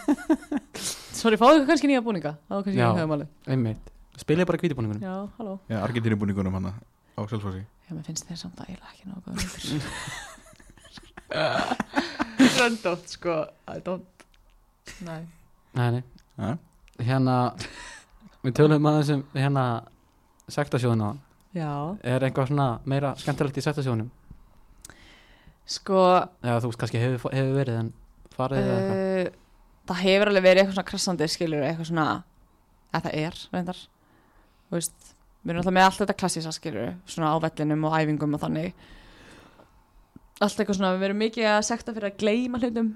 [1.20, 2.32] Sorry, fáðu ykkur kannski nýja búninga?
[2.48, 2.84] Það var kannski Já.
[2.88, 3.84] ekki höfum alveg Einmitt.
[4.20, 5.54] Spilið bara kvítibúningunum já, halló.
[5.70, 6.72] Já, Argentínu búningunum hana
[7.14, 7.62] á Selfossi.
[7.86, 9.54] Já, mér finnst þeir samt að ekki nógu góður
[12.60, 13.34] Röndótt, sko.
[13.68, 14.04] I don't
[15.06, 15.22] Nei.
[15.76, 16.02] Nei,
[16.36, 16.54] nei.
[17.00, 17.36] Hérna
[18.44, 19.64] Við tölum aðeins um hérna
[20.50, 21.10] sektasjóðuna
[21.56, 21.70] Já.
[22.06, 24.10] Er eitthvað svona meira skemmtilegt í sektasjóðunum?
[25.70, 26.02] Sko
[26.42, 27.92] Já, þú veist kannski hefur, hefur verið en
[28.36, 29.00] farið eða eitthvað?
[29.00, 29.38] Uh,
[29.90, 32.06] Það hefur alveg verið eitthvað svona krassandi skilur Eitthvað svona
[32.90, 33.82] að það er, reyndar.
[34.68, 35.10] Þú veist
[35.40, 38.88] Við erum alltaf með allt þetta klassísa skilur Svona á vellinum og æfingum og þannig
[40.40, 42.94] Allt eitthvað svona Við erum mikið að sekta fyrir að gleyma hlutum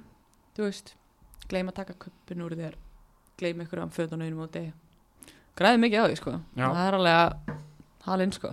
[0.55, 0.95] Þú veist.
[1.51, 2.77] Gleyma að taka kuppin úr þér.
[3.41, 4.63] Gleyma ykkur um fötunum einum móti
[5.59, 6.33] Græði mikið á því sko.
[6.59, 6.67] Já.
[6.67, 7.53] Það er alveg
[8.09, 8.51] halinn sko.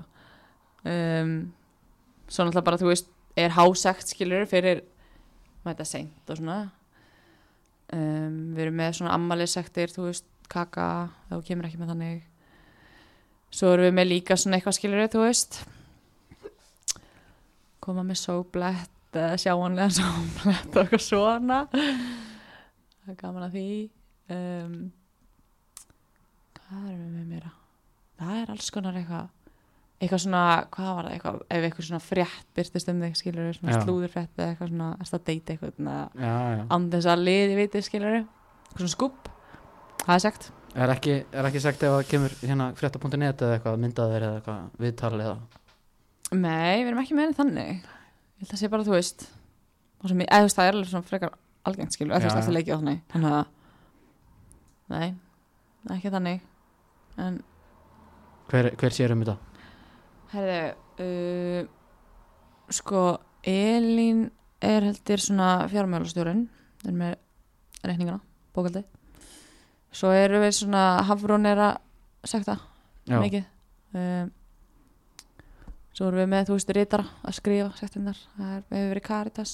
[0.86, 1.32] Um,
[2.32, 3.10] Svo náttúrulega bara þú veist
[3.40, 4.84] Er hásekt skilur fyrir
[5.66, 6.60] Mæta seint og svona.
[7.94, 10.88] Um, Við erum með svona ammælisektir Þú veist kaka
[11.30, 12.24] Þá kemur ekki með þannig.
[13.52, 15.62] Svo erum við með líka svona eitthvað skilur Þú veist
[17.82, 21.60] Koma með sóblett eða Sjáanlega sóblett og eitthvað svona.
[21.74, 23.68] Það er gaman að því.
[24.32, 24.76] Um,
[26.62, 27.54] Hvað erum við með meira?
[28.22, 29.30] Það er alls konar eitthvað
[30.02, 30.44] eitthvað svona,
[30.74, 31.16] hvað var það?
[31.16, 33.82] Eitthvað ef eitthvað svona frétt byrtist um þig skilur svona Já.
[33.86, 35.98] slúðurfrétt eða eitthvað svona erst að deyta eitthvað svona,
[36.96, 39.30] þess að liði viti skilur eitthvað svona skúp
[40.02, 40.48] það er sagt.
[40.72, 44.86] Er ekki, er ekki sagt ef það kemur hérna frétta.net eða eitthvað myndaðir eða eitthvað
[44.86, 45.36] viðtal eða
[46.32, 49.28] nei, við erum ekki með henni þannig ég held að sé bara, þú veist
[50.04, 51.34] ég- eða það er alveg svona frekar
[51.68, 52.42] algengt skilur, eða þú veist, já.
[52.42, 53.46] eftir leikið og þannig þannig að,
[54.90, 55.10] nei
[55.96, 56.42] ekki þannig
[57.22, 57.42] en
[58.52, 59.38] hver, hver sér um þetta?
[60.32, 61.68] Herðu, uh,
[62.72, 63.04] sko,
[63.48, 64.26] Elín
[64.64, 66.44] er heldur svona fjármjölastjórun,
[66.86, 67.16] er með
[67.84, 68.22] reikningana,
[68.56, 68.84] bókaldi.
[69.92, 71.80] Svo erum við svona, Hafrún er að
[72.30, 72.60] sekta
[73.10, 73.48] Já, mikið.
[73.98, 74.30] Um,
[76.02, 78.18] svo erum við með, þú veist, rítara að skrifa sektindar.
[78.38, 79.52] Það er, hefur verið Caritas,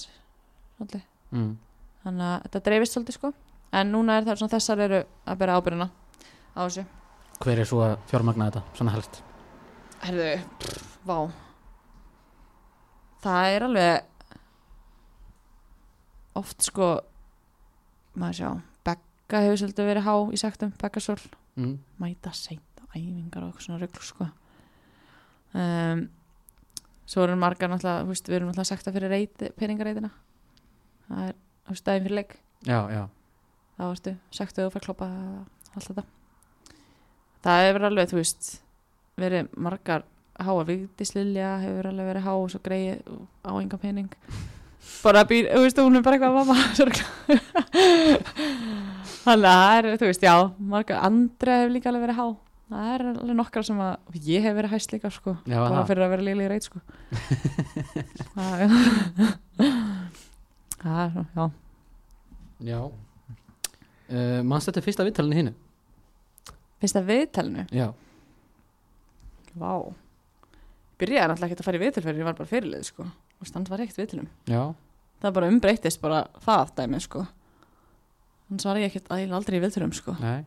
[0.78, 1.02] svolítið.
[1.36, 1.50] mm.
[2.06, 3.32] Þannig að þetta dreifist svolítið, sko.
[3.78, 5.88] En núna er það svona, þessar eru að bera ábyrjuna
[6.56, 6.84] á þessu.
[7.44, 9.20] Hver er svo að fjármagna þetta, svona helst?
[10.06, 10.30] Herðu,
[10.62, 11.18] pff, vá
[13.18, 14.04] Það er alveg
[16.38, 16.88] oft sko
[18.18, 18.50] maður sjá,
[18.86, 21.18] Begga hefur svolítið verið há í sektum, Beggasól
[21.58, 21.72] Mm.
[21.98, 24.26] mæta seint á æfingar og eitthvað svona rugl sko
[25.58, 26.04] um,
[27.08, 30.10] Svo erum margar náttúrulega, þú veist, við erum náttúrulega sekta fyrir reyti, peningareitina.
[31.08, 32.34] Það er, þú veist, daginn fyrir leik.
[32.68, 33.02] Já, já.
[33.78, 35.08] Þá ertu sektuð og fær kloppa
[35.72, 36.04] allt þetta.
[37.46, 38.50] Það hefur alveg, þú veist
[39.18, 40.04] verið margar
[40.38, 43.00] háa vigdislilja hefur alveg verið há og svo greið
[43.46, 44.10] á enga pening.
[45.02, 47.08] Bara býr, þú veist, hún er bara eitthvað mamma sorglega.
[49.24, 50.34] þannig að það er, þú veist, já
[50.74, 52.26] margar, Andra hefur líka alveg verið há
[52.68, 55.36] það er alveg nokkar sem að ég hef verið hæst líka, sko.
[55.48, 56.82] Já, bara það fyrir að vera lílega reit, sko.
[58.34, 58.74] Það er
[60.82, 61.46] það er, svo, já.
[62.68, 62.80] Já.
[64.08, 65.54] Uh, Manst þetta fyrsta viðtalinu hinu?
[66.78, 67.64] finnst það viðtalinu?
[67.74, 67.88] Já.
[69.58, 69.72] Vá.
[70.98, 73.08] Byrjaði náttúrulega ekki að fara í viðtöl fyrir ég var bara fyrirlið sko.
[73.38, 74.62] Og stand var ekkert viðtölum Já,
[75.22, 77.24] Það bara umbreytist bara það dæmi sko.
[78.48, 80.14] Þannig var ég ekkert að aldrei í viðtölum sko.
[80.22, 80.46] Nei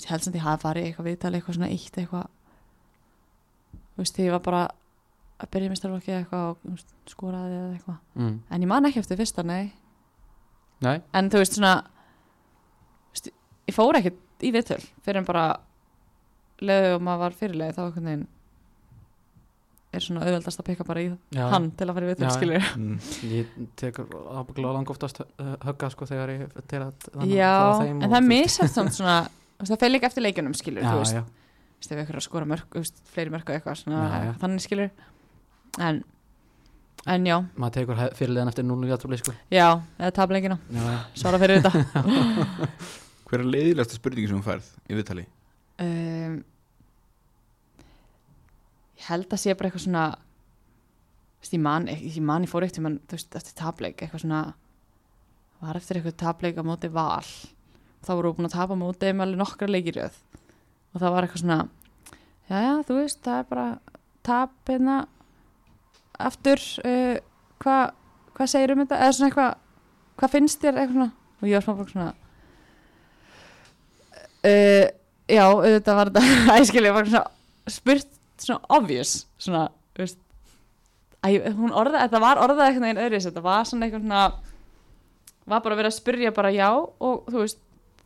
[0.00, 2.28] Ég held sem því hafa farið eitthvað viðtal eitthvað svona eitt eitthvað
[3.90, 4.62] Þú veist ég var bara
[5.40, 8.34] að byrja með starflokki eitthvað og skoraði eða eitthvað mm.
[8.50, 9.70] En ég man ekki eftir fyrsta, nei
[10.80, 11.74] Nei, En þú veist svona
[13.12, 13.32] veist,
[13.68, 15.46] Ég fór ekkert í viðtöl fyrir en bara
[16.64, 18.28] leðu og maður var fyrirlega þá einhvern veginn
[19.90, 21.42] er svona auðveldast að pikka bara í Já.
[21.50, 22.32] hann til að fara í viðtöl Já.
[22.36, 22.96] skilur mm.
[23.32, 24.06] Ég tekur
[24.38, 27.96] ábygglega lang oftast uh, högga sko þegar ég til að þannig Já, að fá þeim
[27.96, 29.16] en það er misjæft samt svona
[29.68, 32.20] það fer líka eftir leikjunum skilur Já, þú veist, já, þú veist, ef ykkur er
[32.20, 34.32] að skora mörg þú veist, fleiri mörg og eitthvað svona, Já, já.
[34.42, 34.90] þannig skilur
[35.88, 36.00] en,
[37.14, 39.34] en já, maður tekur he- fyrirliðan eftir 0 játtrúli sko.
[39.52, 39.66] Já
[39.98, 41.84] eða tapleikina, Já, já, svara fyrir þetta.
[43.30, 45.26] Hver er leiðilegasta spurningi sem þú færð í viðtali?
[45.80, 46.40] um,
[49.00, 52.66] ég held að sé bara eitthvað svona þú veist, ég man, ég man ég fór
[52.66, 52.80] eitt
[53.14, 54.40] eftir tapleik eitthvað svona
[55.60, 57.24] var eftir eitthvað tapleik á móti val
[58.06, 60.18] þá voru búin að tapa móti með alveg nokkra leikirjöð
[60.90, 61.58] og það var eitthvað svona
[62.50, 63.66] já, já, þú veist, það er bara
[64.26, 64.96] tap hérna
[66.20, 67.16] aftur uh,
[67.62, 67.82] hvað
[68.36, 69.50] hva segir um þetta, eða svona eitthvað
[70.20, 70.78] hvað finnst þér?
[70.80, 71.10] Eitthvað svona.
[71.40, 72.08] Og ég var svona bara svona
[74.44, 74.86] uh,
[75.30, 79.68] já, auðvitað var þetta æskilega var svona spurt svona obvious svona,
[79.98, 80.20] veist
[81.20, 84.22] Æ, hún orðaði, þetta var orðað eitthvað einn öðris, þetta var svona eitthvað svona
[85.50, 87.60] var bara að vera að spyrja bara já og þú veist,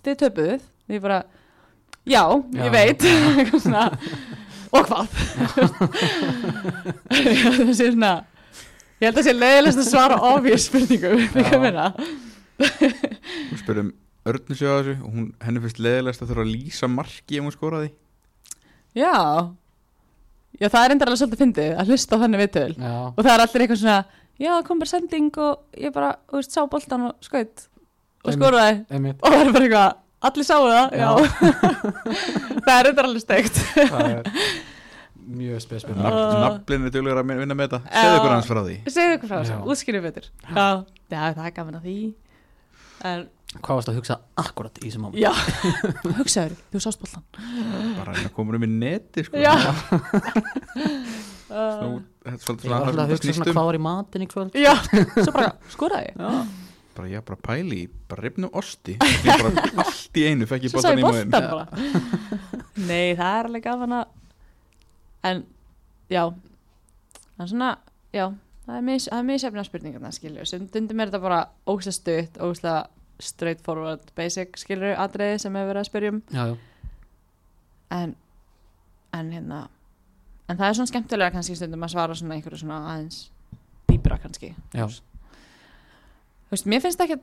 [0.08, 0.62] þið töpuðuð
[0.94, 1.18] ég bara,
[2.04, 2.62] já, Já.
[2.64, 3.04] ég veit.
[3.38, 3.84] Eitthvað svona
[4.74, 5.06] og hvað?
[7.14, 8.14] Það sé svona
[9.00, 11.28] ég held að sé leiðilegst að svara obvious spurningu Já.
[11.28, 11.90] ekki að meina
[12.54, 13.92] Hún spyrum
[14.24, 17.44] Örnu sig á þessu og hún, henni finnst leiðilegast að þurfa að lýsa marki ef
[17.44, 17.90] hún skoraði.
[18.96, 19.10] Já.
[20.56, 22.70] Já, það er endar alveg svolítið fyndið að hlusta á þannig viðtöl.
[23.10, 23.98] Og það er allir eitthvað svona
[24.40, 27.66] já, það kom bara sending og ég bara, þú veist, sá boltan og skaut
[28.24, 28.58] og
[28.94, 29.96] einmitt og það er bara eitthvað,
[30.28, 31.10] allir sáu það já,
[32.64, 33.60] það er þetta alveg steikt.
[33.76, 34.32] Það er
[35.24, 36.34] mjög spesbjörn Uh.
[36.42, 37.80] Naflin er duglegur að vinna með þetta.
[37.94, 38.74] Segðu ykkur hans frá því.
[38.92, 40.26] Segðu ykkur frá þessu, útskýrðu betur.
[40.50, 40.68] Já,
[41.14, 41.96] það er gaman að því.
[43.04, 43.24] En,
[43.60, 45.30] hvað varst að hugsa akkurat í þessum ámum já.
[46.18, 47.24] Hugsaður, þú sást boltan
[47.98, 49.36] Bara hérna komur um í neti sko.
[49.38, 49.52] já.
[51.44, 54.56] Svolítið ég var svona alltaf að hugsa svona hvað var í matin í kvöld?
[54.58, 54.72] Já,
[55.20, 56.30] svo bara skoraði já,
[56.94, 58.94] Bara ég bara pæli í bara rifnum osti.
[59.02, 61.66] Ég bara allt í einu fekk ég boltan í bara.
[62.88, 64.04] Nei, það er alveg gaman að
[65.30, 65.44] en,
[66.12, 66.24] já.
[67.34, 67.70] Það er svona,
[68.14, 68.26] já
[68.64, 72.76] það er mis- það er misjafna spurningarna, skilju stundum er þetta bara ógæslega stutt ógæslega
[73.24, 76.54] straightforward, basic skilju atriði sem hefur verið að spyrjum já, já,
[77.98, 78.14] en
[79.14, 79.58] en hérna
[80.50, 83.20] en það er svona skemmtilega kannski stundum að svara svona einhverju svona aðeins
[83.90, 84.54] dýbra kannski.
[84.74, 84.86] Já.
[84.88, 85.02] þú
[86.54, 87.18] veist, mér finnst ekki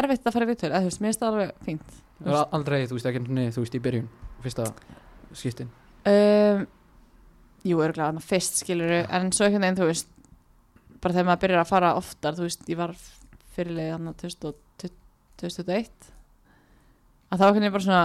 [0.00, 1.98] erfitt að fara í viðtöl eða þú veist, mér finnst það alveg fínt.
[2.20, 4.08] Það var aldrei, þú veist, ekki henni, þú veist, í byrjun
[4.44, 4.70] fyrsta
[5.34, 5.70] skiptin.
[6.04, 6.66] Um,
[7.64, 10.10] jú, örgulega fyrst skilur en svo einhvern veginn, þú veist
[11.04, 12.92] bara þegar maður byrjar að fara oftar þú veist, ég var
[13.54, 16.12] fyrirlega hann 2021
[17.34, 18.04] að einhvern veginn bara svona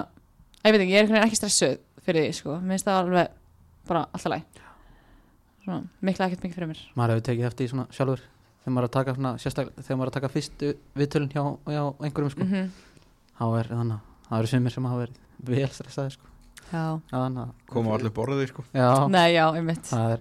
[0.63, 3.37] ég veit ekki, ég er ekki stressuð fyrir því, sko, mér finnst það alveg
[3.89, 4.43] bara alltaf læg
[5.63, 6.83] svona, mikla ekkert mikið fyrir mér.
[6.99, 8.25] Maður hefur tekið eftir því svona sjálfur
[8.69, 11.43] þegar maður er að taka svona, sérstaklega þegar maður er að taka fyrstu viðtölun hjá,
[11.73, 12.69] hjá einhverjum sko, -hmm.
[13.39, 15.17] þá er þannig að það eru sumir sem hafa verið
[15.49, 16.25] vel stressaði sko.
[16.69, 18.63] Koma allir borðið sko.
[18.77, 19.87] Já, nei, já, einmitt.
[19.89, 20.19] Það er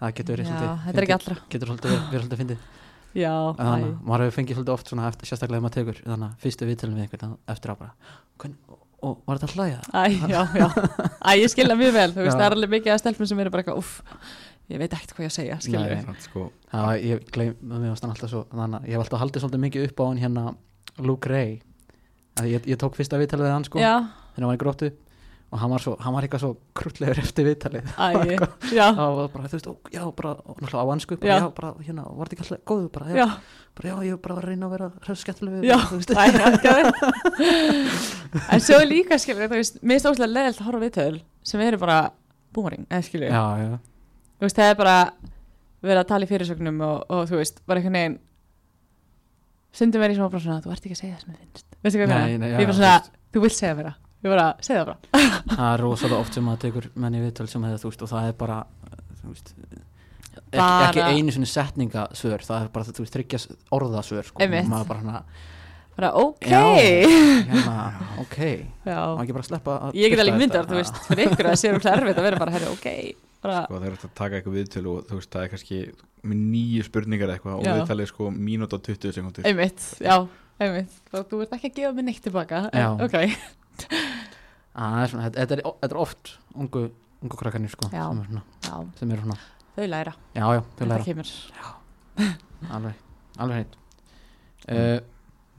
[0.00, 1.36] það getur verið já, svolítið þetta er ekki allra.
[1.52, 2.70] Getur svolítið verið, verið svolítið fyndið.
[3.14, 6.26] Já, þannig að maður hefur fengið svolítið oft svona eftir, sérstaklega ef maður tekur þannig
[6.26, 7.92] að fyrstu viðtölun við einhvern eftir að bara
[8.42, 9.78] hvern, og, og var þetta að hlæja?
[9.94, 10.66] Æ, já, já.
[11.22, 13.52] Æ, ég skilja mjög vel, þú veist, það er alveg mikið að stelpum sem eru
[13.54, 14.18] bara eitthvað, uff,
[14.72, 15.94] ég veit ekkert hvað ég að segja, skilja Nei.
[15.94, 16.18] við.
[16.24, 20.44] Sko, Já, ég gleym, ég hef alltaf haldið svolítið mikið upp á hann hérna
[21.04, 21.56] Luke Ray.
[22.40, 23.78] Að ég, ég tók fyrsta viðtalið við hann sko
[24.34, 24.88] þegar hann var í gróttu.
[25.54, 27.84] Og hann var, svo, hann var eitthvað svo krulllegur eftir viðtalið.
[28.96, 31.36] Það var bara, þú veist, ó, já, bara og náttúrulega á ansku, bara, Já.
[31.38, 33.26] já, bara, hérna, var þetta ekki alltaf góðu, bara, já, já,
[33.78, 35.62] bara, já, ég var bara að reyna að vera hreff skemmtileg við
[38.50, 39.20] En svo líka,
[39.54, 41.98] veist, mér er stóðslega leðilt að horfa viðtöl sem eru bara
[42.56, 43.78] búring, eða skilja já, já,
[44.34, 44.96] Þú veist, það er bara
[45.84, 48.16] verið að tala í fyrirsögnum og, og þú veist, bara einhvern veginn
[49.74, 52.00] stundum er ég svona svona, þú ert ekki að segja það sem þið finnst Veistu
[52.00, 52.50] hvað ég meina?
[52.50, 53.92] Ég er bara svona, þú vilt segja það
[54.24, 55.24] Ég bara, segja það bara
[55.58, 58.12] það er rosalega oft sem maður tekur menn í viðtöl sem hefur, þú veist, og
[58.14, 58.60] það er bara
[59.24, 59.50] veist
[60.54, 63.40] ekki, ekki einu svona setningasvör það er bara, þú veist, þryggja
[63.76, 64.70] orðasvör sko, Einmitt.
[64.70, 65.24] maður bara hana,
[65.94, 66.62] Bara, ok Já.
[66.74, 67.74] hérna,
[68.24, 68.96] ok Já.
[68.98, 71.60] maður ekki bara sleppa að Ég get alveg myndar, þú veist, fyrir ykkur að það
[71.60, 72.88] sé úrlega erfitt að vera bara, herri, ok
[73.44, 75.80] bara, sko þeir eru að taka eitthvað viðtölu og þú veist það er kannski
[76.24, 80.16] með nýju spurningar eða eitthvað og viðtalið er sko mínúta og 20 sekundur einmitt, já,
[80.64, 80.98] einmitt.
[81.12, 82.62] Og þú ert ekki að gefa mig neitt tilbaka
[83.04, 83.16] ok,
[84.74, 86.84] það er svona, þetta, þetta, er, þetta er oft ungu,
[87.24, 88.04] ungu krakkarnir sko, Já.
[88.08, 89.38] sem, er svona, já, sem eru svona.
[89.74, 90.12] Þau læra.
[90.34, 91.32] Já, já, þau þetta læra, kemur.
[92.74, 93.00] Alveg,
[93.42, 93.74] alveg heitt
[94.70, 95.00] uh,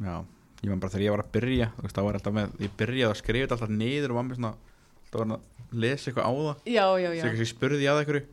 [0.02, 0.16] já,
[0.64, 2.78] ég var bara þegar ég var að byrja þú veist það var alltaf með, ég
[2.80, 4.52] byrjaði að skrifa þetta alltaf niður og var með svona,
[5.16, 6.58] alltaf var að lesa eitthvað á það?
[6.76, 8.24] Já, já, sem kannski spurði ég að einhverju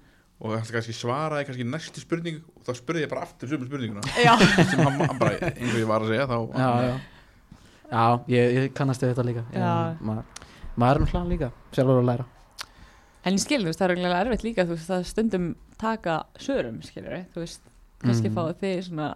[0.42, 4.02] og hann kannski svaraði kannski næstu spurningu og þá spurði ég bara aftur sömu spurninguna.
[4.18, 4.32] Já,
[4.72, 6.94] sem hann, hann bara, eins og ég var að segja þá já, já.
[7.92, 9.44] Já, ég, ég kannast þetta líka.
[9.54, 9.70] Já.
[9.92, 10.46] Ég- maður,
[10.80, 12.26] maður er náttúrulega líka sjálfur að læra.
[13.22, 15.44] En ég skil, þú veist, það er eiginlega erfitt líka, þú veist, það stundum
[15.78, 17.60] taka svörum, skilur þú veist,
[18.02, 18.34] kannski Mm.
[18.34, 19.08] fáið þið svona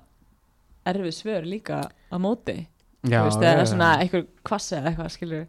[0.86, 2.54] erfið svör líka á móti,
[3.02, 3.70] já, þú veist, já, eða já.
[3.72, 5.46] svona einhver kvassi eða eitthvað, skilur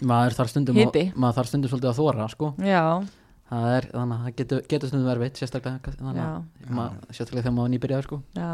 [0.00, 1.04] maður þarf stundum að, Hiti.
[1.16, 2.50] maður þarf stundum svolítið að þóra sko.
[2.64, 2.84] Já,
[3.50, 7.56] það er, þannig að það getur, getur stundum verið sérstaklega, þannig að maður, sérstaklega þegar
[7.58, 8.22] maður nýbyrjaður sko.
[8.38, 8.50] já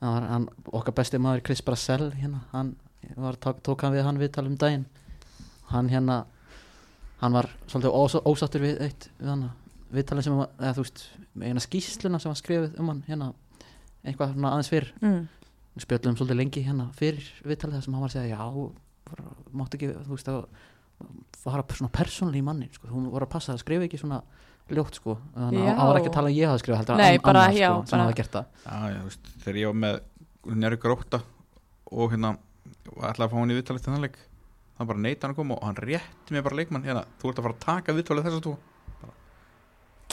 [0.00, 0.44] Það var hann,
[0.78, 2.70] okkar besti maður Chris Brassell hérna, hann
[3.20, 4.86] var, tók, tók hann við hann viðtal um daginn
[5.70, 6.22] hann hérna
[7.20, 9.44] hann var svolítið ós, ósattur við eitt við hann
[9.92, 11.02] viðtalin sem var, eða þú veist
[11.40, 13.32] eina skýsluna sem var skrifið um hann hérna
[14.04, 15.18] eitthvað svona aðeins fyrr mm.
[15.74, 18.44] við spjöllum svolítið lengi hérna fyrir viðtalið þar sem hann var að segja já,
[19.14, 20.44] bara, máttu ekki þú veist að
[21.40, 22.88] fara svona persónulega í mannin sko.
[22.92, 24.20] hún var að passa að skrifa ekki svona
[24.70, 25.70] ljótt sko, þannig Já.
[25.72, 27.86] að hann var ekki að tala að ég hafa skrifað heldur bara, annar, já, sko,
[27.86, 28.44] sem bara- hafa gert það.
[28.64, 30.00] Já, já, veist, þegar ég var með
[30.60, 31.22] njæri gróta
[31.90, 32.30] og hérna
[33.00, 34.18] ætlaði að fá hann í viðtalið til þannleik
[34.78, 36.84] hann bara neita hann að koma og hann rétti mér bara leikmann.
[36.86, 38.54] Hérna, þú ert að fara að taka viðtalið þess að þú.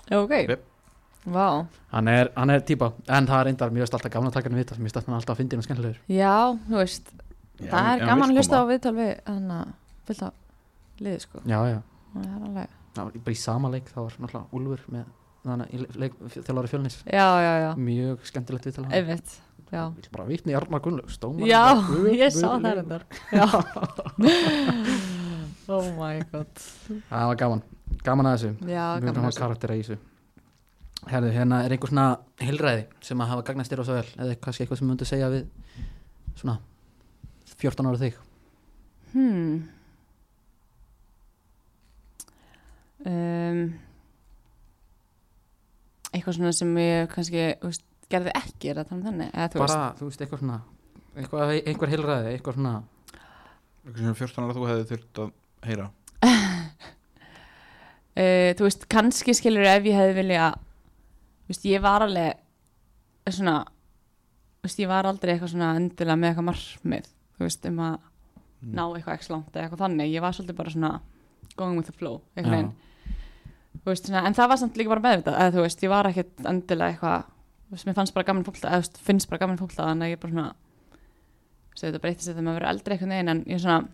[0.08, 0.58] Já, ok.
[1.28, 4.50] Vá, hann er, hann er típa, en það er reyndar mjög alltaf gaman að taka
[4.50, 5.98] hann viðtal, mér hann alltaf að fyndi hann skemmtilegur.
[6.08, 6.36] Já,
[6.70, 7.10] þú veist
[7.62, 9.72] það er gaman að hlusta á viðtal við hann að
[10.08, 10.32] fylgta
[11.04, 11.44] liði, sko.
[11.46, 11.80] Já, já,
[12.14, 15.12] það er alveg, það var bara í sama leik það var náttúrulega Úlfur með
[15.48, 15.68] þannig
[16.38, 16.98] þjálfari fjölnis.
[17.08, 17.70] Já, já, já.
[17.80, 18.88] Mjög skemmtilegt viðtal
[19.68, 19.84] já.
[19.92, 21.76] Vill bara vitni í Armar Gunnlaug stómar Já,
[22.16, 23.08] ég sá það reyndar.
[23.36, 23.48] Já.
[25.68, 26.60] Oh my god.
[27.10, 27.62] Það var gaman,
[28.06, 28.50] gaman að þessu.
[28.72, 29.98] Já, mjög gaman að karakter í þessu.
[31.12, 32.06] Herðu, hérna er einhver svona
[32.40, 34.06] hilræði sem að hafa gagnast þér og svo vel?
[34.16, 35.44] Eða kannski eitthvað sem myndu segja við
[36.40, 36.56] svona
[37.62, 38.22] 14 ára þig?
[39.14, 39.58] Hmm.
[43.08, 43.62] Um,
[46.12, 49.32] Eitthvað svona sem ég kannski veist, gerði ekki er að tala um þannig?
[49.34, 50.60] Eða þú bara, þú veist, eitthvað svona
[51.18, 52.76] eitthvað, einhver hilræði, eitthvað svona.
[53.86, 55.34] Eitthvað sem 14 ára þú hefði þurft að
[55.68, 55.88] heyra.
[58.18, 60.48] Uh, þú veist, kannski skilur ef ég hefði vilja
[61.48, 63.60] veist, ég var alveg svona
[64.64, 67.98] veist, ég var aldrei eitthvað svona endilega með eitthvað markmið, þú veist, um að
[68.58, 68.72] Mm.
[68.74, 70.90] ná eitthvað ekki langt eða eitthvað þannig, ég var svolítið bara svona
[71.58, 72.72] going with the flow, eitthvað einn
[73.86, 76.42] veist, svona, en það var samt líka bara meðvitað eða þú veist, ég var ekkert
[76.50, 80.14] endilega eitthvað þú veist, mér fannst bara gaman fólkta, eða finnst bara gaman þannig að
[80.16, 83.62] ég bara svona þú veist, þetta breytist með að vera eldri eitthvað neginn en ég
[83.62, 83.88] svona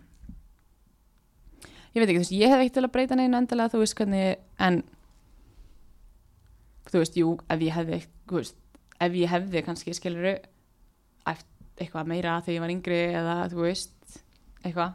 [1.92, 3.98] ég veit ekki, þú veist, ég hef ekkert til að breyta neina endilega, þú veist
[4.00, 4.80] hvernig en
[6.88, 8.00] þú veist, jú, ef ég hefði
[8.30, 8.56] þú veist,
[9.04, 10.34] ef ég hefði kannski skiluru
[11.80, 14.20] eitthvað meira þegar ég var yngri eða þú veist,
[14.64, 14.94] eitthvað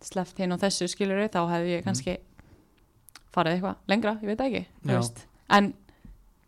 [0.00, 2.14] sleppt hinn á þessu skiluru þá hefði ég kannski
[3.34, 5.00] farið eitthvað lengra, ég veit ekki þú Já.
[5.00, 5.24] veist.
[5.50, 5.72] en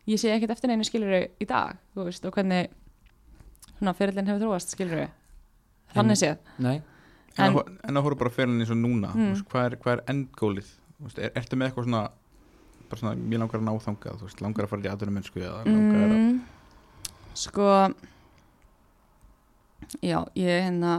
[0.09, 2.71] ég sé ekkert eftir neinu skiluru í dag, þú veist, og hvernig
[3.79, 5.09] svona fyrirlin hefur þróast skiluru
[5.93, 6.77] þannig séð nei,
[7.37, 9.33] en, En- en, að horfa bara fyrir eins og núna Mm.
[9.35, 10.71] veist, hvað, er, hvað er endgólið
[11.03, 12.03] Þú veist, er, ertu með eitthvað svona
[12.89, 15.41] bara svona, mér langar að ná þangað þú veist, langar að fara í aðunum mennsku
[15.43, 16.41] eða langar að mm,
[17.35, 17.69] sko
[20.01, 20.97] já, ég hérna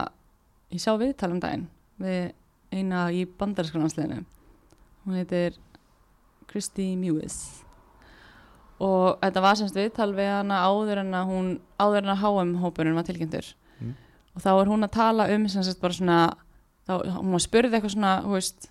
[0.74, 1.66] ég sá viðtal um daginn
[2.02, 2.32] við
[2.74, 4.24] eina í bandarinskalansliðinu
[5.04, 5.58] hún heitir
[6.50, 7.38] Kristi Mewis.
[8.82, 11.50] Og þetta var semst viðtal við hana áður en að hún
[11.80, 13.54] áður en að HM hópurinn var tilkynntur.
[13.80, 13.94] Mm.
[14.34, 16.18] og þá er hún að tala um semst bara svona
[16.86, 18.68] þá, hún var spurði eitthvað svona veist,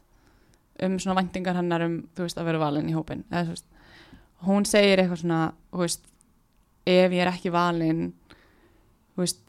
[0.79, 3.67] um svona væntingar hennar um veist að vera valin í hópin eða þú veist
[4.47, 5.41] hún segir eitthvað svona
[6.87, 8.13] ef ég er ekki valin
[9.11, 9.42] þú veist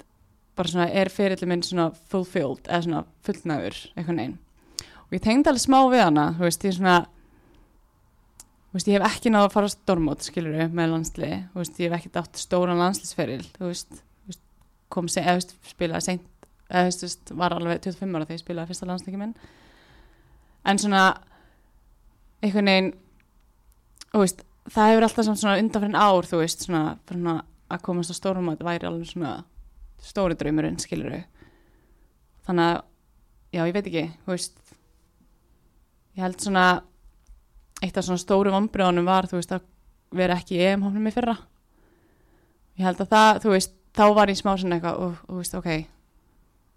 [0.54, 4.38] bara svona er fyrirli minn svona fulfilled eða svona fullnæður eitthvað neinn
[5.04, 6.96] og ég tengdi alveg smá við hana þú veist, ég svona
[8.74, 11.60] þú veist, ég hef ekki náða að fara á stormót skilur við með landsli, þú
[11.60, 14.00] veist, ég hef ekki átt stóran landslisferil, þú veist,
[14.90, 18.70] kom se, eða spilaði seint eða þú veist, var alveg 25 ára þegar ég spilaði
[18.72, 19.34] fyrsta landsleiki minn.
[20.64, 21.04] En svona
[22.42, 22.92] einhvern veginn
[24.10, 27.36] þú veist, það hefur alltaf svona undanfærin ár, þú veist, svona, svona
[27.70, 29.36] að komast á stormót væri alveg svona
[30.04, 31.24] stóri draumurinn, skilur við
[32.44, 32.82] þannig að
[33.54, 34.74] já, ég veit ekki, þú veist
[36.14, 36.66] ég held svona
[37.84, 39.64] eitt af svona stóru vombriðunum var, þú veist, að
[40.14, 41.34] vera ekki í EM-hófnum í fyrra.
[42.78, 45.40] Ég held að það, þú veist, þá var ég smá svona eitthvað og, og þú
[45.42, 45.70] veist, ok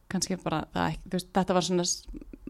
[0.08, 1.86] kannski bara, það ekki, þú veist, þetta var svona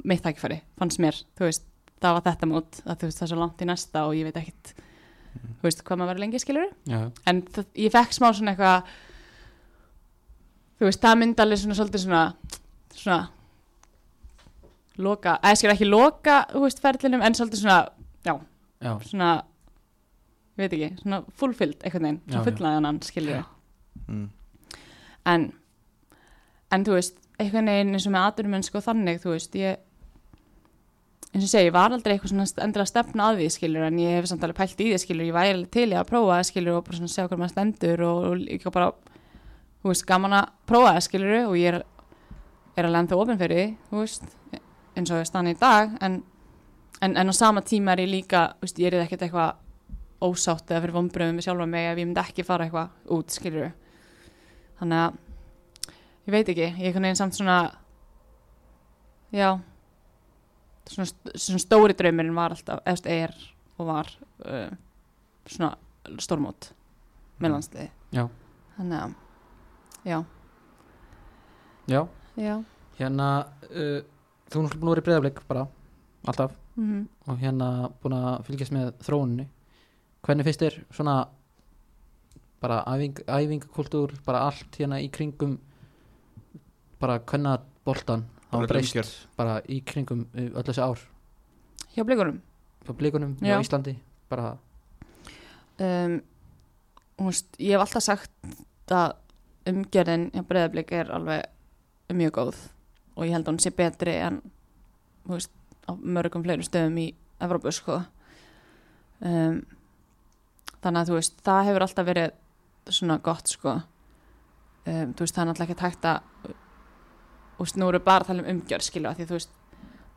[0.07, 1.63] mitt tækifæri, fannst mér þú veist,
[2.03, 4.27] það var þetta mót, að þú veist, það er svo langt í næsta og ég
[4.27, 6.99] veit ekkit þú veist, hvað maður verið lengi skilur já,
[7.29, 8.91] en það, ég fekk smá svona eitthvað
[10.77, 12.23] þú veist, það myndi alveg svona svolítið svona
[12.97, 13.19] svona
[14.97, 17.79] loka, eða skil ekki loka þú veist, ferlinum, en svolítið svona
[18.25, 18.33] já,
[19.11, 19.29] svona
[20.57, 22.47] ég veit ekki, svona fullfyllt einhvern veginn, Já, svona já.
[22.49, 23.43] fullnaðan hann skilur
[24.07, 24.29] mm.
[25.33, 25.49] en
[26.73, 29.83] en þú veist, einhvern veginn eins og með aturmennsku og þannig, þú veist, ég
[31.27, 33.99] eins og ég segi, ég var aldrei eitthvað svona endilega stefna að því skilur en
[34.01, 36.79] ég hef samt alveg pælt í því skilur, ég væri til í að prófa skilur
[36.79, 38.89] og bara svona sjá hvað maður stendur og, og líka bara,
[39.87, 41.77] þú veist, gaman að prófa það skilur og ég er,
[42.75, 44.27] er alveg ennþá ofin fyrir því, þú veist
[44.97, 46.19] eins og ég stann í dag en,
[47.05, 49.63] en, en á sama tíma er ég líka, þú veist, ég er ekkert eitthvað
[50.27, 53.71] ósátt eða fyrir vonbröðum við sjálfa mig ef ég myndi ekki fara eitthvað út skilur
[54.79, 55.19] þannig að
[56.27, 57.57] ég veit ekki, ég er einhvern veginn samt svona
[59.31, 59.51] já
[60.89, 63.37] svona, svona stóri draumurinn var alltaf, eða þú veist, er
[63.77, 64.11] og var
[64.49, 64.73] uh,
[65.47, 66.71] svona stórmót
[67.37, 68.25] með landsliði Já.
[68.77, 69.15] þannig að
[70.07, 70.23] já,
[71.87, 72.01] Já,
[72.35, 72.55] já.
[72.97, 73.27] Hérna
[73.69, 74.01] uh,
[74.49, 75.67] þú er náttúrulega búin að vera í breyðablik bara,
[76.27, 76.55] alltaf.
[76.77, 77.67] Mm og hérna
[78.01, 79.47] búin að fylgjast með þróuninni.
[80.23, 81.15] Hvernig finnst þér svona
[82.61, 85.57] bara æfing, æfingakultúr bara allt hérna í kringum
[87.01, 91.03] bara hvernig Bara hafa breyst bara í kringum öll þessi ár?
[91.95, 92.41] Hjá blikunum.
[92.87, 93.59] Á blikunum Já.
[93.59, 93.97] á Íslandi
[94.29, 94.57] bara,
[95.79, 96.21] um,
[97.19, 98.31] veist, ég hef alltaf sagt
[98.91, 99.15] að
[99.67, 102.59] umgjörðin hjá breyðablik er alveg mjög góð
[103.17, 104.39] og ég held að hún sé betri en
[105.27, 105.51] veist,
[105.89, 107.07] á mörgum fleirum stöðum í
[107.43, 107.99] Evrópu sko.
[109.21, 109.61] Um,
[110.81, 113.75] þannig að þú veist það hefur alltaf verið svona gott sko.
[114.87, 118.85] Um, veist það er náttúrulega ekki hægt að nú eru bara að tala um umgjörð
[118.85, 119.55] skilu því þú veist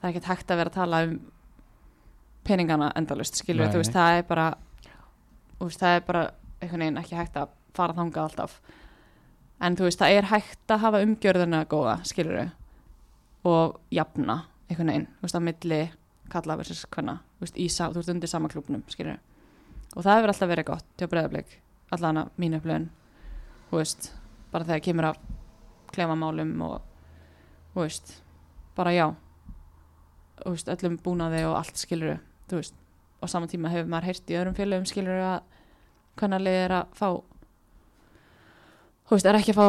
[0.00, 1.14] það er ekki hægt að vera að tala um
[2.44, 4.46] peningana endalust skilu Nei, þú veist það er bara
[5.60, 6.26] það er bara
[6.60, 8.58] einhvern veginn ekki hægt að fara þangað alltaf
[9.60, 12.50] en þú veist það er hægt að hafa umgjörðuna góða skilur
[13.50, 14.38] og jafna
[14.70, 15.80] einhvern veginn þú veist að milli
[16.30, 19.18] kalla versus hvenna þú veist, í, sa- þú veist undir sama klúbnum skilur
[19.96, 21.56] og það hefur alltaf verið gott hjá breyðablik
[21.96, 22.88] allan að mínu upplöðin
[23.70, 24.10] þú veist,
[24.52, 25.18] bara þegar kemur af
[25.94, 26.76] klefamálum og
[27.74, 28.12] þú veist,
[28.76, 29.06] bara já
[30.40, 32.74] þú veist, öllum búnaði og allt skilur þú veist,
[33.20, 35.42] og saman tíma hefur maður heyrt í öðrum félögum skilur að
[36.20, 37.08] hvernig liðið er að fá
[39.10, 39.66] þú veist, er ekki að fá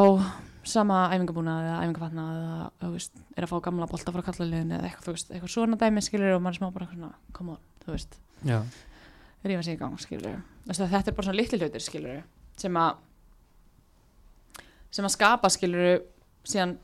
[0.72, 4.90] sama æfingabúnað eða æfingafatnað eða þú veist, er að fá gamla bolta frá kallaliðinu eða
[4.92, 7.96] eitthvað, þú veist, eitthvað svona dæmi skilur og maður smá bara svona, come on, þú
[7.96, 8.20] veist.
[9.42, 10.38] Rífa sig í gang, skilur
[10.70, 12.20] þetta er bara svona litli hlutir, skilur
[12.62, 13.00] sem að
[14.94, 16.04] sem að skapa, skilur
[16.46, 16.76] síðan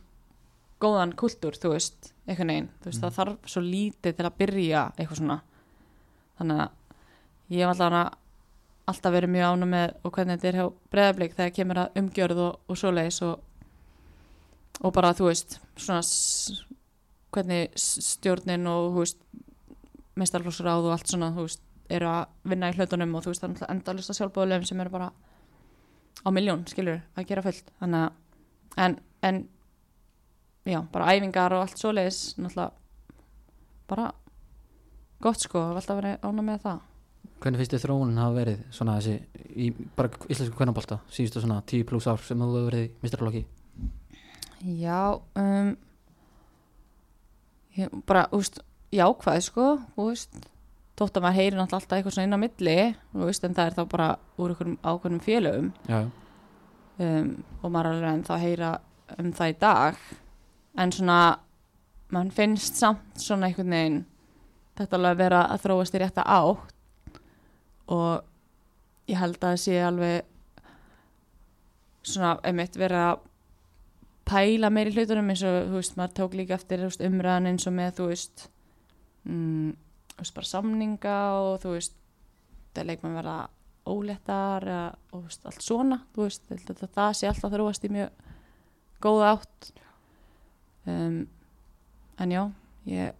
[0.81, 3.05] góðan kultúr, þú veist einhvern veginn, þú veist, Mm.
[3.05, 5.37] það þarf svo lítið til að byrja eitthvað svona.
[6.39, 6.69] Þannig að
[7.49, 8.17] ég hef alltaf
[8.87, 12.41] alltaf verið mjög ánum með og hvernig þetta er hjá breyðablík þegar kemur að umgjörð
[12.45, 13.35] og, og svoleiðis og,
[14.79, 16.01] og bara, þú veist svona
[17.35, 19.23] hvernig stjórnin og, þú veist
[20.17, 21.63] meistarflóksráð og allt svona, þú veist
[21.97, 24.95] eru að vinna í hlutunum og þú veist það er náttúrulega endalista sjálfbóðulegum sem eru
[24.95, 25.11] bara
[26.23, 27.69] á miljón, skilur, að gera fullt.
[27.81, 28.17] Þannig að,
[28.83, 29.41] en, en
[30.67, 32.71] já, bara æfingar og allt svoleiðis, náttúrulega
[33.87, 34.11] bara
[35.23, 36.85] gott sko, alltaf verið ána með það
[37.41, 41.85] hvernig finnst þér þróunin hafa verið svona þessi, í bara íslensku kvennabólta síðustu svona 10
[41.89, 43.43] pluss ár sem þú hefur verið í mistralokki
[44.65, 45.75] Já, um,
[47.77, 48.59] ég, bara, úst,
[48.93, 50.37] jákvæð sko, þú veist,
[50.97, 52.77] þótt að maður heyri náttúrulega alltaf eitthvað svona inn á milli,
[53.13, 54.07] þú veist, en það er þá bara
[54.37, 55.69] úr einhverjum ákveðnum félögum.
[55.85, 55.99] Já,
[57.05, 57.29] um,
[57.61, 58.71] og maður er alveg en þá heyra
[59.17, 60.01] um það í dag,
[60.77, 61.19] en svona,
[62.17, 64.01] mann finnst samt svona einhvern veginn,
[64.79, 66.76] þetta alveg að vera að þróast í rétta átt
[67.93, 70.25] og ég held að það sé alveg
[72.07, 73.25] svona, einmitt verið að
[74.27, 77.75] pæla meiri hlutunum eins og, þú veist, maður tók líka eftir veist, umræðan eins og
[77.77, 78.47] með, þú veist
[79.27, 79.69] mm,
[80.13, 81.95] þú veist, bara samninga og þú veist
[82.75, 83.37] það leikmann verða
[83.87, 87.93] óléttar eða, og veist, allt svona veist, ég held að það sé alltaf þróast í
[87.93, 88.25] mjög
[89.03, 89.71] góða átt.
[90.87, 91.17] Um,
[92.17, 92.43] en já
[92.89, 93.15] ég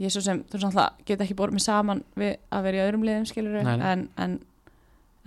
[0.00, 2.78] ég er svo sem, þú veist, alltaf get ekki borðið mig saman við að vera
[2.78, 4.38] í öðrum liðum skilur en, en,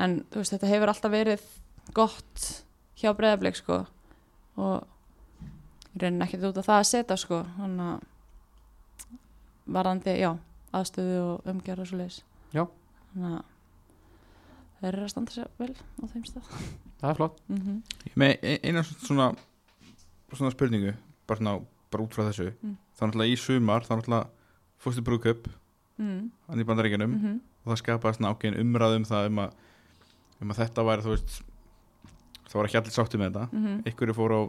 [0.02, 1.45] en þú veist, þetta hefur alltaf verið
[1.93, 2.48] gott
[3.00, 3.84] hjá breyðablik sko.
[4.58, 4.84] Og
[5.93, 7.42] ég raunin ekkert út af það að setja sko.
[7.58, 8.10] Þannig að
[9.77, 10.32] varðandi, já,
[10.76, 12.22] aðstöðu og umgjörð og svo leiðis
[13.14, 13.43] þannig að
[14.82, 16.48] þeir eru að standa sér vel á þeim stað.
[17.00, 17.42] Það er flott.
[17.48, 17.60] Mm
[18.19, 19.34] með e- eina svona
[20.34, 20.93] svona spurningu
[21.27, 21.60] bara, svona,
[21.92, 22.52] bara út frá þessu.
[22.61, 22.77] Mm.
[22.98, 24.30] þá náttúrulega í sumar þá náttúrulega
[24.83, 25.47] fórstu brúköp
[25.97, 26.21] mm.
[26.49, 27.17] hann í bandaríkjunum.
[27.17, 29.51] Mm og það skapaði svona ákveðin umræð um það um að,
[30.43, 31.05] um að þetta væri
[32.43, 33.45] það var ekki allir sátti með þetta.
[33.63, 33.77] -hmm.
[33.91, 34.43] ykkur fóru á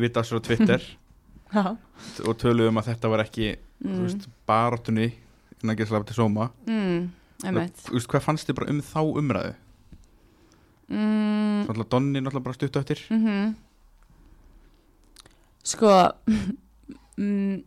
[0.00, 0.86] vita sér á Twitter.
[2.28, 3.50] Og töluðu um að þetta var ekki
[3.84, 4.22] mm.
[4.48, 5.10] barátunni
[5.60, 6.48] innan gæslega til sóma.
[6.66, 7.10] Mm,
[7.42, 9.54] Þú veist, hvað fannst þið bara um þá umræðu?
[10.88, 13.04] Mm, Náttúrulega Donni náttúrulega bara stuttu eftir.
[13.10, 13.54] Mm
[15.62, 15.88] Sko
[17.16, 17.62] mm,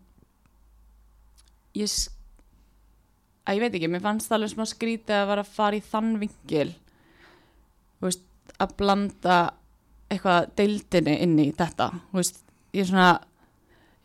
[1.76, 1.92] Ég
[3.45, 5.84] að ég veit ekki, mér fannst það alveg smá skrítið að vera að fara í
[5.86, 6.70] þann vingil
[8.02, 8.26] veist,
[8.58, 9.38] að blanda
[10.10, 12.42] eitthvað deildinni inn í þetta veist,
[12.76, 13.10] ég svona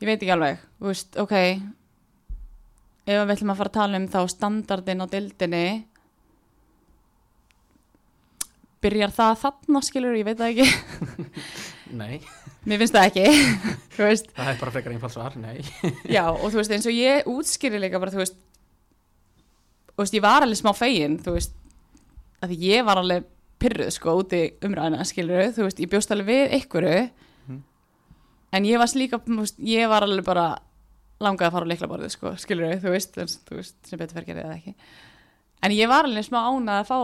[0.00, 4.20] ég veit ekki alveg, veist, ok ef við ætlum að fara að tala um þá
[4.34, 5.64] standardin á deildinni
[8.80, 10.68] byrjar það þarna skilur, ég veit það ekki
[11.96, 12.20] Nei,
[12.68, 13.24] Mér finnst það ekki.
[13.96, 15.58] Þú veist, það er bara frekar einfalt svar, nei.
[16.16, 18.36] Já, og þú veist, eins og ég útskýri líka bara, þú veist
[19.90, 21.56] Þú veist, ég var alveg smá fegin, þú veist
[22.40, 23.26] að ég var alveg
[23.60, 27.00] pyrruð, sko, úti umræðina, skilur þú veist, ég bjóst alveg við einhverju
[27.50, 27.58] Mhm.
[28.56, 30.46] en ég var líka, þú veist, ég var alveg bara
[31.20, 34.24] langaði að fara á leiklaborðið, sko, skilur þú veist, en, þú veist, sem betur fer
[34.30, 34.74] gerði eða ekki.
[35.62, 36.98] En ég var alveg smá ánað að fá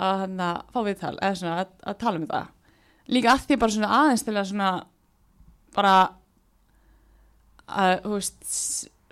[0.00, 2.48] að hana, fá viðtal, eða svona að, að tala um það
[3.10, 4.70] líka að því bara svona aðeins til að svona
[5.76, 5.94] bara
[7.70, 8.52] að, þú veist,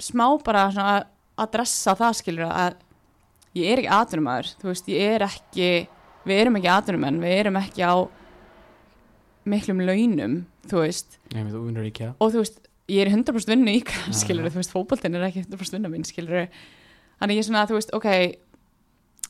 [0.02, 1.08] smá bara svona að
[1.44, 2.78] adressa það skilur að
[3.58, 5.68] ég er ekki atvinnumæður, þú veist, ég er ekki
[6.28, 7.94] við erum ekki atvinnumenn, við erum ekki á
[9.48, 11.16] miklum launum, þú veist.
[11.32, 12.60] Nei, þú vinnur ekki að og þú veist,
[12.90, 16.06] ég er 100% vinnu í Já, skilur, þú veist, fótboltinn er ekki 100% vinnu mín,
[16.08, 16.48] skilur
[17.18, 18.08] þannig ég er svona, þú veist, ok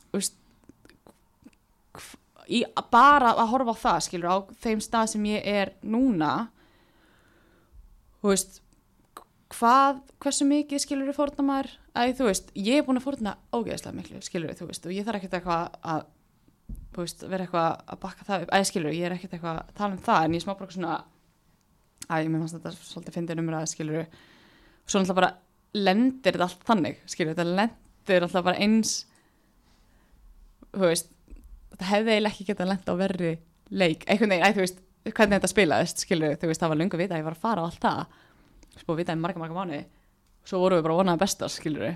[0.09, 0.37] þú veist
[2.49, 6.31] í, bara að horfa á það, skilur á þeim stað sem ég er núna
[8.19, 8.61] þú veist
[9.55, 13.35] hvað, hversu mikið skilur þú fórna maður, að þú veist ég er búin að fórna
[13.55, 16.03] ógeðslega miklu, skilur þú veist og ég þarf ekkert eitthvað að
[16.99, 19.95] veist, vera eitthvað að bakka það upp, að skilur, ég er ekkert eitthvað að tala
[19.95, 20.99] um það, en ég smá bara svona
[22.09, 24.05] Æ, mér fannst þetta svolítið fyndin umræða, skilur.
[24.89, 25.27] Svo náttúrulega bara
[25.77, 28.93] lendir þetta allt þannig, skilur Þetta lendir alltaf bara eins
[30.71, 31.11] Þú veist
[31.79, 33.31] Þetta hefði eiginlega ekki getað lent á verri
[33.71, 34.03] leik.
[34.11, 37.15] Einhvern veginn, þú veist, hvernig þetta spilaðist, skilur Þú veist, það var löngu að vita
[37.15, 38.17] að ég var að fara á allt það.
[38.81, 39.83] Spú að vita í marga, marga mánuði.
[40.49, 41.87] Svo vorum við bara vonaði bestar, skilur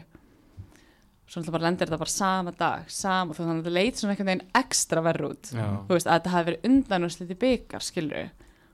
[1.24, 4.14] Svo náttúrulega bara lendir þetta bara sama dag Sama, þú þannig að þetta leit svona
[4.14, 5.52] einhvern veginn ekstra verð út.
[5.56, 8.32] Já, þú veist, að þetta hafi verið undan og sliti byggar, skilur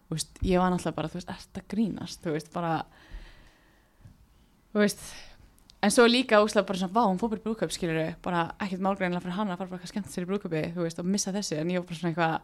[0.10, 2.74] þú veist, ég var náttúrulega bara, þú veist, ert að grínast þú veist, bara
[4.74, 5.04] þú veist
[5.82, 8.84] en svo líka úslega bara svona, vá, hún fór bara í brúðkaup, skilur bara ekkert
[8.84, 11.36] málgreinlega fyrir hann að fara bara eitthvað skemmt sér í brúðkaupi, þú veist, og missa
[11.36, 12.36] þessi en ég var bara svona eitthvað,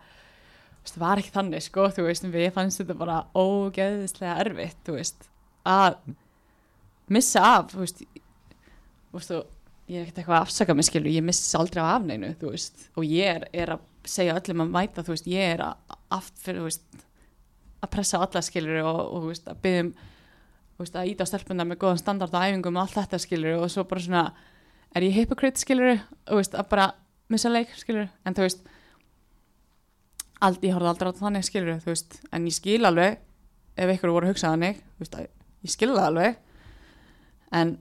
[0.75, 4.79] þú veist, það var ekki þannig sko, þú veist, við fannst þetta bara ógeðislega erfitt,
[4.87, 5.19] þú veist
[5.67, 5.91] að
[7.17, 11.11] missa af, þú veist þú veist, og ég er ekkert eitthvað að afsaka mig, skilur,
[11.11, 14.73] ég missa aldrei af afneinu, þú veist, og ég er, er að segja öllum að
[14.77, 15.75] mæta, þú veist, ég er að
[16.15, 16.87] aft fyrir, þú veist,
[19.51, 19.93] að
[20.83, 23.85] veist, að íta stelpuna með góðan standard á æfingum og allt þetta skilur og svo
[23.87, 24.23] bara svona
[24.95, 25.93] er ég hypocrite skilur
[26.27, 26.89] og veist, að bara
[27.31, 28.65] missa leik skilur en þú veist
[30.45, 33.19] aldrei, ég horfði aldrei á þannig skilur þú veist, en ég skil alveg
[33.75, 35.17] ef ykkur voru að hugsa þannig þú veist,
[35.65, 36.37] ég skil það alveg.
[37.55, 37.75] En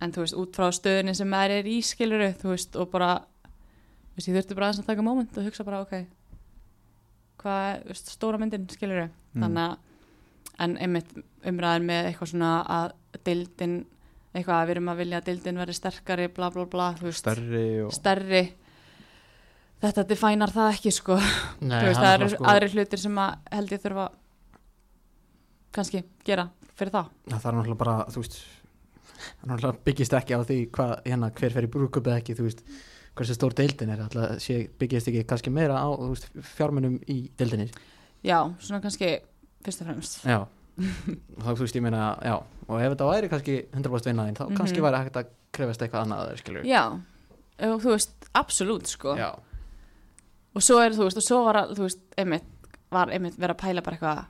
[0.00, 3.10] en þú veist, út frá stöðunni sem maður er í skilur þú veist, og bara
[3.20, 6.06] þú veist, ég þurfti bara að taka moment og hugsa bara, ok
[7.40, 9.44] hvað er þú veist, stóra myndin, skilur Mm.
[9.44, 9.89] þannig að
[10.60, 11.12] en einmitt
[11.46, 12.94] umræðin með eitthvað svona að
[13.26, 13.76] deildin
[14.30, 17.64] eitthvað að við erum að vilja að deildin verði sterkari bla bla bla, veist, Stærri
[17.82, 18.44] og stærri.
[19.80, 21.16] Þetta defænar það ekki sko.
[21.64, 24.06] Nei, veist, það er eru sko, aðri hlutir sem að held ég þurfa
[25.74, 26.48] kannski gera
[26.78, 28.38] fyrir það það er náttúrulega bara, þú veist
[29.20, 32.46] það náttúrulega byggist ekki á því hvað, hérna, hver fer í brúkup eða ekki, þú
[32.48, 32.62] veist
[33.18, 37.68] hversu stór deildin er, alltaf sé, byggist ekki kannski meira á, veist, fjármunum í deildinni.
[38.24, 39.16] Já, svona kannski
[39.64, 40.18] fyrst og fremst.
[40.24, 40.40] Já,
[40.80, 42.36] þá þú veist ég meina já,
[42.68, 44.56] og ef þetta væri kannski 100% vinnaðin þá Mhm.
[44.56, 46.82] kannski væri hægt að krefast eitthvað annað skilur já,
[47.60, 49.16] þú veist, absolutt sko.
[49.18, 49.30] Já,
[50.54, 52.44] og svo er þú veist, og svo var þú veist, einmitt
[52.90, 54.24] var einmitt verið að pæla bara eitthvað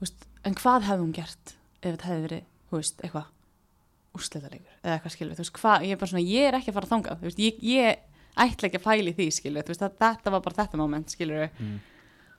[0.00, 3.26] veist, en hvað hefði hún gert ef þetta hefði verið, þú veist, eitthvað
[4.12, 6.76] úrslitalegur, eða eitthvað skilur þú veist, hvað, ég er bara svona, ég er ekki að
[6.76, 7.96] fara að þanga þú veist, ég, ég
[8.42, 11.48] ætla ekki að pæla í því skilur, þú veist, þetta var bara þetta moment skilur,
[11.60, 11.78] Mm.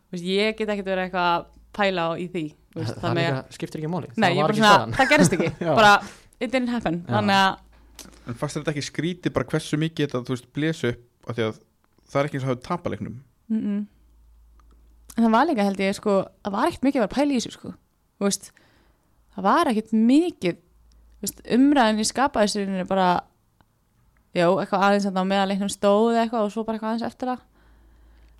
[0.09, 1.45] þú veist, ég get ekki verið eitthvað að
[1.76, 4.43] pæla á í því þú veist, það, það það líka skiptir ekki máli nei, það
[4.43, 5.93] er ekki svona, það gerist ekki bara,
[6.40, 7.14] it didn't happen, Já.
[7.18, 7.61] þannig að
[8.27, 11.38] En fannst þér þetta ekki skrítið bara hversu mikið þetta, þú veist, blésu upp af
[11.38, 11.60] því að
[12.10, 13.16] það er ekki eins og hafa tapaleiknum
[13.48, 13.80] mm -mm.
[15.16, 17.34] en það var líka held ég sko, það var ekkert mikið að vera að pæla
[17.34, 17.74] í þessu sko.
[18.18, 18.52] Þú veist,
[19.35, 23.10] það var ekkert mikið þú veist, umræðin í skapaðisirinu bara
[24.34, 27.32] já, eitthvað aðeins að á meðaleiknum stóð eða eitthvað og svo bara eitthvað aðeins eftir
[27.32, 27.40] það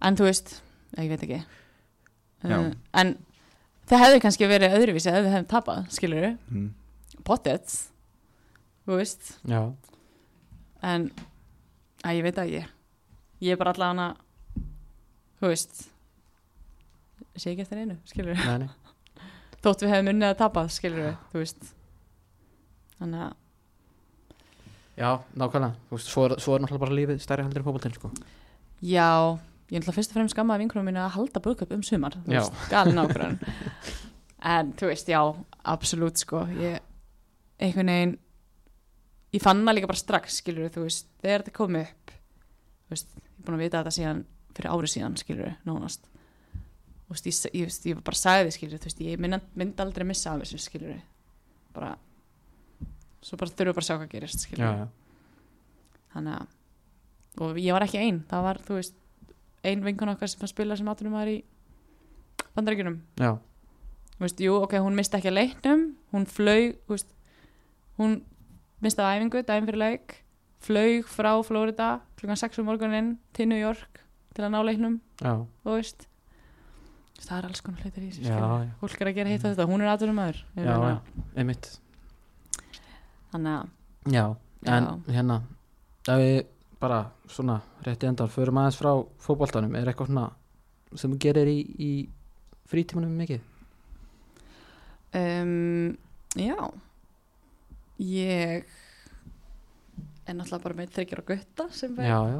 [0.04, 0.56] en þú veist,
[0.98, 1.42] ég veit ekki.
[2.44, 2.68] Uh,
[3.00, 3.16] en
[3.90, 6.70] það hefði kannski verið öðruvísi ef við hefðum tapað, skilur mm.
[7.28, 7.76] pottet
[8.84, 9.36] þú veist.
[9.48, 9.62] Já,
[10.84, 11.10] en
[12.04, 12.72] að ég veit að ég
[13.44, 14.64] ég er bara allavega hana
[15.40, 15.86] þú veist
[17.36, 19.24] sé ekki eftir einu, skilur við nei, nei,
[19.64, 21.72] þótt við hefum unnið að tapað, skilur við þú veist.
[23.00, 23.34] Þannig að,
[25.00, 25.10] já,
[25.42, 25.88] nákvæmlega.
[25.90, 28.12] Þú veist, svo er, svo er náttúrulega bara lífið stærri heldur í fótboltinn sko.
[28.84, 29.10] já
[29.74, 32.18] ég náttúrulega fyrst og fremst skammaði vinkunum mínu að halda brúðköp um sumar,
[32.70, 33.40] galin ákvörðan
[34.54, 35.20] en þú veist, já,
[35.74, 36.80] absolutt sko, ég
[37.64, 38.16] einhvern veginn
[39.34, 43.14] ég fann það líka bara strax, skilur þú veist þegar þetta kom upp þú veist,
[43.18, 46.10] ég er búin að vita þetta síðan fyrir ári síðan, skilur nánast.
[47.08, 50.06] Þú veist, ég, ég, ég bara sagði þið, skilur þú veist, ég myndi, myndi aldrei
[50.08, 51.00] missa af þessu, skilur
[51.74, 51.96] bara
[53.24, 56.52] svo bara þurfum við bara að sjá hvað gerist, skilur já, já, þannig að
[57.44, 58.98] og ég var ekki ein, það var, þú veist
[59.64, 61.40] ein vinkun okkar sem að spila sem aðtunum var í
[64.20, 67.10] veist, jú, ok, hún misti ekki að leiknum hún flög, veist
[68.00, 68.22] hún
[68.84, 70.18] misti að æfingu, daginn fyrir leik
[70.64, 74.02] flög frá Florida klukkan 6 um morgunin til New York
[74.34, 75.00] til að ná leiknum,
[77.24, 78.26] það er alls konar hlutir í þessu
[78.82, 80.96] fólk er að gera hitt og þetta, hún er aðtunum aður já, já,
[81.40, 81.70] einmitt.
[83.34, 83.70] Þannig að,
[84.14, 84.24] já,
[84.68, 85.14] en Já.
[85.18, 85.38] hérna
[86.04, 86.36] ef við
[86.84, 87.00] bara
[87.32, 88.92] svona rétti endar förum aðeins frá
[89.24, 89.76] fótboltanum.
[89.80, 90.30] Er eitthvað svona
[91.00, 91.92] sem þú gerir í, í
[92.70, 93.42] frítímanum mikið?
[95.16, 95.94] Um,
[96.36, 96.58] já.
[98.04, 98.66] Ég
[100.24, 102.40] er náttúrulega bara með þryggjar og gutta sem já, já,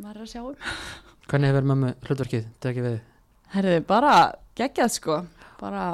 [0.00, 0.70] maður er að sjá um.
[1.30, 2.46] Hvernig hefur mömmu hlutverkið?
[2.64, 3.00] Tekið við?
[3.54, 4.14] Herðu, bara
[4.58, 5.18] geggjað sko.
[5.60, 5.84] Bara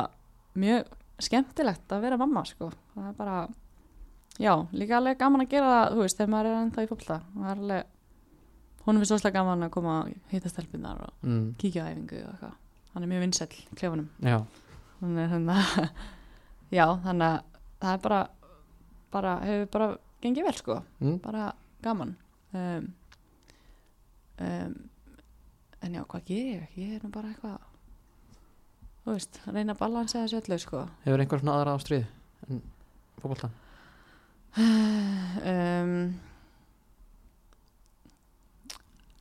[0.57, 0.93] mjög
[1.27, 2.71] skemmtilegt að vera mamma sko.
[2.95, 3.39] Það er bara,
[4.43, 7.19] já, líka alveg gaman að gera það, þú veist, þegar maður er ennþá í fólkta
[7.35, 7.93] það er alveg
[8.87, 12.21] hún er fyrst óslega gaman að koma að hitta stelpunar og mm, kíkja á æfingu
[12.23, 12.57] og eitthvað.
[12.93, 14.37] Hann er mjög vinsæll í klefunum já,
[15.01, 15.57] þannig að hérna,
[16.79, 17.41] já, þannig að
[17.83, 18.21] það er bara
[19.17, 19.89] bara, hefur bara
[20.25, 20.77] gengið vel sko.
[21.01, 21.49] Mm, bara
[21.85, 22.15] gaman.
[22.57, 22.87] Um,
[24.45, 24.77] um,
[25.83, 26.77] en já, hvað gerir ég?
[26.77, 27.59] Ég er nú bara eitthvað
[29.07, 30.87] þú veist, reyna að balansa þessu öllu sko.
[31.05, 32.07] Hefur einhver svona aðra ástrið
[32.49, 32.63] en
[33.21, 33.55] fótboltan
[34.57, 36.21] um,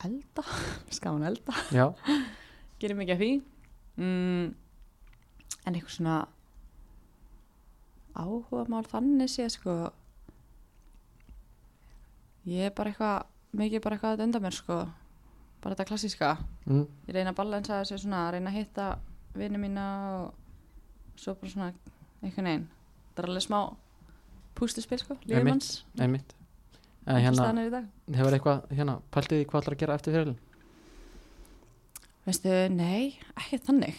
[0.06, 0.44] elda
[0.96, 1.54] skaman elda,
[2.80, 3.30] gerir mikið af því.
[3.96, 4.48] Mm,
[5.66, 6.16] en eitthvað svona
[8.16, 9.76] áhuga mál þannig sé sko.
[12.46, 14.78] Ég er bara eitthvað mikið bara eitthvað að dönda mér sko.
[15.62, 16.36] Bara þetta klassíska.
[16.68, 18.90] Mm, ég reyna að balansa þessu svona reyna að hitta
[19.36, 19.86] vinnu mína
[20.20, 21.72] og svo bara svona
[22.22, 22.68] einhvern veginn.
[23.16, 23.60] Það er alveg smá
[24.56, 25.70] púslispil sko, lífið Einmitt.
[26.00, 26.34] einmitt
[27.06, 27.88] en hérna, staðan er í dag.
[28.18, 30.38] hefur eitthvað hérna, pæltið í hvað ætlar að gera eftir fyrirlin
[32.26, 33.98] veistu, nei, ekki þannig.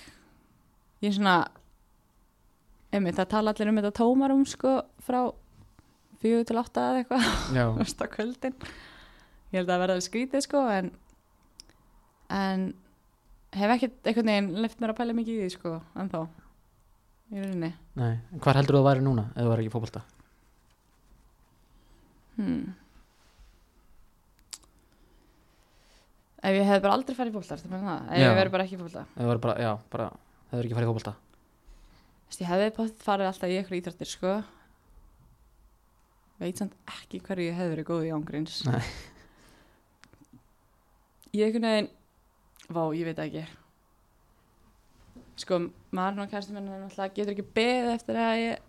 [0.99, 1.35] Ég er svona
[2.91, 4.73] einmitt, það tala allir um þetta tómarum sko
[5.05, 5.21] frá
[6.21, 8.01] fjögur til átta eða eitthvað.
[8.03, 8.57] Á kvöldin.
[9.53, 10.91] Ég held að verða skrítið sko en
[12.33, 12.67] en
[13.55, 16.25] hef ekkert einhvern veginn left mér að pæla mikið í því sko ennþá
[17.31, 17.69] í rauninni.
[17.95, 20.03] Nei, en hvar heldur þú að væri núna ef þú væri ekki í fótbolta
[22.37, 22.75] hmm.
[26.47, 28.23] ef ég hef bara aldrei farið í fólkta ef Já.
[28.23, 30.11] ég verið bara ekki í ef þú væri bara, já, bara
[30.51, 31.15] hefur ekki farið í fótbolta
[32.37, 34.33] ég hefði potið farið alltaf í eitthvað íþrættir sko
[36.37, 38.83] veit samt ekki hverju ég hefði verið góð í ángríns Nei.
[41.33, 41.89] ég einhvern veginn
[42.67, 43.45] vá, ég veit það ekki
[45.37, 45.59] sko,
[45.93, 48.66] maður og hann alltaf getur ekki beðið eftir að ég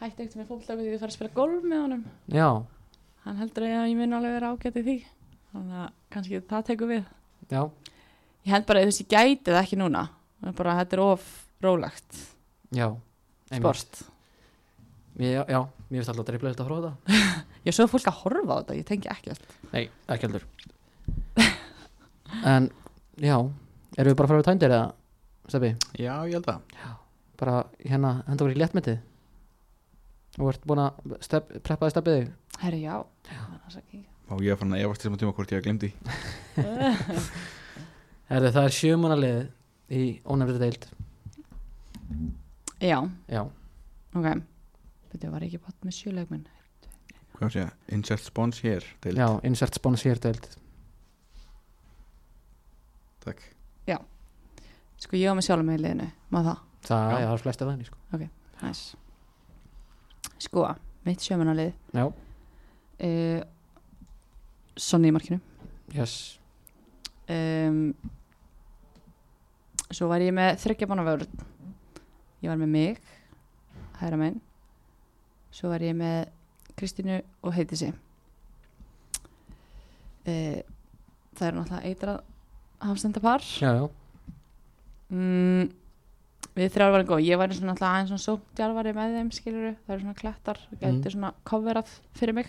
[0.00, 2.04] hætti ekkert með fólkta því ég fara að spila golf með honum.
[2.32, 2.48] Já,
[3.26, 4.96] hann heldur að ég mun alveg vera ágætt í því.
[5.50, 7.04] Þannig að kannski það tekur við.
[7.50, 7.60] Já,
[8.46, 10.06] ég held bara að þessi gæti það ekki núna.
[10.56, 11.28] Bara þetta er of
[11.60, 12.20] rólegt
[12.72, 12.86] já
[13.50, 14.02] sport.
[15.20, 17.30] Já, já, mér finnst alltaf dreiflega þetta að fróða þetta.
[17.66, 20.46] Ég er fólk að horfa á þetta, ég tengi ekki allt nei, ekki heldur.
[22.46, 22.70] En,
[23.20, 24.88] já erum við bara að fara við tændir eða
[25.50, 26.60] Steppi, Já, ég held að
[27.40, 28.98] bara hérna henda okkur í léttmetið
[30.38, 32.28] og ert búin að step, preppaði steppið þig?
[32.62, 32.96] Herri já,
[33.30, 33.40] já.
[34.30, 35.88] Má ég að fann að efast þessum tíma hvort ég glemdi
[38.30, 39.40] Herði, það er sjömanalið
[39.90, 40.84] í ónefndir deild.
[42.80, 43.42] Já, já,
[44.14, 44.28] ok.
[45.10, 46.46] Þetta var ekki bátt með sjöleikminn
[47.40, 47.64] Hvað sé,
[47.96, 49.18] insert spons hér deild.
[49.18, 50.46] já, insert sponsor deild.
[53.24, 53.40] Takk.
[55.00, 56.58] Sko ég var með sjálf með í liðinu, maður það?
[56.84, 57.14] Það, Já.
[57.20, 57.98] já, það er flest af þannig sko.
[58.60, 58.80] næs
[60.40, 60.66] sko,
[61.06, 63.40] mitt sjömanalið uh,
[64.80, 65.40] Sonni í markinu.
[65.92, 66.38] Yes,
[67.28, 67.90] um,
[69.90, 71.26] svo var ég með þryggja bána vörð
[72.40, 73.00] ég var með mig
[74.00, 74.40] hæra megin.
[75.52, 76.30] Svo var ég með
[76.78, 77.90] Kristínu og Heitísi
[80.30, 80.60] uh,
[81.36, 82.20] það er náttúrulega eitrað
[82.80, 83.84] hafstendapar já, já,
[85.12, 85.68] mm,
[86.56, 89.94] við þrjár varum góð ég var svona alltaf aðeins svona sóttjálfari með þeim skiluru, það
[89.94, 91.10] eru svona klettar og gæti Mm.
[91.14, 92.48] svona coverað fyrir mig.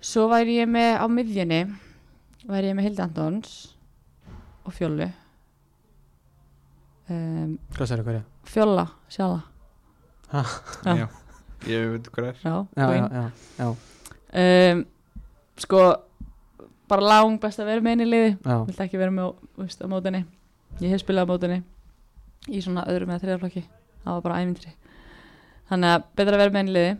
[0.00, 1.60] Svo væri ég með á miðjunni
[2.46, 3.54] væri ég með Hildi Antons
[4.66, 5.08] og Fjólu
[7.10, 8.22] um, hvað sér hverja?
[8.46, 9.42] Fjóla, sjála
[10.32, 10.42] Já.
[10.84, 11.06] Já,
[11.70, 12.40] ég veit hvað er.
[12.42, 13.68] Já, Já, já, já, já,
[14.74, 14.80] um,
[15.62, 15.82] sko
[16.90, 18.32] bara lang best að vera með henni í liði.
[18.68, 19.30] Vilt ekki vera með á,
[19.66, 20.24] á mótinni
[20.82, 21.60] ég hef spilað á mótinni
[22.46, 23.64] í svona öðrum eða þriðarflokki
[24.04, 24.72] það var bara ævindri
[25.70, 26.94] þannig að betra að vera með í liði.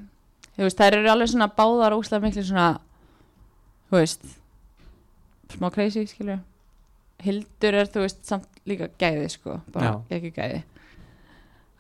[0.57, 2.69] Veist, þær eru alveg svona báðar óslega miklu svona
[3.91, 4.29] þú veist
[5.55, 6.41] smá crazy, skilju
[7.25, 10.19] Hildur er, þú veist, samt líka gæði sko, bara Já.
[10.19, 10.59] ekki gæði.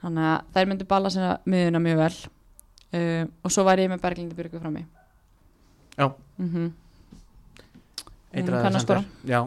[0.00, 2.16] Þannig að þær myndu balla sinna miðuna mjög vel.
[2.96, 4.86] Um, og svo var ég með Berglindi Björgu frammi.
[5.96, 6.08] Já.
[6.38, 6.72] mm hún
[8.36, 9.04] Eitraður kann að skora.
[9.24, 9.38] Já,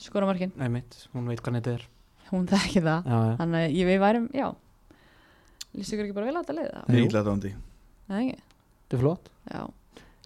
[0.00, 1.82] skora markin, nei mitt, hún veit hvernig þetta er
[2.32, 3.08] hún þekki það.
[3.12, 4.48] Já, já, þannig að ég við værum, já.
[5.72, 6.96] Líst ykkur ekki bara vel að þetta leiða Jú.
[6.98, 7.52] Nýla dóndi
[8.08, 8.40] það ekki,
[8.82, 9.30] þetta er flott,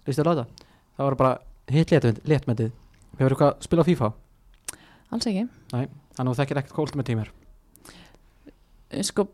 [0.07, 0.45] þér á þetta
[0.97, 1.33] það var bara
[1.71, 1.93] hitt
[2.27, 2.71] léttmyndið
[3.17, 4.09] hefur eitthvað að spila á FIFA?
[5.15, 5.43] Alls ekki.
[5.71, 7.31] Þannig að þú þekkir ekkert Ultimate Team er.
[9.07, 9.27] Sko,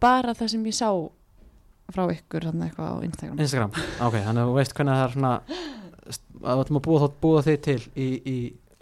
[0.00, 0.88] bara það sem ég sá
[1.92, 3.42] frá ykkur þannig eitthvað á Instagram.
[3.44, 3.76] Instagram,
[4.06, 5.34] ok, þannig að þú veist hvernig það er svona
[6.38, 8.36] að þú ætlum að búa, búa þig til í, í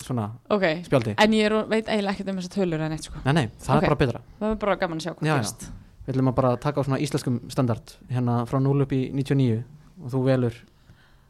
[0.05, 3.21] svona ok, spjaldi en ég er, veit eiginlega ekkert um þessar tölur en eitt sko,
[3.25, 3.83] nei, nei, það Ok.
[3.83, 4.21] er bara betra.
[4.41, 5.69] Það er bara gaman að sjá hvað gerst
[6.07, 9.63] við ætlum að bara taka á svona íslenskum standard hérna frá 0 upp í 99
[10.05, 10.59] og þú velur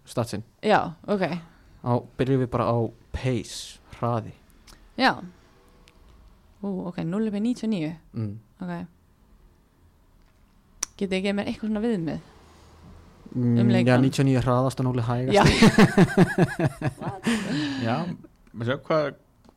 [0.06, 1.22] statsin já, ok,
[1.86, 2.76] á, byrjum við bara á
[3.12, 4.32] pace, hraði.
[4.98, 5.14] Já.
[6.64, 8.32] Ú, ok, 0 upp í 99 mm.
[8.60, 8.86] ok.
[10.96, 12.20] Getið ekki mér eitthvað svona viðmið?
[13.36, 14.04] Mm, Um já, leikmann.
[14.08, 15.36] 99 hraðast og 0 hægast.
[17.84, 17.96] Já, Já,
[18.56, 19.06] maður sjá hvað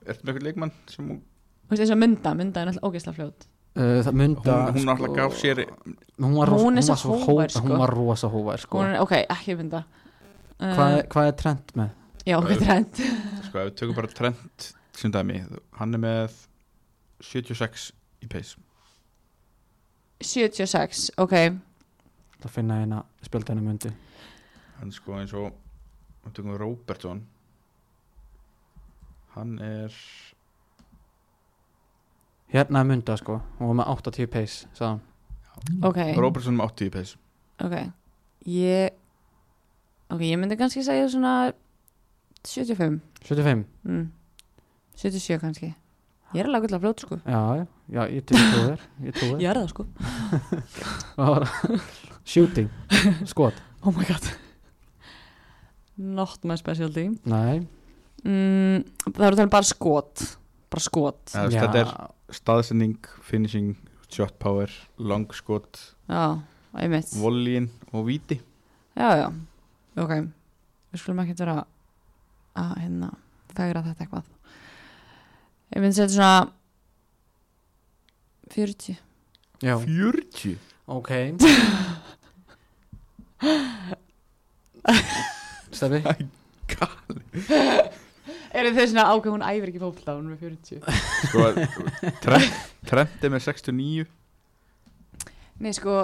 [0.09, 3.15] Ertu með eitthvað leikmann sem hún þú veist eins og mynda, mynda er náttúrulega ógeðslega
[3.19, 3.47] fljót.
[3.79, 5.59] Uh, það mynda Hún, hún alltaf gaf sér
[6.19, 7.61] hún var, rosa- Hún er svo var hógvær, hó- sko.
[7.67, 8.79] hún var rosa hóvær sko.
[8.81, 11.89] hún er, ok, ekki mynda uh, hvað, er- hvað er trend með?
[12.25, 13.01] já, ok, trend
[13.45, 14.69] Sko, ef við tökum bara trend
[14.99, 15.37] sem dæmi
[15.77, 16.39] Hann er með
[17.21, 17.91] 76
[18.25, 18.55] í pace.
[20.19, 21.35] 76, ok.
[22.39, 23.91] Það finna eina spjöldinu myndi
[24.79, 25.51] Hann sko eins og
[26.25, 27.21] Við tökum Robertson
[29.35, 29.93] Hann er
[32.53, 35.01] hérna er mynda sko, hún var með 80 pace sagði hann.
[35.85, 37.19] ok, Robertson með 80 í pace.
[37.63, 37.75] Ok.
[38.49, 38.95] Ég
[40.09, 41.51] ok, ég myndi kannski segja svona
[42.47, 44.09] 75 75, mm.
[44.95, 45.73] 77 kannski.
[46.29, 47.15] Ég er alveg gull að fljót sko.
[47.25, 47.63] Já, já,
[47.95, 48.83] já ég trúi þér.
[49.01, 49.39] Ég þér.
[49.41, 49.85] Ég er það sko.
[52.29, 52.69] Shooting,
[53.31, 53.57] skot.
[53.81, 54.27] Oh my god.
[55.97, 57.07] Not my specialty.
[57.27, 57.65] Nei,
[58.23, 60.25] mm, það eru þannig bara skot.
[60.69, 61.21] Bara skot.
[61.33, 61.89] Já, Þetta er
[62.39, 63.69] staðsending, finishing,
[64.11, 65.79] shot power long skot,
[67.17, 68.37] volín og víti.
[68.97, 69.27] Já, já,
[69.97, 70.13] ok.
[70.89, 71.57] Við skulum ekki vera
[72.57, 73.09] að hérna
[73.55, 74.27] fegra þetta eitthvað.
[75.69, 76.37] Ég myndi setja svona
[78.49, 78.97] 40
[79.61, 80.57] já, 40
[80.89, 81.11] ok.
[85.69, 86.01] Stefi
[88.53, 90.81] eru þau svona ákveð hún æfir ekki fótbolta hún er með 40
[91.29, 91.41] sko,
[92.23, 92.49] trend,
[92.89, 94.07] trend er með 69
[95.59, 95.95] nei sko,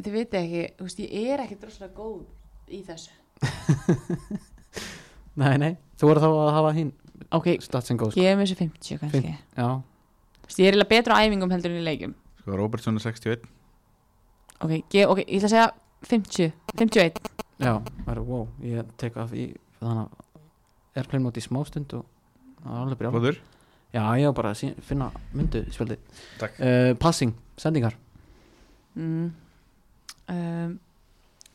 [0.00, 2.24] þið viti ekki þú veist, ég er ekki droslega góð
[2.74, 3.12] í þessu.
[5.36, 6.90] Nei, nei, þú voru þá að hafa hinn
[7.36, 8.22] ok, statsin góð sko.
[8.24, 9.32] gefum þessu 50 kannski.
[9.56, 12.12] Já, Þú veist, ég er eiginlega betra á æfingum heldur en í leikjum.
[12.40, 13.44] Sko, Robertson er 61
[14.64, 15.66] ok, ge- ok, ég ætla að segja
[16.06, 17.20] 50, 51
[17.60, 17.72] já,
[18.06, 19.46] það er wow ég tek af í
[19.80, 20.25] þannig að
[20.96, 22.04] airplane móti í smástund og
[22.62, 23.38] það var alveg brjál Flóður
[23.94, 25.96] já, ég var bara að sí- finna myndu spjaldi
[26.40, 26.56] Takk.
[26.60, 27.94] Uh, passing, sendingar.
[28.96, 29.30] Mm.
[30.32, 30.78] um,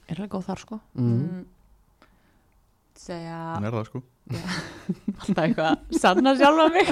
[0.07, 0.79] er alveg góð þar sko.
[0.93, 1.45] Mhm.
[3.01, 4.01] segja Hann er það sko.
[5.21, 6.87] Alltaf eitthvað sanna sjálfa mig.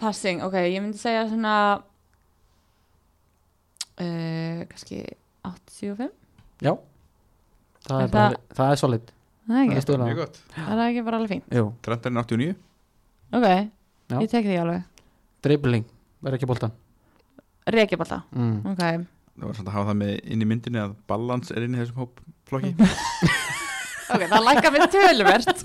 [0.00, 1.54] Passing, ok, ég myndi segja svona
[4.00, 5.02] uh, kannski
[5.44, 6.08] 85
[6.64, 6.72] já,
[7.86, 9.12] það Er er, bara, það er solid.
[9.50, 10.02] Það er Það er.
[10.04, 10.42] Mjög gott.
[10.56, 11.46] Það er ekki bara alveg fínt.
[11.50, 11.62] Er
[11.94, 12.54] 89
[13.30, 13.46] ok,
[14.10, 14.16] Já.
[14.18, 15.04] ég tek því alveg.
[15.44, 15.86] Dribbling,
[16.50, 16.74] boltan?
[17.70, 18.56] Reykjaballta, mm.
[18.72, 18.82] ok.
[19.40, 21.80] Það var samt að hafa það með inn í myndinni að balans er inn í
[21.80, 22.72] þessum hópflokki
[24.12, 25.64] ok, það lækka mér töluvert.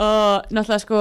[0.00, 1.00] Og náttúrulega sko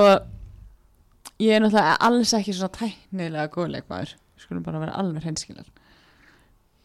[1.39, 5.67] ég er náttúrulega alls ekki svona tæknilega góð leikmaður skulum bara vera alveg hreinskilar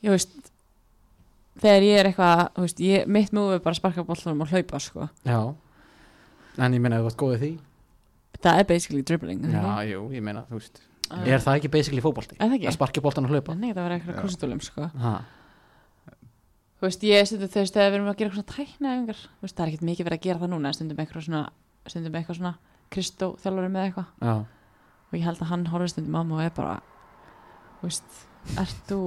[0.05, 0.53] ég veist
[1.63, 4.51] þegar ég er eitthvað, þú veist, ég, mitt múið er bara að sparka boltanum og
[4.51, 5.09] hlaupa sko.
[5.29, 5.39] Já
[6.55, 7.53] En ég meina að þú ert góðið því
[8.45, 11.31] það er basically dribbling Já, það jú, ég meina, þú veist ekki?
[11.31, 12.37] Er það ekki basically fótbolti?
[12.39, 12.69] Er það ekki?
[12.71, 13.57] Að sparki boltan og hlaupa?
[13.59, 14.21] Nei, það var eitthvað Já.
[14.25, 14.89] konsistólum sko.
[15.05, 15.15] Ha,
[16.75, 19.47] Þú veist, ég stundum þú veist, þegar við erum að gera eitthvað svona tæknaðingar Þú
[19.47, 21.43] veist, það er ekkert mikið verið að gera það núna en stundum eitthvað svona,
[21.93, 22.55] stundum eitthvað svona
[22.95, 24.35] Kristó þjálfari með eitthvað já,
[25.09, 26.75] og ég held að hann horfir stundum á mig og er bara
[27.79, 28.19] Þú veist,
[28.65, 28.99] ert þú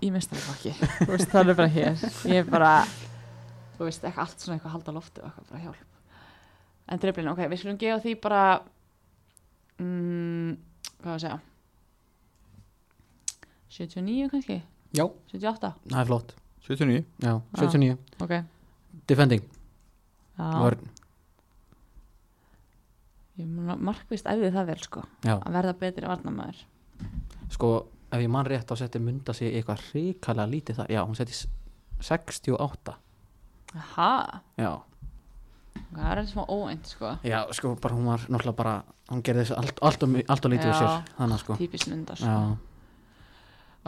[0.00, 0.72] í mestarflokki?
[1.32, 2.02] Það er bara hér.
[2.30, 2.72] Ég er bara,
[3.76, 5.86] þú veist, eitthvað allt svona eitthvað að halda á lofti og eitthvað bara hjálp.
[6.90, 8.42] En driblin, ok, við skulum gefa því bara
[9.78, 10.54] mm,
[11.00, 11.38] Hvað var að segja?
[13.70, 14.56] 79 kannski?
[14.98, 15.70] já, 78?
[15.92, 16.32] það er flott.
[16.66, 17.96] 79 Já, 79
[18.26, 18.32] Ok.
[19.08, 19.44] Defending,
[20.38, 20.88] Já, vörn.
[23.40, 25.04] Ég mun að markvist æfði það vel sko.
[25.24, 26.58] Já, að verða betri varnamæður
[27.50, 27.70] sko,
[28.12, 31.32] ef ég mann rétt þá setti mynda sig eitthvað ríkalega lítið það Já, hún setti
[31.32, 31.48] s-
[32.00, 32.94] 68
[33.76, 34.70] Aha, Já,
[35.94, 37.12] það er smá óænt sko.
[37.22, 40.50] Já, sko, bara hún var náttúrulega bara Hún gerði þessu allt, allt, mi- allt og
[40.52, 40.78] lítið Já.
[40.78, 41.56] sér Þannig sko.
[41.58, 42.26] típist mynda sko.
[42.26, 42.56] Já,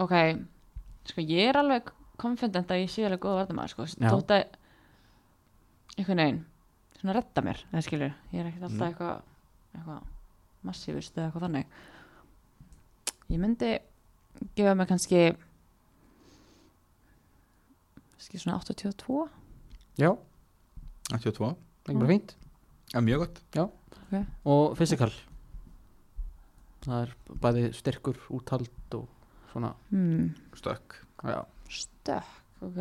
[0.02, 0.14] ok,
[1.04, 3.86] sko ég er alveg confident að ég sé alveg góð varnamæður sko.
[4.02, 4.44] Þótt að
[5.98, 6.44] einhvern veginn
[7.00, 8.12] svona redda mér, það skilur.
[8.32, 8.88] Ég er ekkert alltaf Mm.
[8.92, 9.22] eitthvað
[9.76, 10.02] eitthvað
[10.64, 11.66] massívist eða eitthvað þannig.
[13.30, 13.78] Ég myndi
[14.56, 15.22] gefa mig kannski
[18.12, 19.28] kannski svona 82
[19.98, 20.10] já,
[21.10, 21.54] 82
[21.88, 22.36] ekki bara fínt.
[22.92, 23.42] Já, mjög gott.
[24.44, 25.12] Og physical
[26.82, 27.10] Það er
[27.42, 29.04] bæði styrkur, úthald og
[29.52, 29.68] svona.
[29.92, 30.32] Hmm.
[30.58, 30.96] Stökk.
[31.22, 32.32] Já, Stökk,
[32.66, 32.80] ok.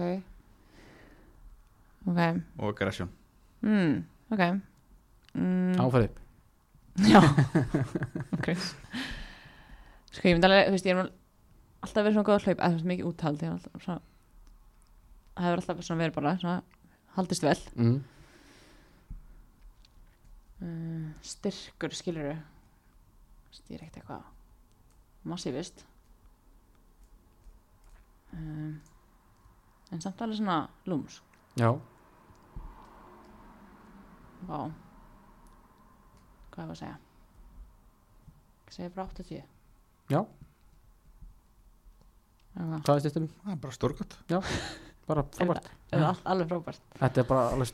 [2.10, 2.18] Ok,
[2.58, 3.12] og aggression.
[3.62, 4.00] Mm,
[4.34, 4.42] ok.
[5.38, 6.10] Mm, áferði
[7.08, 7.22] Já.
[8.40, 8.50] Ok.
[10.12, 11.21] Sko ég myndi alveg, þú veist, ég er nú
[11.82, 14.02] alltaf verið svona góð að hlaup, eða mikið úthald ég alltaf svona
[15.36, 16.58] það hefur alltaf svona verið bara svona,
[17.16, 17.60] haldist vel.
[17.76, 18.00] Mm.
[20.62, 25.86] uh, styrkur, skilur þú ég er ekkert eitthvað massívist.
[28.32, 28.78] Um,
[29.92, 31.18] en samt alveg svona lúms
[31.60, 31.74] Já,
[34.48, 34.72] Vá.
[36.52, 36.96] Hvað er að segja?
[38.72, 39.44] Segi bara 80
[40.12, 40.22] Já.
[42.62, 43.28] Er styrtum?
[43.44, 44.16] Það er bara stórgott.
[45.10, 45.68] Bara frábært.
[45.92, 46.82] það all- alveg frábært.
[47.00, 47.68] Þetta er bara alveg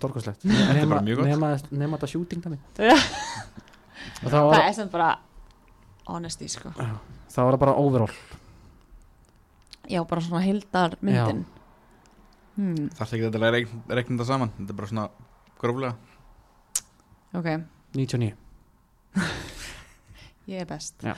[1.19, 1.27] gott.
[1.27, 2.43] Nema, nema þetta shooting
[4.23, 5.09] Það var, er sem bara
[6.07, 6.71] honesty sko.
[6.71, 8.15] Þá var það bara overall.
[9.87, 11.45] Já, bara svona hildar myndin
[12.57, 14.51] hmm, Það er ekki þetta að reikna þetta saman.
[14.57, 15.09] Þetta er bara svona
[15.61, 15.93] gróflega.
[17.37, 17.47] Ok,
[17.93, 18.33] 99
[20.51, 20.95] ég er best.
[21.03, 21.13] Já.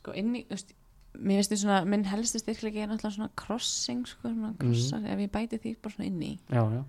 [0.00, 0.74] Sko inn í, þú veist
[1.16, 5.22] Mér finnst því svona, minn helsti styrklegi er náttúrulega svona crossing sko, svona krossar, ef
[5.24, 6.32] ég bæti því bara svona inn í.
[6.52, 6.82] Já, já.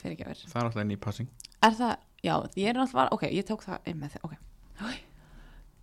[0.00, 0.52] Fyrir ekki að vera.
[0.52, 1.32] Það er alltaf inn í passing.
[1.62, 4.38] Er það, já, ég er náttúrulega ok, ég tók það inn með þig, ok.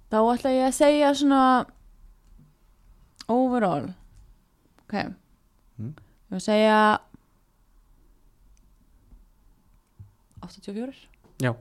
[0.09, 1.43] Þá ætla ég að segja svona
[3.30, 3.91] overall
[4.83, 4.95] ok.
[5.77, 5.93] Mm.
[6.33, 6.80] ég að segja
[10.41, 11.06] 84
[11.40, 11.53] Já,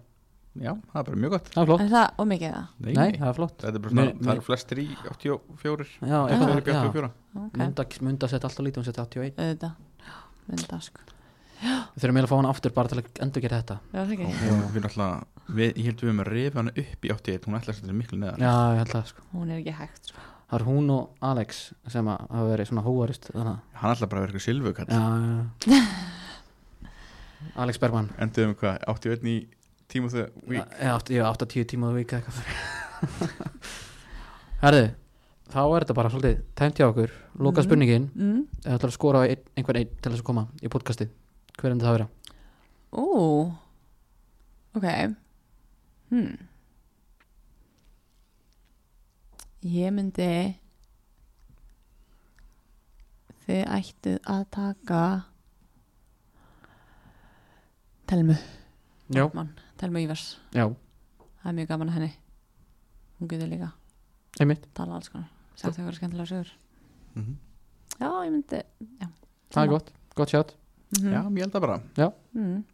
[0.58, 1.48] Já, það er bara mjög gott.
[1.54, 1.82] Það er flott.
[1.84, 2.64] Er það ómikið það?
[2.84, 3.56] Nei, Nei, það er flott.
[3.62, 6.72] Þetta er bara svona, Mér- það mér- eru flestir í 84 Já, eitthvað, Þeir eru
[6.72, 6.80] já.
[6.82, 9.72] 84 Ok, Munda, munda setja alltaf lítið, hún setja 81 auðvitað.
[10.48, 11.00] Mynda, sko.
[11.58, 13.76] Við þurfum eiginlega að fá hann aftur bara til að endur gera þetta.
[13.92, 14.26] Já, það ekki?
[14.54, 15.24] Og við náttúrulega
[15.58, 17.96] við, Ég held við um að rifa hana upp í 81 Hún ætla að setja
[17.98, 18.38] miklu neðar.
[18.38, 19.22] Já, ég held það sko.
[19.34, 20.26] Hún er ekki hægt, sko.
[20.48, 21.58] Það er hún og Alex
[21.92, 24.88] sem að hafa verið svona hóarist Þannig að Hann ætla bara að vera eitthvað silfukall
[24.88, 25.02] Já,
[25.68, 25.82] já
[27.62, 29.36] Alex Bergman Enduðum við hvað, 81 í
[29.88, 32.38] tíma þegar Já, átt- Ég átt að tíu tíma á vik eða eitthvað
[34.62, 34.86] Herði
[35.48, 37.10] Þá er þetta bara svolítið tæmt hjá okkur.
[37.40, 37.64] Loka Mhm.
[37.68, 38.08] spurningin.
[38.12, 38.40] Mm.
[38.66, 41.08] Ef ætlar að skora á ein, einhvern einn til þess að koma í podcastið?
[41.56, 42.08] Hver endur það að vera?
[42.92, 43.56] Ú
[44.76, 45.16] Ok.
[46.10, 46.36] Hmm.
[49.64, 50.28] Ég myndi
[53.48, 55.02] Þið ættið að taka
[58.08, 58.36] Telmu.
[59.08, 60.64] Já, Mann, Telmu Ívers já,
[61.38, 62.10] Það er mjög gaman að henni.
[63.18, 63.68] Hún getur líka
[64.40, 64.64] einmitt.
[64.74, 65.28] tala alls konar.
[65.56, 66.50] Sagt eitthvað skemmtilega sögur.
[67.14, 67.36] Mhm.
[67.98, 68.62] Já, ég myndi
[69.50, 70.54] Það er gott, gott sjátt
[70.98, 71.78] mm Já, ég held það bara.
[72.34, 72.64] Mm.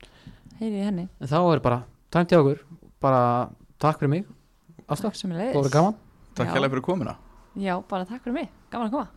[0.61, 1.09] Heyrið henni.
[1.21, 2.61] En þá er bara tæmt hjá okkur.
[3.01, 4.25] Bara takk fyrir mig.
[4.89, 5.95] Ásta, Takk sem er það voru gaman.
[6.35, 6.53] Takk Já.
[6.55, 7.17] hérlega fyrir komuna.
[7.57, 8.49] Já, bara takk fyrir mig.
[8.71, 9.09] Gaman að koma